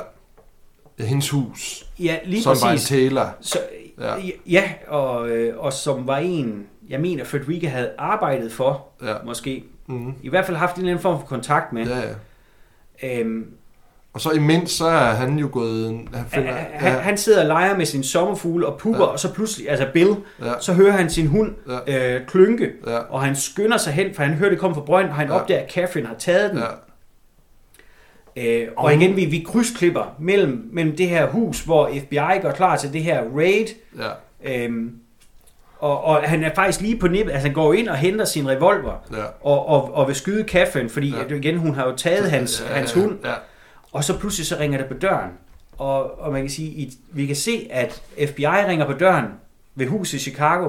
[1.04, 1.86] hendes hus.
[1.98, 2.88] Ja, lige som var en præcis.
[2.88, 3.36] tailor.
[3.40, 3.58] Så,
[4.00, 4.14] Ja.
[4.16, 9.14] ja, ja og, øh, og som var en, jeg mener, Frederica havde arbejdet for, Ja.
[9.24, 9.64] måske.
[9.86, 10.12] Mm.
[10.22, 11.86] I hvert fald haft en eller anden form for kontakt med.
[11.86, 11.98] ja,
[13.02, 13.20] ja.
[13.20, 13.46] Øhm,
[14.12, 16.00] Og så imens, så er han jo gået...
[16.14, 19.04] Han finder, han, han sidder og leger med sin sommerfugle og pupper, Ja.
[19.06, 19.10] ja.
[19.12, 21.54] og så pludselig, altså Bill, ja, så hører han sin hund
[21.86, 24.80] ja, øh, klynke, ja, og han skynder sig hen, for han hører det komme fra
[24.82, 25.34] brønden, og han Ja.
[25.34, 25.40] ja.
[25.40, 26.58] opdager, at Catherine har taget den.
[26.58, 26.66] ja.
[28.36, 32.76] Øh, og igen, vi, vi krydsklipper mellem, mellem det her hus, hvor FBI går klar
[32.76, 33.66] til det her raid,
[33.98, 34.92] ja, øhm,
[35.78, 38.48] og, og han er faktisk lige på nippet, altså han går ind og henter sin
[38.48, 39.24] revolver, ja.
[39.40, 41.22] og, og, og vil skyde Catherine, fordi Ja.
[41.30, 41.34] ja.
[41.34, 43.32] igen, hun har jo taget hans, ja, hans ja, hund, Ja,
[43.92, 45.30] Og så pludselig så ringer det på døren.
[45.78, 49.26] Og, og man kan sige, i, vi kan se, at FBI ringer på døren
[49.74, 50.68] ved huset i Chicago.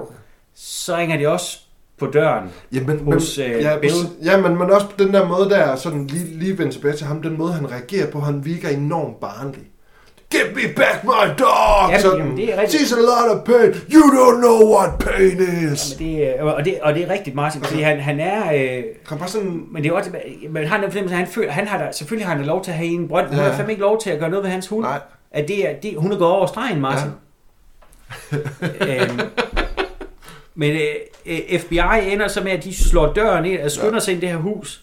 [0.54, 1.60] Så ringer de også
[1.98, 2.50] på døren.
[2.74, 3.94] Ja, men, Hos, men, øh, ja, Bill.
[4.24, 7.06] ja, men, men også på den der måde der, sådan lige, lige vende tilbage til
[7.08, 9.71] ham, den måde han reagerer på, han virker enormt barnlig.
[10.32, 11.90] Give me back my dog!
[11.92, 12.82] Ja, sådan, jamen, det er rigtigt.
[12.84, 13.72] She's a lot of pain.
[13.94, 15.40] You don't know what pain
[15.74, 15.96] is.
[16.00, 18.54] Men det, er- og, det, og det er rigtigt, Martin, fordi han, han er...
[18.54, 19.66] Øh, Kom bare sådan...
[19.72, 20.12] men det er også,
[20.50, 22.72] men han, er fornemmelse, han, føler, han har da, selvfølgelig har han da lov til
[22.72, 23.28] at have en brønd.
[23.28, 23.44] Hun Ja.
[23.44, 24.84] har fandme ikke lov til at gøre noget ved hans hund.
[24.86, 25.00] Nej,
[25.32, 27.10] At det er, det, hun er gået over stregen, Martin.
[28.88, 29.20] øhm,
[30.56, 30.82] men øh,
[31.26, 31.80] øh, FBI
[32.12, 34.00] ender så med, at de slår døren ind og skynder Ja.
[34.00, 34.82] sig ind i det her hus.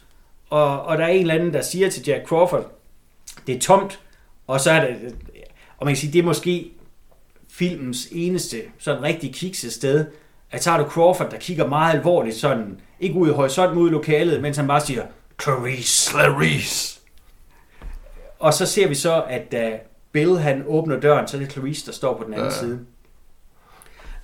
[0.51, 2.67] Og, og der er en eller anden, der siger til Jack Crawford,
[3.47, 3.99] det er tomt.
[4.47, 4.97] Og så er det,
[5.79, 6.71] og man kan sige, det er måske
[7.53, 10.05] filmens eneste sådan rigtig kikset sted,
[10.51, 13.93] at har du Crawford, der kigger meget alvorligt sådan, ikke ud i horisonten, ud i
[13.93, 15.03] lokalet, mens han bare siger,
[15.43, 16.11] Clarice.
[16.11, 17.01] Clarice.
[18.39, 19.79] Og så ser vi så, at da
[20.13, 22.55] Bill han åbner døren, så er det Clarice, der står på den anden Ja.
[22.55, 22.79] side.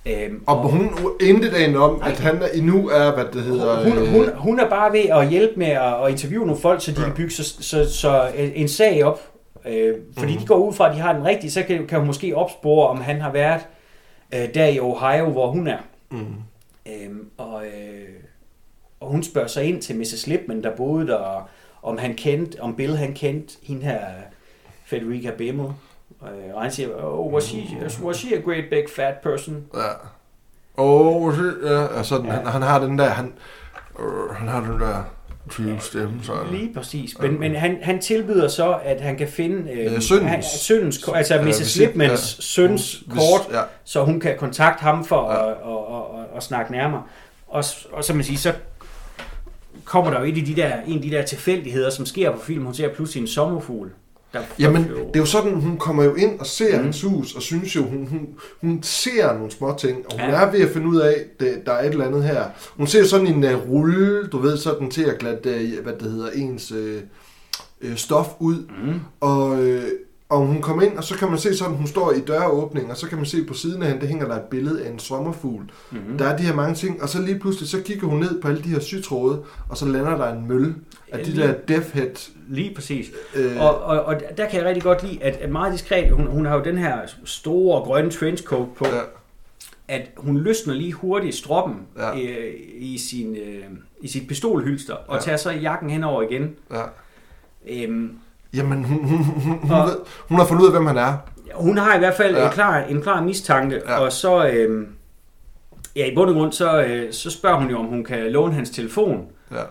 [0.05, 0.89] Øhm, Og hun
[1.21, 3.83] intet aner om, at han endnu er, hvad det hedder...
[3.83, 6.81] hun, øh, hun, hun er bare ved at hjælpe med at, at interviewe nogle folk,
[6.83, 7.05] så de ja.
[7.05, 9.19] kan bygge så, så, så en sag op.
[9.67, 10.41] Øh, fordi Mhm.
[10.41, 12.87] de går ud fra, at de har den rigtige, så kan, kan hun måske opspore,
[12.89, 13.61] om han har været
[14.33, 15.77] øh, der i Ohio, hvor hun er.
[16.11, 16.25] Mm.
[16.85, 18.09] Øhm, og, øh,
[18.99, 20.27] og hun spørger så ind til Mrs.
[20.27, 21.43] Lipman, der boede der, og
[21.83, 23.99] om han kendte, om Bill han kendte hende her,
[24.85, 25.65] Federica Bimmel.
[26.23, 27.63] Øh, Og han siger, oh, was she,
[28.03, 29.65] was she a great big fat person?
[29.73, 29.79] Ja.
[30.77, 31.33] Oh,
[31.63, 32.25] ja, altså, Ja.
[32.25, 32.31] ja.
[32.31, 33.33] Han, han har den der, han,
[33.99, 35.03] øh, han har den der
[35.51, 36.31] type stemme, så...
[36.51, 37.19] Lige præcis.
[37.19, 40.29] Men, men han, han tilbyder så, at han kan finde øh, Øh, sønnens.
[40.31, 41.57] han, sønnens, ko- altså Ja, Mrs.
[41.57, 42.41] hvis- Lipmans ja.
[42.43, 45.37] søns kort, Ja, så hun kan kontakte ham for Ja.
[45.45, 45.49] ja.
[45.51, 47.03] at, at, at, at snakke nærmere.
[47.47, 48.53] Og, og som man siger, så
[49.83, 52.39] kommer der jo et af de der, en af de der tilfældigheder, som sker på
[52.39, 52.65] film.
[52.65, 53.91] Hun ser pludselig en sommerfugl.
[54.35, 56.83] Der, Jamen, der det er jo sådan, hun kommer jo ind og ser mm.
[56.83, 58.27] hans hus, og synes jo, hun, hun,
[58.61, 60.35] hun ser nogle små ting, og hun Ja.
[60.45, 62.43] er ved at finde ud af, at der er et eller andet her.
[62.77, 65.93] Hun ser jo sådan en uh, rulle, du ved, sådan til at glatte, uh, hvad
[65.93, 66.77] det hedder, ens uh,
[67.89, 68.93] uh, stof ud, Mm.
[69.19, 69.75] og, uh,
[70.29, 72.97] og hun kommer ind, og så kan man se sådan, hun står i døråbningen, og
[72.97, 74.99] så kan man se på siden af hende, der hænger der et billede af en
[74.99, 75.63] sommerfugl.
[75.91, 76.17] Mm.
[76.17, 78.47] Der er de her mange ting, og så lige pludselig, så kigger hun ned på
[78.47, 80.75] alle de her sytråde, og så lander der en mølle
[81.11, 82.29] af de der death head.
[82.49, 83.11] Lige præcis.
[83.35, 86.25] Øh, Og, og, og der kan jeg rigtig godt lide, at, at meget diskret, hun,
[86.27, 88.99] hun har jo den her store grønne trenchcoat på, ja,
[89.87, 92.15] at hun løsner lige hurtigt stroppen Ja.
[92.15, 93.63] øh, i, sin, øh,
[94.01, 95.21] i sit pistolhylster, og Ja.
[95.21, 96.55] tager så jakken henover igen.
[96.71, 96.81] ja.
[97.69, 98.11] Øhm,
[98.53, 99.95] Jamen, hun, hun, hun, hun, Og- ved,
[100.29, 101.13] hun har fundet ud af, hvem han er.
[101.55, 102.45] hun har i hvert fald Ja.
[102.45, 103.99] en, klar, en klar mistanke, ja.
[103.99, 104.87] og så, øh,
[105.95, 108.53] ja, i bund og grund, så, øh, så spørger hun jo, om hun kan låne
[108.53, 109.25] hans telefon.
[109.51, 109.61] Ja.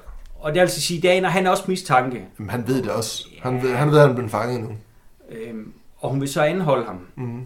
[0.45, 3.27] Og det vil altså sige, at han har også mistanke, Jamen, han ved det også.
[3.43, 4.69] Han ved, han ved, at han er blevet fanget nu.
[5.31, 5.55] øh,
[5.99, 6.99] og hun vil så anholde ham.
[7.17, 7.41] Mm.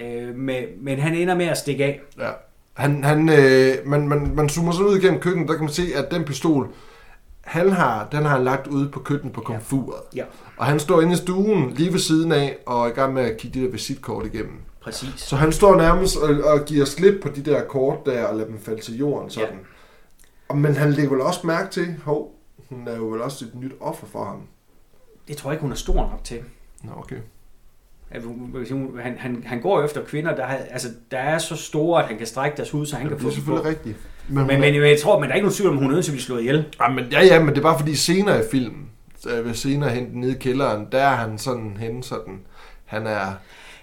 [0.00, 2.00] Øh, med, men han ender med at stikke af.
[2.18, 2.30] Ja.
[2.74, 5.82] Han, han, øh, man, man, man zoomer så ud igennem køkkenet, der kan man se,
[5.96, 6.68] at den pistol,
[7.40, 10.00] han har, den har han lagt ude på køkkenet på komfuret.
[10.16, 10.24] Ja,
[10.56, 13.22] Og han står inde i stuen lige ved siden af, og er i gang med
[13.22, 14.58] at kigge de der visitkort igennem.
[14.82, 15.14] præcis.
[15.16, 18.48] Så han står nærmest og, og giver slip på de der kort der, og lader
[18.48, 19.48] dem falde til jorden sådan.
[19.48, 19.54] Ja.
[20.54, 22.34] Men han lægger vel også mærke til, hov,
[22.68, 24.40] hun er jo vel også et nyt offer for ham.
[25.28, 26.38] Det tror jeg ikke, hun er stor nok til.
[26.82, 27.16] Nå, okay.
[28.24, 32.08] Hun- Han, han, han går efter kvinder, der, har, altså, der er så store, at
[32.08, 33.68] han kan strække deres hud, så han Det kan er få selvfølgelig på.
[33.68, 33.96] rigtigt.
[34.28, 36.04] Men, Men, men, jeg tror, men der er ikke nogen tvivl om, hun er nødt
[36.04, 36.64] til at blive slået ihjel.
[36.80, 38.88] Ja, men, ja, ja, men det er bare fordi senere i filmen,
[39.24, 42.40] ved senere hen nede i kælderen, der er han sådan hen sådan,
[42.84, 43.26] han er,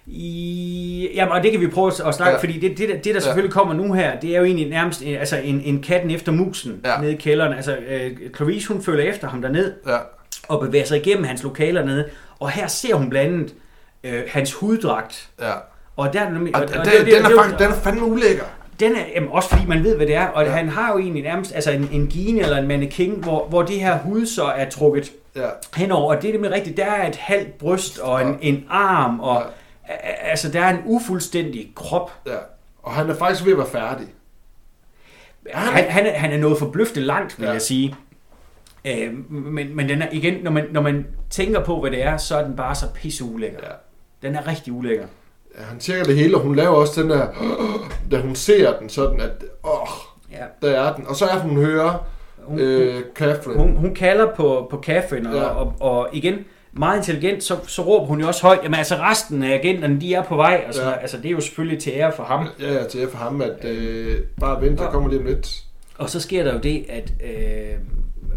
[0.08, 2.30] I, jamen, og det kan vi prøve at snakke, Ja.
[2.32, 2.38] ja.
[2.40, 5.04] fordi det, det, der, det, der selvfølgelig kommer nu her, det er jo egentlig nærmest
[5.08, 6.92] øh, altså en, en katten efter musen Ja.
[6.92, 7.02] ja.
[7.02, 7.54] nede i kælderen.
[7.54, 9.98] Altså, øh, Clarice, hun følger efter ham derned ja,
[10.48, 12.06] og bevæger sig igennem hans lokaler nede.
[12.40, 13.54] Og her ser hun blandt andet
[14.04, 15.30] øh, hans huddragt.
[15.42, 15.52] ja.
[15.98, 17.68] Og der, er Og, og, den, og den, det- det- den, er det- faktisk, den
[17.72, 18.44] er fandme ulækker.
[18.80, 20.50] Den er jamen, også fordi man ved, hvad det er, og Ja.
[20.50, 20.56] ja.
[20.58, 23.76] han har jo egentlig nærmest altså en, en gine eller en mannequin, hvor, hvor det
[23.80, 25.42] her hud så er trukket Ja,
[25.76, 28.48] henover, og det er nemlig rigtigt, der er et halvt bryst og en, Ja.
[28.48, 29.48] en arm, og Ja.
[30.22, 32.12] Altså der er en ufuldstændig krop.
[32.28, 32.36] ja.
[32.84, 34.08] Og han er faktisk ved at være færdig.
[35.54, 37.52] Han, han, er, han er nået forbløffende langt, vil Ja.
[37.52, 37.96] jeg sige.
[38.86, 42.18] Øh, men, men den er, igen, når man, når man tænker på, hvad det er,
[42.18, 43.60] så er den bare så pisse ulækker.
[43.64, 44.28] Ja.
[44.28, 45.06] Den er rigtig ulækker.
[45.58, 47.28] Ja, han tjekker det hele, og hun laver også den der,
[48.12, 49.88] da hun ser den sådan, at åh,
[50.32, 50.46] Ja.
[50.62, 51.08] der er den.
[51.08, 53.60] Og så er hun hører Hun, øh, Catherine.
[53.62, 55.42] hun, hun kalder på, på Catherine, og, Ja.
[55.44, 55.48] ja.
[55.50, 56.36] og, og igen,
[56.80, 60.14] meget intelligent, så, så råber hun jo også højt, jamen altså resten af agenterne, de
[60.14, 60.92] er på vej, og så, Ja.
[61.02, 62.48] altså det er jo selvfølgelig til ære for ham.
[62.62, 65.64] Ja, ja, til for ham, at øh, bare vent, der kommer lige om lidt.
[65.98, 67.74] Og så sker der jo det, at øh,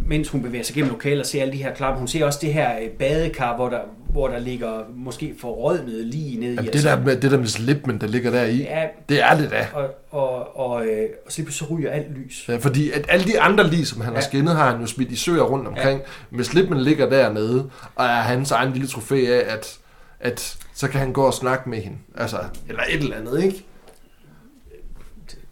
[0.07, 2.39] mens hun bevæger sig gennem lokalet og ser alle de her klapper, hun ser også
[2.43, 3.79] det her øh, badekar, hvor der,
[4.13, 6.55] hvor der ligger måske forrådnet lige nede i.
[6.57, 9.37] Jamen, det, der med, det der med slipmen, der ligger der i, Ja, det er
[9.37, 9.67] det da.
[9.73, 12.45] og, og, og, øh, og så så ryger alt lys.
[12.49, 14.27] Ja, fordi at alle de andre lige, som han har Ja.
[14.27, 15.99] skinnet, har han jo smidt i søer rundt omkring.
[16.01, 16.05] Ja.
[16.31, 19.79] Men Slipman ligger dernede, og er hans egen lille trofæ af, at,
[20.21, 21.97] at så kan han gå og snakke med hende.
[22.17, 22.37] Altså,
[22.69, 23.65] eller et eller andet, ikke?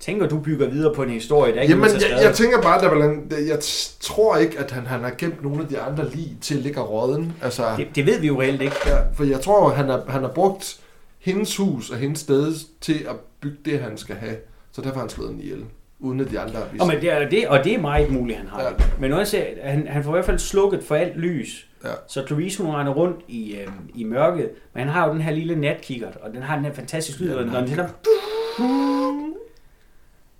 [0.00, 3.20] Tænker du bygger videre på en historie, der ikke Jamen, jeg, jeg tænker bare, der
[3.30, 3.58] jeg, jeg
[4.00, 6.80] tror ikke, at han, han har gemt nogle af de andre lige til at ligge
[6.80, 7.32] råden.
[7.42, 8.76] Altså, det, det ved vi jo reelt ikke.
[8.86, 10.80] ja, for jeg tror, han har, han har brugt
[11.18, 14.36] hendes hus og hendes sted til at bygge det, han skal have.
[14.72, 15.64] Så derfor har han slået den ihjel,
[15.98, 16.82] uden at de andre har vist.
[16.82, 18.62] Og, men det, er, det, og det er meget muligt, han har.
[18.62, 18.68] Ja.
[19.00, 21.66] Men også, at han, han får i hvert fald slukket for alt lys.
[21.84, 21.90] Ja.
[22.08, 25.32] Så Clarice, hun render rundt i, øh, i mørket, men han har jo den her
[25.32, 27.88] lille natkikkert, og den har den her fantastiske lyd, Ja, når den tænder...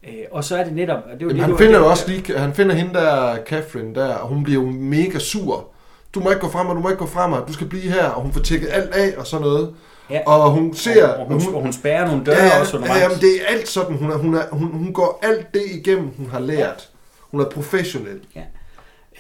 [0.09, 0.99] Øh, og så er det netop...
[1.13, 3.95] og Det jo Jamen, det, han finder jo også lige, han finder hende der, Catherine
[3.95, 5.69] der, og hun bliver jo mega sur.
[6.15, 7.83] Du må ikke gå frem, og du må ikke gå frem, og du skal blive
[7.83, 9.75] her, og hun får tjekket alt af og sådan noget.
[10.11, 10.21] Ja.
[10.27, 11.09] Og hun ser...
[11.09, 13.03] og, og, hun, og hun spærrer nogle døre ja, også ja, undervejs.
[13.03, 13.97] jamen, det er alt sådan.
[13.97, 16.89] Hun, er, hun, er, hun, hun går alt det igennem, hun har lært.
[17.31, 18.21] Hun er professionel.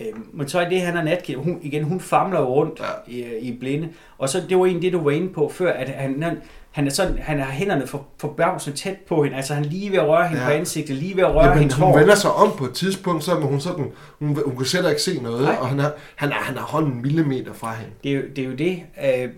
[0.01, 1.43] Øh, men så er det, han er natkigger.
[1.43, 3.17] Hun, igen, hun famler rundt Ja.
[3.17, 3.23] ja.
[3.23, 3.89] i, i blinde.
[4.19, 6.37] Og så, det var egentlig det, du var inde på før, at han, han,
[6.71, 9.91] han er sådan, han har hænderne for, forbavsende tæt på hende, altså han er lige
[9.93, 10.49] ved at røre hende Ja.
[10.49, 11.99] på ansigtet, lige ved at røre Jamen, hendes hun hår.
[11.99, 13.85] vender sig om på et tidspunkt, så hun sådan,
[14.19, 15.57] hun, hun kan slet ikke se noget, Nej.
[15.61, 17.93] og han er, han, er, han er hånden en millimeter fra hende.
[18.05, 18.83] Det er, jo, det er jo det.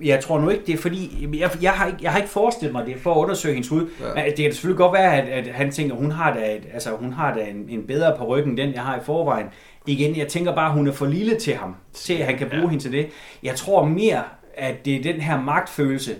[0.01, 1.29] Øh, Jeg tror nu ikke, det er fordi...
[1.41, 3.89] Jeg, jeg, har, ikke, jeg har ikke forestillet mig det for at undersøge hendes hud.
[4.01, 4.21] Ja.
[4.21, 4.27] Ja.
[4.27, 7.13] Det kan selvfølgelig godt være, at, at han tænker, hun har da, et, altså, hun
[7.13, 9.47] har da en, en bedre på ryggen, den jeg har i forvejen.
[9.87, 12.63] Igen, jeg tænker bare, hun er for lille til ham, til at han kan bruge
[12.63, 12.69] ja.
[12.69, 13.07] hende til det.
[13.43, 14.23] Jeg tror mere,
[14.57, 16.15] at det er den her magtfølelse,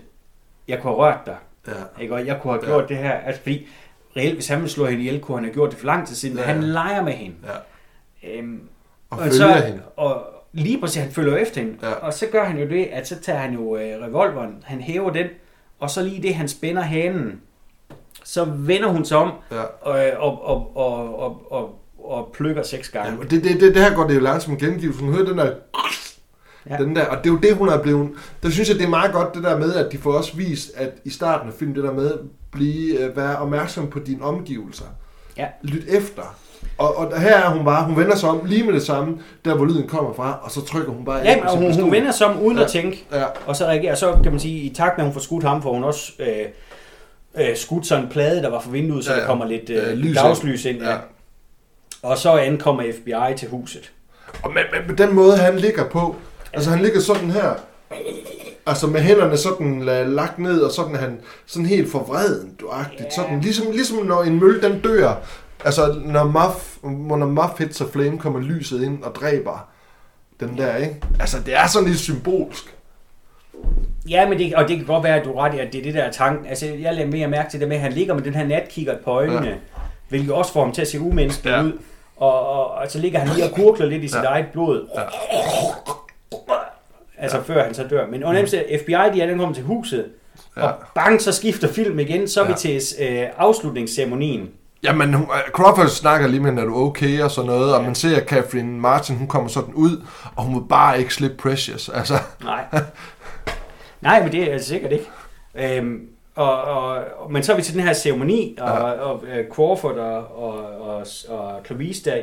[0.69, 1.37] jeg kunne have rørt dig.
[1.69, 2.03] Ja.
[2.03, 2.15] Ikke?
[2.15, 2.69] Og jeg kunne have Ja.
[2.71, 3.11] gjort det her.
[3.13, 3.67] Altså, fordi
[4.17, 6.17] reelt, hvis han ville slå hende ihjel, kunne han have gjort det for lang tid
[6.17, 6.37] siden.
[6.37, 6.43] Ja.
[6.43, 6.49] Ja.
[6.55, 7.37] Han leger med hende.
[8.23, 8.39] ja.
[8.39, 8.61] Øhm,
[9.11, 9.83] Og, og følger så, hende.
[9.97, 11.77] Og lige præcis, han følger efter hende.
[11.83, 11.89] Ja.
[11.89, 11.95] Ja.
[11.95, 15.11] Og så gør han jo det, at så tager han jo øh, revolveren, han hæver
[15.11, 15.27] den,
[15.79, 17.41] og så lige det, han spænder hanen,
[18.25, 19.63] så vender hun sig om Ja.
[19.81, 23.19] og, og, og, og, og, og, og plukker seks gange.
[23.19, 25.01] Ja, det, det, det, det her går det jo langsomt gengivelse.
[25.05, 25.55] Hun hører den der...
[26.71, 26.77] Ja.
[26.77, 28.09] Den der, og det er jo det, hun er blevet...
[28.43, 30.71] Der synes jeg, det er meget godt det der med, at de får også vist,
[30.77, 32.13] at i starten af filmen, det der med,
[32.53, 34.85] blive, øh, være opmærksom på dine omgivelser.
[35.37, 35.47] Ja.
[35.63, 36.23] Lyt efter.
[36.79, 39.55] Og, og her er hun bare, hun vender sig om lige med det samme, der
[39.55, 41.93] hvor lyden kommer fra, og så trykker hun bare Ja, ind på men hun, hun
[41.93, 42.65] vender sig om uden Ja.
[42.65, 45.15] at tænke, Ja, og så reagerer, så kan man sige, i takt med, at hun
[45.15, 48.71] får skudt ham, får hun også øh, øh, skudt sådan en plade, der var for
[48.71, 50.15] vinduet, så Ja, ja, der kommer lidt Øh, øh, lys ind.
[50.17, 50.79] dagslys ind.
[50.83, 50.91] ja.
[50.91, 50.97] Ja.
[52.03, 53.93] Og så ankommer FBI til huset.
[54.43, 56.17] Og med, med, med den måde, han ligger på,
[56.53, 57.51] altså han ligger sådan her,
[58.67, 63.01] altså med hænderne sådan la- lagt ned, og sådan han sådan helt forvreden, du agtigt,
[63.03, 63.11] Ja.
[63.11, 65.15] sådan, ligesom, ligesom når en mølle den dør,
[65.65, 66.77] altså når Muff,
[67.19, 69.69] når Muff hits a flame, kommer lyset ind og dræber
[70.41, 70.97] den der, ikke?
[71.21, 72.75] Altså det er sådan lidt symbolsk.
[74.09, 75.79] Ja, men det, og det kan godt være, at du er ret i, at det
[75.79, 76.47] er det der er tanken.
[76.47, 78.95] Altså, jeg lader mere mærke til det med, at han ligger med den her natkigger
[79.05, 79.55] på øjnene, Ja.
[80.09, 81.63] hvilket også får ham til at se umenneskelig Ja.
[81.63, 81.73] ud.
[82.17, 84.23] Og, og, og, så ligger han lige og kurkler lidt i sit ja.
[84.23, 84.89] eget blod.
[84.97, 85.03] Ja.
[87.19, 87.43] Altså, ja.
[87.43, 88.07] før han så dør.
[88.07, 90.07] Men og nemlig, FBI, de er den kommer til huset,
[90.57, 90.63] Ja.
[90.67, 92.29] og bang, så skifter film igen.
[92.29, 92.51] Så er Ja.
[92.51, 94.51] vi til øh, afslutningsceremonien.
[94.83, 97.87] Jamen, hun, Crawford snakker lige med, hende, er du okay og sådan noget, og Ja.
[97.87, 100.05] man ser, at Catherine Martin, hun kommer sådan ud,
[100.37, 102.15] og hun vil bare ikke slippe Precious, altså.
[102.45, 102.65] Nej.
[104.01, 105.09] Nej, men det er jeg sikkert ikke.
[105.55, 106.01] Øhm,
[106.35, 106.97] og, og,
[107.31, 108.75] men så er vi til den her ceremoni, og, Ja.
[108.75, 112.17] og, og uh, Crawford og, og, og, og Clarice der,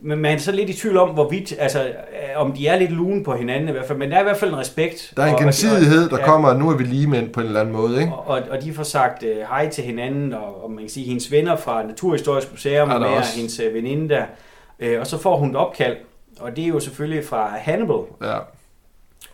[0.00, 1.92] men man er så lidt i tvivl om, hvorvidt, altså, øh,
[2.36, 4.36] om de er lidt lune på hinanden i hvert fald, men der er i hvert
[4.36, 5.12] fald en respekt.
[5.16, 7.46] Der er en gensidighed, der ja, kommer, og nu er vi lige mænd på en
[7.46, 8.12] eller anden måde, ikke?
[8.12, 11.06] Og, og, og de får sagt uh, hej til hinanden, og, og man kan sige,
[11.06, 14.24] hendes venner fra Naturhistorisk Museum, Er med, og hendes veninde der,
[14.94, 15.96] uh, og så får hun et opkald,
[16.40, 18.36] og det er jo selvfølgelig fra Hannibal, Ja.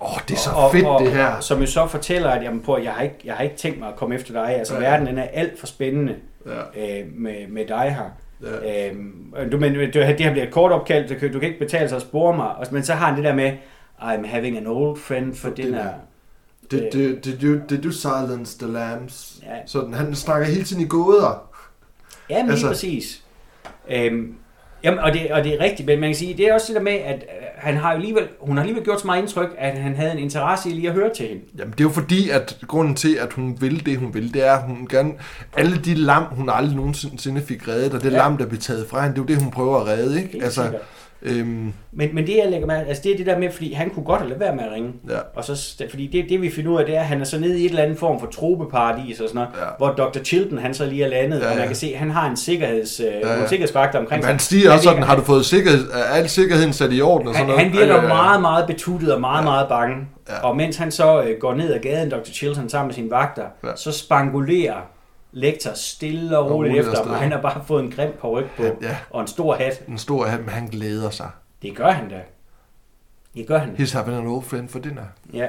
[0.02, 1.40] Åh, oh, det er så og, fedt, og, det her.
[1.40, 3.88] Som jo så fortæller, at jamen, på, jeg, har ikke, jeg har ikke tænkt mig
[3.88, 4.56] at komme efter dig.
[4.56, 4.80] Altså, Ja.
[4.80, 6.14] verden den er alt for spændende
[6.46, 8.10] Ja, øh, med, med dig her.
[8.64, 8.88] ja.
[8.90, 11.58] Øhm, du, men det, det her bliver et kort opkald, du, kan- du kan ikke
[11.60, 12.48] betale sig at spore mig.
[12.56, 13.52] Og, men så har han det der med,
[14.00, 15.68] I'm having an old friend for For dinner.
[15.78, 15.92] dinner.
[16.70, 19.38] Did, did, did, you, did you silence the lambs?
[19.42, 19.48] Ja.
[19.66, 21.48] Sådan, han snakker hele tiden i gåder.
[22.30, 23.22] Ja, men Altså- lige præcis.
[23.90, 24.34] Øhm,
[24.84, 26.76] jamen, og, det, og det er rigtigt, men man kan sige, det er også det
[26.76, 29.48] der med, at øh, han har jo alligevel, hun har alligevel gjort så meget indtryk,
[29.58, 31.42] at han havde en interesse i lige at høre til hende.
[31.58, 34.46] Jamen, det er jo fordi, at grunden til, at hun vil det, hun vil, det
[34.46, 35.12] er, at hun gerne...
[35.56, 38.12] Alle de lam, hun aldrig nogensinde fik reddet, og det.
[38.12, 38.16] Ja.
[38.16, 40.32] lam, der blev taget fra hende, det er jo det, hun prøver at redde, ikke?
[40.32, 40.82] Helt altså, sikkert.
[41.22, 43.90] Øhm, Men, men det, jeg lægger mærke, altså det er det der med, fordi han
[43.90, 44.92] kunne godt have lade være med at ringe.
[45.10, 47.24] ja, Og så, fordi det, det vi finder ud af, det er, at han er
[47.24, 49.64] så nede i et eller andet form for tropeparadis og sådan noget, Ja.
[49.78, 50.18] hvor Dr.
[50.24, 52.30] Chilton, han så lige er landet, Ja, ja, og man kan se, at han har
[52.30, 53.28] en sikkerheds, ja, ja.
[53.28, 53.32] ja.
[53.34, 54.30] nogle sikkerhedsvagter omkring Men sig.
[54.32, 57.34] han stiger også sådan, har du fået sikkerhed, er al sikkerheden sat i orden og
[57.34, 57.62] sådan han, noget?
[57.64, 58.14] han virker Ja, ja, ja.
[58.14, 59.44] meget, meget betuttet og meget, Ja.
[59.44, 59.96] meget bange.
[60.28, 60.40] Ja.
[60.48, 62.30] Og mens han så øh, går ned ad gaden, Dr.
[62.32, 63.68] Chilton, sammen med sine vagter, ja.
[63.76, 64.74] så spangulerer
[65.32, 68.40] lektor stille og Og roligt roligt efter ham, han har bare fået en grim på,
[68.56, 68.96] Han- ja.
[69.10, 69.82] og en stor hat.
[69.88, 71.30] En stor hat, men han glæder sig.
[71.62, 72.20] Det gør han da.
[73.34, 73.74] Det gør han.
[73.78, 75.04] He's having an old friend for dinner.
[75.32, 75.48] Ja.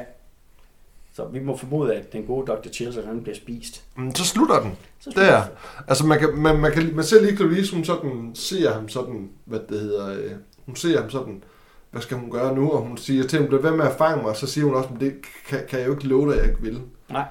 [1.16, 2.70] Så vi må formode, at den gode Dr.
[2.74, 3.84] Chilton, han bliver spist.
[3.96, 4.78] Mm, Så slutter den.
[5.00, 5.42] Så Der.
[5.88, 9.30] Altså, man, kan, man, man, kan, man ser lige Clarice, hun sådan, ser ham sådan,
[9.46, 10.32] hvad det hedder, øh,
[10.66, 11.44] hun ser ham sådan,
[11.92, 12.72] hvad skal hun gøre nu?
[12.72, 14.76] Og hun siger til ham, lad være med at fange mig, og så siger hun
[14.76, 15.16] også, det
[15.48, 16.82] kan, kan jeg jo ikke love dig, jeg ikke vil.
[17.10, 17.26] Nej.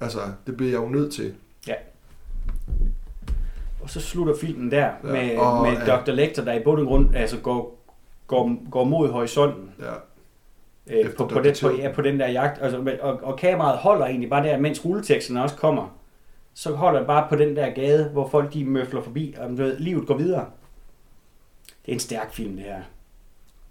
[0.00, 1.34] Altså, det bliver jeg jo nødt til.
[3.86, 5.96] Og så slutter filmen der Ja, med, og, med ja.
[5.96, 6.10] Dr.
[6.10, 7.84] Lecter, der i bund og grund altså går,
[8.26, 9.92] går, går mod horisonten Ja.
[11.00, 12.62] øh, på, på, den, på, ja, på den der jagt.
[12.62, 15.96] Altså, og, og kameraet holder egentlig bare der, mens rulleteksterne også kommer.
[16.54, 19.54] Så holder det bare på den der gade, hvor folk de møfler forbi, og du
[19.54, 20.44] ved, livet går videre.
[21.86, 22.82] Det er en stærk film, det her.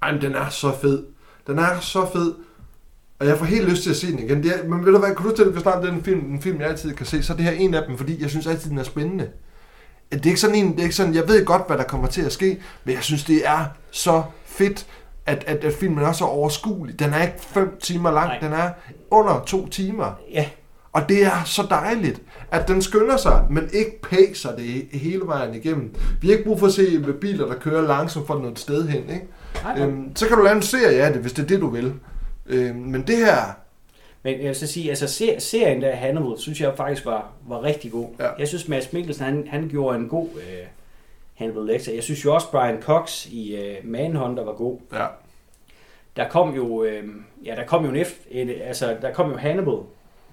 [0.02, 1.06] Ej, men den er så fed.
[1.48, 2.36] Den er så fed.
[3.20, 4.44] Og jeg får helt lyst til at se den igen.
[4.44, 6.60] Det er, men ved du hvad, kan du til, at snart den film, en film,
[6.62, 8.70] jeg altid kan se, så er det her en af dem, fordi jeg synes altid,
[8.70, 9.30] den er spændende.
[10.12, 12.08] Det er ikke sådan en, det er ikke sådan, jeg ved godt, hvad der kommer
[12.08, 14.86] til at ske, men jeg synes, det er så fedt,
[15.26, 17.00] at, at, at filmen er så overskuelig.
[17.00, 18.40] Den er ikke fem timer lang, Nej.
[18.42, 18.70] den er
[19.12, 20.20] under to timer.
[20.32, 20.46] Ja,
[20.94, 25.54] Og det er så dejligt, at den skynder sig, men ikke pacer det hele vejen
[25.56, 25.96] igennem.
[26.22, 28.88] Vi har ikke brug for at se med biler, der kører langsomt for noget sted
[28.88, 29.04] hen.
[29.10, 29.28] Ikke?
[29.64, 29.88] Nej, nej.
[29.88, 31.94] Øhm, så kan du lave en serie af det, hvis det er det, du vil.
[32.46, 33.38] Øhm, men det her,
[34.26, 37.64] Men jeg vil så sige, altså ser, serien der Hannibal, synes jeg faktisk var, var
[37.64, 38.08] rigtig god.
[38.20, 38.30] Ja.
[38.40, 40.66] Jeg synes, Mads Mikkelsen, han, han gjorde en god øh,
[41.34, 41.94] Hannibal Lecter.
[41.94, 44.80] Jeg synes jo også, Brian Cox i øh, Manhunter var god.
[44.94, 45.06] ja,
[46.16, 47.04] Der kom jo, øh,
[47.46, 49.78] ja, der kom jo en efter, et, altså, der kom jo Hannibal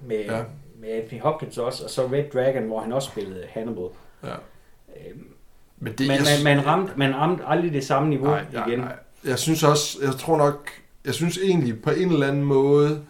[0.07, 0.41] med, Ja.
[0.79, 3.85] med Anthony Hopkins også, og så Red Dragon, hvor han også spillede Hannibal.
[4.23, 4.29] ja.
[4.29, 5.27] Øhm,
[5.79, 8.67] Men det, men jeg, man, man, ramte, man ramte aldrig det samme niveau nej, nej,
[8.67, 8.79] igen.
[8.79, 8.95] nej.
[9.25, 10.69] Jeg synes også, jeg tror nok,
[11.05, 13.01] jeg synes egentlig på en eller anden måde,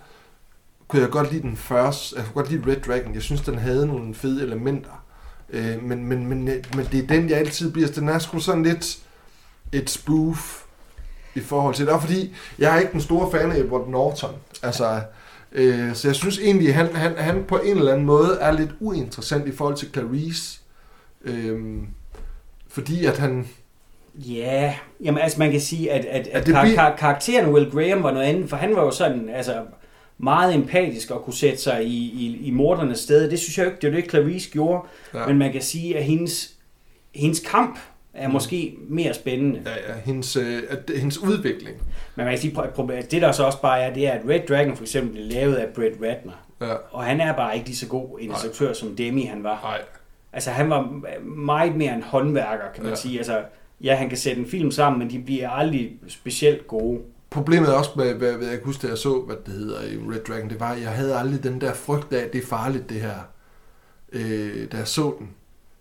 [0.94, 3.14] kunne jeg godt lide den første, jeg kunne godt lide Red Dragon.
[3.14, 5.06] Jeg synes, den havde nogle fede elementer.
[5.50, 8.64] Øh, men, men, men, men det er den, jeg altid bliver, den er sgu sådan
[8.64, 8.98] lidt
[9.72, 10.64] et spoof
[11.36, 11.94] i forhold til det.
[11.94, 14.30] Og fordi, jeg er ikke den store fan af Edward Norton.
[14.64, 15.02] Altså,
[15.52, 18.72] øh, så jeg synes egentlig, han, han, han på en eller anden måde er lidt
[18.80, 20.60] uinteressant i forhold til Clarice.
[21.26, 21.78] Øh,
[22.68, 23.48] fordi at han,
[24.16, 28.04] Ja, jamen altså man kan sige, at, at, at det kar- kar- karakteren Will Graham
[28.04, 29.62] var noget andet, for han var jo sådan, altså
[30.17, 33.32] meget empatisk og kunne sætte sig i, i, i mordernes sted.
[33.32, 34.88] Det synes jeg ikke, det er jo det, Clarice gjorde.
[35.14, 35.27] Ja.
[35.27, 36.53] Men man kan sige, at hendes,
[37.16, 37.80] hendes kamp
[38.14, 39.61] er måske mere spændende.
[39.66, 39.93] Ja.
[39.93, 40.64] ja, hendes, øh,
[40.95, 41.77] hendes udvikling.
[42.16, 44.40] Men man kan sige, at det der så også bare er, det er, at Red
[44.50, 46.45] Dragon for eksempel blev lavet af Brett Ratner.
[46.61, 46.74] Ja.
[46.92, 49.59] Og han er bare ikke lige så god en instruktør, som Demi han var.
[49.64, 49.82] Nej.
[50.33, 52.95] Altså han var meget mere en håndværker, kan man ja.
[52.95, 53.17] sige.
[53.17, 53.42] Altså,
[53.82, 57.00] ja, han kan sætte en film sammen, men de bliver aldrig specielt gode.
[57.34, 59.82] Problemet er også med, hvad, hvad jeg kan huske, da jeg så, hvad det hedder
[59.82, 62.44] i Red Dragon, det var, at jeg havde aldrig den der frygt af, at det
[62.44, 63.16] er farligt, det her,
[64.12, 65.30] øh, da jeg så den.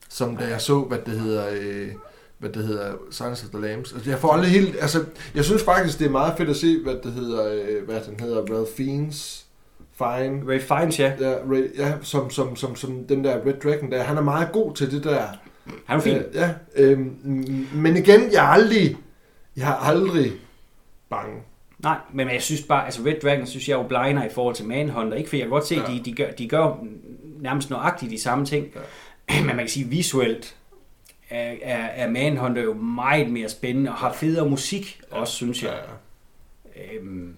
[0.08, 1.89] Som da jeg så, hvad det hedder, øh,
[2.39, 3.92] hvad det hedder, Silence of the Lambs.
[3.92, 6.82] Altså, jeg får aldrig helt, altså, jeg synes faktisk, det er meget fedt at se,
[6.82, 9.47] hvad det hedder, øh, hvad den hedder, Ralph Fiennes,
[9.98, 11.12] Fine, Ray Fiennes, ja.
[11.20, 14.52] ja, Ray, ja som, som, som, som den der Red Dragon der, han er meget
[14.52, 15.22] god til det der.
[15.86, 16.16] Han var fin.
[16.16, 16.98] Øh, ja, øh,
[17.74, 18.97] men igen, jeg er aldrig,
[19.56, 20.32] jeg har aldrig
[21.12, 21.42] bange.
[21.78, 24.55] Nej, men jeg synes bare, altså Red Dragon synes jeg er jo blinder i forhold
[24.55, 25.16] til Manhunter.
[25.16, 25.81] Ikke fordi jeg kan godt se, Ja.
[25.91, 25.94] ja.
[25.97, 26.76] de, de, gør, de gør
[27.41, 28.66] nærmest nøjagtigt de samme ting.
[29.28, 29.41] Ja.
[29.47, 30.57] Men man kan sige, visuelt
[31.31, 35.16] er, er, er Manhunter jo meget mere spændende og har federe musik ja.
[35.16, 35.81] også, synes jeg.
[36.76, 36.94] Ja.
[36.97, 37.36] Øhm,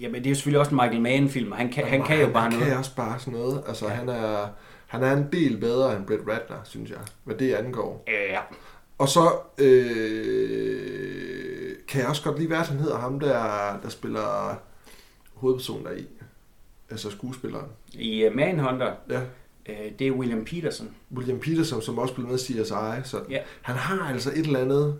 [0.00, 2.28] jamen, det er jo selvfølgelig også en Michael Mann-film, og han kan, han kan jo
[2.32, 2.66] bare han noget.
[2.68, 3.62] kan også bare sådan noget.
[3.68, 3.90] Altså, ja.
[3.92, 3.96] Ja.
[3.98, 4.46] han, er,
[4.86, 8.04] han er en del bedre end Brett Ratner, synes jeg, hvad det angår.
[8.30, 8.40] Ja.
[8.98, 11.47] Og så øh,
[11.88, 13.42] kan jeg også godt lide, hvad han hedder, ham der,
[13.82, 14.58] der spiller
[15.34, 16.06] hovedpersonen der i.
[16.90, 17.66] Altså skuespilleren.
[17.92, 19.20] I uh, Manhunter, Ja.
[19.68, 20.88] øh, det er William Peterson.
[21.16, 23.10] William Peterson, som også spiller med i CSI.
[23.10, 23.38] Så Ja.
[23.62, 24.94] han har altså et eller andet...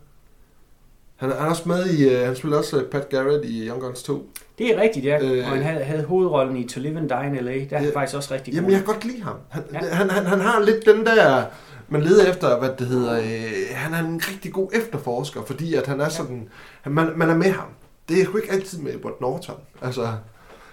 [1.16, 2.06] Han er, han er også med i...
[2.06, 4.30] Uh, han spiller også uh, Pat Garrett i Young Guns 2.
[4.58, 5.18] Det er rigtigt, ja.
[5.24, 5.30] Øh.
[5.32, 7.50] Øh, og han havde, havde hovedrollen i To Live and Die in L.A.
[7.52, 7.78] Der er Ja.
[7.78, 8.56] han faktisk også rigtig god.
[8.56, 9.36] Jamen, jeg kan godt lide ham.
[9.48, 9.62] Han.
[9.72, 9.78] Ja.
[9.78, 11.44] han, han, han har lidt den der...
[11.88, 13.18] Man leder efter, hvad det hedder...
[13.18, 16.48] Øh, han er en rigtig god efterforsker, fordi at han er sådan...
[16.82, 17.68] Han, man, man er med ham.
[18.08, 19.54] Det er sgu ikke altid med Edward Norton.
[19.82, 20.08] Altså...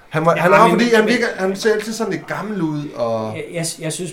[0.10, 2.62] Han, var, Ja, han er men- fordi, han, virker, han ser altid sådan lidt gammel
[2.62, 3.36] ud, og...
[3.36, 4.12] Jeg, jeg, jeg synes,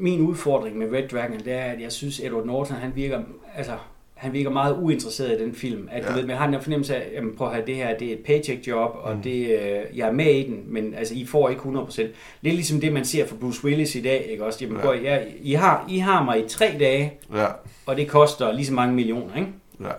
[0.00, 3.20] min udfordring med Red Dragon, det er, at jeg synes, Edward Norton, han virker,
[3.56, 3.72] altså,
[4.18, 5.88] han virker meget uinteresseret i den film.
[5.92, 6.08] At, Ja.
[6.08, 8.12] du ved, man har den fornemmelse af, jamen, prøv at have det her, det er
[8.12, 9.22] et paycheck job, og Mm.
[9.22, 12.10] det, øh, jeg er med i den, men altså, I får ikke 100%.
[12.40, 14.64] Lidt ligesom det, man ser for Bruce Willis i dag, ikke også?
[14.64, 14.92] Jamen, Ja.
[14.92, 15.02] ja.
[15.12, 17.46] jeg, I, har, I har mig i tre dage, Ja,
[17.86, 19.48] og det koster lige så mange millioner, ikke?
[19.80, 19.90] ja.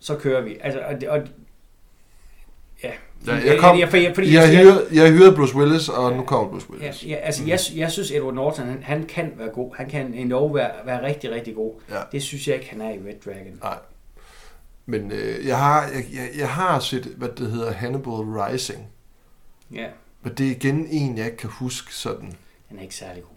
[0.00, 0.56] Så kører vi.
[0.60, 1.20] Altså, og, og,
[3.26, 3.34] ja.
[3.36, 6.50] Ja, jeg kom- jeg, jeg, fordi, Jeg jeg, hyret, jeg Bruce Willis, og nu kommer
[6.50, 7.06] Bruce Ja, Willis.
[7.06, 9.74] ja, altså jeg, jeg synes Edward Norton, han, han kan være god.
[9.76, 11.72] Han kan endda være, være rigtig, rigtig god.
[11.90, 12.00] Ja.
[12.12, 13.58] Det synes jeg ikke, han er i Red Dragon.
[13.62, 13.78] Nej.
[14.86, 18.86] Men øh, jeg, har, jeg, jeg, jeg har set, hvad det hedder, Hannibal Rising.
[19.74, 19.86] Ja,
[20.22, 22.32] Men det er igen en, jeg ikke kan huske sådan.
[22.68, 23.30] han er ikke særlig god.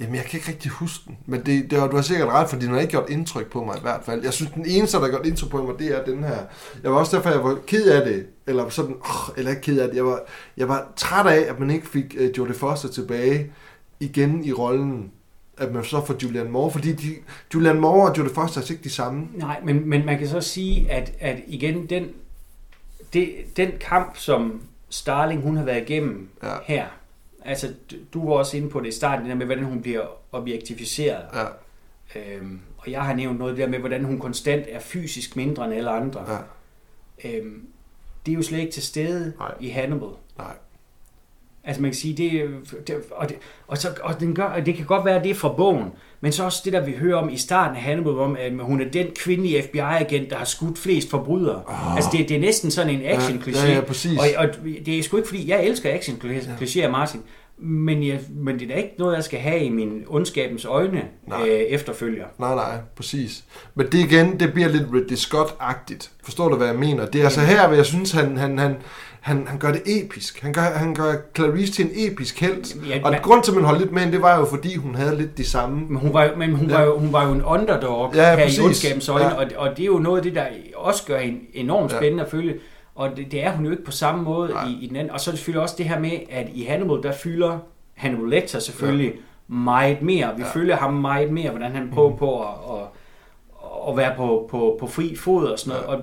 [0.00, 1.18] Jamen, jeg kan ikke rigtig huske den.
[1.26, 3.64] Men det, det var, du har sikkert ret, fordi den har ikke gjort indtryk på
[3.64, 4.22] mig i hvert fald.
[4.24, 6.36] Jeg synes, den eneste, der har gjort indtryk på mig, det er den her.
[6.82, 8.26] Jeg var også derfor, jeg var ked af det.
[8.46, 9.96] Eller sådan, oh, eller ikke ked af det.
[9.96, 10.20] Jeg var,
[10.56, 13.52] jeg var træt af, at man ikke fik uh, Jodie Foster tilbage
[14.00, 15.10] igen i rollen.
[15.58, 16.70] At man så får Julianne Moore.
[16.70, 17.14] Fordi de,
[17.54, 19.26] Julianne Moore og Jodie Foster er ikke de samme.
[19.34, 22.04] Nej, men, men man kan så sige, at, at igen, den,
[23.12, 24.60] det, den kamp, som
[24.90, 26.48] Starling hun har været igennem Ja.
[26.64, 26.84] her,
[27.48, 27.74] altså
[28.14, 31.24] du- var også inde på det i starten, det der med, hvordan hun bliver objektificeret.
[31.34, 31.44] Ja,
[32.16, 35.74] Øhm, og jeg har nævnt noget der med, hvordan hun konstant er fysisk mindre end
[35.74, 36.24] alle andre.
[36.28, 36.38] ja,
[37.38, 37.66] Øhm,
[38.26, 39.54] det er jo slet ikke til stede Nej.
[39.60, 40.08] i Hannibal.
[40.38, 40.54] nej.
[41.64, 42.50] Altså man kan sige, det,
[42.86, 43.36] det og, det,
[43.66, 45.92] og, så, og, den gør, og det kan godt være, at det er fra bogen,
[46.20, 48.80] men så også det, der vi hører om i starten af Hannibal, om at hun
[48.80, 51.62] er den kvindelige FBI-agent, der har skudt flest forbrydere.
[51.66, 51.96] Oh.
[51.96, 53.64] Altså det, det er næsten sådan en action-kliché.
[53.64, 54.18] Ja, ja, ja, præcis.
[54.18, 54.48] Og, og
[54.86, 56.90] det er sgu ikke fordi, jeg elsker action-klichéer, ja.
[56.90, 57.20] Martin,
[57.58, 61.02] men, jeg, men det er da ikke noget, jeg skal have i min ondskabens øjne
[61.42, 62.24] øh, efterfølger.
[62.38, 63.44] Nej, nej, præcis.
[63.74, 66.10] Men det igen, det bliver lidt Ridley Scott-agtigt.
[66.24, 67.06] Forstår du, hvad jeg mener?
[67.06, 68.76] Det er altså her, hvor jeg synes, han, han, han,
[69.20, 70.42] han, han gør det episk.
[70.42, 72.86] Han gør, han gør Clarice til en episk held.
[72.88, 74.94] Ja, og man, grund til, at man holdt lidt med det var jo, fordi hun
[74.94, 75.86] havde lidt de samme...
[75.88, 76.76] Men hun var, men hun, ja.
[76.76, 78.58] var, jo, hun var jo en underdog ja, her præcis.
[78.58, 79.34] i ondskabens øjne, ja.
[79.34, 82.24] og, og det er jo noget af det, der også gør hende enormt spændende ja.
[82.24, 82.54] at følge.
[82.94, 85.10] Og det, det er hun jo ikke på samme måde i, i den anden.
[85.10, 87.58] Og så er det selvfølgelig også det her med, at i Hannibal, der fylder
[87.94, 89.54] Hannibal Lecter selvfølgelig ja.
[89.54, 90.36] meget mere.
[90.36, 90.48] Vi ja.
[90.48, 92.16] følger ham meget mere, hvordan han prøver mm.
[92.16, 92.86] på at, at,
[93.88, 95.98] at være på, på, på fri fod og sådan noget.
[95.98, 96.02] Ja.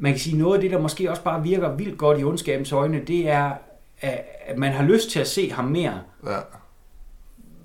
[0.00, 2.72] man kan sige, noget af det, der måske også bare virker vildt godt i ondskabens
[2.72, 3.52] øjne, det er,
[4.46, 6.00] at man har lyst til at se ham mere.
[6.26, 6.38] Ja.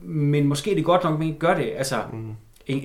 [0.01, 1.71] Men måske er det godt nok, at man ikke gør det.
[1.77, 2.35] Altså, mm.
[2.67, 2.83] en,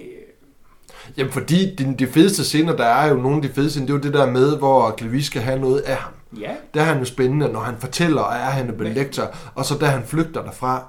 [1.17, 3.93] Jamen fordi de, de fedeste scener, der er jo nogle af de fedeste scener, det
[3.93, 6.13] er jo det der med, hvor Clevis skal have noget af ham.
[6.41, 6.51] Ja.
[6.75, 9.79] Der er han jo spændende, når han fortæller, at er han en lektor, og så
[9.79, 10.89] da han flygter derfra.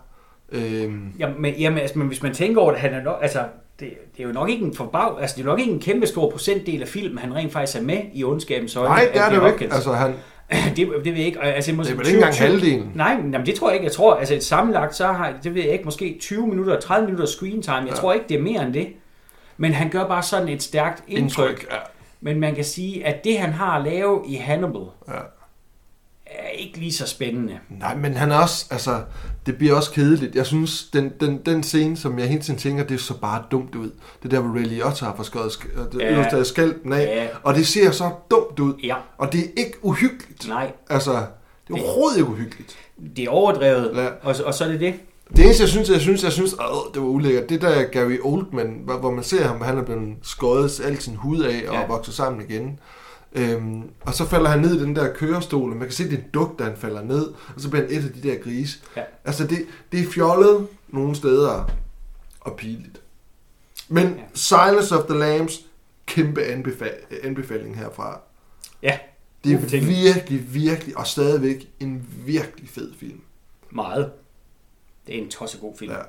[0.51, 1.13] Øhm.
[1.19, 3.43] Jamen, men, jamen, altså, men hvis man tænker over det, han er nok, altså,
[3.81, 6.07] det, det er jo nok ikke en forbag, altså det er nok ikke en kæmpe
[6.07, 8.89] stor procentdel af filmen, han rent faktisk er med i ondskabens øjne.
[8.89, 9.73] Nej, det er det jo ikke.
[9.73, 10.13] Altså, han,
[10.75, 11.41] det, det ved jeg ikke.
[11.41, 12.91] Altså, måske det er vel ikke engang halvdelen?
[12.95, 13.85] Nej, jamen, det tror jeg ikke.
[13.85, 17.05] Jeg tror, altså et sammenlagt, så har, det ved jeg ikke, måske 20 minutter, 30
[17.05, 17.75] minutter screen time.
[17.75, 17.93] Jeg ja.
[17.93, 18.87] tror ikke, det er mere end det.
[19.57, 21.49] Men han gør bare sådan et stærkt indtryk.
[21.49, 21.77] indtryk ja.
[22.21, 25.13] Men man kan sige, at det han har at lave i Hannibal, ja.
[26.25, 27.59] er ikke lige så spændende.
[27.69, 29.01] Nej, men han er også, altså,
[29.45, 30.35] det bliver også kedeligt.
[30.35, 33.75] Jeg synes, den, den, den scene, som jeg hele tiden tænker, det så bare dumt
[33.75, 33.91] ud.
[34.23, 36.13] Det der, hvor Ray Liotta har forskåret det ja.
[36.13, 37.03] øverste skalpen af.
[37.03, 37.27] Ja.
[37.43, 38.73] Og det ser så dumt ud.
[38.83, 38.95] Ja.
[39.17, 40.47] Og det er ikke uhyggeligt.
[40.47, 40.71] Nej.
[40.89, 41.11] Altså,
[41.67, 42.77] det er overhovedet ikke uhyggeligt.
[43.15, 44.07] Det er overdrevet, ja.
[44.21, 44.93] og, og så er det det.
[45.35, 48.17] Det eneste, jeg synes, jeg synes, jeg synes, åh, det var ulækkert, det der Gary
[48.23, 51.87] Oldman, hvor man ser ham, han er blevet skåret al sin hud af og ja.
[51.87, 52.79] vokset sammen igen.
[53.33, 56.13] Øhm, og så falder han ned i den der kørestol, og man kan se, det
[56.13, 58.37] er en duk, da han falder ned, og så bliver han et af de der
[58.37, 58.79] grise.
[58.95, 59.03] Ja.
[59.25, 61.69] Altså, det, det er fjollet nogle steder
[62.39, 63.01] og pinligt.
[63.87, 64.23] Men ja.
[64.33, 65.65] Silence of the Lambs,
[66.05, 68.21] kæmpe anbefal- anbefaling herfra.
[68.83, 68.99] Ja.
[69.43, 73.21] Det er virkelig, virkelig, og stadigvæk en virkelig fed film.
[73.69, 74.11] Meget.
[75.07, 75.91] Det er en tossegod film.
[75.91, 75.99] Ja.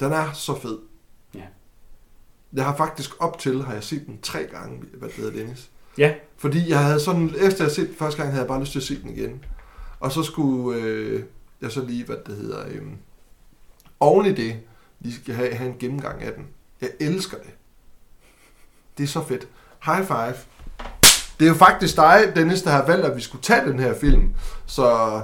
[0.00, 0.78] Den er så fed.
[1.34, 1.42] Ja.
[2.52, 5.70] Jeg har faktisk op til, har jeg set den tre gange, hvad det hedder, Dennis.
[5.98, 6.14] Ja.
[6.36, 8.78] Fordi jeg havde sådan, efter jeg set den første gang, havde jeg bare lyst til
[8.78, 9.44] at se den igen.
[10.00, 11.22] Og så skulle øh,
[11.60, 12.82] jeg så lige, hvad det hedder, øh,
[14.00, 14.56] oven i det,
[15.00, 16.46] lige skal have, have en gennemgang af den.
[16.80, 17.50] Jeg elsker det.
[18.98, 19.48] Det er så fedt.
[19.84, 20.34] High five.
[21.38, 23.94] Det er jo faktisk dig, Dennis, der har valgt, at vi skulle tage den her
[23.94, 24.34] film.
[24.66, 25.20] Så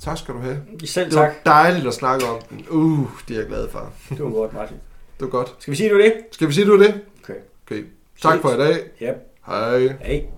[0.00, 0.62] Tak skal du have.
[0.84, 1.30] Selv tak.
[1.30, 2.66] Det var dejligt at snakke om den.
[2.70, 3.92] Uh, det er jeg glad for.
[4.08, 4.76] Det var godt, Martin.
[4.76, 5.54] Det var godt.
[5.58, 6.14] Skal vi sige du det?
[6.30, 7.00] Skal vi sige du det?
[7.22, 7.34] Okay.
[7.66, 7.84] okay.
[8.22, 8.80] Tak for i dag.
[9.02, 9.14] Yep.
[9.48, 9.96] Hej.
[10.00, 10.28] Hej.